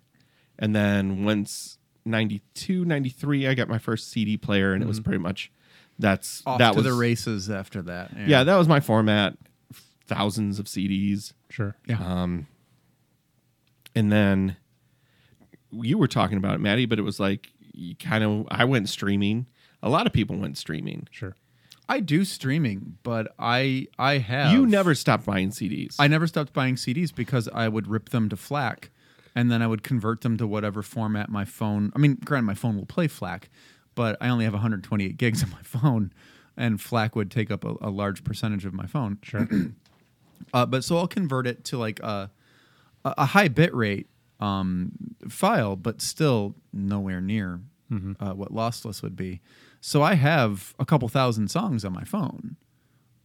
And 0.57 0.75
then 0.75 1.23
once 1.25 1.77
92, 2.05 2.85
93, 2.85 3.47
I 3.47 3.53
got 3.53 3.67
my 3.67 3.77
first 3.77 4.09
CD 4.11 4.37
player 4.37 4.73
and 4.73 4.81
it 4.83 4.87
was 4.87 4.99
pretty 4.99 5.19
much 5.19 5.51
that's 5.97 6.43
Off 6.45 6.59
that 6.59 6.71
to 6.71 6.75
was 6.77 6.85
the 6.85 6.93
races 6.93 7.49
after 7.49 7.81
that. 7.83 8.11
Yeah, 8.27 8.43
that 8.43 8.55
was 8.55 8.67
my 8.67 8.79
format. 8.79 9.37
Thousands 10.07 10.59
of 10.59 10.65
CDs. 10.65 11.33
Sure. 11.49 11.75
yeah. 11.87 11.97
Um 11.99 12.47
and 13.95 14.11
then 14.11 14.57
you 15.71 15.97
were 15.97 16.07
talking 16.07 16.37
about 16.37 16.55
it, 16.55 16.59
Maddie, 16.59 16.85
but 16.85 16.99
it 16.99 17.03
was 17.03 17.19
like 17.19 17.49
you 17.73 17.95
kind 17.95 18.23
of 18.23 18.47
I 18.49 18.65
went 18.65 18.89
streaming. 18.89 19.47
A 19.81 19.89
lot 19.89 20.05
of 20.07 20.13
people 20.13 20.37
went 20.37 20.57
streaming. 20.57 21.07
Sure. 21.11 21.35
I 21.87 21.99
do 21.99 22.25
streaming, 22.25 22.97
but 23.03 23.33
I 23.37 23.87
I 23.97 24.17
have 24.17 24.53
You 24.53 24.65
never 24.65 24.95
stopped 24.95 25.25
buying 25.25 25.49
CDs. 25.49 25.95
I 25.99 26.07
never 26.07 26.27
stopped 26.27 26.53
buying 26.53 26.75
CDs 26.75 27.13
because 27.13 27.47
I 27.49 27.67
would 27.67 27.87
rip 27.87 28.09
them 28.09 28.29
to 28.29 28.35
FLAC, 28.35 28.89
and 29.35 29.51
then 29.51 29.61
I 29.61 29.67
would 29.67 29.83
convert 29.83 30.21
them 30.21 30.37
to 30.37 30.47
whatever 30.47 30.81
format 30.81 31.29
my 31.29 31.45
phone. 31.45 31.91
I 31.95 31.99
mean, 31.99 32.17
granted, 32.23 32.45
my 32.47 32.53
phone 32.53 32.77
will 32.77 32.85
play 32.85 33.07
FLAC, 33.07 33.49
but 33.93 34.17
I 34.21 34.29
only 34.29 34.45
have 34.45 34.53
128 34.53 35.17
gigs 35.17 35.43
on 35.43 35.49
my 35.51 35.61
phone, 35.63 36.13
and 36.55 36.79
FLAC 36.81 37.15
would 37.15 37.29
take 37.29 37.51
up 37.51 37.65
a, 37.65 37.75
a 37.81 37.89
large 37.89 38.23
percentage 38.23 38.65
of 38.65 38.73
my 38.73 38.85
phone. 38.85 39.19
Sure. 39.23 39.47
Uh, 40.53 40.65
but 40.65 40.83
so 40.83 40.97
I'll 40.97 41.07
convert 41.07 41.47
it 41.47 41.63
to 41.65 41.77
like 41.77 41.99
a 42.01 42.29
a 43.05 43.25
high 43.25 43.47
bit 43.47 43.73
rate 43.73 44.09
um, 44.39 44.91
file, 45.29 45.75
but 45.75 46.01
still 46.01 46.55
nowhere 46.73 47.21
near 47.21 47.61
uh, 48.19 48.33
what 48.33 48.51
lossless 48.51 49.01
would 49.01 49.15
be. 49.15 49.41
So 49.79 50.01
I 50.01 50.15
have 50.15 50.73
a 50.79 50.85
couple 50.85 51.07
thousand 51.07 51.49
songs 51.49 51.85
on 51.85 51.93
my 51.93 52.03
phone, 52.03 52.57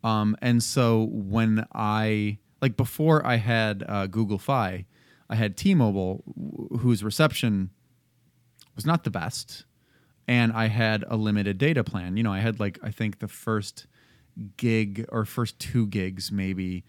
um, 0.05 0.37
and 0.41 0.62
so 0.62 1.09
when 1.11 1.66
I 1.73 2.39
like 2.61 2.77
before 2.77 3.24
I 3.27 3.37
had 3.37 3.85
uh, 3.89 4.07
Google 4.07 4.39
Fi, 4.39 4.87
I 5.31 5.36
had 5.36 5.57
T-Mobile, 5.57 6.24
wh- 6.27 6.81
whose 6.81 7.02
reception 7.05 7.70
was 8.77 8.85
not 8.85 9.05
the 9.05 9.11
best, 9.11 9.65
and 10.28 10.52
I 10.52 10.66
had 10.66 11.05
a 11.09 11.16
limited 11.16 11.57
data 11.57 11.82
plan. 11.85 12.16
You 12.16 12.23
know, 12.24 12.32
I 12.32 12.40
had 12.40 12.61
like 12.61 12.78
I 12.82 12.90
think 12.90 13.20
the 13.20 13.28
first 13.28 13.86
gig 14.57 15.07
or 15.11 15.24
first 15.24 15.59
two 15.59 15.86
gigs 15.86 16.31
maybe 16.32 16.85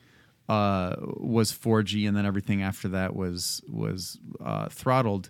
uh, 0.50 0.96
was 1.18 1.52
4G, 1.54 2.08
and 2.08 2.18
then 2.18 2.26
everything 2.26 2.62
after 2.62 2.88
that 2.90 3.16
was 3.16 3.62
was 3.70 4.18
uh, 4.44 4.68
throttled. 4.70 5.30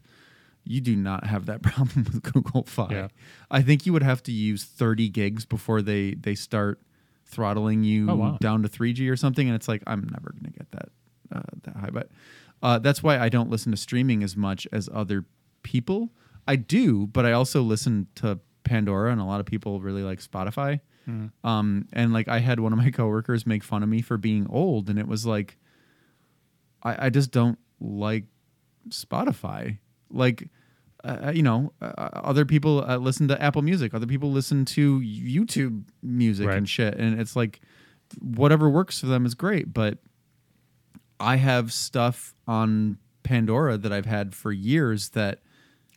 You 0.64 0.80
do 0.80 0.96
not 0.96 1.26
have 1.26 1.48
that 1.48 1.62
problem 1.70 2.06
with 2.06 2.24
Google 2.24 2.64
Fi. 2.64 2.88
Yeah. 2.92 3.08
I 3.50 3.62
think 3.62 3.86
you 3.86 3.94
would 3.94 4.04
have 4.04 4.24
to 4.24 4.32
use 4.32 4.64
30 4.64 5.10
gigs 5.10 5.46
before 5.46 5.82
they 5.82 6.14
they 6.16 6.36
start 6.36 6.80
throttling 7.26 7.84
you 7.84 8.10
Oh, 8.10 8.16
wow. 8.16 8.38
down 8.42 8.62
to 8.64 8.70
3G 8.70 9.10
or 9.12 9.16
something, 9.16 9.48
and 9.48 9.56
it's 9.56 9.68
like 9.68 9.84
I'm 9.88 10.02
never 10.12 10.34
gonna 10.34 10.52
get 10.56 10.72
that 10.72 10.90
uh, 11.34 11.42
that 11.64 11.76
high. 11.78 11.90
But 11.92 12.10
uh, 12.62 12.80
that's 12.80 13.02
why 13.04 13.18
I 13.20 13.30
don't 13.30 13.50
listen 13.50 13.72
to 13.72 13.78
streaming 13.78 14.24
as 14.24 14.36
much 14.38 14.68
as 14.72 14.90
other 14.94 15.26
people. 15.64 16.12
I 16.48 16.56
do, 16.56 17.08
but 17.08 17.26
I 17.26 17.32
also 17.34 17.62
listen 17.62 18.08
to 18.16 18.40
Pandora, 18.64 19.12
and 19.12 19.20
a 19.22 19.24
lot 19.26 19.40
of 19.40 19.46
people 19.46 19.80
really 19.82 20.04
like 20.04 20.22
Spotify. 20.22 20.80
Um, 21.44 21.88
and 21.92 22.14
like 22.14 22.28
I 22.30 22.40
had 22.40 22.60
one 22.62 22.72
of 22.72 22.78
my 22.80 22.90
coworkers 22.90 23.46
make 23.46 23.64
fun 23.64 23.84
of 23.84 23.90
me 23.90 24.02
for 24.02 24.18
being 24.18 24.48
old, 24.50 24.90
and 24.90 24.98
it 24.98 25.08
was 25.08 25.26
like, 25.26 25.58
I, 26.84 27.08
I 27.08 27.10
just 27.10 27.32
don't 27.32 27.58
like 27.82 28.26
Spotify. 28.90 29.80
Like, 30.10 30.50
uh, 31.04 31.32
you 31.34 31.44
know, 31.44 31.74
uh, 31.82 31.86
other 32.14 32.46
people 32.46 32.84
uh, 32.88 32.98
listen 32.98 33.28
to 33.30 33.42
Apple 33.42 33.62
Music, 33.62 33.94
other 33.94 34.06
people 34.08 34.32
listen 34.32 34.64
to 34.66 35.00
YouTube 35.02 35.84
music 36.04 36.48
Right. 36.48 36.58
and 36.58 36.70
shit, 36.70 36.96
and 36.96 37.20
it's 37.20 37.36
like 37.36 37.60
whatever 38.20 38.70
works 38.70 39.00
for 39.00 39.08
them 39.08 39.26
is 39.26 39.34
great. 39.36 39.74
But 39.74 39.98
I 41.22 41.36
have 41.38 41.72
stuff 41.72 42.34
on 42.48 42.98
Pandora 43.24 43.78
that 43.78 43.94
I've 43.94 44.06
had 44.06 44.34
for 44.36 44.52
years 44.52 45.10
that 45.10 45.40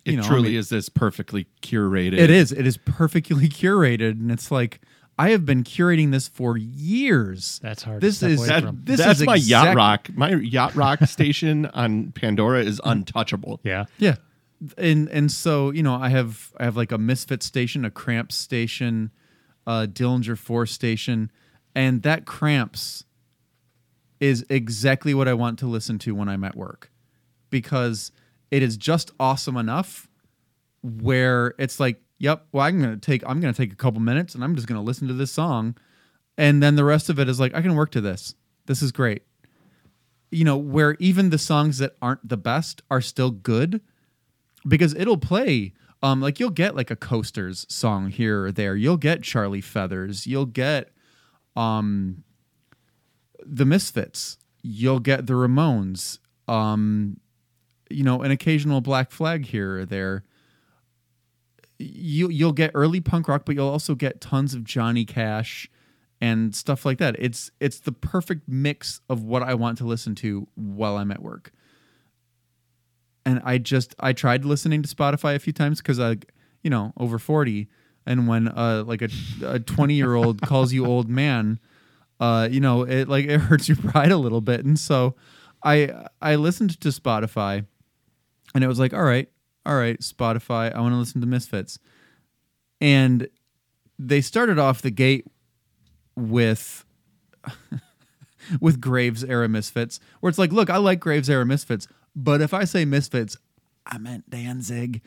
it 0.05 0.13
you 0.13 0.17
know, 0.19 0.23
I 0.25 0.27
truly 0.29 0.51
mean- 0.51 0.59
is 0.59 0.69
this 0.69 0.89
perfectly 0.89 1.47
curated. 1.63 2.19
it 2.19 2.31
is. 2.31 2.53
It 2.53 2.67
is 2.67 2.77
perfectly 2.77 3.49
curated, 3.63 4.13
and 4.13 4.31
it's 4.31 4.51
like 4.51 4.81
I 5.19 5.31
have 5.31 5.47
been 5.47 5.65
curating 5.65 6.11
this 6.11 6.29
for 6.29 6.57
years. 6.59 7.61
That's 7.63 7.83
hard 7.85 8.01
to 8.01 8.07
This 8.07 8.19
step 8.19 8.31
is 8.31 8.39
away 8.41 8.49
That, 8.49 8.63
from. 8.65 8.81
this 8.85 8.99
that's 8.99 9.21
is 9.21 9.27
my 9.27 9.37
yacht 9.37 9.75
rock. 9.77 10.09
My 10.15 10.35
yacht 10.35 10.75
rock 10.75 11.01
station 11.07 11.67
on 11.67 12.13
Pandora 12.13 12.63
is 12.63 12.81
untouchable. 12.85 13.61
Yeah. 13.65 13.85
Yeah, 13.99 14.17
and 14.77 15.09
and 15.09 15.31
so 15.33 15.71
you 15.71 15.83
know 15.83 15.95
I 15.95 16.11
have 16.11 16.53
I 16.59 16.65
have 16.65 16.77
like 16.77 16.93
a 16.93 16.99
Misfit 16.99 17.43
station, 17.43 17.85
a 17.85 17.91
Cramps 17.91 18.35
station, 18.35 19.11
a 19.67 19.87
Dillinger 19.87 20.37
Four 20.37 20.67
station, 20.67 21.31
and 21.75 22.03
that 22.03 22.27
Cramps 22.27 23.05
is 24.25 24.47
exactly 24.49 25.13
what 25.13 25.29
I 25.29 25.35
want 25.35 25.59
to 25.59 25.67
listen 25.67 25.99
to 25.99 26.15
when 26.15 26.31
I'm 26.31 26.45
at 26.45 26.57
work, 26.57 26.91
because 27.51 28.11
it 28.51 28.63
is 28.63 28.79
just 28.79 29.11
awesome 29.21 29.59
enough 29.59 30.09
where 30.83 31.55
it's 31.59 31.79
like, 31.79 32.01
yep, 32.19 32.47
well 32.51 32.65
I'm 32.65 32.81
gonna 32.81 32.97
take 32.97 33.23
I'm 33.27 33.39
gonna 33.39 33.53
take 33.53 33.71
a 33.71 33.77
couple 33.77 34.01
minutes 34.01 34.35
and 34.35 34.43
I'm 34.43 34.55
just 34.55 34.67
gonna 34.67 34.81
listen 34.81 35.09
to 35.09 35.15
this 35.15 35.31
song, 35.31 35.77
and 36.39 36.63
then 36.63 36.75
the 36.75 36.85
rest 36.85 37.11
of 37.11 37.19
it 37.19 37.29
is 37.29 37.39
like 37.39 37.55
I 37.55 37.61
can 37.61 37.75
work 37.75 37.91
to 37.91 38.01
this. 38.01 38.35
This 38.65 38.81
is 38.81 38.93
great. 38.93 39.25
You 40.31 40.45
know, 40.45 40.57
where 40.57 40.97
even 40.99 41.29
the 41.29 41.37
songs 41.37 41.77
that 41.79 41.95
aren't 42.01 42.27
the 42.27 42.39
best 42.39 42.81
are 42.91 43.03
still 43.03 43.31
good 43.31 43.83
because 44.67 44.95
it'll 44.95 45.19
play 45.19 45.75
um 46.03 46.23
like 46.23 46.41
you'll 46.41 46.49
get 46.49 46.75
like 46.75 46.91
a 46.91 46.97
coasters 46.97 47.67
song 47.69 48.09
here 48.09 48.47
or 48.47 48.53
there 48.53 48.75
you'll 48.75 48.97
get 48.97 49.23
charlie 49.23 49.61
feathers 49.61 50.27
you'll 50.27 50.47
get 50.47 50.91
um 51.57 52.25
the 53.47 53.65
misfits. 53.65 54.39
You'll 54.63 55.01
get 55.01 55.27
the 55.27 55.35
ramones 55.35 56.19
um 56.47 57.19
you 57.89 58.03
know 58.05 58.21
an 58.23 58.31
occasional 58.31 58.81
black 58.81 59.11
flag 59.11 59.47
here 59.47 59.79
or 59.79 59.87
there. 59.87 60.25
You 61.79 62.29
you'll 62.29 62.53
get 62.53 62.71
early 62.75 63.01
punk 63.01 63.29
rock 63.29 63.45
but 63.45 63.55
you'll 63.55 63.69
also 63.69 63.95
get 63.95 64.21
tons 64.21 64.55
of 64.55 64.65
johnny 64.65 65.05
cash 65.05 65.69
and 66.21 66.55
stuff 66.55 66.85
like 66.85 66.99
that. 66.99 67.17
It's 67.19 67.51
it's 67.61 67.81
the 67.81 67.93
perfect 67.93 68.49
mix 68.49 69.01
of 69.09 69.23
what 69.23 69.43
i 69.43 69.55
want 69.55 69.79
to 69.79 69.85
listen 69.85 70.15
to 70.17 70.47
while 70.55 70.97
i'm 70.97 71.11
at 71.11 71.23
work. 71.23 71.53
And 73.27 73.41
I 73.45 73.59
just 73.59 73.95
I 73.99 74.13
tried 74.13 74.45
listening 74.45 74.83
to 74.83 74.95
Spotify 74.95 75.35
a 75.35 75.39
few 75.39 75.53
times 75.53 75.81
because 75.81 75.99
I, 75.99 76.17
you 76.63 76.71
know, 76.71 76.93
over 76.99 77.19
forty, 77.19 77.69
and 78.07 78.29
when 78.29 78.49
uh 78.49 78.85
like 78.87 79.03
a 79.03 79.09
a 79.43 79.59
twenty 79.59 79.95
year 79.95 80.15
old 80.15 80.43
calls 80.43 80.73
you 80.73 80.87
old 80.87 81.09
man, 81.09 81.59
uh 82.21 82.49
you 82.51 82.61
know 82.61 82.83
it 82.83 83.09
like 83.09 83.25
it 83.29 83.41
hurts 83.41 83.69
your 83.69 83.77
pride 83.77 84.13
a 84.13 84.17
little 84.17 84.41
bit, 84.41 84.65
and 84.65 84.79
so 84.79 85.15
I 85.63 86.07
I 86.21 86.37
listened 86.37 86.79
to 86.81 86.89
Spotify, 86.89 87.67
and 88.55 88.65
it 88.65 88.69
was 88.69 88.79
like 88.79 88.93
all 88.93 89.03
right, 89.05 89.29
all 89.67 89.77
right, 89.77 89.99
Spotify, 90.01 90.75
I 90.75 90.81
want 90.81 90.93
to 90.93 90.99
listen 90.99 91.21
to 91.21 91.27
Misfits, 91.27 91.79
and 92.81 93.29
they 93.99 94.21
started 94.21 94.59
off 94.59 94.83
the 94.83 94.91
gate 94.91 95.27
with 96.17 96.85
with 98.61 98.81
Graves 98.81 99.25
era 99.25 99.49
Misfits, 99.49 100.01
where 100.21 100.29
it's 100.29 100.39
like, 100.39 100.53
look, 100.53 100.71
I 100.71 100.77
like 100.77 101.01
Graves 101.01 101.31
era 101.31 101.47
Misfits, 101.47 101.89
but 102.15 102.41
if 102.41 102.53
I 102.55 102.65
say 102.65 102.85
Misfits, 102.85 103.37
I 103.87 103.99
meant 103.99 104.29
Danzig. 104.31 105.03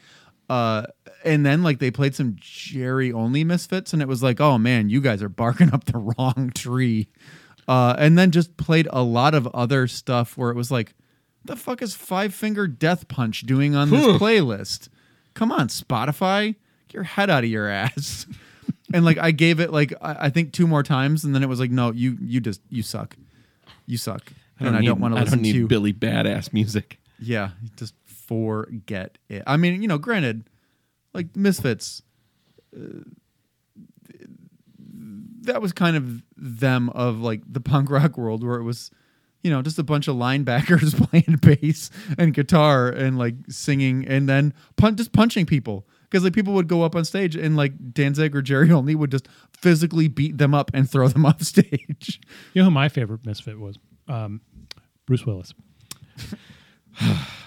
Uh, 0.49 0.83
and 1.23 1.45
then 1.45 1.63
like 1.63 1.79
they 1.79 1.91
played 1.91 2.15
some 2.15 2.35
Jerry 2.39 3.11
only 3.11 3.43
Misfits, 3.43 3.93
and 3.93 4.01
it 4.01 4.07
was 4.07 4.23
like, 4.23 4.39
oh 4.39 4.57
man, 4.57 4.89
you 4.89 5.01
guys 5.01 5.21
are 5.21 5.29
barking 5.29 5.73
up 5.73 5.85
the 5.85 5.97
wrong 6.17 6.51
tree. 6.55 7.07
Uh, 7.67 7.95
and 7.97 8.17
then 8.17 8.31
just 8.31 8.55
played 8.55 8.87
a 8.91 9.03
lot 9.03 9.33
of 9.33 9.45
other 9.47 9.87
stuff 9.87 10.37
where 10.37 10.49
it 10.49 10.55
was 10.55 10.71
like, 10.71 10.93
the 11.43 11.55
fuck 11.55 11.81
is 11.81 11.95
Five 11.95 12.33
Finger 12.33 12.65
Death 12.67 13.07
Punch 13.07 13.41
doing 13.41 13.75
on 13.75 13.89
this 13.89 14.05
playlist? 14.17 14.87
Come 15.33 15.51
on, 15.51 15.67
Spotify, 15.67 16.55
get 16.87 16.93
your 16.93 17.03
head 17.03 17.29
out 17.29 17.43
of 17.43 17.49
your 17.49 17.67
ass. 17.67 18.25
and 18.93 19.03
like 19.03 19.17
I 19.17 19.31
gave 19.31 19.59
it 19.59 19.71
like 19.71 19.93
I, 20.01 20.25
I 20.25 20.29
think 20.29 20.53
two 20.53 20.67
more 20.67 20.83
times, 20.83 21.23
and 21.23 21.35
then 21.35 21.43
it 21.43 21.47
was 21.47 21.59
like, 21.59 21.71
no, 21.71 21.91
you 21.91 22.17
you 22.21 22.39
just 22.39 22.61
you 22.69 22.83
suck, 22.83 23.15
you 23.85 23.97
suck, 23.97 24.31
and 24.59 24.75
I 24.75 24.81
don't 24.81 24.99
want 24.99 25.13
to 25.13 25.19
I 25.19 25.23
listen 25.23 25.39
don't 25.39 25.43
need 25.43 25.53
to 25.53 25.57
you. 25.59 25.67
Billy 25.67 25.93
badass 25.93 26.53
music. 26.53 26.99
Yeah, 27.19 27.51
just 27.75 27.93
forget 28.27 29.17
it. 29.29 29.43
I 29.47 29.57
mean, 29.57 29.81
you 29.81 29.87
know, 29.87 29.97
granted, 29.97 30.49
like 31.13 31.35
Misfits, 31.35 32.01
uh, 32.75 33.03
that 35.41 35.61
was 35.61 35.71
kind 35.71 35.95
of 35.95 36.23
them 36.35 36.89
of 36.89 37.19
like 37.19 37.41
the 37.51 37.61
punk 37.61 37.89
rock 37.89 38.17
world 38.17 38.43
where 38.43 38.57
it 38.57 38.63
was, 38.63 38.91
you 39.43 39.49
know, 39.49 39.61
just 39.61 39.79
a 39.79 39.83
bunch 39.83 40.07
of 40.07 40.15
linebackers 40.15 40.93
playing 41.09 41.39
bass 41.41 41.89
and 42.17 42.33
guitar 42.33 42.89
and 42.89 43.17
like 43.17 43.35
singing 43.49 44.05
and 44.07 44.27
then 44.27 44.53
pun- 44.75 44.95
just 44.95 45.11
punching 45.13 45.45
people. 45.45 45.87
Because 46.03 46.23
like 46.23 46.33
people 46.33 46.53
would 46.53 46.67
go 46.67 46.83
up 46.83 46.95
on 46.95 47.03
stage 47.03 47.35
and 47.35 47.57
like 47.57 47.93
Danzig 47.93 48.35
or 48.35 48.41
Jerry 48.41 48.71
Only 48.71 48.95
would 48.95 49.11
just 49.11 49.27
physically 49.57 50.07
beat 50.07 50.37
them 50.37 50.53
up 50.53 50.71
and 50.73 50.89
throw 50.89 51.07
them 51.07 51.25
off 51.25 51.41
stage. 51.41 52.21
You 52.53 52.61
know 52.61 52.65
who 52.65 52.71
my 52.71 52.89
favorite 52.89 53.25
misfit 53.25 53.59
was? 53.59 53.77
Um, 54.07 54.41
Bruce 55.05 55.25
Willis. 55.25 55.53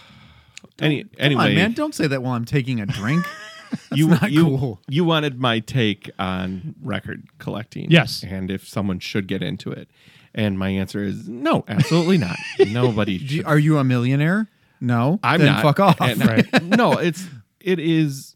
Any, 0.81 1.05
anyway, 1.19 1.51
on, 1.51 1.55
man, 1.55 1.73
don't 1.73 1.95
say 1.95 2.07
that 2.07 2.23
while 2.23 2.33
I'm 2.35 2.45
taking 2.45 2.81
a 2.81 2.87
drink. 2.87 3.25
you 3.95 4.09
not 4.09 4.31
you 4.33 4.45
cool. 4.45 4.81
you 4.89 5.05
wanted 5.05 5.41
my 5.41 5.61
take 5.61 6.11
on 6.19 6.75
record 6.83 7.27
collecting, 7.39 7.91
Yes. 7.91 8.25
and 8.27 8.51
if 8.51 8.67
someone 8.69 8.99
should 8.99 9.29
get 9.29 9.43
into 9.43 9.71
it, 9.71 9.89
and 10.35 10.59
my 10.59 10.71
answer 10.71 11.03
is 11.05 11.29
no, 11.29 11.65
absolutely 11.69 12.19
not. 12.19 12.37
Nobody. 12.69 13.19
Should. 13.19 13.47
Are 13.47 13.59
you 13.59 13.79
a 13.79 13.85
millionaire? 13.85 14.49
No. 14.81 15.21
I'm 15.23 15.39
then 15.41 15.53
not. 15.53 15.63
Fuck 15.63 15.79
off. 15.81 16.01
And 16.01 16.23
I- 16.23 16.45
no, 16.63 16.93
it's 16.95 17.27
it 17.61 17.79
is. 17.79 18.35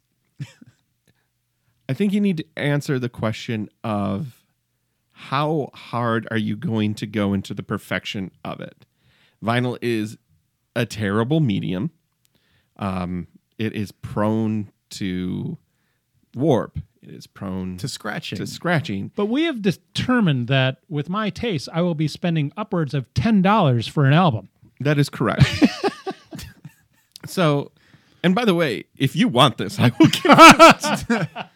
I 1.88 1.92
think 1.92 2.12
you 2.12 2.20
need 2.20 2.38
to 2.38 2.44
answer 2.56 2.98
the 2.98 3.08
question 3.10 3.68
of 3.82 4.42
how 5.12 5.70
hard 5.74 6.26
are 6.30 6.36
you 6.38 6.56
going 6.56 6.94
to 6.94 7.06
go 7.06 7.32
into 7.34 7.54
the 7.54 7.62
perfection 7.62 8.30
of 8.44 8.60
it. 8.60 8.86
Vinyl 9.42 9.78
is 9.82 10.16
a 10.74 10.86
terrible 10.86 11.40
medium. 11.40 11.90
Um, 12.76 13.28
it 13.58 13.72
is 13.74 13.92
prone 13.92 14.70
to 14.90 15.58
warp. 16.34 16.78
It 17.02 17.10
is 17.10 17.26
prone 17.26 17.76
to 17.78 17.88
scratching. 17.88 18.38
to 18.38 18.46
scratching. 18.46 19.10
But 19.14 19.26
we 19.26 19.44
have 19.44 19.60
determined 19.62 20.48
that 20.48 20.78
with 20.88 21.08
my 21.08 21.30
taste, 21.30 21.68
I 21.72 21.82
will 21.82 21.94
be 21.94 22.08
spending 22.08 22.52
upwards 22.56 22.94
of 22.94 23.12
ten 23.14 23.42
dollars 23.42 23.86
for 23.86 24.06
an 24.06 24.12
album. 24.14 24.48
That 24.80 24.98
is 24.98 25.08
correct. 25.08 25.44
so, 27.26 27.72
and 28.22 28.34
by 28.34 28.44
the 28.44 28.54
way, 28.54 28.84
if 28.96 29.14
you 29.14 29.28
want 29.28 29.58
this, 29.58 29.78
I 29.78 29.92
will 29.98 30.08
give 30.08 30.22
it. 31.10 31.28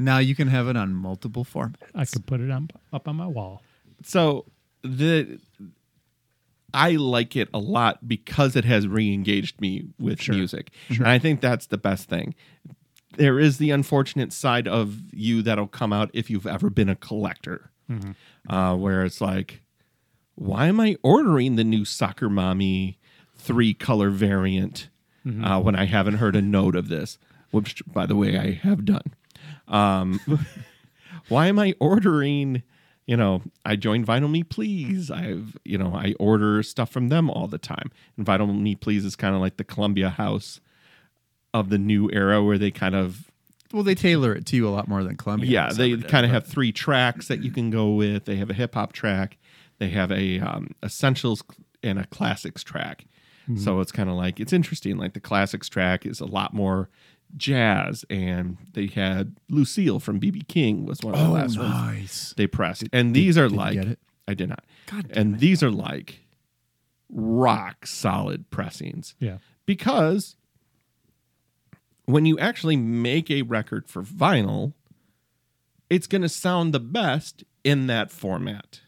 Now 0.00 0.16
you 0.16 0.34
can 0.34 0.48
have 0.48 0.66
it 0.66 0.78
on 0.78 0.94
multiple 0.94 1.44
formats. 1.44 1.74
I 1.94 2.06
could 2.06 2.24
put 2.24 2.40
it 2.40 2.50
on 2.50 2.70
up 2.90 3.06
on 3.06 3.16
my 3.16 3.26
wall. 3.26 3.62
so 4.02 4.46
the 4.82 5.38
I 6.74 6.92
like 6.92 7.36
it 7.36 7.48
a 7.54 7.58
lot 7.58 8.06
because 8.08 8.56
it 8.56 8.64
has 8.64 8.86
re-engaged 8.86 9.60
me 9.60 9.84
with 9.98 10.20
music. 10.34 10.70
And 10.88 11.08
I 11.08 11.18
think 11.18 11.40
that's 11.40 11.66
the 11.66 11.78
best 11.78 12.08
thing. 12.08 12.34
There 13.16 13.38
is 13.40 13.58
the 13.58 13.70
unfortunate 13.70 14.32
side 14.32 14.68
of 14.68 14.98
you 15.12 15.42
that'll 15.42 15.66
come 15.66 15.92
out 15.92 16.10
if 16.14 16.30
you've 16.30 16.46
ever 16.46 16.70
been 16.70 16.88
a 16.88 16.94
collector, 16.96 17.70
uh, 18.48 18.76
where 18.76 19.04
it's 19.04 19.20
like, 19.20 19.62
why 20.36 20.66
am 20.68 20.78
I 20.80 20.96
ordering 21.02 21.56
the 21.56 21.64
new 21.64 21.84
Soccer 21.84 22.30
Mommy 22.30 22.98
three 23.36 23.74
color 23.74 24.10
variant 24.10 24.88
uh, 25.44 25.60
when 25.60 25.74
I 25.76 25.84
haven't 25.86 26.14
heard 26.14 26.36
a 26.36 26.40
note 26.42 26.76
of 26.76 26.88
this? 26.88 27.18
Which, 27.50 27.82
by 27.86 28.06
the 28.06 28.14
way, 28.16 28.38
I 28.38 28.52
have 28.52 28.84
done. 28.84 29.12
Um, 29.66 30.20
why 31.28 31.48
am 31.48 31.58
I 31.58 31.74
ordering? 31.80 32.62
You 33.10 33.16
know, 33.16 33.42
I 33.64 33.74
joined 33.74 34.06
Vinyl 34.06 34.30
Me 34.30 34.44
Please. 34.44 35.10
I've, 35.10 35.56
you 35.64 35.76
know, 35.76 35.92
I 35.92 36.14
order 36.20 36.62
stuff 36.62 36.92
from 36.92 37.08
them 37.08 37.28
all 37.28 37.48
the 37.48 37.58
time. 37.58 37.90
And 38.16 38.24
Vinyl 38.24 38.56
Me 38.56 38.76
Please 38.76 39.04
is 39.04 39.16
kind 39.16 39.34
of 39.34 39.40
like 39.40 39.56
the 39.56 39.64
Columbia 39.64 40.10
House 40.10 40.60
of 41.52 41.70
the 41.70 41.78
new 41.78 42.08
era 42.12 42.40
where 42.40 42.56
they 42.56 42.70
kind 42.70 42.94
of 42.94 43.28
Well, 43.72 43.82
they 43.82 43.96
tailor 43.96 44.32
it 44.32 44.46
to 44.46 44.56
you 44.56 44.68
a 44.68 44.70
lot 44.70 44.86
more 44.86 45.02
than 45.02 45.16
Columbia. 45.16 45.50
yeah, 45.50 45.72
they 45.72 45.96
kind 45.96 46.24
of 46.24 46.30
have 46.30 46.46
three 46.46 46.70
tracks 46.70 47.26
that 47.26 47.42
you 47.42 47.50
can 47.50 47.68
go 47.70 47.90
with. 47.90 48.26
They 48.26 48.36
have 48.36 48.48
a 48.48 48.54
hip 48.54 48.76
hop 48.76 48.92
track, 48.92 49.38
they 49.80 49.88
have 49.88 50.12
a 50.12 50.38
um, 50.38 50.68
essentials 50.80 51.42
and 51.82 51.98
a 51.98 52.06
classics 52.06 52.62
track. 52.62 53.06
So 53.56 53.80
it's 53.80 53.90
kind 53.90 54.08
of 54.08 54.14
like 54.14 54.38
it's 54.38 54.52
interesting. 54.52 54.96
Like 54.96 55.14
the 55.14 55.18
classics 55.18 55.68
track 55.68 56.06
is 56.06 56.20
a 56.20 56.26
lot 56.26 56.54
more 56.54 56.88
jazz, 57.36 58.04
and 58.10 58.56
they 58.72 58.86
had 58.86 59.36
Lucille 59.48 60.00
from 60.00 60.20
BB 60.20 60.48
King 60.48 60.84
was 60.86 61.00
one 61.02 61.14
of 61.14 61.20
the 61.20 61.26
Oh, 61.26 61.30
last 61.32 61.58
ones 61.58 62.34
they 62.36 62.46
pressed, 62.46 62.84
and 62.92 63.14
these 63.14 63.36
are 63.38 63.44
did 63.48 63.52
you 63.52 63.58
like 63.58 63.74
get 63.74 63.86
it? 63.88 63.98
I 64.28 64.34
did 64.34 64.48
not, 64.48 64.64
God 64.86 65.10
and 65.14 65.38
these 65.40 65.62
are 65.62 65.70
like 65.70 66.20
rock 67.08 67.86
solid 67.86 68.50
pressings 68.50 69.14
Yeah. 69.18 69.38
because 69.66 70.36
when 72.04 72.24
you 72.26 72.38
actually 72.38 72.76
make 72.76 73.30
a 73.30 73.42
record 73.42 73.88
for 73.88 74.02
vinyl, 74.02 74.72
it's 75.88 76.06
going 76.06 76.22
to 76.22 76.28
sound 76.28 76.72
the 76.72 76.80
best 76.80 77.44
in 77.64 77.86
that 77.88 78.10
format. 78.10 78.80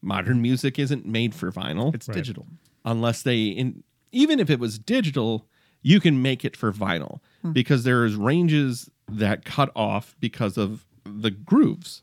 Modern 0.00 0.40
music 0.40 0.78
isn't 0.78 1.06
made 1.06 1.34
for 1.34 1.50
vinyl 1.50 1.94
It's 1.94 2.06
digital. 2.06 2.46
unless 2.84 3.22
they 3.22 3.44
in 3.46 3.82
even 4.12 4.40
if 4.40 4.48
it 4.48 4.58
was 4.60 4.78
digital, 4.78 5.46
you 5.82 6.00
can 6.00 6.22
make 6.22 6.44
it 6.44 6.56
for 6.56 6.72
vinyl 6.72 7.18
Hmm. 7.42 7.52
because 7.52 7.84
there's 7.84 8.16
ranges 8.16 8.90
that 9.08 9.44
cut 9.44 9.70
off 9.76 10.16
because 10.20 10.56
of 10.56 10.84
the 11.04 11.30
grooves. 11.30 12.02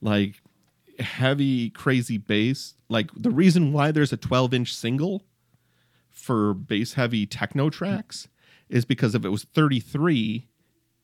Like 0.00 0.42
heavy 0.98 1.70
crazy 1.70 2.18
bass, 2.18 2.74
like 2.88 3.10
the 3.14 3.30
reason 3.30 3.72
why 3.72 3.90
there's 3.90 4.12
a 4.12 4.16
12-inch 4.16 4.74
single 4.74 5.24
for 6.10 6.54
bass 6.54 6.94
heavy 6.94 7.26
techno 7.26 7.64
hmm. 7.64 7.70
tracks 7.70 8.28
is 8.68 8.84
because 8.84 9.14
if 9.14 9.24
it 9.24 9.28
was 9.28 9.44
33 9.44 10.48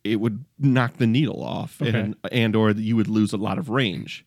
it 0.04 0.16
would 0.16 0.44
knock 0.58 0.96
the 0.96 1.06
needle 1.06 1.42
off 1.42 1.80
and 1.80 2.16
and 2.32 2.56
or 2.56 2.70
you 2.72 2.96
would 2.96 3.08
lose 3.08 3.32
a 3.32 3.36
lot 3.36 3.58
of 3.58 3.68
range. 3.68 4.24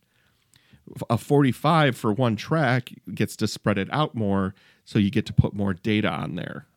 A 1.10 1.18
45 1.18 1.98
for 1.98 2.14
one 2.14 2.36
track 2.36 2.92
gets 3.14 3.36
to 3.38 3.48
spread 3.48 3.78
it 3.78 3.90
out 3.92 4.14
more 4.16 4.54
so 4.86 5.00
you 5.00 5.10
get 5.10 5.26
to 5.26 5.34
put 5.34 5.54
more 5.54 5.74
data 5.74 6.08
on 6.08 6.36
there 6.36 6.68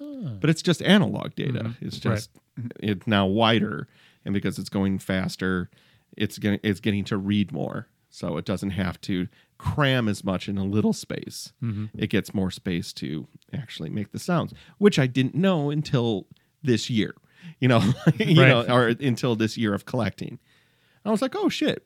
oh. 0.00 0.07
Ah. 0.24 0.30
but 0.40 0.50
it's 0.50 0.62
just 0.62 0.82
analog 0.82 1.34
data. 1.34 1.60
Mm-hmm. 1.64 1.84
It's 1.86 1.98
just 1.98 2.30
it's 2.80 3.06
now 3.06 3.26
wider 3.26 3.88
and 4.24 4.34
because 4.34 4.58
it's 4.58 4.68
going 4.68 4.98
faster 4.98 5.70
it's 6.16 6.38
getting 6.38 6.58
it's 6.62 6.80
getting 6.80 7.04
to 7.04 7.16
read 7.16 7.52
more. 7.52 7.86
So 8.10 8.36
it 8.38 8.44
doesn't 8.44 8.70
have 8.70 9.00
to 9.02 9.28
cram 9.58 10.08
as 10.08 10.24
much 10.24 10.48
in 10.48 10.56
a 10.58 10.64
little 10.64 10.92
space. 10.92 11.52
Mm-hmm. 11.62 11.86
It 11.96 12.08
gets 12.10 12.32
more 12.34 12.50
space 12.50 12.92
to 12.94 13.28
actually 13.52 13.90
make 13.90 14.12
the 14.12 14.18
sounds 14.18 14.52
which 14.78 14.98
i 14.98 15.06
didn't 15.06 15.34
know 15.34 15.70
until 15.70 16.26
this 16.62 16.88
year 16.90 17.14
you 17.60 17.68
know 17.68 17.78
you 18.18 18.40
Right. 18.40 18.48
know 18.48 18.64
or 18.68 18.88
until 18.88 19.36
this 19.36 19.56
year 19.56 19.74
of 19.74 19.84
collecting. 19.84 20.38
I 21.04 21.10
was 21.10 21.22
like 21.22 21.34
oh 21.36 21.48
shit. 21.48 21.84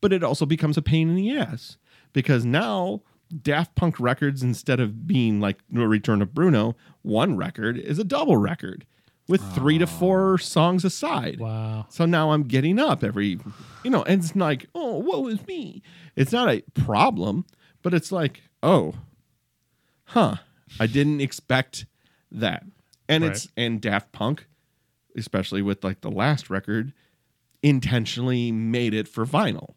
But 0.00 0.12
it 0.12 0.22
also 0.22 0.46
becomes 0.46 0.76
a 0.76 0.82
pain 0.82 1.08
in 1.08 1.16
the 1.16 1.36
ass 1.36 1.76
because 2.12 2.44
now 2.44 3.02
Daft 3.42 3.74
Punk 3.74 4.00
records, 4.00 4.42
instead 4.42 4.80
of 4.80 5.06
being 5.06 5.40
like 5.40 5.58
No 5.70 5.84
Return 5.84 6.22
of 6.22 6.34
Bruno, 6.34 6.76
one 7.02 7.36
record 7.36 7.78
is 7.78 7.98
a 7.98 8.04
double 8.04 8.36
record 8.36 8.86
with 9.28 9.42
three 9.54 9.78
to 9.78 9.86
four 9.86 10.34
oh. 10.34 10.36
songs 10.38 10.84
aside. 10.84 11.38
Wow. 11.38 11.86
So 11.90 12.06
now 12.06 12.32
I'm 12.32 12.44
getting 12.44 12.78
up 12.78 13.04
every, 13.04 13.38
you 13.84 13.90
know, 13.90 14.02
and 14.02 14.22
it's 14.22 14.34
like, 14.34 14.66
oh, 14.74 14.98
woe 14.98 15.28
is 15.28 15.46
me. 15.46 15.82
It's 16.16 16.32
not 16.32 16.48
a 16.48 16.62
problem, 16.74 17.44
but 17.82 17.92
it's 17.92 18.10
like, 18.10 18.42
oh, 18.62 18.94
huh, 20.04 20.36
I 20.80 20.86
didn't 20.86 21.20
expect 21.20 21.86
that. 22.32 22.64
And 23.08 23.24
it's, 23.24 23.48
and 23.56 23.80
Daft 23.80 24.12
Punk, 24.12 24.46
especially 25.16 25.62
with 25.62 25.84
like 25.84 26.00
the 26.00 26.10
last 26.10 26.50
record, 26.50 26.92
intentionally 27.62 28.52
made 28.52 28.94
it 28.94 29.08
for 29.08 29.24
vinyl. 29.26 29.74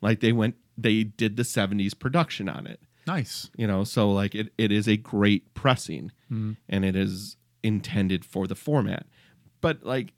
Like 0.00 0.20
they 0.20 0.32
went, 0.32 0.56
they 0.76 1.04
did 1.04 1.36
the 1.36 1.42
70s 1.44 1.98
production 1.98 2.48
on 2.48 2.66
it 2.66 2.80
Nice. 3.06 3.50
you 3.56 3.66
know 3.66 3.84
so 3.84 4.10
like 4.10 4.34
it, 4.34 4.52
it 4.58 4.72
is 4.72 4.88
a 4.88 4.96
great 4.96 5.52
pressing 5.54 6.10
and 6.30 6.84
it 6.84 6.96
is 6.96 7.36
intended 7.62 8.24
for 8.24 8.46
the 8.46 8.54
format 8.56 9.06
but 9.60 9.84
like 9.84 10.12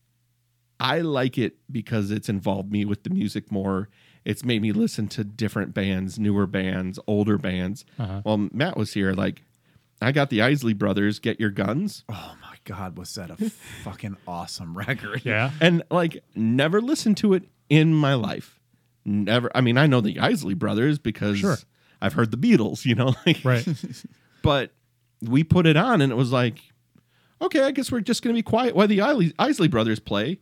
i 0.80 1.00
like 1.00 1.36
it 1.38 1.56
because 1.70 2.10
it's 2.10 2.28
involved 2.28 2.70
me 2.72 2.84
with 2.84 3.02
the 3.02 3.10
music 3.10 3.52
more 3.52 3.88
it's 4.24 4.44
made 4.44 4.62
me 4.62 4.72
listen 4.72 5.06
to 5.08 5.22
different 5.24 5.74
bands 5.74 6.18
newer 6.18 6.46
bands 6.46 6.98
older 7.06 7.36
bands 7.38 7.84
Uh-huh. 7.98 8.22
well 8.24 8.48
matt 8.52 8.76
was 8.76 8.94
here 8.94 9.12
like 9.12 9.42
i 10.00 10.10
got 10.12 10.30
the 10.30 10.40
isley 10.42 10.72
brothers 10.72 11.18
get 11.18 11.38
your 11.40 11.50
guns 11.50 12.04
Oh 12.08 12.34
my 12.40 12.56
God, 12.64 12.98
was 12.98 13.14
that 13.14 13.30
a 13.30 13.36
fucking 13.84 14.16
awesome 14.26 14.76
record? 14.76 15.22
Yeah. 15.24 15.52
and 15.60 15.82
like 15.90 16.24
never 16.34 16.80
listened 16.80 17.16
to 17.18 17.34
it 17.34 17.44
in 17.68 17.94
my 17.94 18.14
life 18.14 18.58
never 19.04 19.50
i 19.54 19.60
mean 19.60 19.76
i 19.78 19.86
know 19.86 20.00
the 20.00 20.18
isley 20.18 20.54
brothers 20.54 20.98
because 20.98 21.38
Sure. 21.38 21.56
I've 22.02 22.12
heard 22.14 22.31
the 22.31 22.36
beatles 22.36 22.85
you 22.85 22.94
know 22.94 23.14
like 23.27 23.39
Right. 23.44 23.66
but 24.43 24.73
we 25.23 25.43
put 25.44 25.66
it 25.66 25.77
on 25.77 26.01
and 26.02 26.12
it 26.12 26.16
was 26.16 26.32
like 26.32 26.59
okay 27.40 27.62
i 27.62 27.70
guess 27.70 27.90
we're 27.93 28.01
just 28.01 28.23
going 28.23 28.35
to 28.35 28.39
be 28.39 28.43
quiet 28.43 28.74
while 28.77 28.86
the 28.89 29.01
isley, 29.01 29.32
isley 29.39 29.68
brothers 29.68 29.98
play 30.01 30.39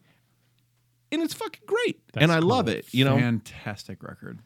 and 1.13 1.23
it's 1.23 1.35
fucking 1.35 1.63
great, 1.67 2.01
That's 2.13 2.25
and 2.25 2.33
I 2.33 2.41
cool. 2.41 2.49
love 2.49 2.67
it. 2.69 2.93
You 2.93 3.05
know, 3.05 3.17
fantastic 3.17 4.03
record. 4.03 4.41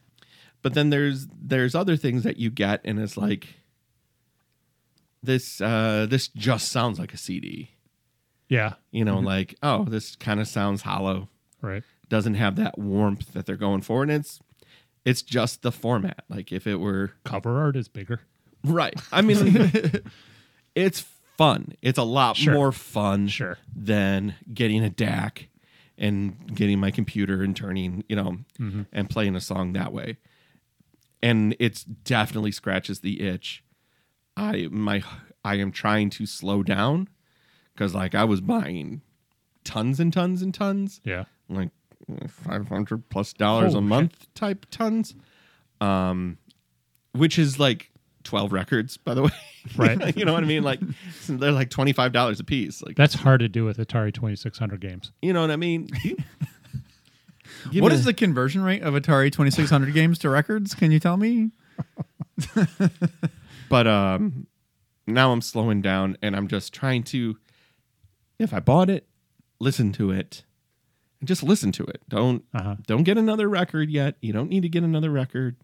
but 0.61 0.75
then 0.75 0.91
there's 0.91 1.25
there's 1.41 1.73
other 1.73 1.95
things 1.97 2.21
that 2.21 2.37
you 2.37 2.51
get, 2.51 2.81
and 2.85 2.99
it's 2.99 3.17
like 3.17 3.47
this 5.23 5.59
uh 5.61 6.05
this 6.07 6.27
just 6.27 6.71
sounds 6.71 6.99
like 6.99 7.13
a 7.13 7.17
CD. 7.17 7.71
Yeah. 8.49 8.73
You 8.91 9.03
know, 9.03 9.17
like 9.19 9.55
oh, 9.63 9.83
this 9.85 10.15
kind 10.15 10.39
of 10.39 10.47
sounds 10.47 10.83
hollow. 10.83 11.29
Right. 11.61 11.81
Doesn't 12.07 12.35
have 12.35 12.55
that 12.57 12.77
warmth 12.77 13.33
that 13.33 13.47
they're 13.47 13.55
going 13.57 13.81
for, 13.81 14.03
and 14.03 14.11
it's 14.11 14.39
it's 15.05 15.21
just 15.21 15.61
the 15.61 15.71
format. 15.71 16.23
Like 16.29 16.51
if 16.51 16.67
it 16.67 16.75
were 16.75 17.13
Cover 17.23 17.57
art 17.59 17.75
is 17.75 17.87
bigger. 17.87 18.21
Right. 18.63 18.99
I 19.11 19.21
mean, 19.21 19.71
it's 20.75 21.05
fun. 21.37 21.73
It's 21.81 21.97
a 21.97 22.03
lot 22.03 22.35
Sure. 22.37 22.53
more 22.53 22.71
fun 22.71 23.27
Sure. 23.27 23.57
than 23.73 24.35
getting 24.53 24.83
a 24.83 24.89
DAC 24.89 25.47
and 25.97 26.53
getting 26.55 26.79
my 26.79 26.91
computer 26.91 27.41
and 27.43 27.55
turning, 27.55 28.03
you 28.09 28.15
know, 28.15 28.37
Mm-hmm. 28.59 28.81
and 28.91 29.09
playing 29.09 29.35
a 29.35 29.41
song 29.41 29.73
that 29.73 29.91
way. 29.93 30.17
And 31.21 31.55
it's 31.59 31.83
definitely 31.83 32.51
scratches 32.51 32.99
the 33.01 33.21
itch. 33.21 33.63
I 34.37 34.67
my 34.71 35.03
I 35.43 35.55
am 35.55 35.71
trying 35.71 36.09
to 36.11 36.25
slow 36.25 36.63
down 36.63 37.09
because 37.73 37.93
like 37.95 38.15
I 38.15 38.23
was 38.23 38.39
buying 38.41 39.01
tons 39.65 39.99
and 39.99 40.11
tons 40.13 40.41
and 40.41 40.53
tons 40.53 41.01
Yeah. 41.03 41.25
like 41.49 41.69
500 42.27 43.09
plus 43.09 43.33
dollars 43.33 43.73
a 43.73 43.77
Holy 43.77 43.87
month 43.87 44.27
type 44.33 44.65
tons 44.71 45.15
um 45.81 46.37
which 47.13 47.37
is 47.39 47.59
like 47.59 47.91
12 48.23 48.51
records 48.51 48.97
by 48.97 49.13
the 49.13 49.23
way 49.23 49.29
Right. 49.77 50.15
you 50.17 50.25
know 50.25 50.33
what 50.33 50.43
i 50.43 50.47
mean 50.47 50.63
like 50.63 50.79
they're 51.27 51.51
like 51.51 51.69
$25 51.69 52.39
a 52.39 52.43
piece 52.43 52.81
like 52.81 52.95
That's 52.95 53.13
hard 53.13 53.39
to 53.41 53.49
do 53.49 53.65
with 53.65 53.77
Atari 53.77 54.13
2600 54.13 54.79
games. 54.81 55.11
you 55.21 55.33
know 55.33 55.41
what 55.41 55.51
i 55.51 55.55
mean 55.55 55.87
Give 57.71 57.83
What 57.83 57.91
me 57.91 57.97
is 57.97 58.05
the 58.05 58.13
conversion 58.13 58.61
rate 58.61 58.83
of 58.83 58.93
Atari 58.93 59.31
2600 59.31 59.93
games 59.93 60.17
to 60.19 60.29
records? 60.29 60.73
Can 60.75 60.91
you 60.91 60.99
tell 60.99 61.17
me? 61.17 61.51
but 63.69 63.85
um 63.87 64.47
now 65.07 65.31
i'm 65.31 65.41
slowing 65.41 65.81
down 65.81 66.15
and 66.21 66.35
i'm 66.35 66.47
just 66.47 66.73
trying 66.73 67.03
to 67.03 67.37
if 68.37 68.53
i 68.53 68.59
bought 68.59 68.89
it 68.89 69.07
listen 69.59 69.91
to 69.91 70.11
it 70.11 70.43
and 71.19 71.27
just 71.27 71.43
listen 71.43 71.71
to 71.73 71.83
it. 71.83 72.01
Don't 72.09 72.43
Uh-huh. 72.53 72.75
don't 72.87 73.03
get 73.03 73.17
another 73.17 73.47
record 73.49 73.89
yet. 73.89 74.15
You 74.21 74.33
don't 74.33 74.49
need 74.49 74.61
to 74.61 74.69
get 74.69 74.83
another 74.83 75.09
record. 75.09 75.55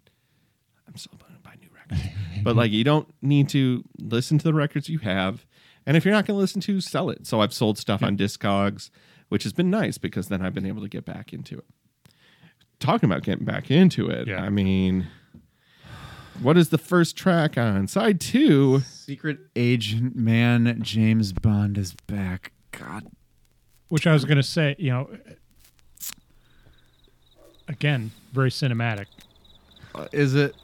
I'm 0.88 0.96
still 0.98 1.18
going 1.20 1.34
to 1.34 1.40
buy 1.40 1.56
new 1.62 1.70
records. 1.74 2.10
But 2.44 2.56
like 2.56 2.72
you 2.72 2.84
don't 2.84 3.08
need 3.24 3.50
to 3.50 3.84
listen 4.00 4.38
to 4.38 4.44
the 4.44 4.54
records 4.54 4.88
you 4.88 5.00
have. 5.00 5.46
And 5.88 5.98
if 5.98 6.06
you're 6.06 6.14
not 6.14 6.26
going 6.28 6.36
to 6.38 6.42
listen 6.42 6.62
to 6.62 6.80
sell 6.82 7.10
it. 7.10 7.26
So 7.26 7.42
i've 7.42 7.54
sold 7.54 7.78
stuff 7.78 8.04
on 8.04 8.16
discogs 8.18 8.90
which 9.30 9.42
has 9.44 9.54
been 9.54 9.72
nice 9.72 9.98
because 9.98 10.28
then 10.28 10.44
i've 10.46 10.54
been 10.54 10.66
able 10.68 10.82
to 10.84 10.88
get 10.90 11.06
back 11.06 11.34
into 11.34 11.58
it. 11.58 11.66
Talking 12.80 13.10
about 13.10 13.24
getting 13.24 13.46
back 13.46 13.72
into 13.72 14.08
it 14.10 14.28
Yeah. 14.28 14.42
i 14.44 14.50
mean 14.50 15.08
what 16.42 16.58
is 16.58 16.68
the 16.70 16.78
first 16.78 17.16
track 17.16 17.58
on? 17.58 17.88
Side 17.88 18.20
two. 18.20 18.82
Secret 18.82 19.40
Agent 19.56 20.18
Man 20.18 20.80
James 20.84 21.32
Bond 21.32 21.78
is 21.78 21.94
back. 22.08 22.52
God. 22.72 23.06
Which 23.88 24.06
I 24.06 24.12
was 24.12 24.26
going 24.26 24.36
to 24.38 24.44
say, 24.44 24.76
you 24.78 24.92
know, 24.92 25.10
again, 27.68 28.12
very 28.34 28.50
cinematic. 28.50 29.06
Uh, 29.94 30.08
is 30.12 30.36
it? 30.36 30.56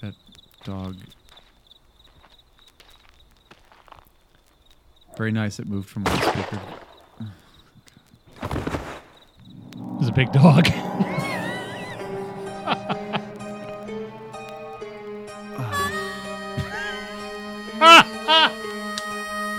That 0.00 0.14
dog. 0.64 0.96
Very 5.16 5.30
nice. 5.30 5.60
It 5.60 5.68
moved 5.68 5.88
from 5.88 6.04
one 6.04 6.20
speaker. 6.20 6.60
It's 8.42 10.00
a 10.12 10.14
big 10.14 10.32
dog. 10.32 10.66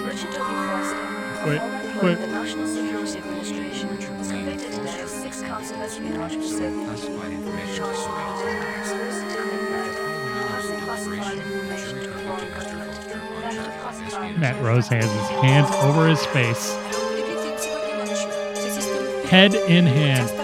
Richard 0.05 0.31
W. 0.31 0.57
Foster, 0.69 0.97
Wait, 1.45 1.59
former 1.59 1.81
employee 1.89 2.13
of 2.13 2.19
the 2.19 2.27
National 2.27 2.67
Security 2.67 3.17
Administration, 3.17 3.89
was 3.89 4.31
convicted 4.31 4.71
today 4.73 5.01
of 5.01 5.09
six 5.09 5.41
counts 5.41 5.71
of 5.71 5.77
espionage 5.77 6.35
for 6.35 6.43
certain 6.43 6.85
charged 7.73 7.99
with 7.99 8.17
conspiracy 8.75 9.25
to 9.35 9.41
murder, 9.71 10.03
using 10.57 10.80
classified 10.81 11.38
information 11.38 11.95
to 12.03 12.09
foreign 12.11 12.51
government, 12.53 12.93
theft 12.93 13.57
of 13.57 13.73
classified 13.81 14.39
Matt 14.39 14.63
Rose 14.63 14.88
has 14.89 15.11
his 15.11 15.30
hands 15.41 15.69
over 15.84 16.07
his 16.07 16.23
face, 16.27 16.75
head 19.34 19.55
in 19.55 19.88
hand. 19.88 20.43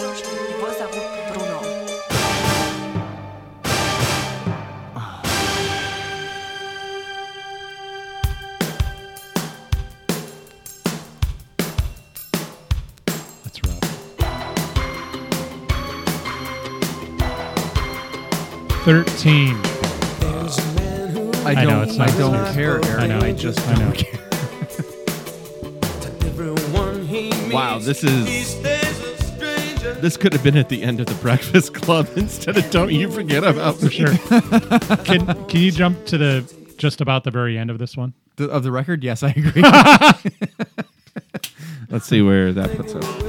13. 18.89 19.49
I 21.45 21.53
don't, 21.53 21.57
I 21.57 21.63
know, 21.63 21.83
it's 21.83 21.95
not 21.95 22.09
I 22.09 22.17
don't 22.17 22.53
care, 22.55 22.83
Eric. 22.85 23.01
I, 23.01 23.05
know. 23.05 23.19
I 23.19 23.33
just 23.33 23.59
I 23.67 23.75
don't 23.75 23.93
care. 23.93 24.19
wow, 27.53 27.77
this 27.77 28.03
is. 28.03 28.59
This 30.01 30.17
could 30.17 30.33
have 30.33 30.41
been 30.43 30.57
at 30.57 30.69
the 30.69 30.81
end 30.81 30.99
of 30.99 31.05
the 31.05 31.13
Breakfast 31.21 31.75
Club 31.75 32.09
instead 32.15 32.57
of 32.57 32.67
"Don't 32.71 32.91
You 32.91 33.11
Forget 33.11 33.43
About 33.43 33.79
Me." 33.79 33.91
Sure. 33.91 34.17
can 35.05 35.27
Can 35.45 35.61
you 35.61 35.69
jump 35.69 36.03
to 36.07 36.17
the 36.17 36.73
just 36.79 36.99
about 36.99 37.23
the 37.23 37.31
very 37.31 37.59
end 37.59 37.69
of 37.69 37.77
this 37.77 37.95
one? 37.95 38.15
The, 38.37 38.49
of 38.49 38.63
the 38.63 38.71
record, 38.71 39.03
yes, 39.03 39.21
I 39.21 39.29
agree. 39.37 39.61
Let's 41.91 42.07
see 42.07 42.23
where 42.23 42.53
that 42.53 42.75
puts 42.75 42.95
us. 42.95 43.28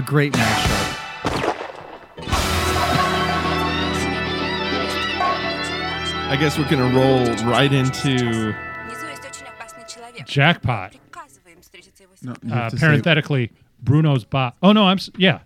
A 0.00 0.02
great 0.02 0.32
mashup. 0.32 0.96
I 6.32 6.36
guess 6.38 6.56
we're 6.58 6.68
gonna 6.68 6.94
roll 6.96 7.26
right 7.50 7.72
into 7.72 8.54
Jackpot. 10.24 10.94
No, 12.22 12.34
you 12.44 12.52
Uh, 12.52 12.54
have 12.54 12.70
to 12.72 12.78
say- 12.78 12.86
parenthetically, 12.86 13.52
Bruno's 13.82 14.24
bot. 14.24 14.54
Oh 14.62 14.72
no, 14.72 14.84
I'm 14.86 14.98
s- 14.98 15.10
yeah, 15.16 15.40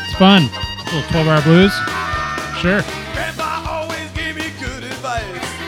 It's 0.04 0.18
fun. 0.18 0.44
A 0.44 0.96
little 0.96 1.10
12 1.12 1.28
hour 1.28 1.42
blues. 1.44 1.74
Sure. 2.62 2.82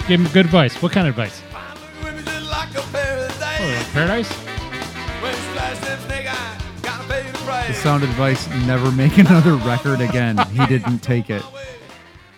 Give 0.08 0.22
him 0.22 0.28
good 0.32 0.46
advice. 0.46 0.82
What 0.82 0.92
kind 0.94 1.08
of 1.08 1.18
advice? 1.18 1.42
Oh, 3.60 3.90
paradise? 3.94 4.47
The 7.68 7.74
sound 7.74 8.04
advice: 8.04 8.48
never 8.66 8.92
make 8.92 9.18
another 9.18 9.56
record 9.56 10.02
again. 10.02 10.38
He 10.50 10.66
didn't 10.66 11.00
take 11.00 11.30
it. 11.30 11.44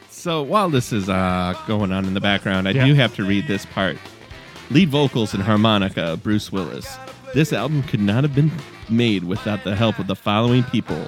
So 0.10 0.42
while 0.44 0.70
this 0.70 0.92
is 0.92 1.08
uh, 1.10 1.54
going 1.68 1.92
on 1.92 2.06
in 2.06 2.14
the 2.14 2.20
background, 2.22 2.68
I 2.68 2.72
Yeah. 2.72 2.86
do 2.86 2.94
have 2.96 3.16
to 3.16 3.24
read 3.24 3.48
this 3.48 3.66
part. 3.66 3.98
Lead 4.70 4.90
vocals 4.90 5.34
and 5.34 5.42
harmonica, 5.44 6.18
Bruce 6.22 6.52
Willis. 6.52 6.98
This 7.34 7.54
album 7.54 7.84
could 7.84 8.02
not 8.02 8.24
have 8.24 8.36
been 8.36 8.52
made 8.90 9.24
without 9.24 9.64
the 9.64 9.76
help 9.76 9.98
of 10.00 10.08
the 10.08 10.16
following 10.16 10.64
people: 10.64 11.08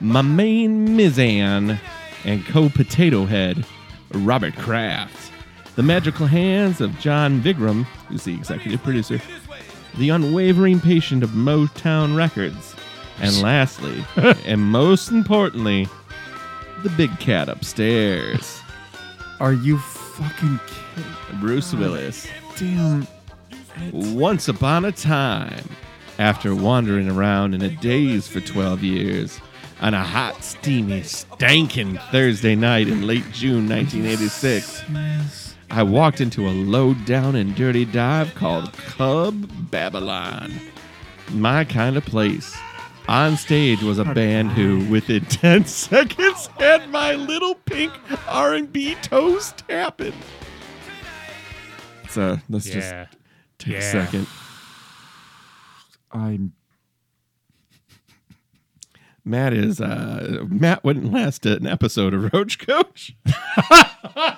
my 0.00 0.22
main 0.22 0.88
Mizan 0.96 1.78
and 2.24 2.44
co-potato 2.46 3.24
head, 3.24 3.64
Robert 4.12 4.54
Kraft. 4.56 5.32
The 5.76 5.82
magical 5.84 6.26
hands 6.26 6.80
of 6.80 6.98
John 6.98 7.40
Vigram, 7.40 7.84
who's 8.08 8.24
the 8.24 8.34
executive 8.34 8.82
producer. 8.82 9.20
The 9.96 10.10
unwavering 10.10 10.80
patient 10.80 11.22
of 11.22 11.30
Motown 11.30 12.16
Records. 12.16 12.74
And 13.20 13.40
lastly, 13.42 14.04
and 14.46 14.60
most 14.60 15.10
importantly, 15.10 15.88
the 16.82 16.90
big 16.90 17.18
cat 17.18 17.48
upstairs. 17.48 18.60
Are 19.40 19.52
you 19.52 19.78
fucking 19.78 20.60
kidding? 20.66 21.40
Bruce 21.40 21.72
Willis. 21.72 22.28
Damn. 22.56 23.06
Once 23.92 24.48
upon 24.48 24.84
a 24.84 24.92
time, 24.92 25.64
after 26.18 26.54
wandering 26.54 27.08
around 27.08 27.54
in 27.54 27.62
a 27.62 27.68
daze 27.68 28.26
for 28.26 28.40
12 28.40 28.82
years, 28.82 29.40
on 29.80 29.94
a 29.94 30.02
hot, 30.02 30.42
steamy, 30.42 31.02
stankin' 31.02 32.00
Thursday 32.10 32.56
night 32.56 32.88
in 32.88 33.06
late 33.06 33.30
June 33.32 33.68
1986, 33.68 34.82
I 35.70 35.82
walked 35.82 36.20
into 36.20 36.48
a 36.48 36.50
low 36.50 36.94
down 36.94 37.36
and 37.36 37.54
dirty 37.54 37.84
dive 37.84 38.34
called 38.34 38.72
Cub 38.72 39.48
Babylon. 39.70 40.52
My 41.30 41.64
kind 41.64 41.96
of 41.96 42.04
place. 42.04 42.56
On 43.08 43.36
stage 43.38 43.82
was 43.82 43.98
a 43.98 44.04
band 44.04 44.50
who, 44.52 44.84
within 44.90 45.24
10 45.24 45.64
seconds, 45.66 46.46
had 46.58 46.90
my 46.90 47.14
little 47.14 47.54
pink 47.54 47.92
R&B 48.28 48.96
toes 48.96 49.52
tapping. 49.66 50.12
So 52.10 52.36
let's 52.50 52.66
just 52.66 52.92
take 53.58 53.72
Yeah. 53.72 53.78
a 53.78 53.82
second. 53.82 54.26
I'm. 56.12 56.52
Matt 59.24 59.52
is 59.52 59.78
uh 59.80 60.44
Matt 60.48 60.82
wouldn't 60.84 61.12
last 61.12 61.44
an 61.44 61.66
episode 61.66 62.14
of 62.14 62.32
Roach 62.32 62.58
Coach. 62.58 63.14
I 63.26 64.36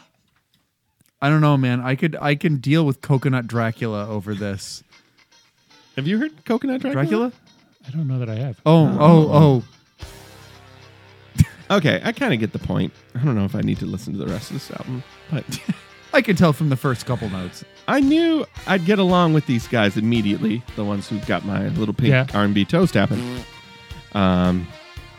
don't 1.23 1.41
know, 1.41 1.57
man. 1.57 1.81
I 1.81 1.95
could. 1.95 2.17
I 2.21 2.35
can 2.35 2.57
deal 2.57 2.85
with 2.85 3.01
Coconut 3.01 3.47
Dracula 3.47 4.09
over 4.09 4.35
this. 4.35 4.83
Have 5.95 6.09
you 6.09 6.19
heard 6.19 6.45
Coconut 6.45 6.81
Dracula? 6.81 7.05
Dracula? 7.05 7.33
I 7.93 7.97
don't 7.97 8.07
know 8.07 8.19
that 8.21 8.29
I 8.29 8.37
have. 8.37 8.61
Oh, 8.65 8.87
oh, 9.01 9.31
oh. 9.33 9.65
Okay, 11.71 12.01
I 12.03 12.11
kind 12.11 12.35
of 12.35 12.41
get 12.41 12.53
the 12.53 12.59
point. 12.59 12.93
I 13.15 13.25
don't 13.25 13.37
know 13.37 13.45
if 13.45 13.55
I 13.55 13.61
need 13.61 13.79
to 13.79 13.87
listen 13.87 14.13
to 14.15 14.19
the 14.19 14.27
rest 14.27 14.51
of 14.51 14.55
this 14.55 14.73
album, 14.73 15.05
but 15.31 15.45
I 16.13 16.21
could 16.21 16.37
tell 16.37 16.53
from 16.53 16.69
the 16.69 16.77
first 16.77 17.07
couple 17.07 17.29
notes. 17.31 17.65
I 17.87 18.01
knew 18.01 18.45
I'd 18.67 18.85
get 18.85 18.99
along 18.99 19.35
with 19.35 19.47
these 19.47 19.69
guys 19.69 19.97
immediately. 19.97 20.65
The 20.75 20.85
ones 20.85 21.09
who 21.09 21.21
got 21.21 21.45
my 21.45 21.69
little 21.69 21.95
pink 21.95 22.11
Yeah. 22.11 22.27
R&B 22.35 22.65
toes 22.65 22.91
tapping. 22.91 23.23
Um, 24.15 24.67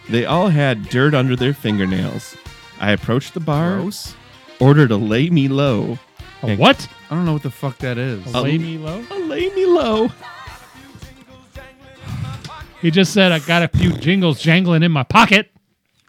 they 0.09 0.25
all 0.25 0.49
had 0.49 0.89
dirt 0.89 1.13
under 1.13 1.37
their 1.37 1.53
fingernails. 1.53 2.35
I 2.81 2.91
approached 2.91 3.33
the 3.33 3.39
bar, 3.39 3.77
Gross. 3.77 4.13
ordered 4.59 4.91
a 4.91 4.97
lay 4.97 5.29
me 5.29 5.47
low. 5.47 5.99
A 6.43 6.57
what? 6.57 6.85
I 7.09 7.15
don't 7.15 7.23
know 7.23 7.33
what 7.33 7.43
the 7.43 7.51
fuck 7.51 7.77
that 7.77 7.97
is. 7.97 8.25
A 8.33 8.41
lay 8.41 8.57
me 8.57 8.77
low? 8.77 9.05
A 9.09 9.19
lay 9.19 9.49
me 9.51 9.65
low. 9.67 10.09
He 12.81 12.91
just 12.91 13.13
said 13.13 13.31
I 13.31 13.39
got 13.39 13.63
a 13.63 13.67
few 13.67 13.93
jingles 13.93 14.41
jangling 14.41 14.83
in 14.83 14.91
my 14.91 15.03
pocket. 15.03 15.51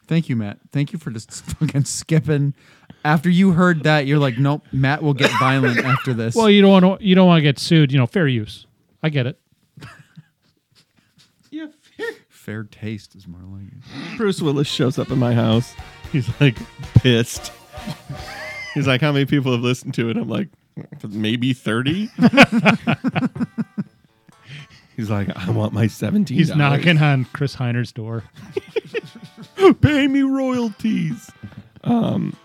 Thank 0.06 0.28
you, 0.28 0.36
Matt. 0.36 0.58
Thank 0.72 0.92
you 0.92 0.98
for 0.98 1.10
just 1.10 1.30
fucking 1.58 1.84
skipping. 1.84 2.54
After 3.04 3.28
you 3.28 3.52
heard 3.52 3.82
that, 3.84 4.06
you're 4.06 4.18
like, 4.18 4.38
nope. 4.38 4.64
Matt 4.72 5.02
will 5.02 5.14
get 5.14 5.30
violent 5.38 5.78
after 5.78 6.14
this. 6.14 6.34
Well, 6.34 6.48
you 6.48 6.62
don't 6.62 6.70
want 6.82 7.00
to. 7.00 7.06
You 7.06 7.14
don't 7.14 7.26
want 7.26 7.38
to 7.38 7.42
get 7.42 7.58
sued. 7.58 7.92
You 7.92 7.98
know, 7.98 8.06
fair 8.06 8.28
use. 8.28 8.66
I 9.02 9.08
get 9.08 9.26
it. 9.26 9.38
Yeah, 11.50 11.66
Fair 12.28 12.64
taste 12.64 13.14
is 13.14 13.28
more 13.28 13.42
like 13.42 13.66
it. 13.66 14.16
Bruce 14.16 14.40
Willis 14.40 14.66
shows 14.66 14.98
up 14.98 15.10
in 15.10 15.18
my 15.18 15.34
house. 15.34 15.74
He's 16.10 16.28
like 16.40 16.56
pissed. 16.94 17.52
He's 18.74 18.86
like, 18.86 19.00
How 19.00 19.12
many 19.12 19.26
people 19.26 19.52
have 19.52 19.60
listened 19.60 19.94
to 19.94 20.08
it? 20.08 20.16
I'm 20.16 20.28
like, 20.28 20.48
Maybe 21.06 21.52
30. 21.52 22.10
He's 25.02 25.10
like, 25.10 25.36
I 25.36 25.50
want 25.50 25.72
my 25.72 25.88
17 25.88 26.36
He's 26.38 26.54
knocking 26.54 26.96
on 26.98 27.24
Chris 27.32 27.56
Heiner's 27.56 27.90
door. 27.90 28.22
Pay 29.80 30.06
me 30.06 30.22
royalties. 30.22 31.28
Um, 31.82 32.36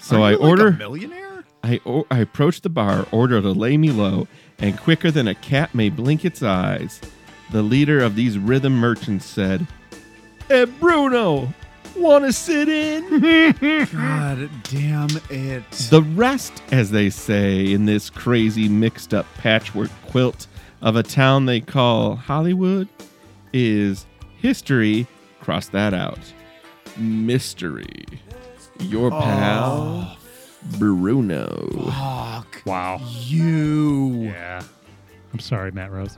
so 0.00 0.22
Are 0.22 0.26
I 0.26 0.30
you 0.30 0.36
like 0.36 0.48
order. 0.48 0.68
a 0.68 0.72
millionaire. 0.74 1.44
I, 1.64 1.80
o- 1.84 2.06
I 2.12 2.18
approach 2.18 2.60
the 2.60 2.68
bar, 2.68 3.08
order 3.10 3.42
to 3.42 3.50
lay 3.50 3.76
me 3.76 3.90
low, 3.90 4.28
and 4.60 4.78
quicker 4.78 5.10
than 5.10 5.26
a 5.26 5.34
cat 5.34 5.74
may 5.74 5.88
blink 5.88 6.24
its 6.24 6.44
eyes, 6.44 7.00
the 7.50 7.62
leader 7.62 7.98
of 7.98 8.14
these 8.14 8.38
rhythm 8.38 8.74
merchants 8.78 9.26
said, 9.26 9.66
Hey, 10.46 10.66
Bruno, 10.66 11.52
want 11.96 12.24
to 12.24 12.32
sit 12.32 12.68
in? 12.68 13.02
God 13.92 14.48
damn 14.62 15.08
it. 15.28 15.68
The 15.90 16.02
rest, 16.14 16.62
as 16.70 16.92
they 16.92 17.10
say 17.10 17.72
in 17.72 17.86
this 17.86 18.10
crazy 18.10 18.68
mixed 18.68 19.12
up 19.12 19.26
patchwork 19.38 19.90
quilt 20.06 20.46
of 20.84 20.94
a 20.94 21.02
town 21.02 21.46
they 21.46 21.60
call 21.60 22.14
Hollywood, 22.14 22.88
is 23.52 24.06
history. 24.40 25.08
Cross 25.40 25.68
that 25.68 25.92
out. 25.94 26.18
Mystery. 26.96 28.04
Your 28.78 29.10
pal, 29.10 30.16
Bruno. 30.78 31.68
Fuck 31.90 32.62
Wow. 32.64 33.00
you. 33.22 34.24
Yeah. 34.24 34.62
I'm 35.32 35.38
sorry, 35.40 35.72
Matt 35.72 35.90
Rose. 35.90 36.16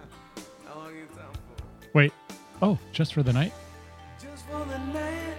Wait. 1.95 2.13
Oh, 2.61 2.79
just 2.93 3.15
for 3.15 3.23
the 3.23 3.33
night? 3.33 3.53
Just 4.21 4.45
for 4.47 4.59
the 4.65 4.79
night. 4.93 5.36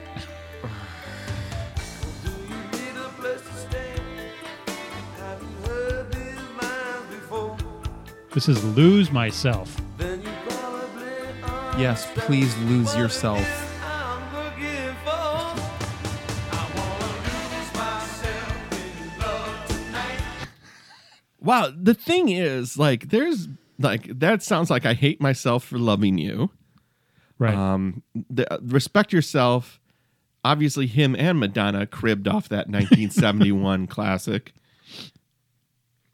This 8.38 8.50
is 8.50 8.64
Lose 8.78 9.12
Myself. 9.12 9.82
Then 9.98 10.22
you 10.22 10.30
probably 10.48 11.82
Yes, 11.82 12.08
please 12.14 12.56
lose 12.66 12.96
yourself. 12.96 13.44
I'm 13.84 14.32
looking 14.32 14.94
for. 15.04 15.10
I 15.10 16.72
wanna 16.76 17.14
lose 17.24 17.74
myself 17.74 18.74
in 18.74 19.20
love 19.20 19.68
tonight. 19.68 20.20
Wow, 21.42 21.72
the 21.76 21.96
thing 21.96 22.30
is, 22.30 22.78
like, 22.78 23.10
there's 23.10 23.48
like 23.80 24.20
that 24.20 24.44
sounds 24.44 24.70
like 24.70 24.86
I 24.86 24.94
hate 24.94 25.20
myself 25.20 25.64
for 25.64 25.80
loving 25.80 26.20
you. 26.20 26.52
Right. 27.40 27.56
Um, 27.56 28.04
the, 28.14 28.54
uh, 28.54 28.60
respect 28.62 29.14
yourself. 29.14 29.80
Obviously, 30.46 30.86
him 30.86 31.16
and 31.16 31.40
Madonna 31.40 31.88
cribbed 31.88 32.28
off 32.28 32.48
that 32.50 32.68
1971 32.70 33.88
classic. 33.88 34.54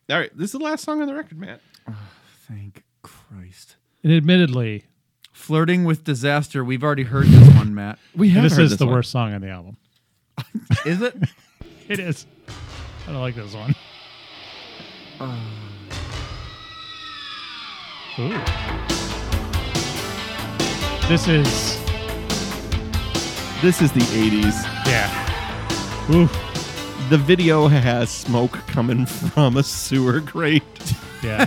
All 0.09 0.19
right, 0.19 0.31
this 0.37 0.53
is 0.53 0.57
the 0.57 0.63
last 0.63 0.85
song 0.85 1.01
on 1.01 1.07
the 1.07 1.15
record, 1.15 1.37
Matt. 1.37 1.59
Thank 2.47 2.83
Christ. 3.01 3.75
and 4.03 4.11
admittedly, 4.13 4.85
Flirting 5.31 5.83
with 5.83 6.03
disaster. 6.03 6.63
We've 6.63 6.83
already 6.83 7.03
heard 7.03 7.25
this 7.25 7.55
one, 7.55 7.73
Matt. 7.75 7.99
We 8.15 8.29
have 8.29 8.43
this 8.43 8.53
heard 8.55 8.65
is 8.65 8.77
the 8.77 8.85
one. 8.85 8.95
worst 8.95 9.11
song 9.11 9.33
on 9.33 9.41
the 9.41 9.49
album. 9.49 9.77
Is 10.85 11.01
it? 11.01 11.15
It 11.89 11.99
is. 11.99 12.25
I 13.07 13.11
don't 13.11 13.19
like 13.19 13.35
this 13.35 13.53
one. 13.53 13.75
Ooh. 18.19 18.29
This 21.09 21.27
is 21.27 21.77
This 23.61 23.81
is 23.81 23.91
the 23.91 23.99
80s. 23.99 24.63
yeah. 24.87 25.09
Ooh. 26.11 26.29
The 27.09 27.17
video 27.17 27.67
has 27.67 28.09
smoke 28.09 28.53
coming 28.67 29.05
from 29.05 29.57
a 29.57 29.63
sewer 29.63 30.21
grate. 30.21 30.63
Yeah. 31.23 31.45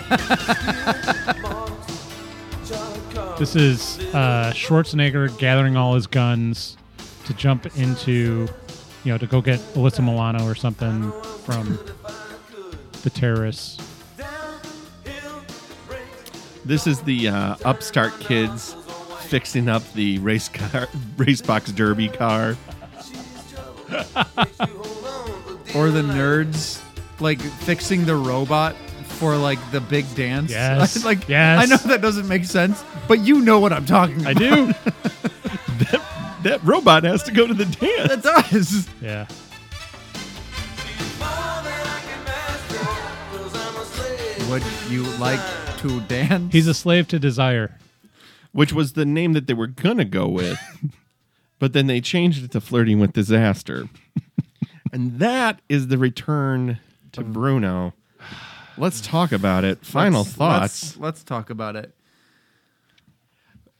this 3.39 3.55
is 3.55 3.99
uh, 4.15 4.53
Schwarzenegger 4.55 5.37
gathering 5.39 5.77
all 5.77 5.95
his 5.95 6.07
guns 6.07 6.77
to 7.27 7.35
jump 7.35 7.67
into, 7.77 8.49
you 9.05 9.13
know, 9.13 9.19
to 9.19 9.27
go 9.27 9.41
get 9.43 9.61
Alyssa 9.75 10.03
Milano 10.03 10.47
or 10.47 10.55
something 10.55 11.13
from 11.45 11.79
the 13.03 13.11
terrorists. 13.11 13.79
This 16.65 16.87
is 16.87 17.01
the 17.03 17.29
uh, 17.29 17.57
upstart 17.65 18.19
kids 18.19 18.75
fixing 19.21 19.69
up 19.69 19.83
the 19.93 20.19
race 20.21 20.49
car, 20.49 20.89
race 21.17 21.43
box 21.43 21.71
derby 21.71 22.09
car. 22.09 22.57
or 25.75 25.91
the 25.91 26.03
nerds 26.03 26.81
like 27.21 27.41
fixing 27.41 28.05
the 28.05 28.17
robot 28.17 28.75
for 29.19 29.37
like 29.37 29.59
the 29.73 29.81
big 29.81 30.13
dance. 30.15 30.51
Yes. 30.51 31.05
like 31.11 31.29
Yes. 31.29 31.63
I 31.63 31.67
know 31.67 31.77
that 31.89 32.01
doesn't 32.03 32.29
make 32.29 32.45
sense, 32.45 32.85
but 33.09 33.21
you 33.21 33.41
know 33.41 33.59
what 33.61 33.73
I'm 33.73 33.87
talking 33.87 34.21
about. 34.21 34.29
I 34.31 34.35
do. 34.35 34.73
That 36.43 36.63
robot 36.63 37.03
has 37.03 37.25
to 37.25 37.33
go 37.33 37.45
to 37.49 37.55
the 37.55 37.65
dance. 37.65 38.13
It 38.13 38.23
does. 38.23 38.89
yeah. 39.03 39.27
Would 44.49 44.63
you 44.89 45.03
like 45.19 45.41
to 45.79 46.01
dance? 46.03 46.53
He's 46.53 46.69
a 46.69 46.75
slave 46.75 47.09
to 47.09 47.19
desire. 47.19 47.77
which 48.53 48.73
was 48.73 48.93
the 48.93 49.05
name 49.05 49.33
that 49.33 49.49
they 49.49 49.55
were 49.55 49.67
gonna 49.67 50.05
go 50.05 50.29
with, 50.29 50.59
but 51.59 51.73
then 51.73 51.89
they 51.89 52.01
changed 52.01 52.45
it 52.45 52.53
to 52.53 52.61
flirting 52.61 53.01
with 53.01 53.13
disaster, 53.13 53.89
and 54.93 55.19
that 55.19 55.61
is 55.69 55.89
the 55.89 55.99
return 55.99 56.79
to 57.13 57.23
Bruno. 57.25 57.93
Let's 58.79 59.01
talk 59.01 59.33
about 59.33 59.65
it. 59.65 59.85
Final 59.85 60.23
Let's- 60.23 60.33
thoughts, 60.35 60.83
Let's, 60.85 60.97
let's 60.99 61.25
talk 61.25 61.51
about 61.51 61.77
it. 61.77 61.95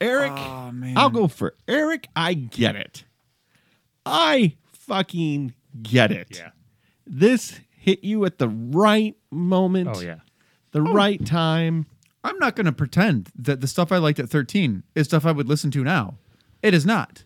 Eric. 0.01 0.33
Oh 0.33 0.71
man. 0.73 0.97
I'll 0.97 1.11
go 1.11 1.29
for 1.29 1.55
Eric. 1.67 2.09
I 2.15 2.35
get 2.35 2.77
it. 2.77 3.05
I 4.05 4.57
fucking 4.73 5.55
get 5.83 6.13
it. 6.13 6.29
Yeah. 6.31 6.51
This 7.07 7.61
hit 7.71 8.05
you 8.05 8.25
at 8.25 8.39
the 8.39 8.49
right 8.49 9.17
moment. 9.31 9.91
Oh 9.95 10.01
yeah. 10.01 10.17
the 10.73 10.81
oh. 10.81 10.93
right 10.93 11.25
time. 11.25 11.87
I'm 12.25 12.39
not 12.39 12.57
going 12.57 12.67
to 12.67 12.73
pretend 12.73 13.31
that 13.37 13.61
the 13.61 13.69
stuff 13.69 13.93
I 13.93 13.99
liked 13.99 14.19
at 14.19 14.29
13 14.29 14.83
is 14.97 15.07
stuff 15.07 15.25
I 15.25 15.31
would 15.31 15.49
listen 15.49 15.71
to 15.71 15.85
now. 15.85 16.19
It 16.61 16.75
is 16.75 16.85
not. 16.85 17.23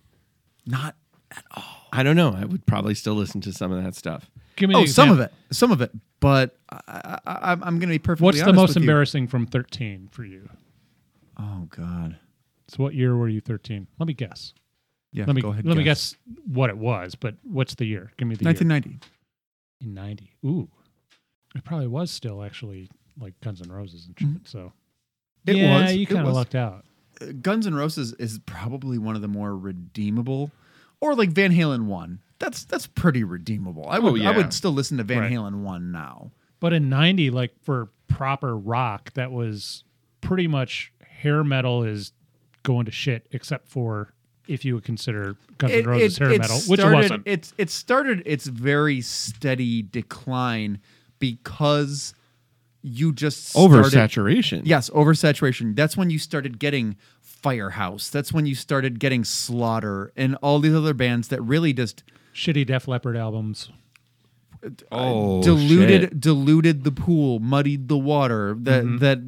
Not. 0.67 0.95
At 1.31 1.45
all. 1.57 1.87
I 1.91 2.03
don't 2.03 2.17
know. 2.17 2.35
I 2.37 2.45
would 2.45 2.67
probably 2.67 2.95
still 2.95 3.15
listen 3.15 3.41
to 3.43 3.53
some 3.53 3.73
of 3.73 3.83
that 3.83 3.95
stuff. 3.95 4.31
Give 4.61 4.69
me 4.69 4.77
Oh, 4.77 4.85
some 4.87 5.11
of 5.11 5.19
it. 5.19 5.33
Some 5.51 5.73
of 5.73 5.81
it. 5.81 5.91
But 6.21 6.57
I, 6.71 7.19
I, 7.27 7.39
I'm, 7.53 7.63
I'm 7.65 7.79
going 7.79 7.89
to 7.89 7.95
be 7.95 7.99
perfectly 7.99 8.27
What's 8.27 8.43
the 8.43 8.53
most 8.53 8.69
with 8.71 8.77
you. 8.77 8.83
embarrassing 8.83 9.27
from 9.27 9.47
13 9.47 10.09
for 10.13 10.23
you? 10.25 10.49
Oh 11.39 11.67
God. 11.71 12.17
So 12.69 12.83
what 12.85 12.95
year 12.95 13.17
were 13.17 13.29
you 13.29 13.41
13? 13.41 13.87
Let 13.99 14.07
me 14.07 14.13
guess. 14.15 14.53
Yeah. 15.13 15.25
let 15.27 15.35
me 15.35 15.43
go 15.43 15.49
ahead. 15.49 15.65
let 15.67 15.77
me 15.77 15.83
guess 15.83 16.15
what 16.47 16.71
it 16.71 16.77
was, 16.79 17.17
but 17.17 17.35
what's 17.43 17.75
the 17.75 17.85
year? 17.87 18.13
Give 18.17 18.29
me 18.29 18.37
the 18.37 18.45
1990. 18.45 18.91
year. 18.91 18.99
In 19.81 19.95
90. 19.95 20.31
Ooh. 20.45 20.69
It 21.57 21.65
probably 21.65 21.89
was 21.89 22.11
still 22.13 22.45
actually 22.45 22.89
like 23.19 23.35
Guns 23.41 23.61
N' 23.61 23.73
Roses 23.73 24.07
and 24.07 24.17
shit. 24.19 24.47
So 24.49 24.59
Mm-hmm. 24.59 25.51
It 25.51 25.57
yeah, 25.57 25.83
was. 25.85 25.97
you 25.97 26.07
kind 26.07 26.29
of 26.29 26.35
lucked 26.35 26.55
out. 26.55 26.85
Uh, 27.19 27.33
Guns 27.41 27.67
N' 27.67 27.75
Roses 27.75 28.13
is 28.19 28.39
probably 28.45 28.99
one 28.99 29.17
of 29.17 29.23
the 29.23 29.27
more 29.29 29.57
redeemable, 29.57 30.51
or 31.01 31.15
like 31.15 31.31
Van 31.31 31.51
Halen 31.51 31.87
one. 31.87 32.21
That's 32.41 32.65
that's 32.65 32.89
pretty 32.89 33.23
redeemable. 33.23 33.87
I 33.89 33.99
oh, 33.99 34.13
would 34.13 34.23
Oh, 34.23 34.25
I 34.25 34.37
would 34.37 34.53
still 34.53 34.73
listen 34.73 34.97
to 34.97 35.05
Van 35.05 35.21
Right. 35.21 35.33
Halen 35.33 35.61
one 35.61 35.93
now. 35.93 36.33
But 36.59 36.73
in 36.73 36.89
90 36.89 37.31
like 37.31 37.53
for 37.63 37.91
proper 38.09 38.57
rock 38.57 39.13
that 39.13 39.31
was 39.31 39.85
pretty 40.21 40.49
much 40.49 40.93
hair 41.07 41.45
metal 41.45 41.85
is 41.85 42.13
going 42.65 42.87
to 42.87 42.91
shit 42.91 43.29
except 43.31 43.69
for 43.69 44.13
if 44.49 44.65
you 44.65 44.75
would 44.75 44.85
consider 44.85 45.37
Guns 45.59 45.73
N' 45.73 45.85
Roses 45.85 46.19
hair 46.19 46.31
metal, 46.31 46.59
which 46.67 46.81
it 46.81 46.93
wasn't. 46.93 47.23
It's 47.25 47.55
it 47.57 47.71
started 47.71 48.23
its 48.27 48.47
very 48.47 49.01
steady 49.01 49.83
decline 49.83 50.81
because 51.21 52.15
you 52.83 53.13
just 53.13 53.51
started- 53.51 53.85
Oversaturation. 53.85 54.63
Yes, 54.65 54.91
oversaturation. 54.91 55.77
That's 55.77 55.97
when 55.97 56.11
you 56.11 56.19
started 56.19 56.59
getting 56.59 56.97
Firehouse. 57.21 58.09
That's 58.09 58.33
when 58.33 58.47
you 58.47 58.55
started 58.55 58.99
getting 58.99 59.23
Slaughter 59.25 60.13
and 60.17 60.35
all 60.37 60.59
these 60.59 60.75
other 60.75 60.95
bands 60.95 61.29
that 61.29 61.41
really 61.43 61.73
just 61.73 62.03
Shitty 62.41 62.67
Def 62.67 62.89
Leppard 62.89 63.17
albums. 63.17 63.71
Oh, 64.93 65.43
diluted 65.43 66.01
shit. 66.03 66.21
diluted 66.21 66.85
the 66.85 66.93
pool, 66.93 67.39
muddied 67.39 67.89
the 67.89 67.97
water. 67.99 68.55
That 68.59 68.85
Mm-hmm. 68.85 68.97
that 68.99 69.19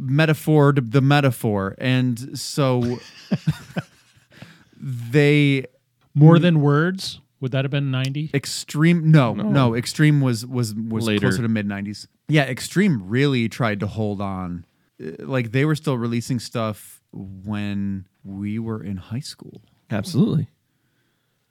metaphored 0.00 0.92
the 0.92 1.00
metaphor, 1.00 1.74
and 1.78 2.38
so 2.38 2.98
they 4.80 5.66
More 6.14 6.38
than 6.38 6.60
words. 6.60 7.20
Would 7.40 7.52
that 7.52 7.64
have 7.64 7.70
been 7.70 7.90
90? 7.92 8.30
extreme. 8.34 9.10
No, 9.12 9.32
no, 9.34 9.74
extreme 9.74 10.20
was 10.20 10.44
was 10.44 10.74
was 10.74 11.06
Later. 11.06 11.20
closer 11.28 11.42
to 11.42 11.48
mid 11.48 11.66
nineties. 11.66 12.08
Yeah, 12.28 12.42
extreme 12.44 13.08
really 13.08 13.48
tried 13.48 13.80
to 13.80 13.86
hold 13.86 14.20
on. 14.20 14.64
Uh, 15.02 15.12
Like 15.24 15.52
they 15.52 15.64
were 15.64 15.76
still 15.76 15.96
releasing 15.96 16.40
stuff 16.40 17.00
when 17.12 18.06
we 18.24 18.58
were 18.58 18.82
in 18.82 18.96
high 18.96 19.20
school, 19.20 19.62
Absolutely. 19.90 20.48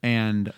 and 0.03 0.51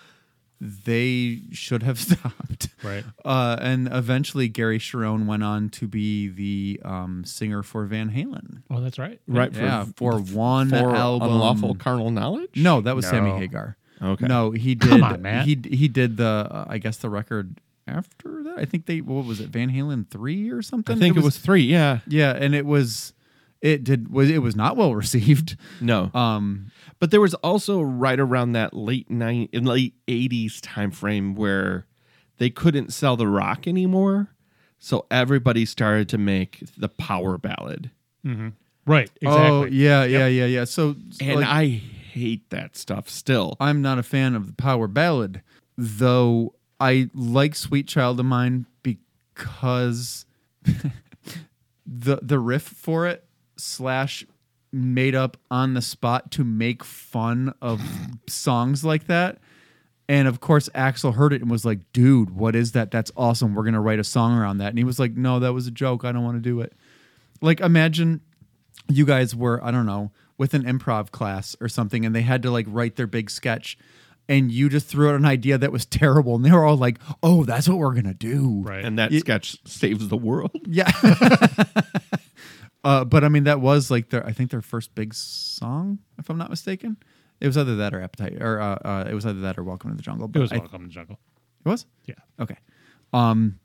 they 0.62 1.42
should 1.52 1.84
have 1.84 2.00
stopped. 2.00 2.70
Right. 2.84 3.04
Uh, 3.24 3.58
and 3.60 3.90
eventually, 3.92 4.48
Gary 4.48 4.80
Cherone 4.80 5.26
went 5.26 5.44
on 5.44 5.70
to 5.70 5.88
be 5.88 6.28
the 6.28 6.82
um, 6.84 7.24
singer 7.26 7.64
for 7.64 7.86
Van 7.86 8.12
Halen. 8.12 8.64
Oh, 8.70 8.82
that's 8.82 9.00
right. 9.00 9.20
Right. 9.28 9.54
yeah, 9.54 9.86
for 9.96 10.20
one 10.20 10.70
for 10.70 10.96
album. 10.96 11.30
unlawful 11.30 11.76
carnal 11.76 12.12
knowledge. 12.12 12.52
No, 12.56 12.82
that 12.82 12.96
was 12.96 13.08
Sammy 13.08 13.32
Hagar. 13.32 13.78
Okay. 14.02 14.28
No, 14.28 14.52
he 14.52 14.76
did. 14.76 14.90
Come 14.90 15.04
on, 15.04 15.22
Matt. 15.22 15.46
He 15.46 15.60
he 15.70 15.88
did 15.88 16.18
the 16.18 16.48
uh, 16.50 16.66
I 16.68 16.78
guess 16.78 16.98
the 16.98 17.10
record 17.10 17.60
after 17.88 18.44
that. 18.44 18.58
I 18.58 18.66
think 18.66 18.86
they 18.86 19.02
what 19.02 19.26
was 19.26 19.42
it 19.42 19.50
Van 19.50 19.70
Halen 19.70 20.08
three 20.10 20.50
or 20.52 20.62
something? 20.62 20.96
I 20.96 21.00
think 21.00 21.18
it 21.18 21.24
was, 21.24 21.38
three. 21.38 21.64
Yeah. 21.64 22.00
yeah, 22.08 22.32
and 22.32 22.56
it 22.56 22.66
was 22.66 23.14
it 23.62 23.84
did 23.84 24.12
was 24.12 24.30
it 24.30 24.40
was 24.42 24.56
not 24.56 24.78
well 24.78 24.96
received. 25.04 25.58
No. 25.82 26.12
Um, 26.14 26.72
But 27.00 27.12
there 27.12 27.22
was 27.22 27.34
also 27.36 27.82
right 27.82 28.20
around 28.20 28.54
that 28.54 28.74
late 28.74 29.10
nine 29.10 29.50
in 29.52 29.66
late 29.66 29.94
eighties 30.08 30.62
time 30.62 30.92
frame 30.92 31.36
where 31.36 31.86
they 32.38 32.50
couldn't 32.50 32.94
sell 32.94 33.16
the 33.18 33.28
rock 33.28 33.68
anymore. 33.68 34.30
So 34.80 35.06
everybody 35.12 35.66
started 35.66 36.08
to 36.10 36.18
make 36.18 36.64
the 36.78 36.88
power 36.90 37.38
ballad. 37.38 37.92
Right. 38.86 39.10
Exactly. 39.22 39.50
Oh 39.50 39.66
yeah, 39.66 40.04
yeah, 40.04 40.28
yeah, 40.28 40.46
yeah. 40.46 40.64
So 40.64 40.96
And 41.22 41.42
like, 41.42 41.48
I 41.48 41.66
hate 41.66 42.50
that 42.50 42.78
stuff 42.78 43.10
still. 43.10 43.56
I'm 43.60 43.82
not 43.82 44.00
a 44.00 44.04
fan 44.04 44.36
of 44.36 44.48
the 44.48 44.54
power 44.54 44.88
ballad, 44.88 45.42
though 45.78 46.56
I 46.80 47.10
like 47.14 47.56
Sweet 47.56 47.88
Child 47.88 48.20
of 48.20 48.26
Mine 48.26 48.66
because 48.84 50.26
the 51.86 52.20
the 52.22 52.40
riff 52.40 52.64
for 52.64 53.06
it 53.08 53.26
slash 53.60 54.26
made 54.72 55.16
up 55.16 55.38
on 55.50 55.74
the 55.74 55.82
spot 55.82 56.32
to 56.32 56.44
make 56.44 56.84
fun 56.84 57.54
of 57.62 57.82
songs 58.28 58.84
like 58.86 59.08
that. 59.08 59.40
And 60.08 60.28
of 60.28 60.40
course, 60.40 60.70
Axl 60.70 61.14
heard 61.14 61.34
it 61.34 61.42
and 61.42 61.52
was 61.52 61.66
like, 61.66 61.80
dude, 61.94 62.32
what 62.36 62.56
is 62.56 62.72
that? 62.72 62.90
That's 62.92 63.12
awesome. 63.16 63.54
We're 63.54 63.64
going 63.64 63.74
to 63.76 63.80
write 63.80 64.00
a 64.00 64.04
song 64.04 64.36
around 64.38 64.58
that. 64.58 64.70
And 64.70 64.78
he 64.78 64.84
was 64.84 65.00
like, 65.00 65.16
no, 65.16 65.40
that 65.40 65.54
was 65.54 65.68
a 65.68 65.72
joke. 65.72 66.04
I 66.04 66.12
don't 66.12 66.24
want 66.24 66.38
to 66.38 66.42
do 66.42 66.62
it. 66.62 66.74
Like, 67.42 67.60
imagine 67.60 68.22
you 68.88 69.06
guys 69.06 69.36
were, 69.36 69.64
I 69.64 69.70
don't 69.72 69.86
know, 69.86 70.12
with 70.38 70.54
an 70.54 70.64
improv 70.64 71.12
class 71.12 71.56
or 71.62 71.68
something, 71.70 72.06
and 72.06 72.16
they 72.16 72.22
had 72.24 72.42
to 72.44 72.50
like 72.50 72.66
write 72.70 72.96
their 72.96 73.06
big 73.08 73.30
sketch, 73.30 73.78
and 74.28 74.52
you 74.52 74.70
just 74.70 74.88
threw 74.88 75.10
out 75.10 75.16
an 75.16 75.26
idea 75.26 75.58
that 75.58 75.72
was 75.72 75.86
terrible, 75.86 76.36
and 76.36 76.44
they 76.46 76.52
were 76.52 76.64
all 76.66 76.78
like, 76.78 76.98
"Oh, 77.22 77.44
that's 77.44 77.68
what 77.68 77.78
we're 77.78 77.94
gonna 77.94 78.14
do." 78.14 78.62
Right. 78.64 78.84
And 78.84 78.98
that 78.98 79.12
Ye- 79.12 79.20
sketch 79.20 79.58
saves 79.66 80.08
the 80.08 80.18
world. 80.18 80.52
Yeah. 80.66 80.90
uh, 82.84 83.06
but 83.06 83.24
I 83.24 83.30
mean, 83.30 83.44
that 83.46 83.60
was 83.62 83.90
like 83.92 84.10
their, 84.10 84.26
I 84.26 84.32
think 84.32 84.52
their 84.52 84.62
first 84.62 84.96
big 84.96 85.14
song, 85.14 86.00
if 86.18 86.30
I'm 86.30 86.38
not 86.38 86.50
mistaken. 86.50 86.98
It 87.42 87.48
was 87.48 87.58
either 87.58 87.78
that 87.78 87.94
or 87.94 88.02
Appetite, 88.02 88.42
or 88.42 88.60
uh, 88.60 88.76
uh, 88.84 89.06
it 89.10 89.14
was 89.14 89.26
either 89.26 89.40
that 89.42 89.58
or 89.58 89.64
Welcome 89.64 89.92
to 89.92 89.96
the 89.96 90.04
Jungle. 90.04 90.30
it 90.34 90.40
was 90.40 90.52
I- 90.52 90.58
Welcome 90.58 90.82
to 90.82 90.88
the 90.88 90.94
Jungle. 90.94 91.20
It 91.66 91.70
was. 91.70 91.86
Yeah. 92.06 92.16
Okay. 92.40 92.58
Um, 93.14 93.60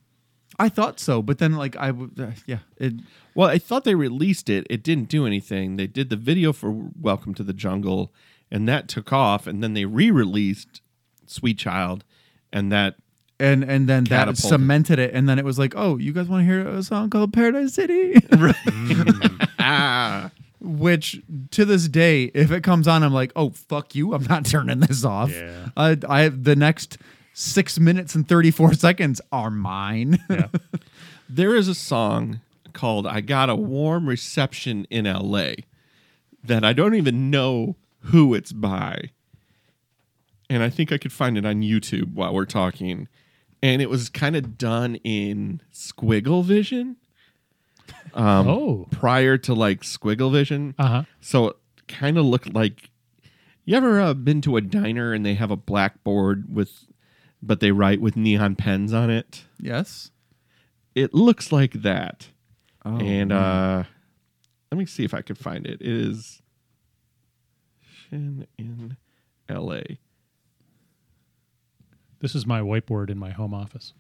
I 0.59 0.69
thought 0.69 1.01
so, 1.01 1.21
but 1.23 1.39
then 1.39 1.55
like 1.55 1.77
I, 1.77 1.89
w- 1.89 2.11
uh, 2.19 2.31
yeah, 2.47 2.59
it. 2.77 2.95
Well, 3.35 3.49
I 3.49 3.59
thought 3.59 3.83
they 3.85 3.97
released 3.97 4.49
it. 4.49 4.67
It 4.71 4.85
didn't 4.85 5.09
do 5.09 5.27
anything. 5.27 5.77
They 5.77 5.89
did 5.89 6.11
the 6.11 6.17
video 6.17 6.53
for 6.53 6.71
Welcome 7.01 7.35
to 7.35 7.43
the 7.43 7.53
Jungle, 7.53 8.13
and 8.53 8.69
that 8.69 8.87
took 8.89 9.13
off. 9.13 9.49
And 9.49 9.63
then 9.63 9.75
they 9.75 9.85
re-released 9.85 10.81
Sweet 11.27 11.59
Child, 11.59 12.05
and 12.53 12.71
that 12.71 12.95
And 13.41 13.65
and 13.65 13.89
then 13.89 14.05
that 14.05 14.37
cemented 14.37 15.01
it, 15.01 15.13
and 15.13 15.29
then 15.29 15.41
it 15.41 15.45
was 15.45 15.59
like, 15.59 15.75
oh, 15.77 15.99
you 15.99 16.13
guys 16.13 16.29
want 16.29 16.43
to 16.43 16.45
hear 16.47 16.67
a 16.67 16.83
song 16.85 17.11
called 17.11 17.33
Paradise 17.33 17.75
City? 17.75 18.15
ah, 19.59 20.31
which 20.61 21.21
to 21.51 21.65
this 21.65 21.89
day, 21.89 22.25
if 22.33 22.53
it 22.53 22.63
comes 22.63 22.87
on, 22.87 23.03
I'm 23.03 23.13
like, 23.13 23.33
oh 23.35 23.51
fuck 23.51 23.95
you, 23.95 24.15
I'm 24.15 24.25
not 24.25 24.47
turning 24.47 24.81
this 24.81 25.05
off. 25.05 25.33
Yeah. 25.33 25.69
I, 25.77 25.99
I 26.09 26.29
the 26.29 26.55
next 26.55 26.99
six 27.33 27.81
minutes 27.81 28.15
and 28.15 28.27
thirty 28.29 28.53
four 28.53 28.73
seconds 28.73 29.21
are 29.33 29.51
mine. 29.51 30.19
Yeah. 30.31 30.47
there 31.29 31.57
is 31.57 31.67
a 31.69 31.75
song 31.75 32.41
called 32.73 33.07
"I 33.07 33.21
Got 33.21 33.51
a 33.51 33.57
Warm 33.57 34.09
Reception 34.09 34.87
in 34.91 35.07
L.A." 35.07 35.57
that 36.43 36.63
I 36.63 36.73
don't 36.73 36.95
even 36.95 37.31
know 37.31 37.75
who 38.01 38.35
it's 38.35 38.53
by, 38.53 39.11
and 40.49 40.63
I 40.63 40.71
think 40.71 40.93
I 40.93 40.99
could 40.99 41.13
find 41.13 41.37
it 41.37 41.45
on 41.45 41.63
YouTube 41.63 42.15
while 42.15 42.33
we're 42.35 42.45
talking. 42.45 43.09
And 43.65 43.81
it 43.81 43.89
was 43.89 44.09
kind 44.11 44.37
of 44.37 44.59
done 44.59 44.97
in 44.97 45.61
Squiggle 45.73 46.45
Vision. 46.45 46.97
Um, 48.13 48.47
Oh. 48.47 48.87
prior 48.91 49.39
to 49.39 49.55
like 49.55 49.81
Squiggle 49.81 50.31
Vision. 50.31 50.75
Uh 50.79 50.87
huh. 50.89 51.03
So 51.21 51.49
it 51.49 51.57
kind 51.89 52.19
of 52.19 52.25
looked 52.27 52.53
like. 52.55 52.91
You 53.65 53.77
ever 53.77 53.99
uh, 54.01 54.13
been 54.13 54.43
to 54.43 54.59
a 54.59 54.61
diner 54.61 55.15
and 55.15 55.25
they 55.25 55.33
have 55.35 55.51
a 55.51 55.57
blackboard 55.57 56.55
with, 56.55 56.85
but 57.43 57.61
they 57.61 57.73
write 57.73 58.01
with 58.03 58.15
neon 58.17 58.57
pens 58.57 58.93
on 58.93 59.09
it? 59.09 59.45
Yes. 59.59 60.11
It 60.95 61.15
looks 61.15 61.51
like 61.51 61.73
that. 61.83 62.29
Oh, 62.85 62.99
and 62.99 63.31
man. 63.31 63.33
uh, 63.33 63.85
let 64.71 64.77
me 64.79 64.85
see 64.85 65.05
if 65.05 65.15
I 65.15 65.23
can 65.23 65.37
find 65.37 65.67
it. 65.67 65.81
It 65.81 65.87
is 65.89 66.43
Shin 67.81 68.47
in 68.59 68.97
L.A. 69.49 69.99
This 72.25 72.35
is 72.35 72.47
my 72.47 72.61
whiteboard 72.63 73.11
in 73.11 73.19
my 73.19 73.33
home 73.33 73.53
office. 73.53 73.93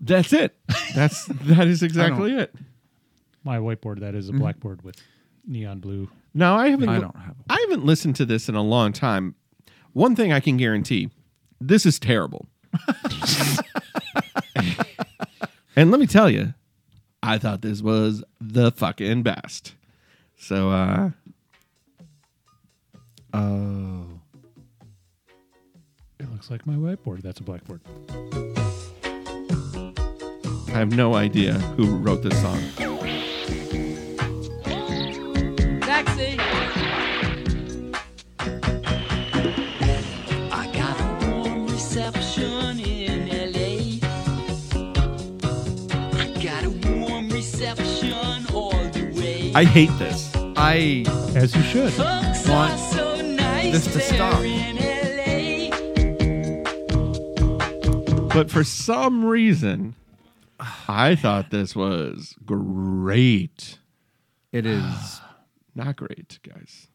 That's 0.00 0.32
it. 0.32 0.56
That's 0.94 1.26
that 1.26 1.66
is 1.66 1.82
exactly 1.82 2.32
it. 2.32 2.54
My 3.44 3.58
whiteboard 3.58 4.00
that 4.00 4.14
is 4.14 4.30
a 4.30 4.32
blackboard 4.32 4.80
with 4.80 4.96
neon 5.46 5.80
blue. 5.80 6.08
Now 6.32 6.56
I 6.56 6.68
haven't. 6.68 6.88
I 6.88 6.98
don't 6.98 7.14
have 7.14 7.36
I 7.50 7.58
haven't 7.68 7.84
listened 7.84 8.16
to 8.16 8.24
this 8.24 8.48
in 8.48 8.54
a 8.54 8.62
long 8.62 8.94
time. 8.94 9.34
One 9.92 10.16
thing 10.16 10.32
I 10.32 10.40
can 10.40 10.56
guarantee: 10.56 11.10
this 11.60 11.84
is 11.84 11.98
terrible. 11.98 12.46
and 15.76 15.90
let 15.90 16.00
me 16.00 16.06
tell 16.06 16.30
you, 16.30 16.54
I 17.22 17.36
thought 17.36 17.60
this 17.60 17.82
was 17.82 18.24
the 18.40 18.72
fucking 18.72 19.22
best. 19.22 19.74
So, 20.38 20.70
uh, 20.70 21.10
Oh. 23.34 24.15
It 26.36 26.40
looks 26.40 26.50
like 26.50 26.66
my 26.66 26.74
whiteboard. 26.74 27.22
That's 27.22 27.40
a 27.40 27.42
blackboard. 27.42 27.80
I 30.68 30.78
have 30.78 30.94
no 30.94 31.14
idea 31.14 31.54
who 31.54 31.96
wrote 31.96 32.22
this 32.22 32.38
song. 32.42 32.60
Taxi. 35.80 36.36
I 40.52 40.70
got 40.74 41.00
a 41.00 41.26
warm 41.30 41.68
reception 41.68 42.80
in 42.80 43.28
LA. 43.30 44.06
I 46.20 46.42
got 46.42 46.64
a 46.64 46.70
warm 47.00 47.30
reception 47.30 48.46
all 48.52 48.72
the 48.90 49.10
way. 49.18 49.52
I 49.54 49.64
hate 49.64 49.88
this. 49.98 50.30
I 50.54 51.04
As 51.34 51.56
you 51.56 51.62
should. 51.62 51.94
Folks 51.94 52.46
want 52.46 52.78
so 52.78 53.22
nice 53.22 53.72
this 53.72 53.86
to 53.86 53.98
there 53.98 54.02
stop. 54.02 54.42
in 54.42 54.75
But 58.36 58.50
for 58.50 58.64
some 58.64 59.24
reason, 59.24 59.94
I 60.88 61.14
thought 61.16 61.50
this 61.50 61.74
was 61.74 62.34
great. 62.44 63.78
it 64.52 64.66
is 64.66 65.20
Not 65.74 65.96
great, 65.96 66.38
guys. 66.42 66.88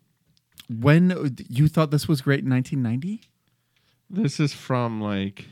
when 0.69 1.11
uh, 1.11 1.29
you 1.49 1.67
thought 1.67 1.89
this 1.91 2.07
was 2.07 2.21
great 2.21 2.43
in 2.43 2.49
1990. 2.51 3.21
This 4.09 4.39
is 4.39 4.53
from 4.53 5.01
like 5.01 5.47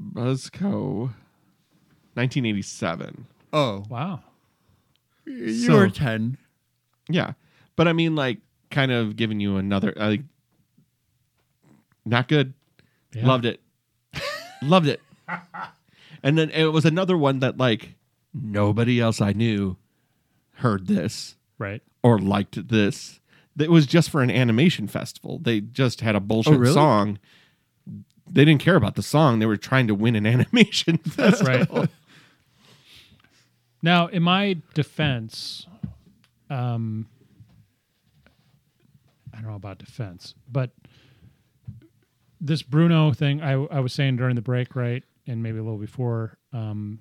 Buzzco 0.00 1.10
1987. 2.14 3.26
Oh, 3.52 3.84
Wow. 3.88 4.20
you 5.26 5.52
So- 5.66 5.76
were 5.76 5.90
10. 5.90 6.38
Yeah. 7.08 7.32
But 7.76 7.88
I 7.88 7.92
mean 7.92 8.14
like 8.14 8.38
kind 8.70 8.92
of 8.92 9.16
giving 9.16 9.40
you 9.40 9.56
another 9.56 9.92
like 9.96 10.22
not 12.04 12.28
good. 12.28 12.52
Yeah. 13.14 13.26
Loved 13.26 13.44
it. 13.46 13.60
Loved 14.62 14.86
it. 14.88 15.00
And 16.20 16.36
then 16.36 16.50
it 16.50 16.64
was 16.72 16.84
another 16.84 17.16
one 17.16 17.38
that 17.38 17.58
like 17.58 17.94
nobody 18.34 19.00
else 19.00 19.20
I 19.20 19.32
knew 19.32 19.76
heard 20.54 20.88
this 20.88 21.36
Right. 21.58 21.80
or 22.02 22.18
liked 22.18 22.68
this. 22.68 23.20
It 23.56 23.70
was 23.70 23.86
just 23.86 24.10
for 24.10 24.20
an 24.20 24.30
animation 24.30 24.88
festival. 24.88 25.38
They 25.38 25.60
just 25.60 26.00
had 26.00 26.16
a 26.16 26.20
bullshit 26.20 26.54
Oh, 26.54 26.58
really? 26.58 26.74
song. 26.74 27.18
They 28.28 28.44
didn't 28.44 28.60
care 28.62 28.74
about 28.74 28.96
the 28.96 29.02
song. 29.02 29.38
They 29.38 29.46
were 29.46 29.56
trying 29.56 29.86
to 29.86 29.94
win 29.94 30.16
an 30.16 30.26
animation 30.34 30.98
festival. 30.98 31.82
Right. 31.82 31.90
now, 33.80 34.08
in 34.08 34.24
my 34.24 34.56
defense, 34.74 35.68
um, 36.50 37.06
I 39.32 39.36
don't 39.40 39.50
know 39.50 39.56
about 39.56 39.78
defense, 39.78 40.34
but 40.50 40.70
this 42.40 42.62
Bruno 42.62 43.12
thing 43.12 43.40
I, 43.40 43.52
I 43.52 43.80
was 43.80 43.92
saying 43.92 44.16
during 44.16 44.36
the 44.36 44.42
break, 44.42 44.76
right, 44.76 45.02
and 45.26 45.42
maybe 45.42 45.58
a 45.58 45.62
little 45.62 45.78
before, 45.78 46.38
um, 46.52 47.00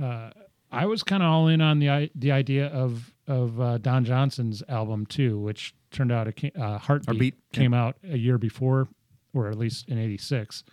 uh, 0.00 0.30
I 0.72 0.86
was 0.86 1.02
kind 1.02 1.22
of 1.22 1.28
all 1.28 1.48
in 1.48 1.60
on 1.60 1.78
the 1.78 2.10
the 2.14 2.32
idea 2.32 2.66
of 2.66 3.12
of 3.26 3.60
uh, 3.60 3.78
Don 3.78 4.04
Johnson's 4.04 4.62
album 4.68 5.06
too, 5.06 5.38
which 5.38 5.74
turned 5.90 6.10
out 6.10 6.26
a 6.26 6.60
uh, 6.60 6.78
Heartbeat, 6.78 7.06
Heartbeat, 7.06 7.34
yeah. 7.52 7.58
came 7.58 7.74
out 7.74 7.96
a 8.02 8.18
year 8.18 8.38
before, 8.38 8.88
or 9.32 9.48
at 9.48 9.56
least 9.56 9.88
in 9.88 9.98
'86. 9.98 10.64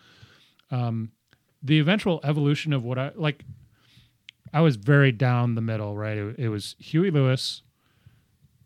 Um, 0.72 1.12
the 1.62 1.80
eventual 1.80 2.20
evolution 2.24 2.74
of 2.74 2.84
what 2.84 2.98
I 2.98 3.12
like, 3.16 3.44
I 4.54 4.62
was 4.62 4.76
very 4.76 5.12
down 5.12 5.56
the 5.56 5.62
middle. 5.62 5.96
Right, 5.96 6.18
it, 6.18 6.40
it 6.40 6.50
was 6.50 6.76
Huey 6.80 7.12
Lewis. 7.12 7.62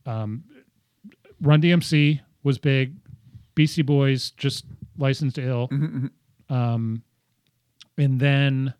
Um, 0.05 0.45
Run 1.41 1.61
DMC 1.61 2.21
was 2.43 2.57
big. 2.57 2.95
Beastie 3.55 3.81
Boys 3.81 4.31
just 4.31 4.65
licensed 4.97 5.35
to 5.35 5.47
ill. 5.47 5.69
Um, 6.49 7.03
and 7.97 8.19
then 8.19 8.73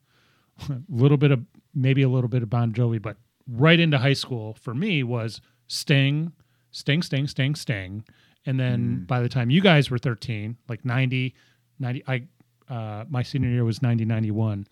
a 0.69 0.77
little 0.89 1.17
bit 1.17 1.31
of 1.31 1.43
maybe 1.73 2.01
a 2.03 2.09
little 2.09 2.29
bit 2.29 2.43
of 2.43 2.49
Bon 2.49 2.71
Jovi, 2.73 3.01
but 3.01 3.17
right 3.49 3.79
into 3.79 3.97
high 3.97 4.13
school 4.13 4.53
for 4.53 4.73
me 4.73 5.03
was 5.03 5.41
Sting, 5.67 6.31
Sting, 6.71 7.01
Sting, 7.01 7.27
Sting, 7.27 7.55
Sting. 7.55 8.03
And 8.45 8.59
then 8.59 9.05
by 9.07 9.21
the 9.21 9.29
time 9.29 9.49
you 9.49 9.61
guys 9.61 9.89
were 9.89 9.97
13, 9.97 10.55
like 10.69 10.85
90, 10.85 11.33
90, 11.79 12.03
I, 12.07 12.23
uh, 12.71 13.05
my 13.09 13.23
senior 13.23 13.49
year 13.49 13.63
was 13.63 13.81
90, 13.81 14.05
91. 14.05 14.67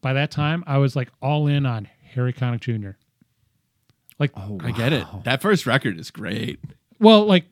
By 0.00 0.12
that 0.14 0.30
time, 0.30 0.64
I 0.66 0.78
was 0.78 0.96
like 0.96 1.10
all 1.20 1.46
in 1.46 1.66
on 1.66 1.88
Harry 2.14 2.32
Connick 2.32 2.60
Jr. 2.60 2.92
Like, 4.18 4.32
I 4.36 4.70
get 4.72 4.92
it. 4.92 5.06
That 5.24 5.42
first 5.42 5.66
record 5.66 5.98
is 5.98 6.10
great. 6.10 6.60
well, 6.98 7.24
like 7.24 7.44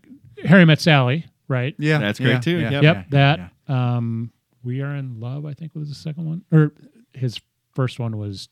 Harry 0.45 0.65
Met 0.65 0.81
Sally, 0.81 1.27
right? 1.51 1.75
Yeah, 1.79 1.99
That's 1.99 2.19
great 2.19 2.31
yeah, 2.33 2.41
too. 2.41 2.57
yeah, 2.59 2.71
Yep. 2.71 2.83
Yep, 2.83 2.97
yeah, 2.97 3.05
that. 3.11 3.51
yeah. 3.69 3.97
Um, 3.97 4.33
we 4.65 4.81
are 4.81 4.95
in 4.95 5.21
love. 5.21 5.45
I 5.45 5.53
think 5.53 5.75
was 5.75 5.89
the 5.91 5.95
second 5.95 6.25
one, 6.27 6.45
or 6.53 6.73
his 7.13 7.41
first 7.75 7.99
one 7.99 8.17
was, 8.17 8.49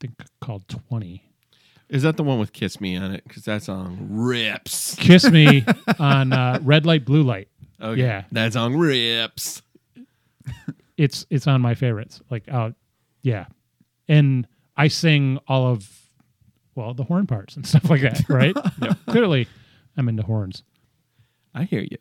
I 0.00 0.06
think, 0.06 0.14
called 0.40 0.66
Twenty. 0.68 1.22
Is 1.88 2.02
that 2.04 2.16
the 2.16 2.22
one 2.22 2.38
with 2.38 2.52
Kiss 2.52 2.80
Me 2.80 2.96
on 2.96 3.12
it? 3.12 3.22
Because 3.28 3.44
that 3.44 3.62
song 3.62 4.06
rips. 4.10 4.94
Kiss 4.96 5.30
Me 5.30 5.64
on 5.98 6.32
uh, 6.32 6.58
Red 6.62 6.86
Light, 6.86 7.04
Blue 7.04 7.22
Light. 7.22 7.48
Okay. 7.80 8.00
Yeah. 8.00 8.24
That 8.32 8.54
song 8.54 8.74
rips. 8.76 9.60
It's 10.96 11.26
it's 11.30 11.46
on 11.46 11.60
my 11.60 11.74
favorites. 11.74 12.20
Like, 12.30 12.44
uh, 12.50 12.70
yeah, 13.22 13.46
and 14.08 14.46
I 14.76 14.88
sing 14.88 15.38
all 15.48 15.66
of, 15.66 15.88
well, 16.74 16.94
the 16.94 17.04
horn 17.04 17.26
parts 17.26 17.56
and 17.56 17.66
stuff 17.66 17.88
like 17.90 18.02
that. 18.02 18.28
Right? 18.28 18.54
Clearly, 19.08 19.48
I'm 19.96 20.08
into 20.08 20.22
horns, 20.22 20.62
I 21.54 21.64
hear 21.64 21.80
you. 21.82 21.96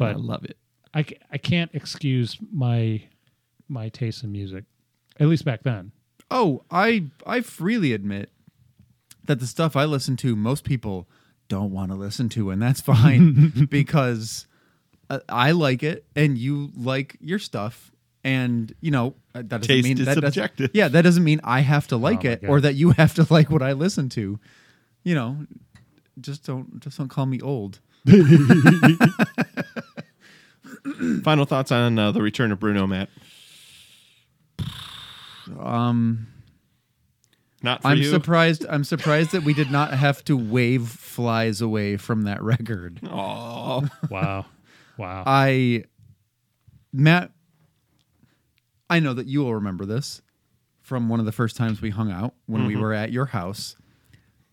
But 0.00 0.10
I 0.16 0.18
love 0.18 0.44
it. 0.44 0.56
I, 0.92 1.04
I 1.30 1.38
can't 1.38 1.70
excuse 1.72 2.36
my 2.52 3.02
my 3.68 3.88
taste 3.88 4.24
in 4.24 4.32
music, 4.32 4.64
at 5.20 5.28
least 5.28 5.44
back 5.44 5.62
then. 5.62 5.92
Oh, 6.30 6.64
I 6.70 7.06
I 7.24 7.40
freely 7.42 7.92
admit 7.92 8.30
that 9.24 9.38
the 9.38 9.46
stuff 9.46 9.76
I 9.76 9.84
listen 9.84 10.16
to, 10.18 10.34
most 10.34 10.64
people 10.64 11.08
don't 11.48 11.70
want 11.70 11.90
to 11.92 11.96
listen 11.96 12.28
to, 12.30 12.50
and 12.50 12.60
that's 12.60 12.80
fine 12.94 13.66
because 13.70 14.46
uh, 15.08 15.20
I 15.28 15.52
like 15.52 15.82
it 15.84 16.04
and 16.16 16.36
you 16.36 16.70
like 16.76 17.16
your 17.20 17.38
stuff, 17.38 17.92
and 18.24 18.74
you 18.80 18.90
know 18.90 19.14
uh, 19.34 19.38
that 19.42 19.48
doesn't 19.48 19.68
Taste 19.68 19.84
mean 19.86 19.96
that 19.98 20.04
doesn't- 20.06 20.22
subjective. 20.22 20.70
Yeah, 20.74 20.88
that 20.88 21.02
doesn't 21.02 21.22
mean 21.24 21.40
I 21.44 21.60
have 21.60 21.86
to 21.88 21.96
like 21.96 22.24
Oh 22.24 22.30
it 22.30 22.40
or 22.48 22.60
that 22.60 22.74
you 22.74 22.90
have 22.96 23.14
to 23.14 23.26
like 23.32 23.50
what 23.50 23.62
I 23.62 23.72
listen 23.72 24.08
to. 24.10 24.40
You 25.04 25.14
know, 25.14 25.46
just 26.20 26.44
don't 26.44 26.80
just 26.80 26.98
don't 26.98 27.08
call 27.08 27.26
me 27.26 27.40
old. 27.40 27.78
Final 31.24 31.44
thoughts 31.44 31.72
on 31.72 31.98
uh, 31.98 32.12
the 32.12 32.22
return 32.22 32.52
of 32.52 32.60
Bruno, 32.60 32.86
Matt? 32.86 33.08
Um, 35.58 36.28
Not 37.62 37.82
for 37.82 37.88
I'm 37.88 37.98
you. 37.98 38.04
surprised. 38.10 38.64
I'm 38.68 38.84
surprised 38.84 39.32
that 39.32 39.42
we 39.42 39.54
did 39.54 39.70
not 39.70 39.92
have 39.94 40.24
to 40.24 40.36
wave 40.36 40.88
flies 40.88 41.60
away 41.60 41.96
from 41.96 42.22
that 42.22 42.42
record. 42.42 43.00
Oh, 43.04 43.88
Wow, 44.10 44.46
wow. 44.96 45.22
I, 45.26 45.84
Matt, 46.92 47.32
I 48.88 49.00
know 49.00 49.14
that 49.14 49.26
you 49.26 49.40
will 49.40 49.54
remember 49.54 49.84
this 49.86 50.22
from 50.82 51.08
one 51.08 51.20
of 51.20 51.26
the 51.26 51.32
first 51.32 51.56
times 51.56 51.80
we 51.80 51.90
hung 51.90 52.10
out 52.10 52.34
when 52.46 52.66
we 52.66 52.76
were 52.76 52.92
at 52.92 53.12
your 53.12 53.26
house, 53.26 53.76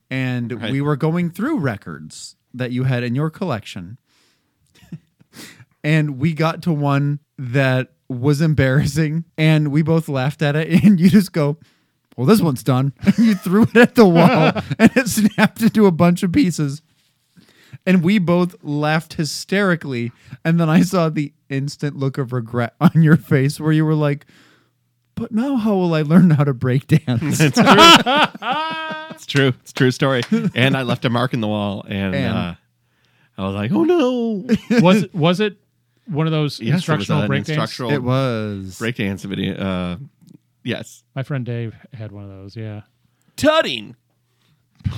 and 0.09 0.51
Right. 0.61 0.71
we 0.71 0.81
were 0.81 0.95
going 0.95 1.29
through 1.31 1.59
records 1.59 2.35
that 2.53 2.71
you 2.71 2.83
had 2.85 3.03
in 3.03 3.13
your 3.15 3.29
collection, 3.29 3.97
and 5.88 6.19
we 6.19 6.34
got 6.34 6.64
to 6.64 6.73
one 6.73 7.19
that 7.38 7.93
was 8.09 8.41
embarrassing, 8.41 9.23
and 9.38 9.69
we 9.72 9.81
both 9.81 10.09
laughed 10.09 10.41
at 10.41 10.55
it, 10.57 10.84
and 10.84 10.99
you 10.99 11.09
just 11.09 11.31
go, 11.31 11.57
well, 12.18 12.26
this 12.27 12.41
one's 12.41 12.61
done. 12.64 12.91
And 13.01 13.18
you 13.27 13.35
threw 13.35 13.64
it 13.64 13.76
at 13.77 13.95
the 13.95 14.05
wall 14.05 14.51
and 14.80 14.91
it 14.97 15.07
snapped 15.07 15.61
into 15.61 15.85
a 15.85 15.91
bunch 15.91 16.23
of 16.23 16.31
pieces. 16.31 16.81
And 17.85 18.03
we 18.03 18.18
both 18.18 18.55
laughed 18.64 19.14
hysterically. 19.14 20.11
And 20.43 20.59
then 20.59 20.68
I 20.69 20.81
saw 20.81 21.09
the 21.09 21.31
instant 21.47 21.95
look 21.95 22.18
of 22.18 22.34
regret 22.34 22.73
on 22.81 23.03
your 23.03 23.18
face 23.18 23.59
where 23.59 23.72
you 23.72 23.85
were 23.85 23.93
like, 23.93 24.26
but 25.15 25.31
now 25.31 25.55
how 25.57 25.76
will 25.76 25.93
I 25.93 26.01
learn 26.01 26.31
how 26.31 26.43
to 26.43 26.53
break 26.55 26.88
dance? 26.88 27.39
It's 27.39 27.55
true. 27.55 27.65
it's 29.11 29.26
true. 29.27 29.53
It's 29.61 29.72
a 29.72 29.73
true 29.76 29.91
story. 29.91 30.22
And 30.55 30.76
I 30.76 30.81
left 30.81 31.05
a 31.05 31.09
mark 31.09 31.34
in 31.34 31.41
the 31.41 31.47
wall, 31.47 31.85
and, 31.88 32.15
And- 32.15 32.38
uh, 32.38 32.53
I 33.39 33.45
was 33.45 33.53
like, 33.53 33.72
"Oh 33.72 33.84
no!" 33.84 34.47
was 34.81 35.03
it 35.03 35.14
was 35.14 35.39
it 35.39 35.57
one 36.07 36.25
of 36.27 36.31
those 36.31 36.59
Yes, 36.59 36.75
instructional 36.75 37.21
an 37.21 37.27
break 37.27 37.39
instructional 37.47 37.91
it 37.91 38.01
was. 38.03 38.77
breakdance 38.79 39.23
video. 39.25 39.55
Uh, 39.55 39.97
yes, 40.63 41.03
My 41.15 41.23
friend 41.23 41.45
Dave 41.45 41.75
had 41.93 42.11
one 42.11 42.23
of 42.23 42.29
those. 42.29 42.55
Yeah, 42.55 42.81
tutting. 43.35 43.95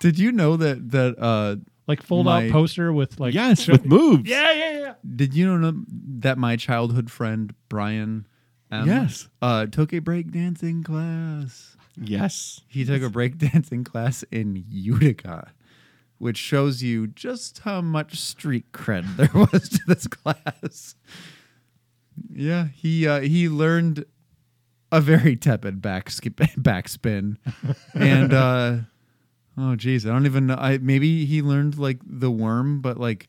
Did 0.00 0.18
you 0.18 0.32
know 0.32 0.56
that 0.56 0.90
that 0.90 1.16
uh 1.18 1.56
like 1.86 2.02
fold 2.02 2.26
My- 2.26 2.46
out 2.46 2.52
poster 2.52 2.92
with 2.92 3.20
like 3.20 3.34
Yes, 3.34 3.68
with 3.68 3.84
moves. 3.84 4.28
yeah 4.28 4.52
yeah 4.52 4.78
yeah. 4.80 4.94
did 5.16 5.34
you 5.34 5.56
know 5.56 5.74
that 6.20 6.38
my 6.38 6.56
childhood 6.56 7.10
friend 7.10 7.54
Brian 7.68 8.26
M, 8.72 8.86
Yes. 8.86 9.28
uh 9.42 9.66
took 9.66 9.92
a 9.92 10.00
breakdancing 10.00 10.84
class. 10.84 11.76
Yes. 12.00 12.62
He 12.68 12.84
took 12.84 13.02
a 13.02 13.10
breakdancing 13.10 13.84
class 13.84 14.24
in 14.30 14.64
Utica, 14.70 15.52
which 16.20 16.36
shows 16.36 16.82
you 16.82 17.06
just 17.08 17.60
how 17.60 17.80
much 17.80 18.20
street 18.20 18.70
cred 18.72 19.16
there 19.16 19.30
was 19.32 19.68
to 19.70 19.80
this 19.88 20.06
class. 20.06 20.94
Yeah, 22.32 22.68
he 22.68 23.08
uh, 23.08 23.20
he 23.20 23.48
learned 23.48 24.04
a 24.92 25.00
very 25.00 25.34
tepid 25.34 25.80
back 25.80 26.10
skip, 26.10 26.36
backspin, 26.58 27.38
and 27.94 28.32
uh, 28.34 28.76
oh 29.56 29.74
geez, 29.76 30.04
I 30.06 30.10
don't 30.10 30.26
even 30.26 30.46
know. 30.46 30.56
I 30.56 30.78
maybe 30.78 31.24
he 31.24 31.40
learned 31.42 31.78
like 31.78 31.98
the 32.04 32.30
worm, 32.30 32.80
but 32.82 32.98
like 32.98 33.28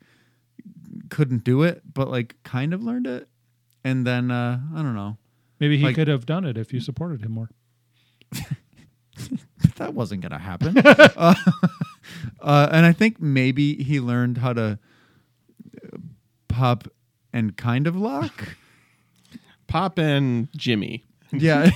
couldn't 1.10 1.44
do 1.46 1.64
it, 1.64 1.82
but 1.94 2.10
like 2.10 2.36
kind 2.44 2.74
of 2.74 2.84
learned 2.84 3.08
it, 3.08 3.30
and 3.86 4.06
then 4.06 4.30
uh, 4.32 4.60
I 4.76 4.82
don't 4.82 4.96
know. 4.96 5.18
Maybe 5.62 5.78
he 5.78 5.86
Like- 5.86 5.96
could 5.96 6.08
have 6.10 6.26
done 6.26 6.44
it 6.44 6.58
if 6.58 6.74
you 6.74 6.80
supported 6.82 7.22
him 7.22 7.32
more. 7.32 7.50
that 9.77 9.93
wasn't 9.93 10.22
gonna 10.22 10.39
happen. 10.39 10.77
uh, 10.85 11.35
uh, 12.41 12.69
and 12.72 12.85
I 12.85 12.93
think 12.93 13.22
maybe 13.22 13.84
he 13.84 13.99
learned 13.99 14.39
how 14.39 14.53
to 14.53 14.80
uh, 15.93 15.98
pop 16.48 16.88
and 17.34 17.56
kind 17.56 17.88
of 17.88 17.95
lock. 17.95 18.56
Pop 19.68 19.98
and 19.98 20.49
Jimmy. 20.56 21.06
yeah, 21.31 21.72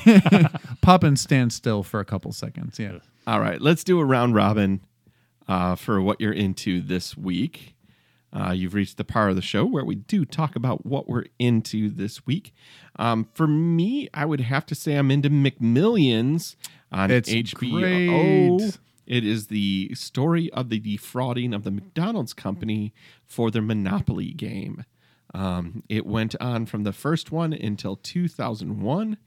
pop 0.81 1.03
and 1.03 1.17
stand 1.17 1.53
still 1.53 1.81
for 1.81 2.01
a 2.01 2.05
couple 2.05 2.33
seconds. 2.33 2.77
Yeah. 2.77 2.99
All 3.25 3.39
right, 3.39 3.61
let's 3.61 3.85
do 3.85 3.99
a 3.99 4.05
round 4.05 4.35
robin 4.35 4.81
uh, 5.47 5.75
for 5.75 6.01
what 6.01 6.19
you're 6.19 6.33
into 6.33 6.81
this 6.81 7.15
week. 7.15 7.75
Uh, 8.35 8.51
you've 8.51 8.73
reached 8.73 8.97
the 8.97 9.05
part 9.05 9.29
of 9.29 9.37
the 9.37 9.41
show 9.41 9.65
where 9.65 9.85
we 9.85 9.95
do 9.95 10.25
talk 10.25 10.57
about 10.57 10.85
what 10.85 11.07
we're 11.07 11.23
into 11.39 11.89
this 11.89 12.25
week. 12.25 12.53
Um, 12.97 13.29
for 13.33 13.47
me, 13.47 14.09
I 14.13 14.25
would 14.25 14.41
have 14.41 14.65
to 14.65 14.75
say 14.75 14.95
I'm 14.95 15.09
into 15.09 15.29
McMillions 15.29 16.57
on 16.95 17.11
It's 17.11 17.29
HBO. 17.29 18.57
great. 18.59 18.77
It 19.05 19.23
is 19.23 19.47
the 19.47 19.91
story 19.93 20.51
of 20.51 20.69
the 20.69 20.79
defrauding 20.79 21.53
of 21.53 21.63
the 21.63 21.69
McDonald's 21.71 22.33
company 22.33 22.91
for 23.27 23.51
their 23.51 23.61
Monopoly 23.61 24.31
game. 24.31 24.83
Um, 25.33 25.83
it 25.89 26.05
went 26.07 26.35
on 26.41 26.65
from 26.65 26.83
the 26.83 26.93
first 26.93 27.31
one 27.31 27.53
until 27.53 27.97
2001, 27.97 29.17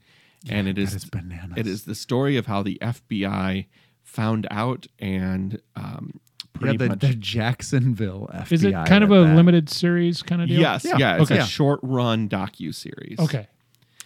and 0.49 0.67
it 0.67 0.77
is, 0.77 0.95
is 0.95 1.05
bananas. 1.05 1.53
it 1.57 1.67
is 1.67 1.83
the 1.85 1.95
story 1.95 2.35
of 2.35 2.47
how 2.47 2.63
the 2.63 2.77
FBI 2.81 3.67
found 4.03 4.47
out 4.49 4.87
and 4.97 5.61
um, 5.75 6.19
Yeah, 6.61 6.73
the, 6.73 6.87
much 6.89 6.99
the 6.99 7.13
Jacksonville 7.13 8.29
FBI. 8.33 8.51
Is 8.51 8.63
it 8.63 8.73
kind 8.87 9.03
of 9.03 9.11
a 9.11 9.21
that. 9.25 9.35
limited 9.35 9.69
series 9.69 10.21
kind 10.23 10.41
of 10.41 10.47
deal? 10.49 10.59
yes, 10.59 10.83
Yeah, 10.83 10.97
yeah, 10.97 11.21
it's 11.21 11.31
okay. 11.31 11.39
a 11.41 11.45
short 11.45 11.79
run 11.83 12.27
docu 12.27 12.73
series. 12.73 13.19
Okay. 13.19 13.47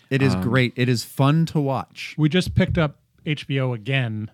it 0.10 0.22
is 0.22 0.35
Um, 0.35 0.41
great. 0.41 0.73
It 0.76 0.90
is 0.90 1.03
fun 1.06 1.45
to 1.48 1.60
watch. 1.61 2.15
We 2.18 2.27
just 2.30 2.53
picked 2.53 2.77
up 2.77 2.99
HBO 3.26 3.74
again 3.76 4.30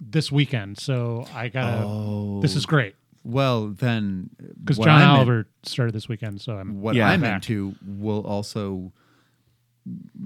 this 0.00 0.30
weekend, 0.32 0.78
so 0.78 1.26
I 1.34 1.48
gotta. 1.48 1.84
Oh. 1.84 2.40
This 2.42 2.56
is 2.56 2.66
great 2.66 2.94
Well, 3.24 3.68
then, 3.68 4.30
because 4.58 4.78
John 4.78 4.88
I'm 4.88 5.02
in- 5.02 5.08
Oliver 5.16 5.48
started 5.62 5.94
this 5.94 6.08
weekend, 6.08 6.40
so 6.40 6.56
I'm 6.58 6.80
what 6.80 6.94
Yeah. 6.96 7.08
I'm 7.08 7.20
Back. 7.20 7.34
into 7.48 7.74
will 7.86 8.24
also 8.26 8.92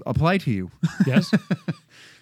apply 0.06 0.38
to 0.38 0.50
you. 0.50 0.70
yes. 1.06 1.30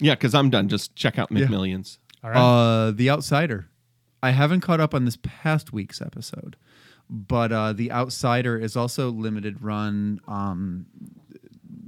Yeah, 0.00 0.14
because 0.14 0.34
I'm 0.34 0.50
done. 0.50 0.68
Just 0.68 0.94
check 0.96 1.18
out 1.18 1.30
Yeah. 1.30 1.46
McMillions. 1.46 1.98
All 2.22 2.30
right. 2.30 2.38
Uh, 2.38 2.90
The 2.92 3.10
Outsider. 3.10 3.68
I 4.22 4.30
haven't 4.30 4.60
caught 4.62 4.80
up 4.80 4.94
on 4.94 5.04
this 5.04 5.18
past 5.22 5.72
week's 5.72 6.00
episode, 6.00 6.56
but 7.10 7.52
uh, 7.52 7.72
The 7.72 7.92
Outsider 7.92 8.58
is 8.58 8.76
also 8.76 9.10
limited 9.10 9.62
run 9.62 10.20
um, 10.26 10.86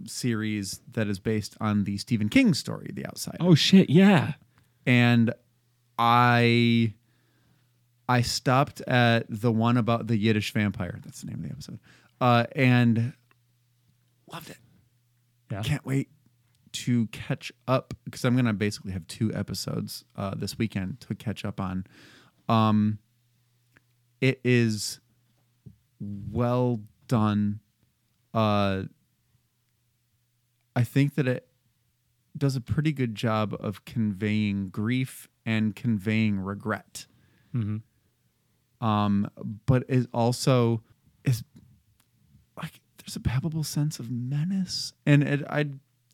series 0.09 0.81
that 0.93 1.09
is 1.09 1.19
based 1.19 1.57
on 1.61 1.85
the 1.85 1.99
Stephen 1.99 2.28
King 2.28 2.55
story, 2.55 2.91
The 2.93 3.07
Outsider. 3.07 3.39
Oh 3.41 3.55
shit! 3.55 3.91
Yeah. 3.91 4.35
and 4.87 5.33
I 5.99 6.95
I 8.09 8.23
stopped 8.23 8.81
at 8.83 9.27
the 9.28 9.51
one 9.53 9.77
about 9.77 10.07
the 10.07 10.16
Yiddish 10.16 10.53
vampire. 10.53 10.99
That's 11.05 11.20
the 11.23 11.27
name 11.28 11.39
of 11.39 11.43
the 11.45 11.51
episode. 11.51 11.78
Uh, 12.20 12.45
and 12.55 13.12
loved 14.33 14.51
it. 14.51 14.59
Yeah. 15.51 15.62
Can't 15.62 15.85
wait 15.85 16.09
to 16.73 17.07
catch 17.09 17.51
up 17.66 17.95
because 18.05 18.24
I'm 18.24 18.37
gonna 18.37 18.53
basically 18.53 18.93
have 18.93 19.07
two 19.07 19.33
episodes 19.35 20.05
uh, 20.16 20.35
this 20.37 20.59
weekend 20.59 21.01
to 21.01 21.15
catch 21.15 21.45
up 21.45 21.61
on. 21.61 21.87
Um, 22.49 22.99
it 24.20 24.41
is 24.45 25.01
well 26.11 26.81
done. 27.09 27.61
Uh, 28.35 28.85
I 30.77 30.85
think 30.85 31.15
that 31.16 31.27
it 31.27 31.48
does 32.36 32.55
a 32.55 32.61
pretty 32.61 32.93
good 32.93 33.15
job 33.15 33.57
of 33.59 33.85
conveying 33.86 34.69
grief 34.69 35.27
and 35.44 35.74
conveying 35.74 36.39
regret. 36.39 37.07
Mhm. 37.55 37.82
Um, 38.81 39.28
but 39.65 39.85
it 39.89 40.07
also 40.12 40.82
is 41.24 41.43
like 42.57 42.81
there's 42.98 43.16
a 43.16 43.20
palpable 43.20 43.65
sense 43.65 43.98
of 43.98 44.11
menace, 44.11 44.93
and 45.07 45.23
it, 45.23 45.43
I 45.48 45.70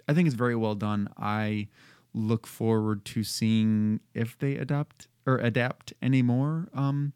I 0.08 0.14
think 0.14 0.26
it's 0.26 0.36
very 0.36 0.54
well 0.56 0.74
done. 0.76 1.08
I 1.16 1.68
look 2.14 2.46
forward 2.46 3.04
to 3.06 3.24
seeing 3.24 4.00
if 4.14 4.38
they 4.38 4.56
adopt 4.56 5.08
or 5.26 5.38
adapt 5.38 5.92
any 6.02 6.22
more 6.22 6.68
um, 6.74 7.12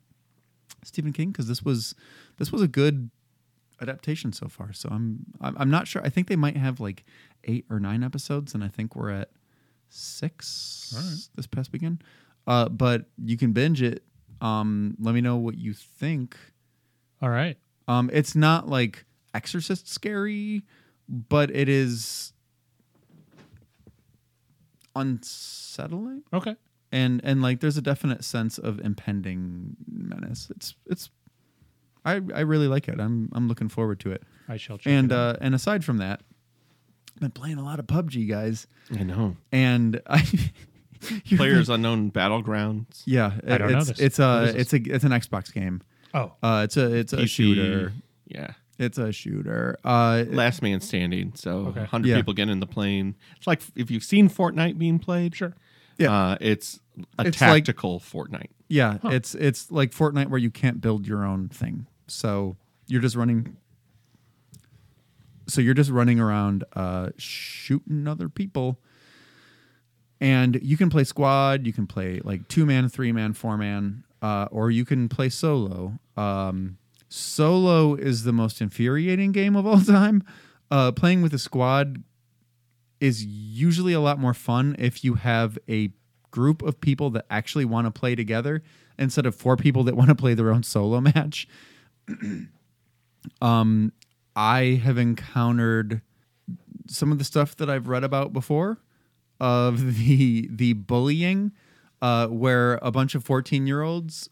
Stephen 0.83 1.13
King 1.13 1.31
because 1.31 1.49
this 1.49 1.63
was 1.63 1.95
this 2.39 2.51
was 2.51 2.63
a 2.63 2.69
good 2.69 3.11
adaptation 3.81 4.33
so 4.33 4.49
far. 4.49 4.73
So 4.73 4.89
I'm, 4.91 5.27
I'm 5.41 5.57
I'm 5.59 5.71
not 5.71 5.87
sure. 5.89 6.03
I 6.05 6.09
think 6.09 6.29
they 6.29 6.37
might 6.37 6.57
have 6.57 6.81
like 6.81 7.05
eight 7.45 7.65
or 7.71 7.79
nine 7.81 8.03
episodes, 8.03 8.55
and 8.55 8.63
I 8.65 8.69
think 8.69 8.97
we're 8.97 9.11
at 9.11 9.31
six 9.89 11.29
this 11.35 11.47
past 11.47 11.73
weekend. 11.73 12.03
Uh, 12.47 12.69
but 12.69 13.07
you 13.25 13.37
can 13.37 13.53
binge 13.53 13.83
it. 13.83 14.03
Um, 14.41 14.97
let 15.01 15.15
me 15.15 15.21
know 15.21 15.37
what 15.37 15.57
you 15.57 15.73
think. 15.75 16.37
All 17.23 17.31
right. 17.31 17.57
Um, 17.89 18.11
it's 18.13 18.35
not 18.35 18.69
like 18.69 19.05
Exorcist 19.35 19.89
scary, 19.89 20.63
but 21.09 21.51
it 21.51 21.69
is 21.69 22.33
unsettling 24.95 26.23
Okay. 26.33 26.57
and 26.91 27.21
and 27.23 27.43
like 27.43 27.61
there's 27.61 27.77
a 27.77 27.83
definite 27.83 28.25
sense 28.25 28.59
of 28.59 28.81
impending 28.81 29.77
menace. 29.87 30.49
It's 30.51 30.75
it's 30.87 31.11
I 32.07 32.15
I 32.35 32.41
really 32.41 32.69
like 32.69 32.89
it. 32.89 32.99
I'm 33.01 33.29
I'm 33.33 33.49
looking 33.49 33.69
forward 33.69 34.01
to 34.01 34.13
it. 34.13 34.23
I 34.49 34.57
shall 34.57 34.79
check. 34.79 34.91
And 34.93 35.13
it 35.13 35.15
out. 35.15 35.37
uh 35.37 35.39
and 35.41 35.55
aside 35.55 35.85
from 35.85 35.99
that, 35.99 36.23
I've 37.15 37.21
been 37.21 37.31
playing 37.33 37.59
a 37.59 37.65
lot 37.65 37.79
of 37.79 37.87
PUBG, 37.87 38.29
guys. 38.29 38.67
I 38.99 39.03
know. 39.03 39.37
And 39.53 40.01
I 40.07 40.25
Players 41.37 41.69
Unknown 41.69 42.11
Battlegrounds. 42.11 43.03
yeah, 43.05 43.33
I 43.47 43.59
don't 43.59 43.73
know 43.73 43.79
it's 43.79 43.89
this. 43.89 44.01
it's 44.01 44.19
a 44.19 44.43
is 44.45 44.55
it's 44.55 44.73
a 44.73 44.77
it's 44.95 45.05
an 45.05 45.13
Xbox 45.13 45.53
game. 45.53 45.83
oh, 46.15 46.33
Uh 46.43 46.63
it's 46.65 46.77
a 46.77 46.95
it's 46.95 47.13
a 47.13 47.19
PC. 47.19 47.29
shooter. 47.29 47.93
Yeah. 48.27 48.53
It's 48.79 48.99
a 48.99 49.13
shooter. 49.13 49.77
Uh 49.85 50.25
Last 50.29 50.63
man 50.63 50.81
standing. 50.81 51.33
So 51.35 51.67
Okay. 51.69 51.81
100 51.81 52.09
Yeah. 52.09 52.17
people 52.17 52.35
get 52.35 52.49
in 52.49 52.61
the 52.61 52.67
plane. 52.67 53.15
It's 53.37 53.47
like 53.47 53.63
if 53.75 53.91
you've 53.91 54.05
seen 54.05 54.29
Fortnite 54.29 54.79
being 54.79 54.99
played. 54.99 55.35
sure. 55.35 55.55
Yeah. 55.99 56.13
Uh, 56.13 56.37
it's 56.41 56.81
a 57.19 57.27
It's 57.27 57.41
like- 57.41 57.65
tactical 57.65 58.01
Fortnite. 58.01 58.51
Yeah, 58.69 58.99
it's 59.05 59.35
it's 59.37 59.71
like 59.71 59.93
Fortnite 59.93 60.27
where 60.29 60.41
you 60.41 60.51
can't 60.51 60.81
build 60.81 61.07
your 61.07 61.25
own 61.25 61.49
thing. 61.49 61.87
So 62.07 62.57
you're 62.87 63.01
just 63.01 63.17
running. 63.17 63.57
So 65.49 65.61
you're 65.61 65.75
just 65.75 65.91
running 65.91 66.19
around 66.19 66.65
uh, 66.75 67.11
shooting 67.17 68.09
other 68.09 68.29
people, 68.29 68.81
and 70.21 70.59
you 70.63 70.77
can 70.77 70.91
play 70.91 71.05
squad. 71.05 71.67
You 71.67 71.73
can 71.73 71.87
play 71.87 72.21
like 72.25 72.49
two 72.49 72.67
man, 72.67 72.89
three 72.89 73.13
man, 73.13 73.33
four 73.33 73.57
man, 73.57 74.05
uh, 74.23 74.49
or 74.51 74.71
you 74.71 74.85
can 74.85 75.09
play 75.09 75.29
solo. 75.29 75.99
Um, 76.17 76.79
solo 77.09 77.95
is 77.95 78.25
the 78.25 78.33
most 78.33 78.61
infuriating 78.61 79.33
game 79.33 79.57
of 79.57 79.67
all 79.67 79.81
time. 79.83 80.25
Uh, 80.71 80.91
playing 80.91 81.23
with 81.23 81.33
a 81.33 81.39
squad 81.39 82.03
is 83.01 83.25
usually 83.25 83.93
a 83.93 84.01
lot 84.01 84.19
more 84.19 84.35
fun 84.35 84.75
if 84.79 85.05
you 85.05 85.15
have 85.15 85.59
a 85.69 85.91
group 86.31 86.63
of 86.63 86.81
people 86.81 87.11
that 87.11 87.25
actually 87.31 87.65
want 87.65 87.87
to 87.87 87.91
play 87.91 88.15
together 88.15 88.63
instead 88.99 89.27
of 89.27 89.35
four 89.35 89.57
people 89.57 89.85
that 89.85 89.97
want 89.97 90.09
to 90.09 90.15
play 90.15 90.35
their 90.35 90.51
own 90.51 90.63
solo 90.63 91.01
match. 91.15 91.47
um, 93.41 93.93
I 94.35 94.81
have 94.85 94.99
encountered 94.99 96.03
some 96.89 97.11
of 97.13 97.19
the 97.19 97.25
stuff 97.25 97.57
that 97.57 97.69
I've 97.69 97.89
read 97.89 98.05
about 98.05 98.33
before 98.33 98.79
of 99.41 99.97
the 99.99 100.49
the 100.51 100.75
bullying, 100.75 101.53
uh, 102.03 102.29
where 102.29 102.79
a 102.83 102.91
bunch 102.91 103.15
of 103.15 103.25
fourteen 103.25 103.67
year 103.67 103.83
olds, 103.83 104.31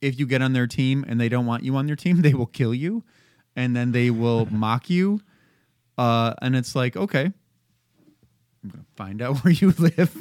if 0.00 0.18
you 0.18 0.26
get 0.26 0.42
on 0.42 0.52
their 0.52 0.66
team 0.66 1.04
and 1.08 1.20
they 1.20 1.28
don't 1.28 1.46
want 1.46 1.62
you 1.64 1.76
on 1.76 1.86
their 1.86 1.96
team, 1.96 2.20
they 2.22 2.34
will 2.34 2.46
kill 2.46 2.74
you, 2.74 3.04
and 3.56 3.74
then 3.74 3.92
they 3.92 4.10
will 4.10 4.46
mock 4.50 4.90
you, 4.90 5.20
uh, 5.98 6.34
and 6.42 6.56
it's 6.56 6.74
like 6.74 6.96
okay, 6.96 7.24
I'm 8.62 8.70
gonna 8.70 8.84
find 8.96 9.22
out 9.22 9.44
where 9.44 9.52
you 9.52 9.72
live, 9.78 10.14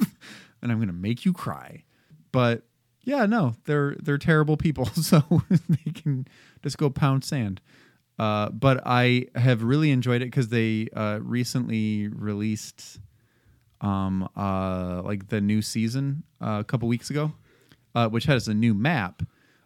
and 0.62 0.72
I'm 0.72 0.80
gonna 0.80 0.94
make 0.94 1.26
you 1.26 1.34
cry, 1.34 1.84
but 2.32 2.64
yeah, 3.04 3.26
no, 3.26 3.56
they're 3.66 3.96
they're 4.02 4.18
terrible 4.18 4.58
people, 4.58 4.86
so 4.88 5.42
they 5.50 5.92
can 5.92 6.28
just 6.64 6.78
go 6.78 6.90
pound 6.90 7.24
sand. 7.24 7.62
Uh, 8.18 8.50
but 8.50 8.82
I 8.86 9.28
have 9.36 9.64
really 9.64 9.92
enjoyed 9.92 10.22
it 10.22 10.26
because 10.26 10.50
they 10.50 10.90
uh, 10.96 11.20
recently 11.22 12.08
released 12.10 13.00
um, 13.82 14.28
uh, 14.36 15.02
like 15.04 15.30
the 15.30 15.40
new 15.40 15.62
season 15.62 16.24
uh, 16.42 16.58
a 16.60 16.64
couple 16.66 16.88
weeks 16.90 17.10
ago, 17.10 17.32
uh, 17.96 18.10
which 18.10 18.26
has 18.26 18.48
a 18.50 18.54
new 18.54 18.74
map, 18.74 19.24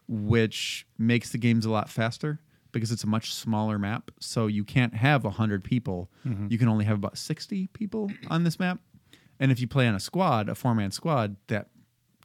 which 0.08 0.86
makes 1.00 1.32
the 1.32 1.38
games 1.40 1.66
a 1.66 1.72
lot 1.72 1.90
faster 1.90 2.40
because 2.72 2.92
it's 2.92 3.04
a 3.04 3.08
much 3.08 3.34
smaller 3.34 3.80
map. 3.80 4.12
So 4.20 4.48
you 4.48 4.64
can't 4.64 4.94
have 4.94 5.24
hundred 5.24 5.64
people; 5.64 6.12
Mhm. 6.26 6.52
you 6.52 6.58
can 6.60 6.68
only 6.68 6.86
have 6.86 6.98
about 6.98 7.18
sixty 7.18 7.68
people 7.68 8.12
on 8.30 8.44
this 8.44 8.60
map. 8.60 8.80
And 9.40 9.52
if 9.52 9.60
you 9.60 9.68
play 9.68 9.88
on 9.88 9.96
a 9.96 10.00
squad, 10.00 10.48
a 10.48 10.54
four 10.56 10.76
man 10.76 10.92
squad, 10.92 11.38
that 11.48 11.70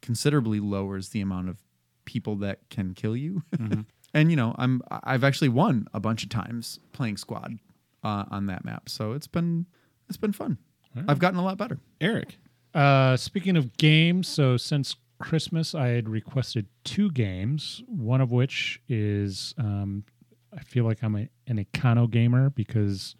considerably 0.02 0.60
lowers 0.60 1.08
the 1.10 1.20
amount 1.22 1.48
of 1.48 1.62
people 2.04 2.36
that 2.36 2.68
can 2.68 2.92
kill 2.94 3.16
you. 3.16 3.42
Mhm. 3.56 3.86
and 4.14 4.30
you 4.30 4.36
know, 4.36 4.54
I'm 4.58 4.82
I've 4.90 5.24
actually 5.24 5.48
won 5.50 5.86
a 5.94 6.00
bunch 6.00 6.22
of 6.22 6.28
times 6.30 6.78
playing 6.92 7.16
squad 7.16 7.58
uh, 8.02 8.24
on 8.30 8.46
that 8.46 8.64
map, 8.64 8.88
so 8.88 9.12
it's 9.12 9.26
been 9.26 9.66
it's 10.08 10.16
been 10.16 10.32
fun. 10.32 10.58
I've 11.06 11.18
gotten 11.18 11.38
a 11.38 11.44
lot 11.44 11.58
better. 11.58 11.78
Eric, 12.00 12.38
Uh, 12.74 13.16
speaking 13.16 13.56
of 13.56 13.76
games, 13.76 14.26
so 14.26 14.56
since 14.56 14.96
Christmas, 15.20 15.74
I 15.74 15.88
had 15.88 16.08
requested 16.08 16.66
two 16.84 17.10
games. 17.10 17.82
One 17.86 18.20
of 18.20 18.32
which 18.32 18.80
is 18.88 19.54
um, 19.58 20.04
I 20.56 20.60
feel 20.62 20.84
like 20.84 21.02
I'm 21.02 21.14
a, 21.16 21.28
an 21.46 21.64
Econo 21.64 22.10
gamer 22.10 22.50
because 22.50 23.14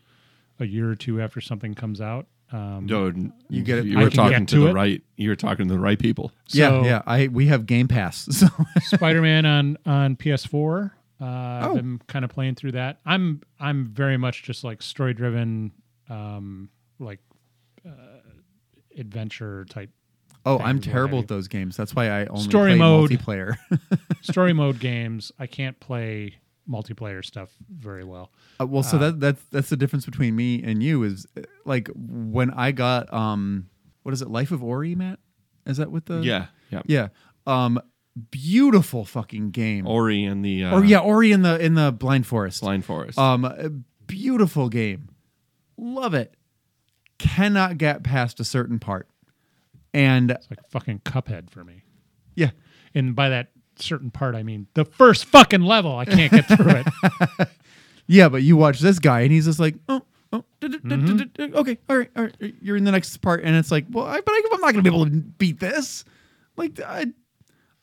a 0.59 0.65
year 0.67 0.91
or 0.91 0.97
two 0.97 1.21
after 1.21 1.41
something 1.41 1.75
comes 1.75 2.01
out, 2.01 2.27
um, 2.53 2.87
Dude, 2.87 3.33
You 3.49 3.63
get 3.63 3.79
it- 3.79 3.85
You 3.87 3.99
I 4.01 4.05
were 4.05 4.11
talking 4.11 4.47
to, 4.47 4.55
to 4.57 4.61
the 4.63 4.67
it. 4.69 4.73
right. 4.75 5.03
You 5.17 5.29
were 5.31 5.37
talking 5.37 5.69
to 5.69 5.75
the 5.75 5.81
right 5.81 5.99
people. 5.99 6.33
yeah, 6.49 6.69
So- 6.69 6.85
yeah. 6.85 7.03
I 7.07 7.29
we 7.29 7.47
have 7.49 7.67
Game 7.67 7.89
Pass, 7.89 8.27
so 8.31 8.47
Spider-Man 8.83 9.45
on 9.47 9.79
on 9.87 10.17
PS4. 10.17 10.91
Uh, 11.21 11.25
Oh. 11.25 11.27
I've 11.71 11.75
been 11.75 12.01
kind 12.07 12.25
of 12.25 12.31
playing 12.31 12.55
through 12.55 12.73
that. 12.73 13.01
I'm 13.05 13.43
I'm 13.59 13.87
very 13.87 14.17
much 14.17 14.45
just 14.45 14.63
like 14.65 14.83
story 14.83 15.15
driven, 15.15 15.73
um, 16.09 16.69
like 17.01 17.19
uh, 17.85 17.91
adventure 18.97 19.65
type. 19.69 19.91
oh, 20.47 20.59
I'm 20.61 20.81
terrible 20.81 21.19
at 21.19 21.29
those 21.29 21.49
games. 21.49 21.77
That's 21.77 21.95
why 21.95 22.09
I 22.09 22.27
only 22.27 22.45
Story 22.45 22.71
play 22.73 22.79
mode. 22.79 23.11
multiplayer. 23.11 23.57
story 24.23 24.53
mode 24.53 24.79
games. 24.79 25.33
I 25.39 25.47
can't 25.47 25.79
play 25.81 26.37
multiplayer 26.69 27.25
stuff 27.25 27.51
very 27.71 28.05
well. 28.05 28.31
Uh, 28.61 28.67
well, 28.67 28.83
so 28.83 28.97
Uh, 28.97 29.01
that 29.01 29.21
that's 29.21 29.43
that's 29.51 29.69
the 29.71 29.77
difference 29.77 30.05
between 30.05 30.37
me 30.37 30.63
and 30.63 30.83
you 30.83 31.03
is 31.03 31.27
uh, 31.37 31.43
like 31.65 31.89
when 31.95 32.51
I 32.51 32.73
got 32.73 33.13
um 33.13 33.69
what 34.03 34.13
is 34.13 34.23
it 34.23 34.29
Life 34.29 34.51
of 34.51 34.63
Ori, 34.63 34.95
Matt? 34.95 35.19
Is 35.67 35.77
that 35.79 35.91
what 35.91 36.07
the 36.07 36.21
Yeah, 36.21 36.47
yeah. 36.71 36.83
yeah 36.87 37.09
um 37.47 37.81
beautiful 38.31 39.05
fucking 39.05 39.51
game. 39.51 39.87
Ori 39.87 40.25
and 40.25 40.45
the 40.45 40.65
uh, 40.65 40.77
or 40.79 40.85
yeah, 40.85 40.99
Ori 40.99 41.33
in 41.33 41.43
the 41.43 41.59
in 41.65 41.75
the 41.75 41.93
Blind 41.93 42.27
Forest. 42.27 42.61
Blind 42.63 42.85
Forest. 42.85 43.19
Um, 43.19 43.85
beautiful 44.07 44.69
game. 44.69 45.09
Love 45.77 46.15
it. 46.15 46.35
Cannot 47.19 47.79
get 47.79 48.03
past 48.03 48.41
a 48.41 48.45
certain 48.45 48.79
part. 48.79 49.09
And 49.95 50.31
It's 50.33 50.51
like 50.51 50.69
fucking 50.71 51.01
Cuphead 51.01 51.51
for 51.51 51.65
me. 51.65 51.83
yeah, 52.37 52.51
And 52.95 53.15
by 53.17 53.29
that 53.31 53.49
certain 53.83 54.11
part, 54.11 54.35
I 54.35 54.43
mean 54.43 54.67
the 54.75 54.85
first 54.85 55.27
fucking 55.27 55.63
level. 55.63 55.97
I 55.97 56.05
can't 56.05 56.33
get 56.33 56.47
through 56.47 56.83
it. 56.85 57.49
yeah, 58.07 58.29
but 58.29 58.43
you 58.43 58.57
watch 58.57 58.81
this 58.81 58.99
guy 58.99 59.21
and 59.21 59.33
he's 59.33 59.45
just 59.47 59.61
like, 59.61 59.77
oh, 59.89 60.03
oh, 60.33 60.45
duh, 60.61 60.69
mm-hmm. 60.69 61.55
okay, 61.57 61.79
all 61.89 61.99
right, 61.99 62.11
all 62.17 62.25
right. 62.25 62.55
You're 62.61 62.77
in 62.77 62.85
the 62.85 62.93
next 62.93 63.17
part, 63.19 63.43
and 63.45 63.57
it's 63.57 63.71
like, 63.71 63.87
well, 63.91 64.07
I, 64.07 64.21
but 64.21 64.33
I, 64.33 64.43
I'm 64.53 64.61
not 64.61 64.73
gonna 64.73 64.83
be 64.83 64.91
able 64.91 65.05
to 65.05 65.11
beat 65.11 65.61
this. 65.61 66.05
Like, 66.57 66.81
I, 66.81 67.07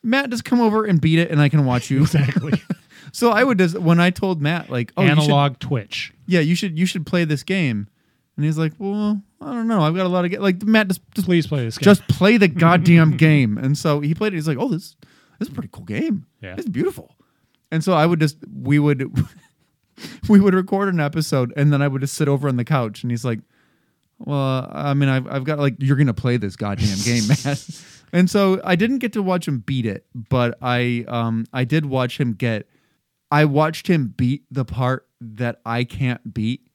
Matt, 0.04 0.30
just 0.30 0.46
come 0.46 0.62
over 0.62 0.86
and 0.86 1.00
beat 1.00 1.20
it, 1.20 1.32
and 1.32 1.42
I 1.42 1.50
can 1.50 1.66
watch 1.66 1.90
you. 1.90 2.02
exactly. 2.02 2.62
so 3.12 3.32
I 3.32 3.44
would 3.44 3.58
just 3.58 3.78
when 3.78 4.00
I 4.00 4.10
told 4.10 4.42
Matt 4.42 4.70
like, 4.70 4.92
oh, 4.98 5.04
you 5.04 5.10
should- 5.10 5.20
Analog 5.20 5.60
Twitch. 5.60 6.14
yeah, 6.28 6.42
you 6.42 6.56
should 6.56 6.78
you 6.78 6.86
should 6.86 7.06
play 7.06 7.24
this 7.24 7.44
game, 7.44 7.88
and 8.36 8.46
he's 8.46 8.58
like, 8.58 8.74
well, 8.78 9.22
I 9.42 9.54
don't 9.54 9.68
know, 9.68 9.82
I've 9.82 9.96
got 9.96 10.06
a 10.06 10.10
lot 10.10 10.26
of 10.26 10.32
ga-. 10.32 10.40
like 10.40 10.64
Matt 10.64 10.88
just 10.88 11.02
just 11.14 11.28
Please 11.28 11.48
play 11.48 11.64
this 11.64 11.78
game. 11.78 11.86
just 11.86 12.08
play 12.08 12.38
the 12.38 12.48
goddamn 12.66 13.16
game. 13.18 13.58
And 13.58 13.78
so 13.78 14.00
he 14.00 14.14
played 14.14 14.34
it. 14.34 14.38
He's 14.38 14.48
like, 14.48 14.58
oh, 14.60 14.70
this 14.70 14.96
this 15.40 15.48
is 15.48 15.52
a 15.52 15.56
pretty 15.56 15.70
cool 15.72 15.86
game. 15.86 16.26
Yeah. 16.42 16.56
it's 16.58 16.70
beautiful. 16.70 17.16
And 17.72 17.84
so 17.84 17.94
I 17.94 18.06
would 18.06 18.20
just 18.20 18.38
we 18.54 18.80
would 18.80 19.12
we 20.30 20.40
would 20.40 20.54
record 20.54 20.90
an 20.90 21.00
episode, 21.00 21.54
and 21.56 21.72
then 21.74 21.82
I 21.82 21.88
would 21.88 22.02
just 22.02 22.14
sit 22.14 22.28
over 22.28 22.48
on 22.48 22.58
the 22.58 22.66
couch, 22.66 23.04
and 23.04 23.12
he's 23.12 23.26
like, 23.26 23.40
well, 24.20 24.70
I 24.72 24.94
mean, 24.94 25.10
I've 25.10 25.28
I've 25.28 25.44
got 25.44 25.60
like 25.60 25.76
you're 25.80 25.98
gonna 25.98 26.14
play 26.14 26.38
this 26.38 26.56
goddamn 26.56 26.98
game, 27.04 27.24
man. 27.46 27.58
And 28.14 28.30
so 28.30 28.62
I 28.64 28.76
didn't 28.76 29.00
get 29.00 29.14
to 29.14 29.24
watch 29.24 29.48
him 29.48 29.60
beat 29.60 29.86
it, 29.86 30.06
but 30.14 30.58
I 30.62 31.06
um 31.08 31.46
I 31.52 31.64
did 31.66 31.86
watch 31.86 32.20
him 32.20 32.34
get. 32.34 32.70
I 33.32 33.46
watched 33.46 33.88
him 33.88 34.14
beat 34.16 34.44
the 34.52 34.64
part 34.64 35.08
that 35.20 35.60
I 35.66 35.84
can't 35.84 36.34
beat 36.34 36.68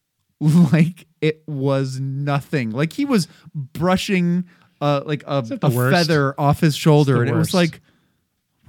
like 0.40 1.06
it 1.20 1.42
was 1.46 2.00
nothing. 2.00 2.70
Like 2.70 2.92
he 2.92 3.04
was 3.04 3.28
brushing 3.54 4.44
uh 4.80 5.02
like 5.04 5.22
a, 5.26 5.44
a 5.62 5.70
feather 5.70 6.34
off 6.40 6.60
his 6.60 6.74
shoulder, 6.74 7.20
and 7.22 7.30
it 7.30 7.34
was 7.34 7.54
like, 7.54 7.80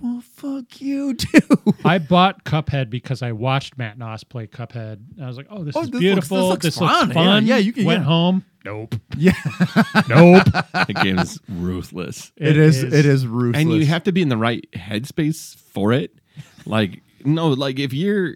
well, 0.01 0.21
fuck 0.33 0.81
you 0.81 1.13
too. 1.15 1.39
I 1.85 1.97
bought 1.97 2.43
Cuphead 2.43 2.89
because 2.89 3.21
I 3.21 3.31
watched 3.31 3.77
Matt 3.77 3.97
Noss 3.99 4.27
play 4.27 4.47
Cuphead. 4.47 4.99
And 5.15 5.23
I 5.23 5.27
was 5.27 5.37
like, 5.37 5.47
"Oh, 5.49 5.63
this 5.63 5.75
Oh, 5.75 5.81
is 5.81 5.87
this 5.87 5.91
looks- 5.91 5.91
this 5.91 5.99
beautiful. 5.99 6.47
looks 6.49 6.63
This 6.65 6.77
fun. 6.77 6.87
looks 6.87 7.07
Yeah, 7.07 7.13
fun." 7.13 7.45
yeah, 7.45 7.57
you 7.57 7.73
can- 7.73 7.85
Went 7.85 8.01
yeah. 8.01 8.05
home. 8.05 8.45
Nope. 8.65 8.95
yeah, 9.17 9.31
Nope. 10.09 10.43
the 10.87 10.99
game 11.01 11.17
is 11.19 11.39
ruthless. 11.47 12.31
it 12.35 12.57
is, 12.57 12.83
It 12.83 13.05
is 13.05 13.25
ruthless. 13.25 13.61
and 13.61 13.71
you 13.71 13.85
have 13.85 14.03
to 14.03 14.11
be 14.11 14.21
in 14.21 14.27
the 14.29 14.37
right 14.37 14.67
headspace 14.73 15.55
for 15.55 15.93
it. 15.93 16.13
Like 16.65 17.01
no, 17.23 17.49
like 17.49 17.79
if 17.79 17.93
you're 17.93 18.35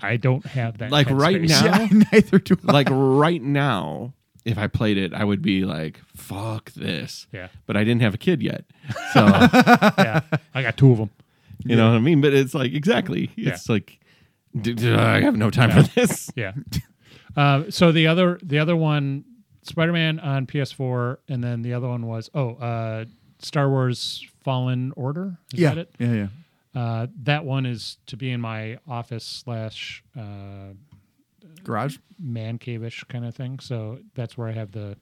I 0.00 0.16
don't 0.16 0.44
have 0.46 0.78
that. 0.78 0.90
Like 0.90 1.08
right 1.10 1.40
headspace. 1.40 1.48
now- 1.62 1.78
yeah, 1.82 2.02
neither 2.12 2.38
do 2.40 2.56
I. 2.68 2.72
like 2.72 2.88
right 2.90 3.40
now, 3.42 4.14
if 4.46 4.56
I 4.56 4.68
played 4.68 4.96
it, 4.96 5.12
I 5.12 5.24
would 5.24 5.42
be 5.42 5.64
like, 5.64 6.00
"Fuck 6.14 6.70
this." 6.72 7.26
Yeah. 7.32 7.48
But 7.66 7.76
I 7.76 7.84
didn't 7.84 8.02
have 8.02 8.14
a 8.14 8.18
kid 8.18 8.42
yet, 8.42 8.64
so 9.12 9.26
yeah, 9.26 10.20
I 10.54 10.62
got 10.62 10.76
two 10.76 10.92
of 10.92 10.98
them. 10.98 11.10
you 11.64 11.76
know 11.76 11.90
what 11.90 11.96
I 11.96 12.00
mean. 12.00 12.20
But 12.20 12.32
it's 12.32 12.54
like 12.54 12.72
exactly. 12.72 13.30
It's 13.36 13.68
like, 13.68 13.98
d- 14.58 14.74
d- 14.74 14.92
I 14.94 15.20
have 15.20 15.36
no 15.36 15.50
time 15.50 15.70
for 15.70 15.82
this. 15.94 16.30
Yeah. 16.36 16.52
uh, 17.36 17.64
so 17.70 17.92
the 17.92 18.06
other 18.06 18.38
the 18.42 18.58
other 18.58 18.76
one, 18.76 19.24
Spider 19.62 19.92
Man 19.92 20.20
on 20.20 20.46
PS4, 20.46 21.18
and 21.28 21.42
then 21.42 21.62
the 21.62 21.74
other 21.74 21.88
one 21.88 22.06
was 22.06 22.30
oh, 22.34 22.54
uh, 22.54 23.04
Star 23.40 23.68
Wars 23.68 24.24
Fallen 24.44 24.92
Order. 24.96 25.38
Is 25.52 25.60
yeah, 25.60 25.74
that 25.74 25.78
it? 25.78 25.94
yeah, 25.98 26.12
yeah. 26.12 26.28
Uh, 26.80 27.06
that 27.22 27.44
one 27.44 27.64
is 27.66 27.96
to 28.06 28.16
be 28.16 28.30
in 28.30 28.40
my 28.40 28.78
office 28.86 29.24
slash 29.24 30.04
uh, 30.16 30.74
Garage. 31.66 31.98
man 32.18 32.58
cave-ish 32.58 33.04
kind 33.04 33.24
of 33.24 33.34
thing. 33.34 33.58
So 33.58 33.98
that's 34.14 34.38
where 34.38 34.48
I 34.48 34.52
have 34.52 34.70
the 34.72 34.96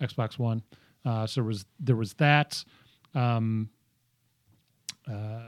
Xbox 0.00 0.38
One. 0.38 0.62
Uh, 1.04 1.26
so 1.26 1.40
there 1.40 1.48
was 1.48 1.64
there 1.80 1.96
was 1.96 2.14
that. 2.14 2.64
Um, 3.14 3.70
uh, 5.10 5.40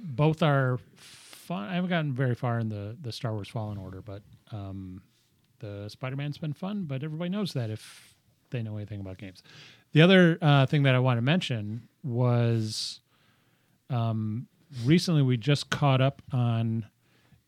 both 0.00 0.42
are 0.42 0.78
fun. 0.96 1.68
I 1.68 1.74
haven't 1.74 1.90
gotten 1.90 2.12
very 2.12 2.34
far 2.34 2.58
in 2.58 2.68
the 2.68 2.96
the 3.02 3.12
Star 3.12 3.34
Wars 3.34 3.48
Fallen 3.48 3.78
Order, 3.78 4.00
but 4.00 4.22
um, 4.50 5.02
the 5.58 5.88
Spider 5.88 6.16
Man's 6.16 6.38
been 6.38 6.52
fun. 6.52 6.84
But 6.84 7.02
everybody 7.02 7.30
knows 7.30 7.52
that 7.52 7.70
if 7.70 8.14
they 8.50 8.62
know 8.62 8.76
anything 8.76 9.00
about 9.00 9.18
games. 9.18 9.42
The 9.92 10.02
other 10.02 10.38
uh, 10.40 10.66
thing 10.66 10.82
that 10.84 10.94
I 10.94 10.98
want 10.98 11.18
to 11.18 11.22
mention 11.22 11.88
was 12.02 13.00
um, 13.90 14.46
recently 14.84 15.22
we 15.22 15.36
just 15.36 15.70
caught 15.70 16.00
up 16.00 16.22
on, 16.32 16.86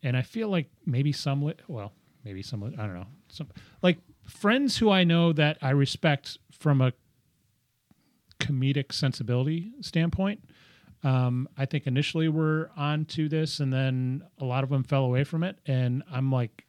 and 0.02 0.16
I 0.16 0.22
feel 0.22 0.48
like 0.48 0.68
maybe 0.86 1.12
some, 1.12 1.52
well, 1.68 1.92
maybe 2.24 2.42
some, 2.42 2.62
I 2.64 2.68
don't 2.70 2.94
know, 2.94 3.06
some 3.28 3.48
like 3.82 3.98
friends 4.26 4.76
who 4.78 4.90
I 4.90 5.04
know 5.04 5.32
that 5.32 5.58
I 5.62 5.70
respect 5.70 6.38
from 6.52 6.80
a 6.80 6.92
comedic 8.38 8.92
sensibility 8.92 9.72
standpoint. 9.80 10.44
Um, 11.02 11.48
I 11.56 11.64
think 11.64 11.86
initially 11.86 12.28
were 12.28 12.70
on 12.76 13.06
to 13.06 13.28
this, 13.28 13.60
and 13.60 13.72
then 13.72 14.22
a 14.38 14.44
lot 14.44 14.64
of 14.64 14.70
them 14.70 14.82
fell 14.84 15.04
away 15.04 15.24
from 15.24 15.42
it, 15.42 15.56
and 15.64 16.02
I'm 16.12 16.30
like, 16.30 16.66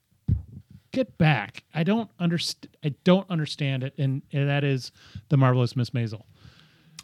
get 0.93 1.17
back. 1.17 1.63
I 1.73 1.83
don't 1.83 2.09
understand. 2.17 2.77
I 2.83 2.95
don't 3.03 3.29
understand 3.29 3.83
it, 3.83 3.93
and, 3.97 4.21
and 4.31 4.47
that 4.47 4.63
is 4.63 4.93
the 5.27 5.35
marvelous 5.35 5.75
Miss 5.75 5.89
Maisel. 5.89 6.23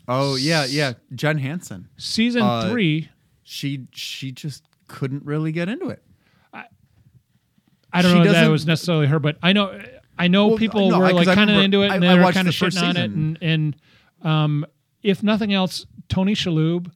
Oh 0.07 0.35
yeah, 0.35 0.63
yeah. 0.65 0.93
Jen 1.13 1.37
Hansen. 1.37 1.89
Season 1.97 2.41
Uh, 2.43 2.69
three. 2.69 3.09
She 3.43 3.87
she 3.91 4.31
just 4.31 4.63
couldn't 4.87 5.25
really 5.25 5.51
get 5.51 5.67
into 5.67 5.89
it. 5.89 6.01
I 7.93 8.01
don't 8.01 8.11
she 8.11 8.15
know 8.18 8.22
if 8.23 8.27
that 8.27 8.34
doesn't- 8.34 8.51
was 8.51 8.65
necessarily 8.68 9.07
her, 9.07 9.19
but 9.19 9.38
I 9.41 9.53
know 9.53 9.80
I 10.19 10.27
know 10.27 10.47
Well, 10.47 10.57
people 10.57 10.89
no, 10.89 10.99
were 10.99 11.14
like 11.14 11.27
kind 11.27 11.49
of 11.49 11.57
into 11.57 11.84
it, 11.84 11.91
and 11.91 12.03
I- 12.03 12.15
they 12.15 12.22
I 12.22 12.26
were 12.26 12.31
kind 12.31 12.47
of 12.47 12.53
shitting 12.53 12.81
on 12.81 12.97
it, 12.97 13.11
and 13.11 13.38
and 13.41 13.76
um, 14.23 14.65
if 15.03 15.22
nothing 15.23 15.53
else, 15.53 15.85
Tony 16.09 16.34
Shalhoub. 16.34 16.91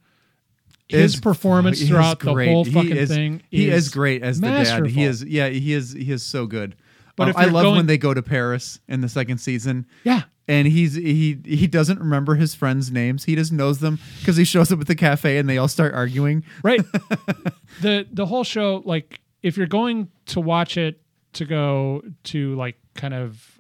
His 0.90 1.14
Is- 1.14 1.20
performance 1.22 1.82
throughout 1.88 2.20
the 2.20 2.34
whole 2.34 2.66
fucking 2.66 2.98
is- 2.98 3.10
thing 3.10 3.42
He 3.50 3.70
is, 3.70 3.86
is 3.88 3.94
great 3.94 4.24
as 4.24 4.42
the 4.42 4.48
dad. 4.48 4.88
He 4.88 5.04
is 5.06 5.24
yeah, 5.24 5.48
he 5.48 5.72
is 5.72 5.94
he 5.94 6.12
is 6.12 6.22
so 6.24 6.46
good. 6.48 6.76
But 7.16 7.30
Um, 7.30 7.34
I 7.38 7.46
love 7.46 7.64
going- 7.64 7.76
when 7.78 7.86
they 7.86 7.98
go 7.98 8.14
to 8.14 8.22
Paris 8.22 8.80
in 8.90 9.00
the 9.02 9.08
second 9.08 9.38
season. 9.38 9.86
Yeah. 10.04 10.24
And 10.50 10.68
he's 10.68 10.96
he 10.96 11.38
he 11.46 11.68
doesn't 11.68 12.00
remember 12.00 12.36
his 12.36 12.56
friends' 12.56 12.92
names. 12.92 13.24
He 13.24 13.36
just 13.36 13.54
knows 13.54 13.80
them 13.80 14.00
because 14.20 14.36
he 14.36 14.44
shows 14.44 14.70
up 14.72 14.82
at 14.82 14.88
the 14.88 14.96
cafe 14.96 15.38
and 15.38 15.48
they 15.48 15.58
all 15.58 15.70
start 15.70 15.94
arguing. 15.94 16.44
right 16.62 16.82
the 17.82 18.06
the 18.12 18.26
whole 18.26 18.44
show 18.44 18.82
like 18.86 19.22
if 19.44 19.58
you're 19.58 19.68
going 19.68 20.10
to 20.28 20.40
watch 20.42 20.78
it 20.78 21.02
to 21.34 21.46
go 21.46 22.02
to 22.24 22.56
like 22.56 22.76
kind 22.96 23.14
of 23.14 23.60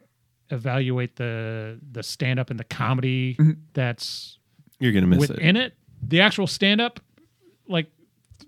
evaluate 0.49 1.16
the 1.16 1.80
the 1.91 2.03
stand 2.03 2.40
up 2.40 2.49
and 2.49 2.60
the 2.60 2.64
comedy 2.66 3.38
that's 3.74 4.38
You're 4.80 4.91
gonna 4.91 5.08
miss 5.08 5.24
it. 5.24 5.30
within 5.38 5.56
it. 5.56 5.74
the 6.06 6.20
actual 6.22 6.45
stand 6.48 6.82
up 6.82 6.99
like 7.70 7.88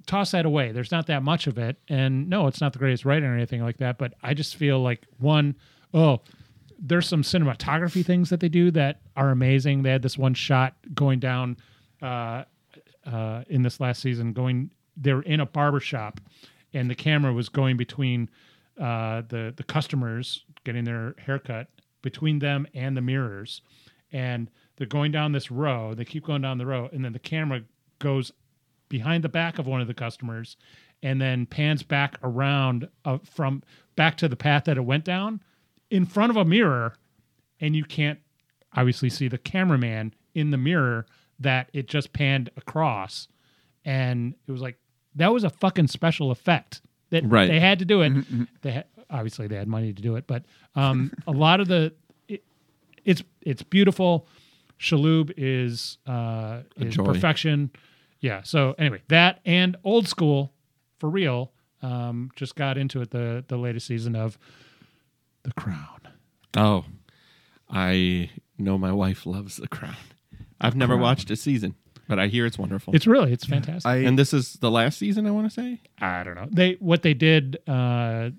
toss 0.05 0.31
that 0.31 0.45
away 0.45 0.73
there's 0.73 0.91
not 0.91 1.07
that 1.07 1.23
much 1.23 1.47
of 1.47 1.57
it 1.57 1.77
and 1.87 2.27
no 2.29 2.47
it's 2.47 2.59
not 2.59 2.73
the 2.73 2.79
greatest 2.79 3.05
writing 3.05 3.23
or 3.29 3.33
anything 3.33 3.61
like 3.63 3.77
that 3.77 3.97
but 3.97 4.13
i 4.21 4.33
just 4.33 4.57
feel 4.57 4.81
like 4.81 5.05
one 5.19 5.55
oh 5.93 6.19
there's 6.77 7.07
some 7.07 7.21
cinematography 7.21 8.05
things 8.05 8.29
that 8.29 8.41
they 8.41 8.49
do 8.49 8.69
that 8.69 8.99
are 9.15 9.29
amazing 9.29 9.81
they 9.83 9.91
had 9.91 10.01
this 10.01 10.17
one 10.17 10.33
shot 10.33 10.73
going 10.93 11.19
down 11.19 11.55
uh, 12.01 12.43
uh, 13.05 13.43
in 13.47 13.61
this 13.61 13.79
last 13.79 14.01
season 14.01 14.33
going 14.33 14.69
they're 14.97 15.21
in 15.21 15.39
a 15.39 15.45
barber 15.45 15.79
shop 15.79 16.19
and 16.73 16.89
the 16.89 16.95
camera 16.95 17.33
was 17.33 17.49
going 17.49 17.77
between 17.77 18.29
uh, 18.79 19.21
the 19.27 19.53
the 19.55 19.63
customers 19.63 20.45
getting 20.63 20.83
their 20.83 21.15
haircut 21.17 21.67
between 22.01 22.39
them 22.39 22.67
and 22.73 22.97
the 22.97 23.01
mirrors. 23.01 23.61
And 24.11 24.49
they're 24.75 24.87
going 24.87 25.11
down 25.11 25.31
this 25.31 25.51
row 25.51 25.93
they 25.93 26.05
keep 26.05 26.25
going 26.25 26.41
down 26.41 26.57
the 26.57 26.65
row 26.65 26.89
and 26.91 27.03
then 27.03 27.13
the 27.13 27.19
camera 27.19 27.61
goes 27.99 28.31
behind 28.89 29.23
the 29.23 29.29
back 29.29 29.57
of 29.57 29.65
one 29.65 29.81
of 29.81 29.87
the 29.87 29.93
customers 29.93 30.57
and 31.03 31.21
then 31.21 31.45
pans 31.45 31.83
back 31.83 32.17
around 32.23 32.87
uh, 33.05 33.17
from 33.23 33.61
back 33.95 34.17
to 34.17 34.27
the 34.27 34.35
path 34.35 34.63
that 34.63 34.77
it 34.77 34.85
went 34.85 35.03
down 35.03 35.41
in 35.91 36.05
front 36.05 36.31
of 36.31 36.37
a 36.37 36.45
mirror. 36.45 36.95
And 37.59 37.75
you 37.75 37.83
can't 37.83 38.19
obviously 38.75 39.09
see 39.09 39.27
the 39.27 39.37
cameraman 39.37 40.13
in 40.33 40.49
the 40.49 40.57
mirror 40.57 41.05
that 41.39 41.69
it 41.73 41.87
just 41.87 42.13
panned 42.13 42.49
across. 42.55 43.27
And 43.85 44.33
it 44.47 44.51
was 44.51 44.61
like 44.61 44.77
that 45.15 45.31
was 45.33 45.43
a 45.43 45.49
fucking 45.49 45.87
special 45.87 46.31
effect 46.31 46.81
that 47.09 47.23
Right. 47.25 47.47
they 47.47 47.59
had 47.59 47.79
to 47.79 47.85
do 47.85 48.01
it. 48.01 48.13
They 48.61 48.71
ha- 48.73 48.83
obviously 49.09 49.47
they 49.47 49.55
had 49.55 49.67
money 49.67 49.93
to 49.93 50.01
do 50.01 50.15
it 50.15 50.25
but 50.27 50.43
um, 50.75 51.11
a 51.27 51.31
lot 51.31 51.59
of 51.59 51.67
the 51.67 51.93
it, 52.27 52.43
it's 53.05 53.23
it's 53.41 53.61
beautiful. 53.63 54.27
Shalhoub 54.79 55.31
is 55.37 55.97
uh 56.07 56.61
is 56.77 56.95
perfection. 56.97 57.71
Yeah 58.19 58.41
so 58.43 58.73
anyway 58.77 59.01
that 59.09 59.39
and 59.45 59.77
old 59.83 60.07
school 60.07 60.53
for 60.99 61.09
real 61.09 61.51
um 61.81 62.31
just 62.35 62.55
got 62.55 62.77
into 62.77 63.01
it 63.01 63.11
the 63.11 63.43
the 63.47 63.57
latest 63.57 63.87
season 63.87 64.15
of 64.15 64.37
the 65.43 65.51
crown. 65.53 65.99
Oh, 66.55 66.85
I 67.69 68.29
know 68.57 68.77
my 68.77 68.91
wife 68.91 69.25
loves 69.25 69.57
The 69.57 69.67
Crown. 69.67 69.95
I've 70.61 70.75
never 70.75 70.93
Crown. 70.93 71.01
watched 71.01 71.29
a 71.31 71.35
season, 71.35 71.75
but 72.15 72.19
I 72.21 72.27
hear 72.27 72.45
it's 72.45 72.57
wonderful. 72.59 72.95
it's 72.95 73.07
really 73.07 73.33
it's 73.33 73.45
fantastic 73.45 73.89
I 73.89 73.97
and 73.97 74.17
this 74.19 74.33
is 74.33 74.53
the 74.55 74.69
last 74.69 74.97
season. 74.99 75.25
I 75.25 75.31
want 75.31 75.47
to 75.47 75.53
say. 75.61 75.81
I 75.99 76.23
don't 76.23 76.35
know. 76.35 76.47
They 76.51 76.73
what 76.79 77.01
they 77.01 77.13
did 77.13 77.57
uh 77.67 78.29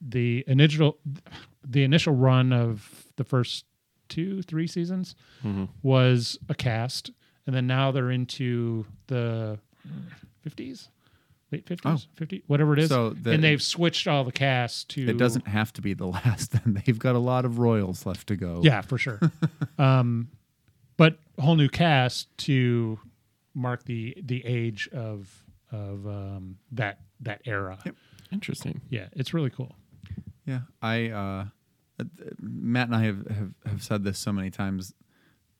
the 0.00 0.44
initial 0.46 0.98
the 1.64 1.84
initial 1.84 2.14
run 2.14 2.52
of 2.52 3.04
the 3.16 3.24
first 3.24 3.64
two 4.08 4.42
three 4.42 4.66
seasons 4.66 5.14
Mm-hmm. 5.44 5.64
was 5.82 6.38
a 6.48 6.54
cast 6.54 7.10
and 7.46 7.54
then 7.54 7.66
now 7.66 7.90
they're 7.92 8.10
into 8.10 8.84
the 9.06 9.58
50s 10.46 10.88
late 11.52 11.66
50s 11.66 11.80
Oh. 11.84 11.98
50 12.16 12.42
whatever 12.46 12.72
it 12.74 12.78
is 12.80 12.88
So 12.88 13.10
the- 13.10 13.32
and 13.32 13.42
they've 13.44 13.62
switched 13.62 14.06
all 14.08 14.24
the 14.24 14.32
cast 14.32 14.88
to 14.90 15.08
it 15.08 15.16
doesn't 15.18 15.46
have 15.48 15.72
to 15.74 15.82
be 15.82 15.94
the 15.94 16.06
last. 16.16 16.52
Then 16.52 16.82
they've 16.84 16.98
got 16.98 17.14
a 17.14 17.18
lot 17.18 17.44
of 17.44 17.58
royals 17.58 18.06
left 18.06 18.26
to 18.28 18.36
go. 18.36 18.60
yeah 18.62 18.80
for 18.82 18.98
sure 18.98 19.20
um 19.78 20.28
but 20.96 21.18
whole 21.38 21.56
new 21.56 21.68
cast 21.68 22.28
to 22.38 22.98
mark 23.54 23.84
the 23.84 24.16
the 24.22 24.44
age 24.44 24.88
of 24.92 25.44
of 25.72 26.06
um 26.06 26.56
that 26.72 27.00
that 27.20 27.40
era 27.44 27.78
Interesting. 28.32 28.80
yeah 28.90 29.08
it's 29.12 29.32
really 29.34 29.50
cool 29.50 29.74
Yeah, 30.46 30.60
I 30.82 31.08
uh, 31.10 31.44
Matt 32.40 32.88
and 32.88 32.96
I 32.96 33.02
have, 33.04 33.26
have 33.28 33.52
have 33.66 33.82
said 33.82 34.04
this 34.04 34.18
so 34.18 34.32
many 34.32 34.50
times. 34.50 34.94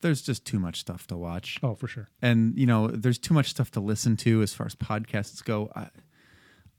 There's 0.00 0.22
just 0.22 0.46
too 0.46 0.58
much 0.58 0.80
stuff 0.80 1.06
to 1.08 1.16
watch, 1.16 1.58
oh 1.62 1.74
for 1.74 1.86
sure 1.86 2.08
and 2.22 2.56
you 2.58 2.66
know, 2.66 2.88
there's 2.88 3.18
too 3.18 3.34
much 3.34 3.50
stuff 3.50 3.70
to 3.72 3.80
listen 3.80 4.16
to 4.18 4.40
as 4.42 4.54
far 4.54 4.66
as 4.66 4.74
podcasts 4.74 5.44
go. 5.44 5.70
I, 5.76 5.88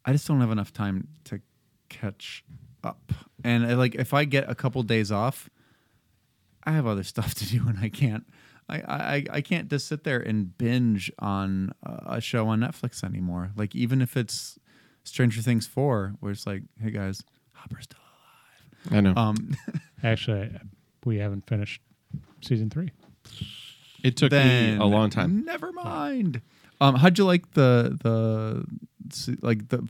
I 0.03 0.11
just 0.13 0.27
don't 0.27 0.39
have 0.41 0.51
enough 0.51 0.73
time 0.73 1.09
to 1.25 1.39
catch 1.89 2.43
up. 2.83 3.13
And 3.43 3.63
uh, 3.71 3.77
like, 3.77 3.93
if 3.95 4.13
I 4.13 4.25
get 4.25 4.49
a 4.49 4.55
couple 4.55 4.81
days 4.81 5.11
off, 5.11 5.49
I 6.63 6.71
have 6.71 6.87
other 6.87 7.03
stuff 7.13 7.35
to 7.35 7.45
do, 7.45 7.67
and 7.67 7.77
I 7.79 7.89
can't. 7.89 8.25
I, 8.69 8.77
I, 8.77 9.25
I 9.31 9.41
can't 9.41 9.69
just 9.69 9.87
sit 9.87 10.03
there 10.03 10.19
and 10.19 10.57
binge 10.57 11.11
on 11.19 11.71
a 11.83 12.15
a 12.17 12.21
show 12.21 12.47
on 12.47 12.59
Netflix 12.61 13.03
anymore. 13.03 13.51
Like 13.55 13.75
even 13.75 14.01
if 14.01 14.15
it's 14.15 14.57
Stranger 15.03 15.41
Things 15.41 15.67
four, 15.67 16.15
where 16.19 16.31
it's 16.31 16.45
like, 16.47 16.63
hey 16.81 16.91
guys, 16.91 17.21
Hopper's 17.53 17.83
still 17.85 17.99
alive. 18.91 18.97
I 18.97 19.01
know. 19.01 19.13
um, 19.19 19.55
Actually, 20.03 20.51
we 21.05 21.17
haven't 21.17 21.47
finished 21.47 21.81
season 22.41 22.69
three. 22.69 22.91
it 24.03 24.17
took 24.17 24.31
me 24.31 24.75
a 24.77 24.83
long 24.85 25.09
time. 25.09 25.43
Never 25.45 25.71
mind. 25.71 26.41
Um, 26.79 26.95
how'd 26.95 27.17
you 27.17 27.25
like 27.25 27.51
the 27.51 27.97
the 28.01 28.65
like 29.41 29.69
the 29.69 29.87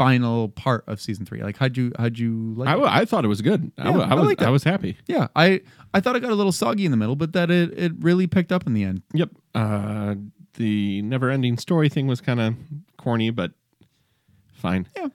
final 0.00 0.48
part 0.48 0.82
of 0.86 0.98
season 0.98 1.26
three? 1.26 1.42
Like, 1.42 1.58
how'd 1.58 1.76
you 1.76 1.92
how'd 1.98 2.18
you 2.18 2.54
like? 2.56 2.68
I, 2.68 2.72
it? 2.72 2.76
w- 2.76 2.90
I 2.90 3.04
thought 3.04 3.24
it 3.26 3.28
was 3.28 3.42
good. 3.42 3.70
I, 3.76 3.82
Yeah, 3.82 3.92
w- 3.92 4.04
I 4.06 4.10
I 4.10 4.14
was 4.14 4.24
liked 4.26 4.40
it. 4.40 4.46
I 4.46 4.50
was 4.50 4.64
happy. 4.64 4.96
yeah, 5.06 5.28
I 5.36 5.60
I 5.92 6.00
thought 6.00 6.16
it 6.16 6.20
got 6.20 6.30
a 6.32 6.34
little 6.34 6.52
soggy 6.52 6.86
in 6.86 6.90
the 6.90 6.96
middle, 6.96 7.16
but 7.16 7.34
that 7.34 7.50
it 7.50 7.76
it 7.78 7.92
really 8.00 8.26
picked 8.26 8.50
up 8.50 8.66
in 8.66 8.72
the 8.72 8.82
end. 8.82 9.02
Yep. 9.12 9.30
Uh, 9.54 10.14
the 10.54 11.02
never-ending 11.02 11.58
story 11.58 11.88
thing 11.90 12.06
was 12.06 12.20
kind 12.22 12.40
of 12.40 12.54
corny, 12.96 13.28
but 13.30 13.52
fine. 14.54 14.86
Yeah. 14.96 15.08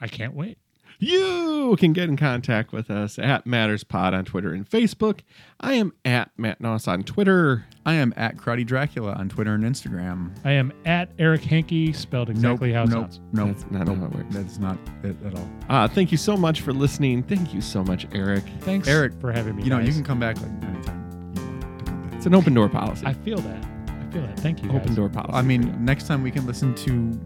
I 0.00 0.08
can't 0.08 0.34
wait. 0.34 0.56
You 1.02 1.74
can 1.80 1.92
get 1.92 2.08
in 2.08 2.16
contact 2.16 2.70
with 2.70 2.88
us 2.88 3.18
at 3.18 3.44
MattersPod 3.44 4.12
on 4.12 4.24
Twitter 4.24 4.52
and 4.52 4.68
Facebook. 4.68 5.22
I 5.58 5.72
am 5.74 5.92
at 6.04 6.30
Matt 6.36 6.60
Noss 6.60 6.86
on 6.86 7.02
Twitter. 7.02 7.64
I 7.84 7.94
am 7.94 8.14
at 8.16 8.36
Crowdy 8.36 8.64
Dracula 8.64 9.14
on 9.14 9.28
Twitter 9.28 9.52
and 9.52 9.64
Instagram. 9.64 10.30
I 10.44 10.52
am 10.52 10.72
at 10.84 11.10
Eric 11.18 11.42
Hankey, 11.42 11.92
spelled 11.92 12.30
exactly 12.30 12.72
nope, 12.72 12.76
how 12.76 12.82
it 12.84 12.88
nope, 12.90 13.12
sounds. 13.12 13.20
Nope, 13.32 13.48
That's 13.48 13.70
not 13.72 13.86
nope, 13.88 13.98
how 13.98 14.04
it 14.04 14.14
works. 14.14 14.26
That's 14.30 14.58
not 14.58 14.78
it 15.02 15.16
at 15.26 15.34
all. 15.34 15.50
Uh, 15.68 15.88
thank 15.88 16.12
you 16.12 16.18
so 16.18 16.36
much 16.36 16.60
for 16.60 16.72
listening. 16.72 17.24
Thank 17.24 17.52
you 17.52 17.60
so 17.60 17.82
much, 17.82 18.06
Eric. 18.14 18.44
Thanks, 18.60 18.86
Eric, 18.86 19.12
for 19.20 19.32
having 19.32 19.56
me. 19.56 19.64
You 19.64 19.70
know, 19.70 19.80
you 19.80 19.92
can 19.92 20.04
come 20.04 20.20
back 20.20 20.36
like 20.36 20.50
anytime 20.62 21.34
you 21.34 21.42
want 21.42 21.78
to 21.78 21.84
come 21.84 22.02
back. 22.02 22.14
It's 22.14 22.26
an 22.26 22.34
open 22.36 22.54
door 22.54 22.68
policy. 22.68 23.04
I 23.06 23.14
feel 23.14 23.38
that. 23.38 23.64
I 23.88 24.12
feel 24.12 24.22
that. 24.22 24.38
Thank 24.38 24.62
you. 24.62 24.70
open 24.70 24.86
guys. 24.86 24.96
door 24.96 25.08
policy. 25.08 25.34
I 25.34 25.42
mean, 25.42 25.84
next 25.84 26.06
time 26.06 26.22
we 26.22 26.30
can 26.30 26.46
listen 26.46 26.76
to 26.76 27.20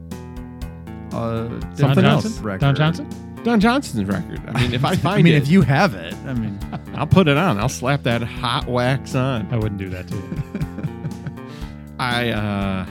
uh, 1.15 1.49
Don 1.49 1.77
Something 1.77 2.05
else. 2.07 2.23
Johnson. 2.25 2.43
record. 2.43 2.61
Don 2.63 2.75
Johnson. 2.75 3.26
Don 3.47 3.61
Johnson's 3.61 4.09
record. 4.09 4.41
I 4.49 4.61
mean, 4.61 4.75
if 4.75 4.85
I 4.85 4.97
find 4.97 5.19
it. 5.19 5.21
I 5.21 5.23
mean, 5.23 5.35
it, 5.35 5.45
if 5.45 5.49
you 5.49 5.63
have 5.63 5.95
it, 5.95 6.13
I 6.27 6.35
mean, 6.35 6.59
I'll 6.97 7.07
put 7.07 7.29
it 7.29 7.37
on. 7.37 7.61
I'll 7.61 7.69
slap 7.69 8.03
that 8.03 8.21
hot 8.21 8.67
wax 8.67 9.15
on. 9.15 9.47
I 9.53 9.57
wouldn't 9.57 9.79
do 9.79 9.89
that 9.89 10.09
to 10.09 10.17
you. 10.17 11.47
I 12.01 12.31
uh, 12.31 12.87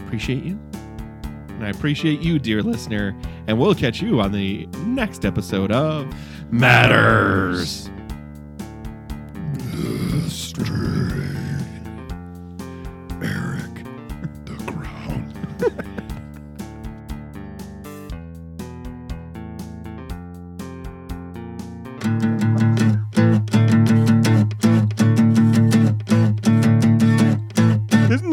appreciate 0.00 0.44
you. 0.44 0.58
And 1.48 1.62
I 1.66 1.68
appreciate 1.68 2.20
you, 2.20 2.38
dear 2.38 2.62
listener. 2.62 3.14
And 3.48 3.58
we'll 3.58 3.74
catch 3.74 4.00
you 4.00 4.18
on 4.22 4.32
the 4.32 4.64
next 4.86 5.26
episode 5.26 5.72
of 5.72 6.10
Matters. 6.50 7.90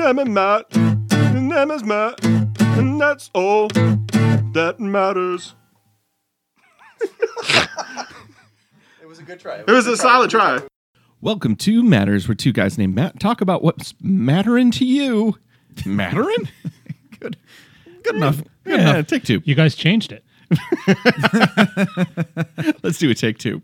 Name 0.05 0.19
is 0.19 0.27
Matt. 0.27 0.71
His 0.71 1.41
name 1.41 1.71
is 1.71 1.83
Matt. 1.83 2.23
And 2.23 3.01
that's 3.01 3.31
all 3.33 3.69
that 3.69 4.75
matters. 4.77 5.55
it 7.01 7.67
was 9.07 9.17
a 9.17 9.23
good 9.23 9.39
try. 9.39 9.55
It 9.55 9.67
was 9.67 9.87
a 9.87 9.97
solid 9.97 10.29
try. 10.29 10.59
Welcome 11.21 11.55
to 11.55 11.81
Matters, 11.81 12.27
where 12.27 12.35
two 12.35 12.53
guys 12.53 12.77
named 12.77 12.93
Matt 12.93 13.19
talk 13.19 13.41
about 13.41 13.63
what's 13.63 13.95
mattering 13.99 14.69
to 14.71 14.85
you. 14.85 15.39
Mattering? 15.87 16.49
Good. 17.19 17.37
Good 18.03 18.15
enough. 18.15 18.43
Good 18.63 18.79
yeah, 18.79 18.91
enough. 18.91 19.07
take 19.07 19.23
two. 19.23 19.41
You 19.43 19.55
guys 19.55 19.73
changed 19.73 20.11
it. 20.11 20.23
Let's 22.83 22.99
do 22.99 23.09
a 23.09 23.15
take 23.15 23.39
two. 23.39 23.63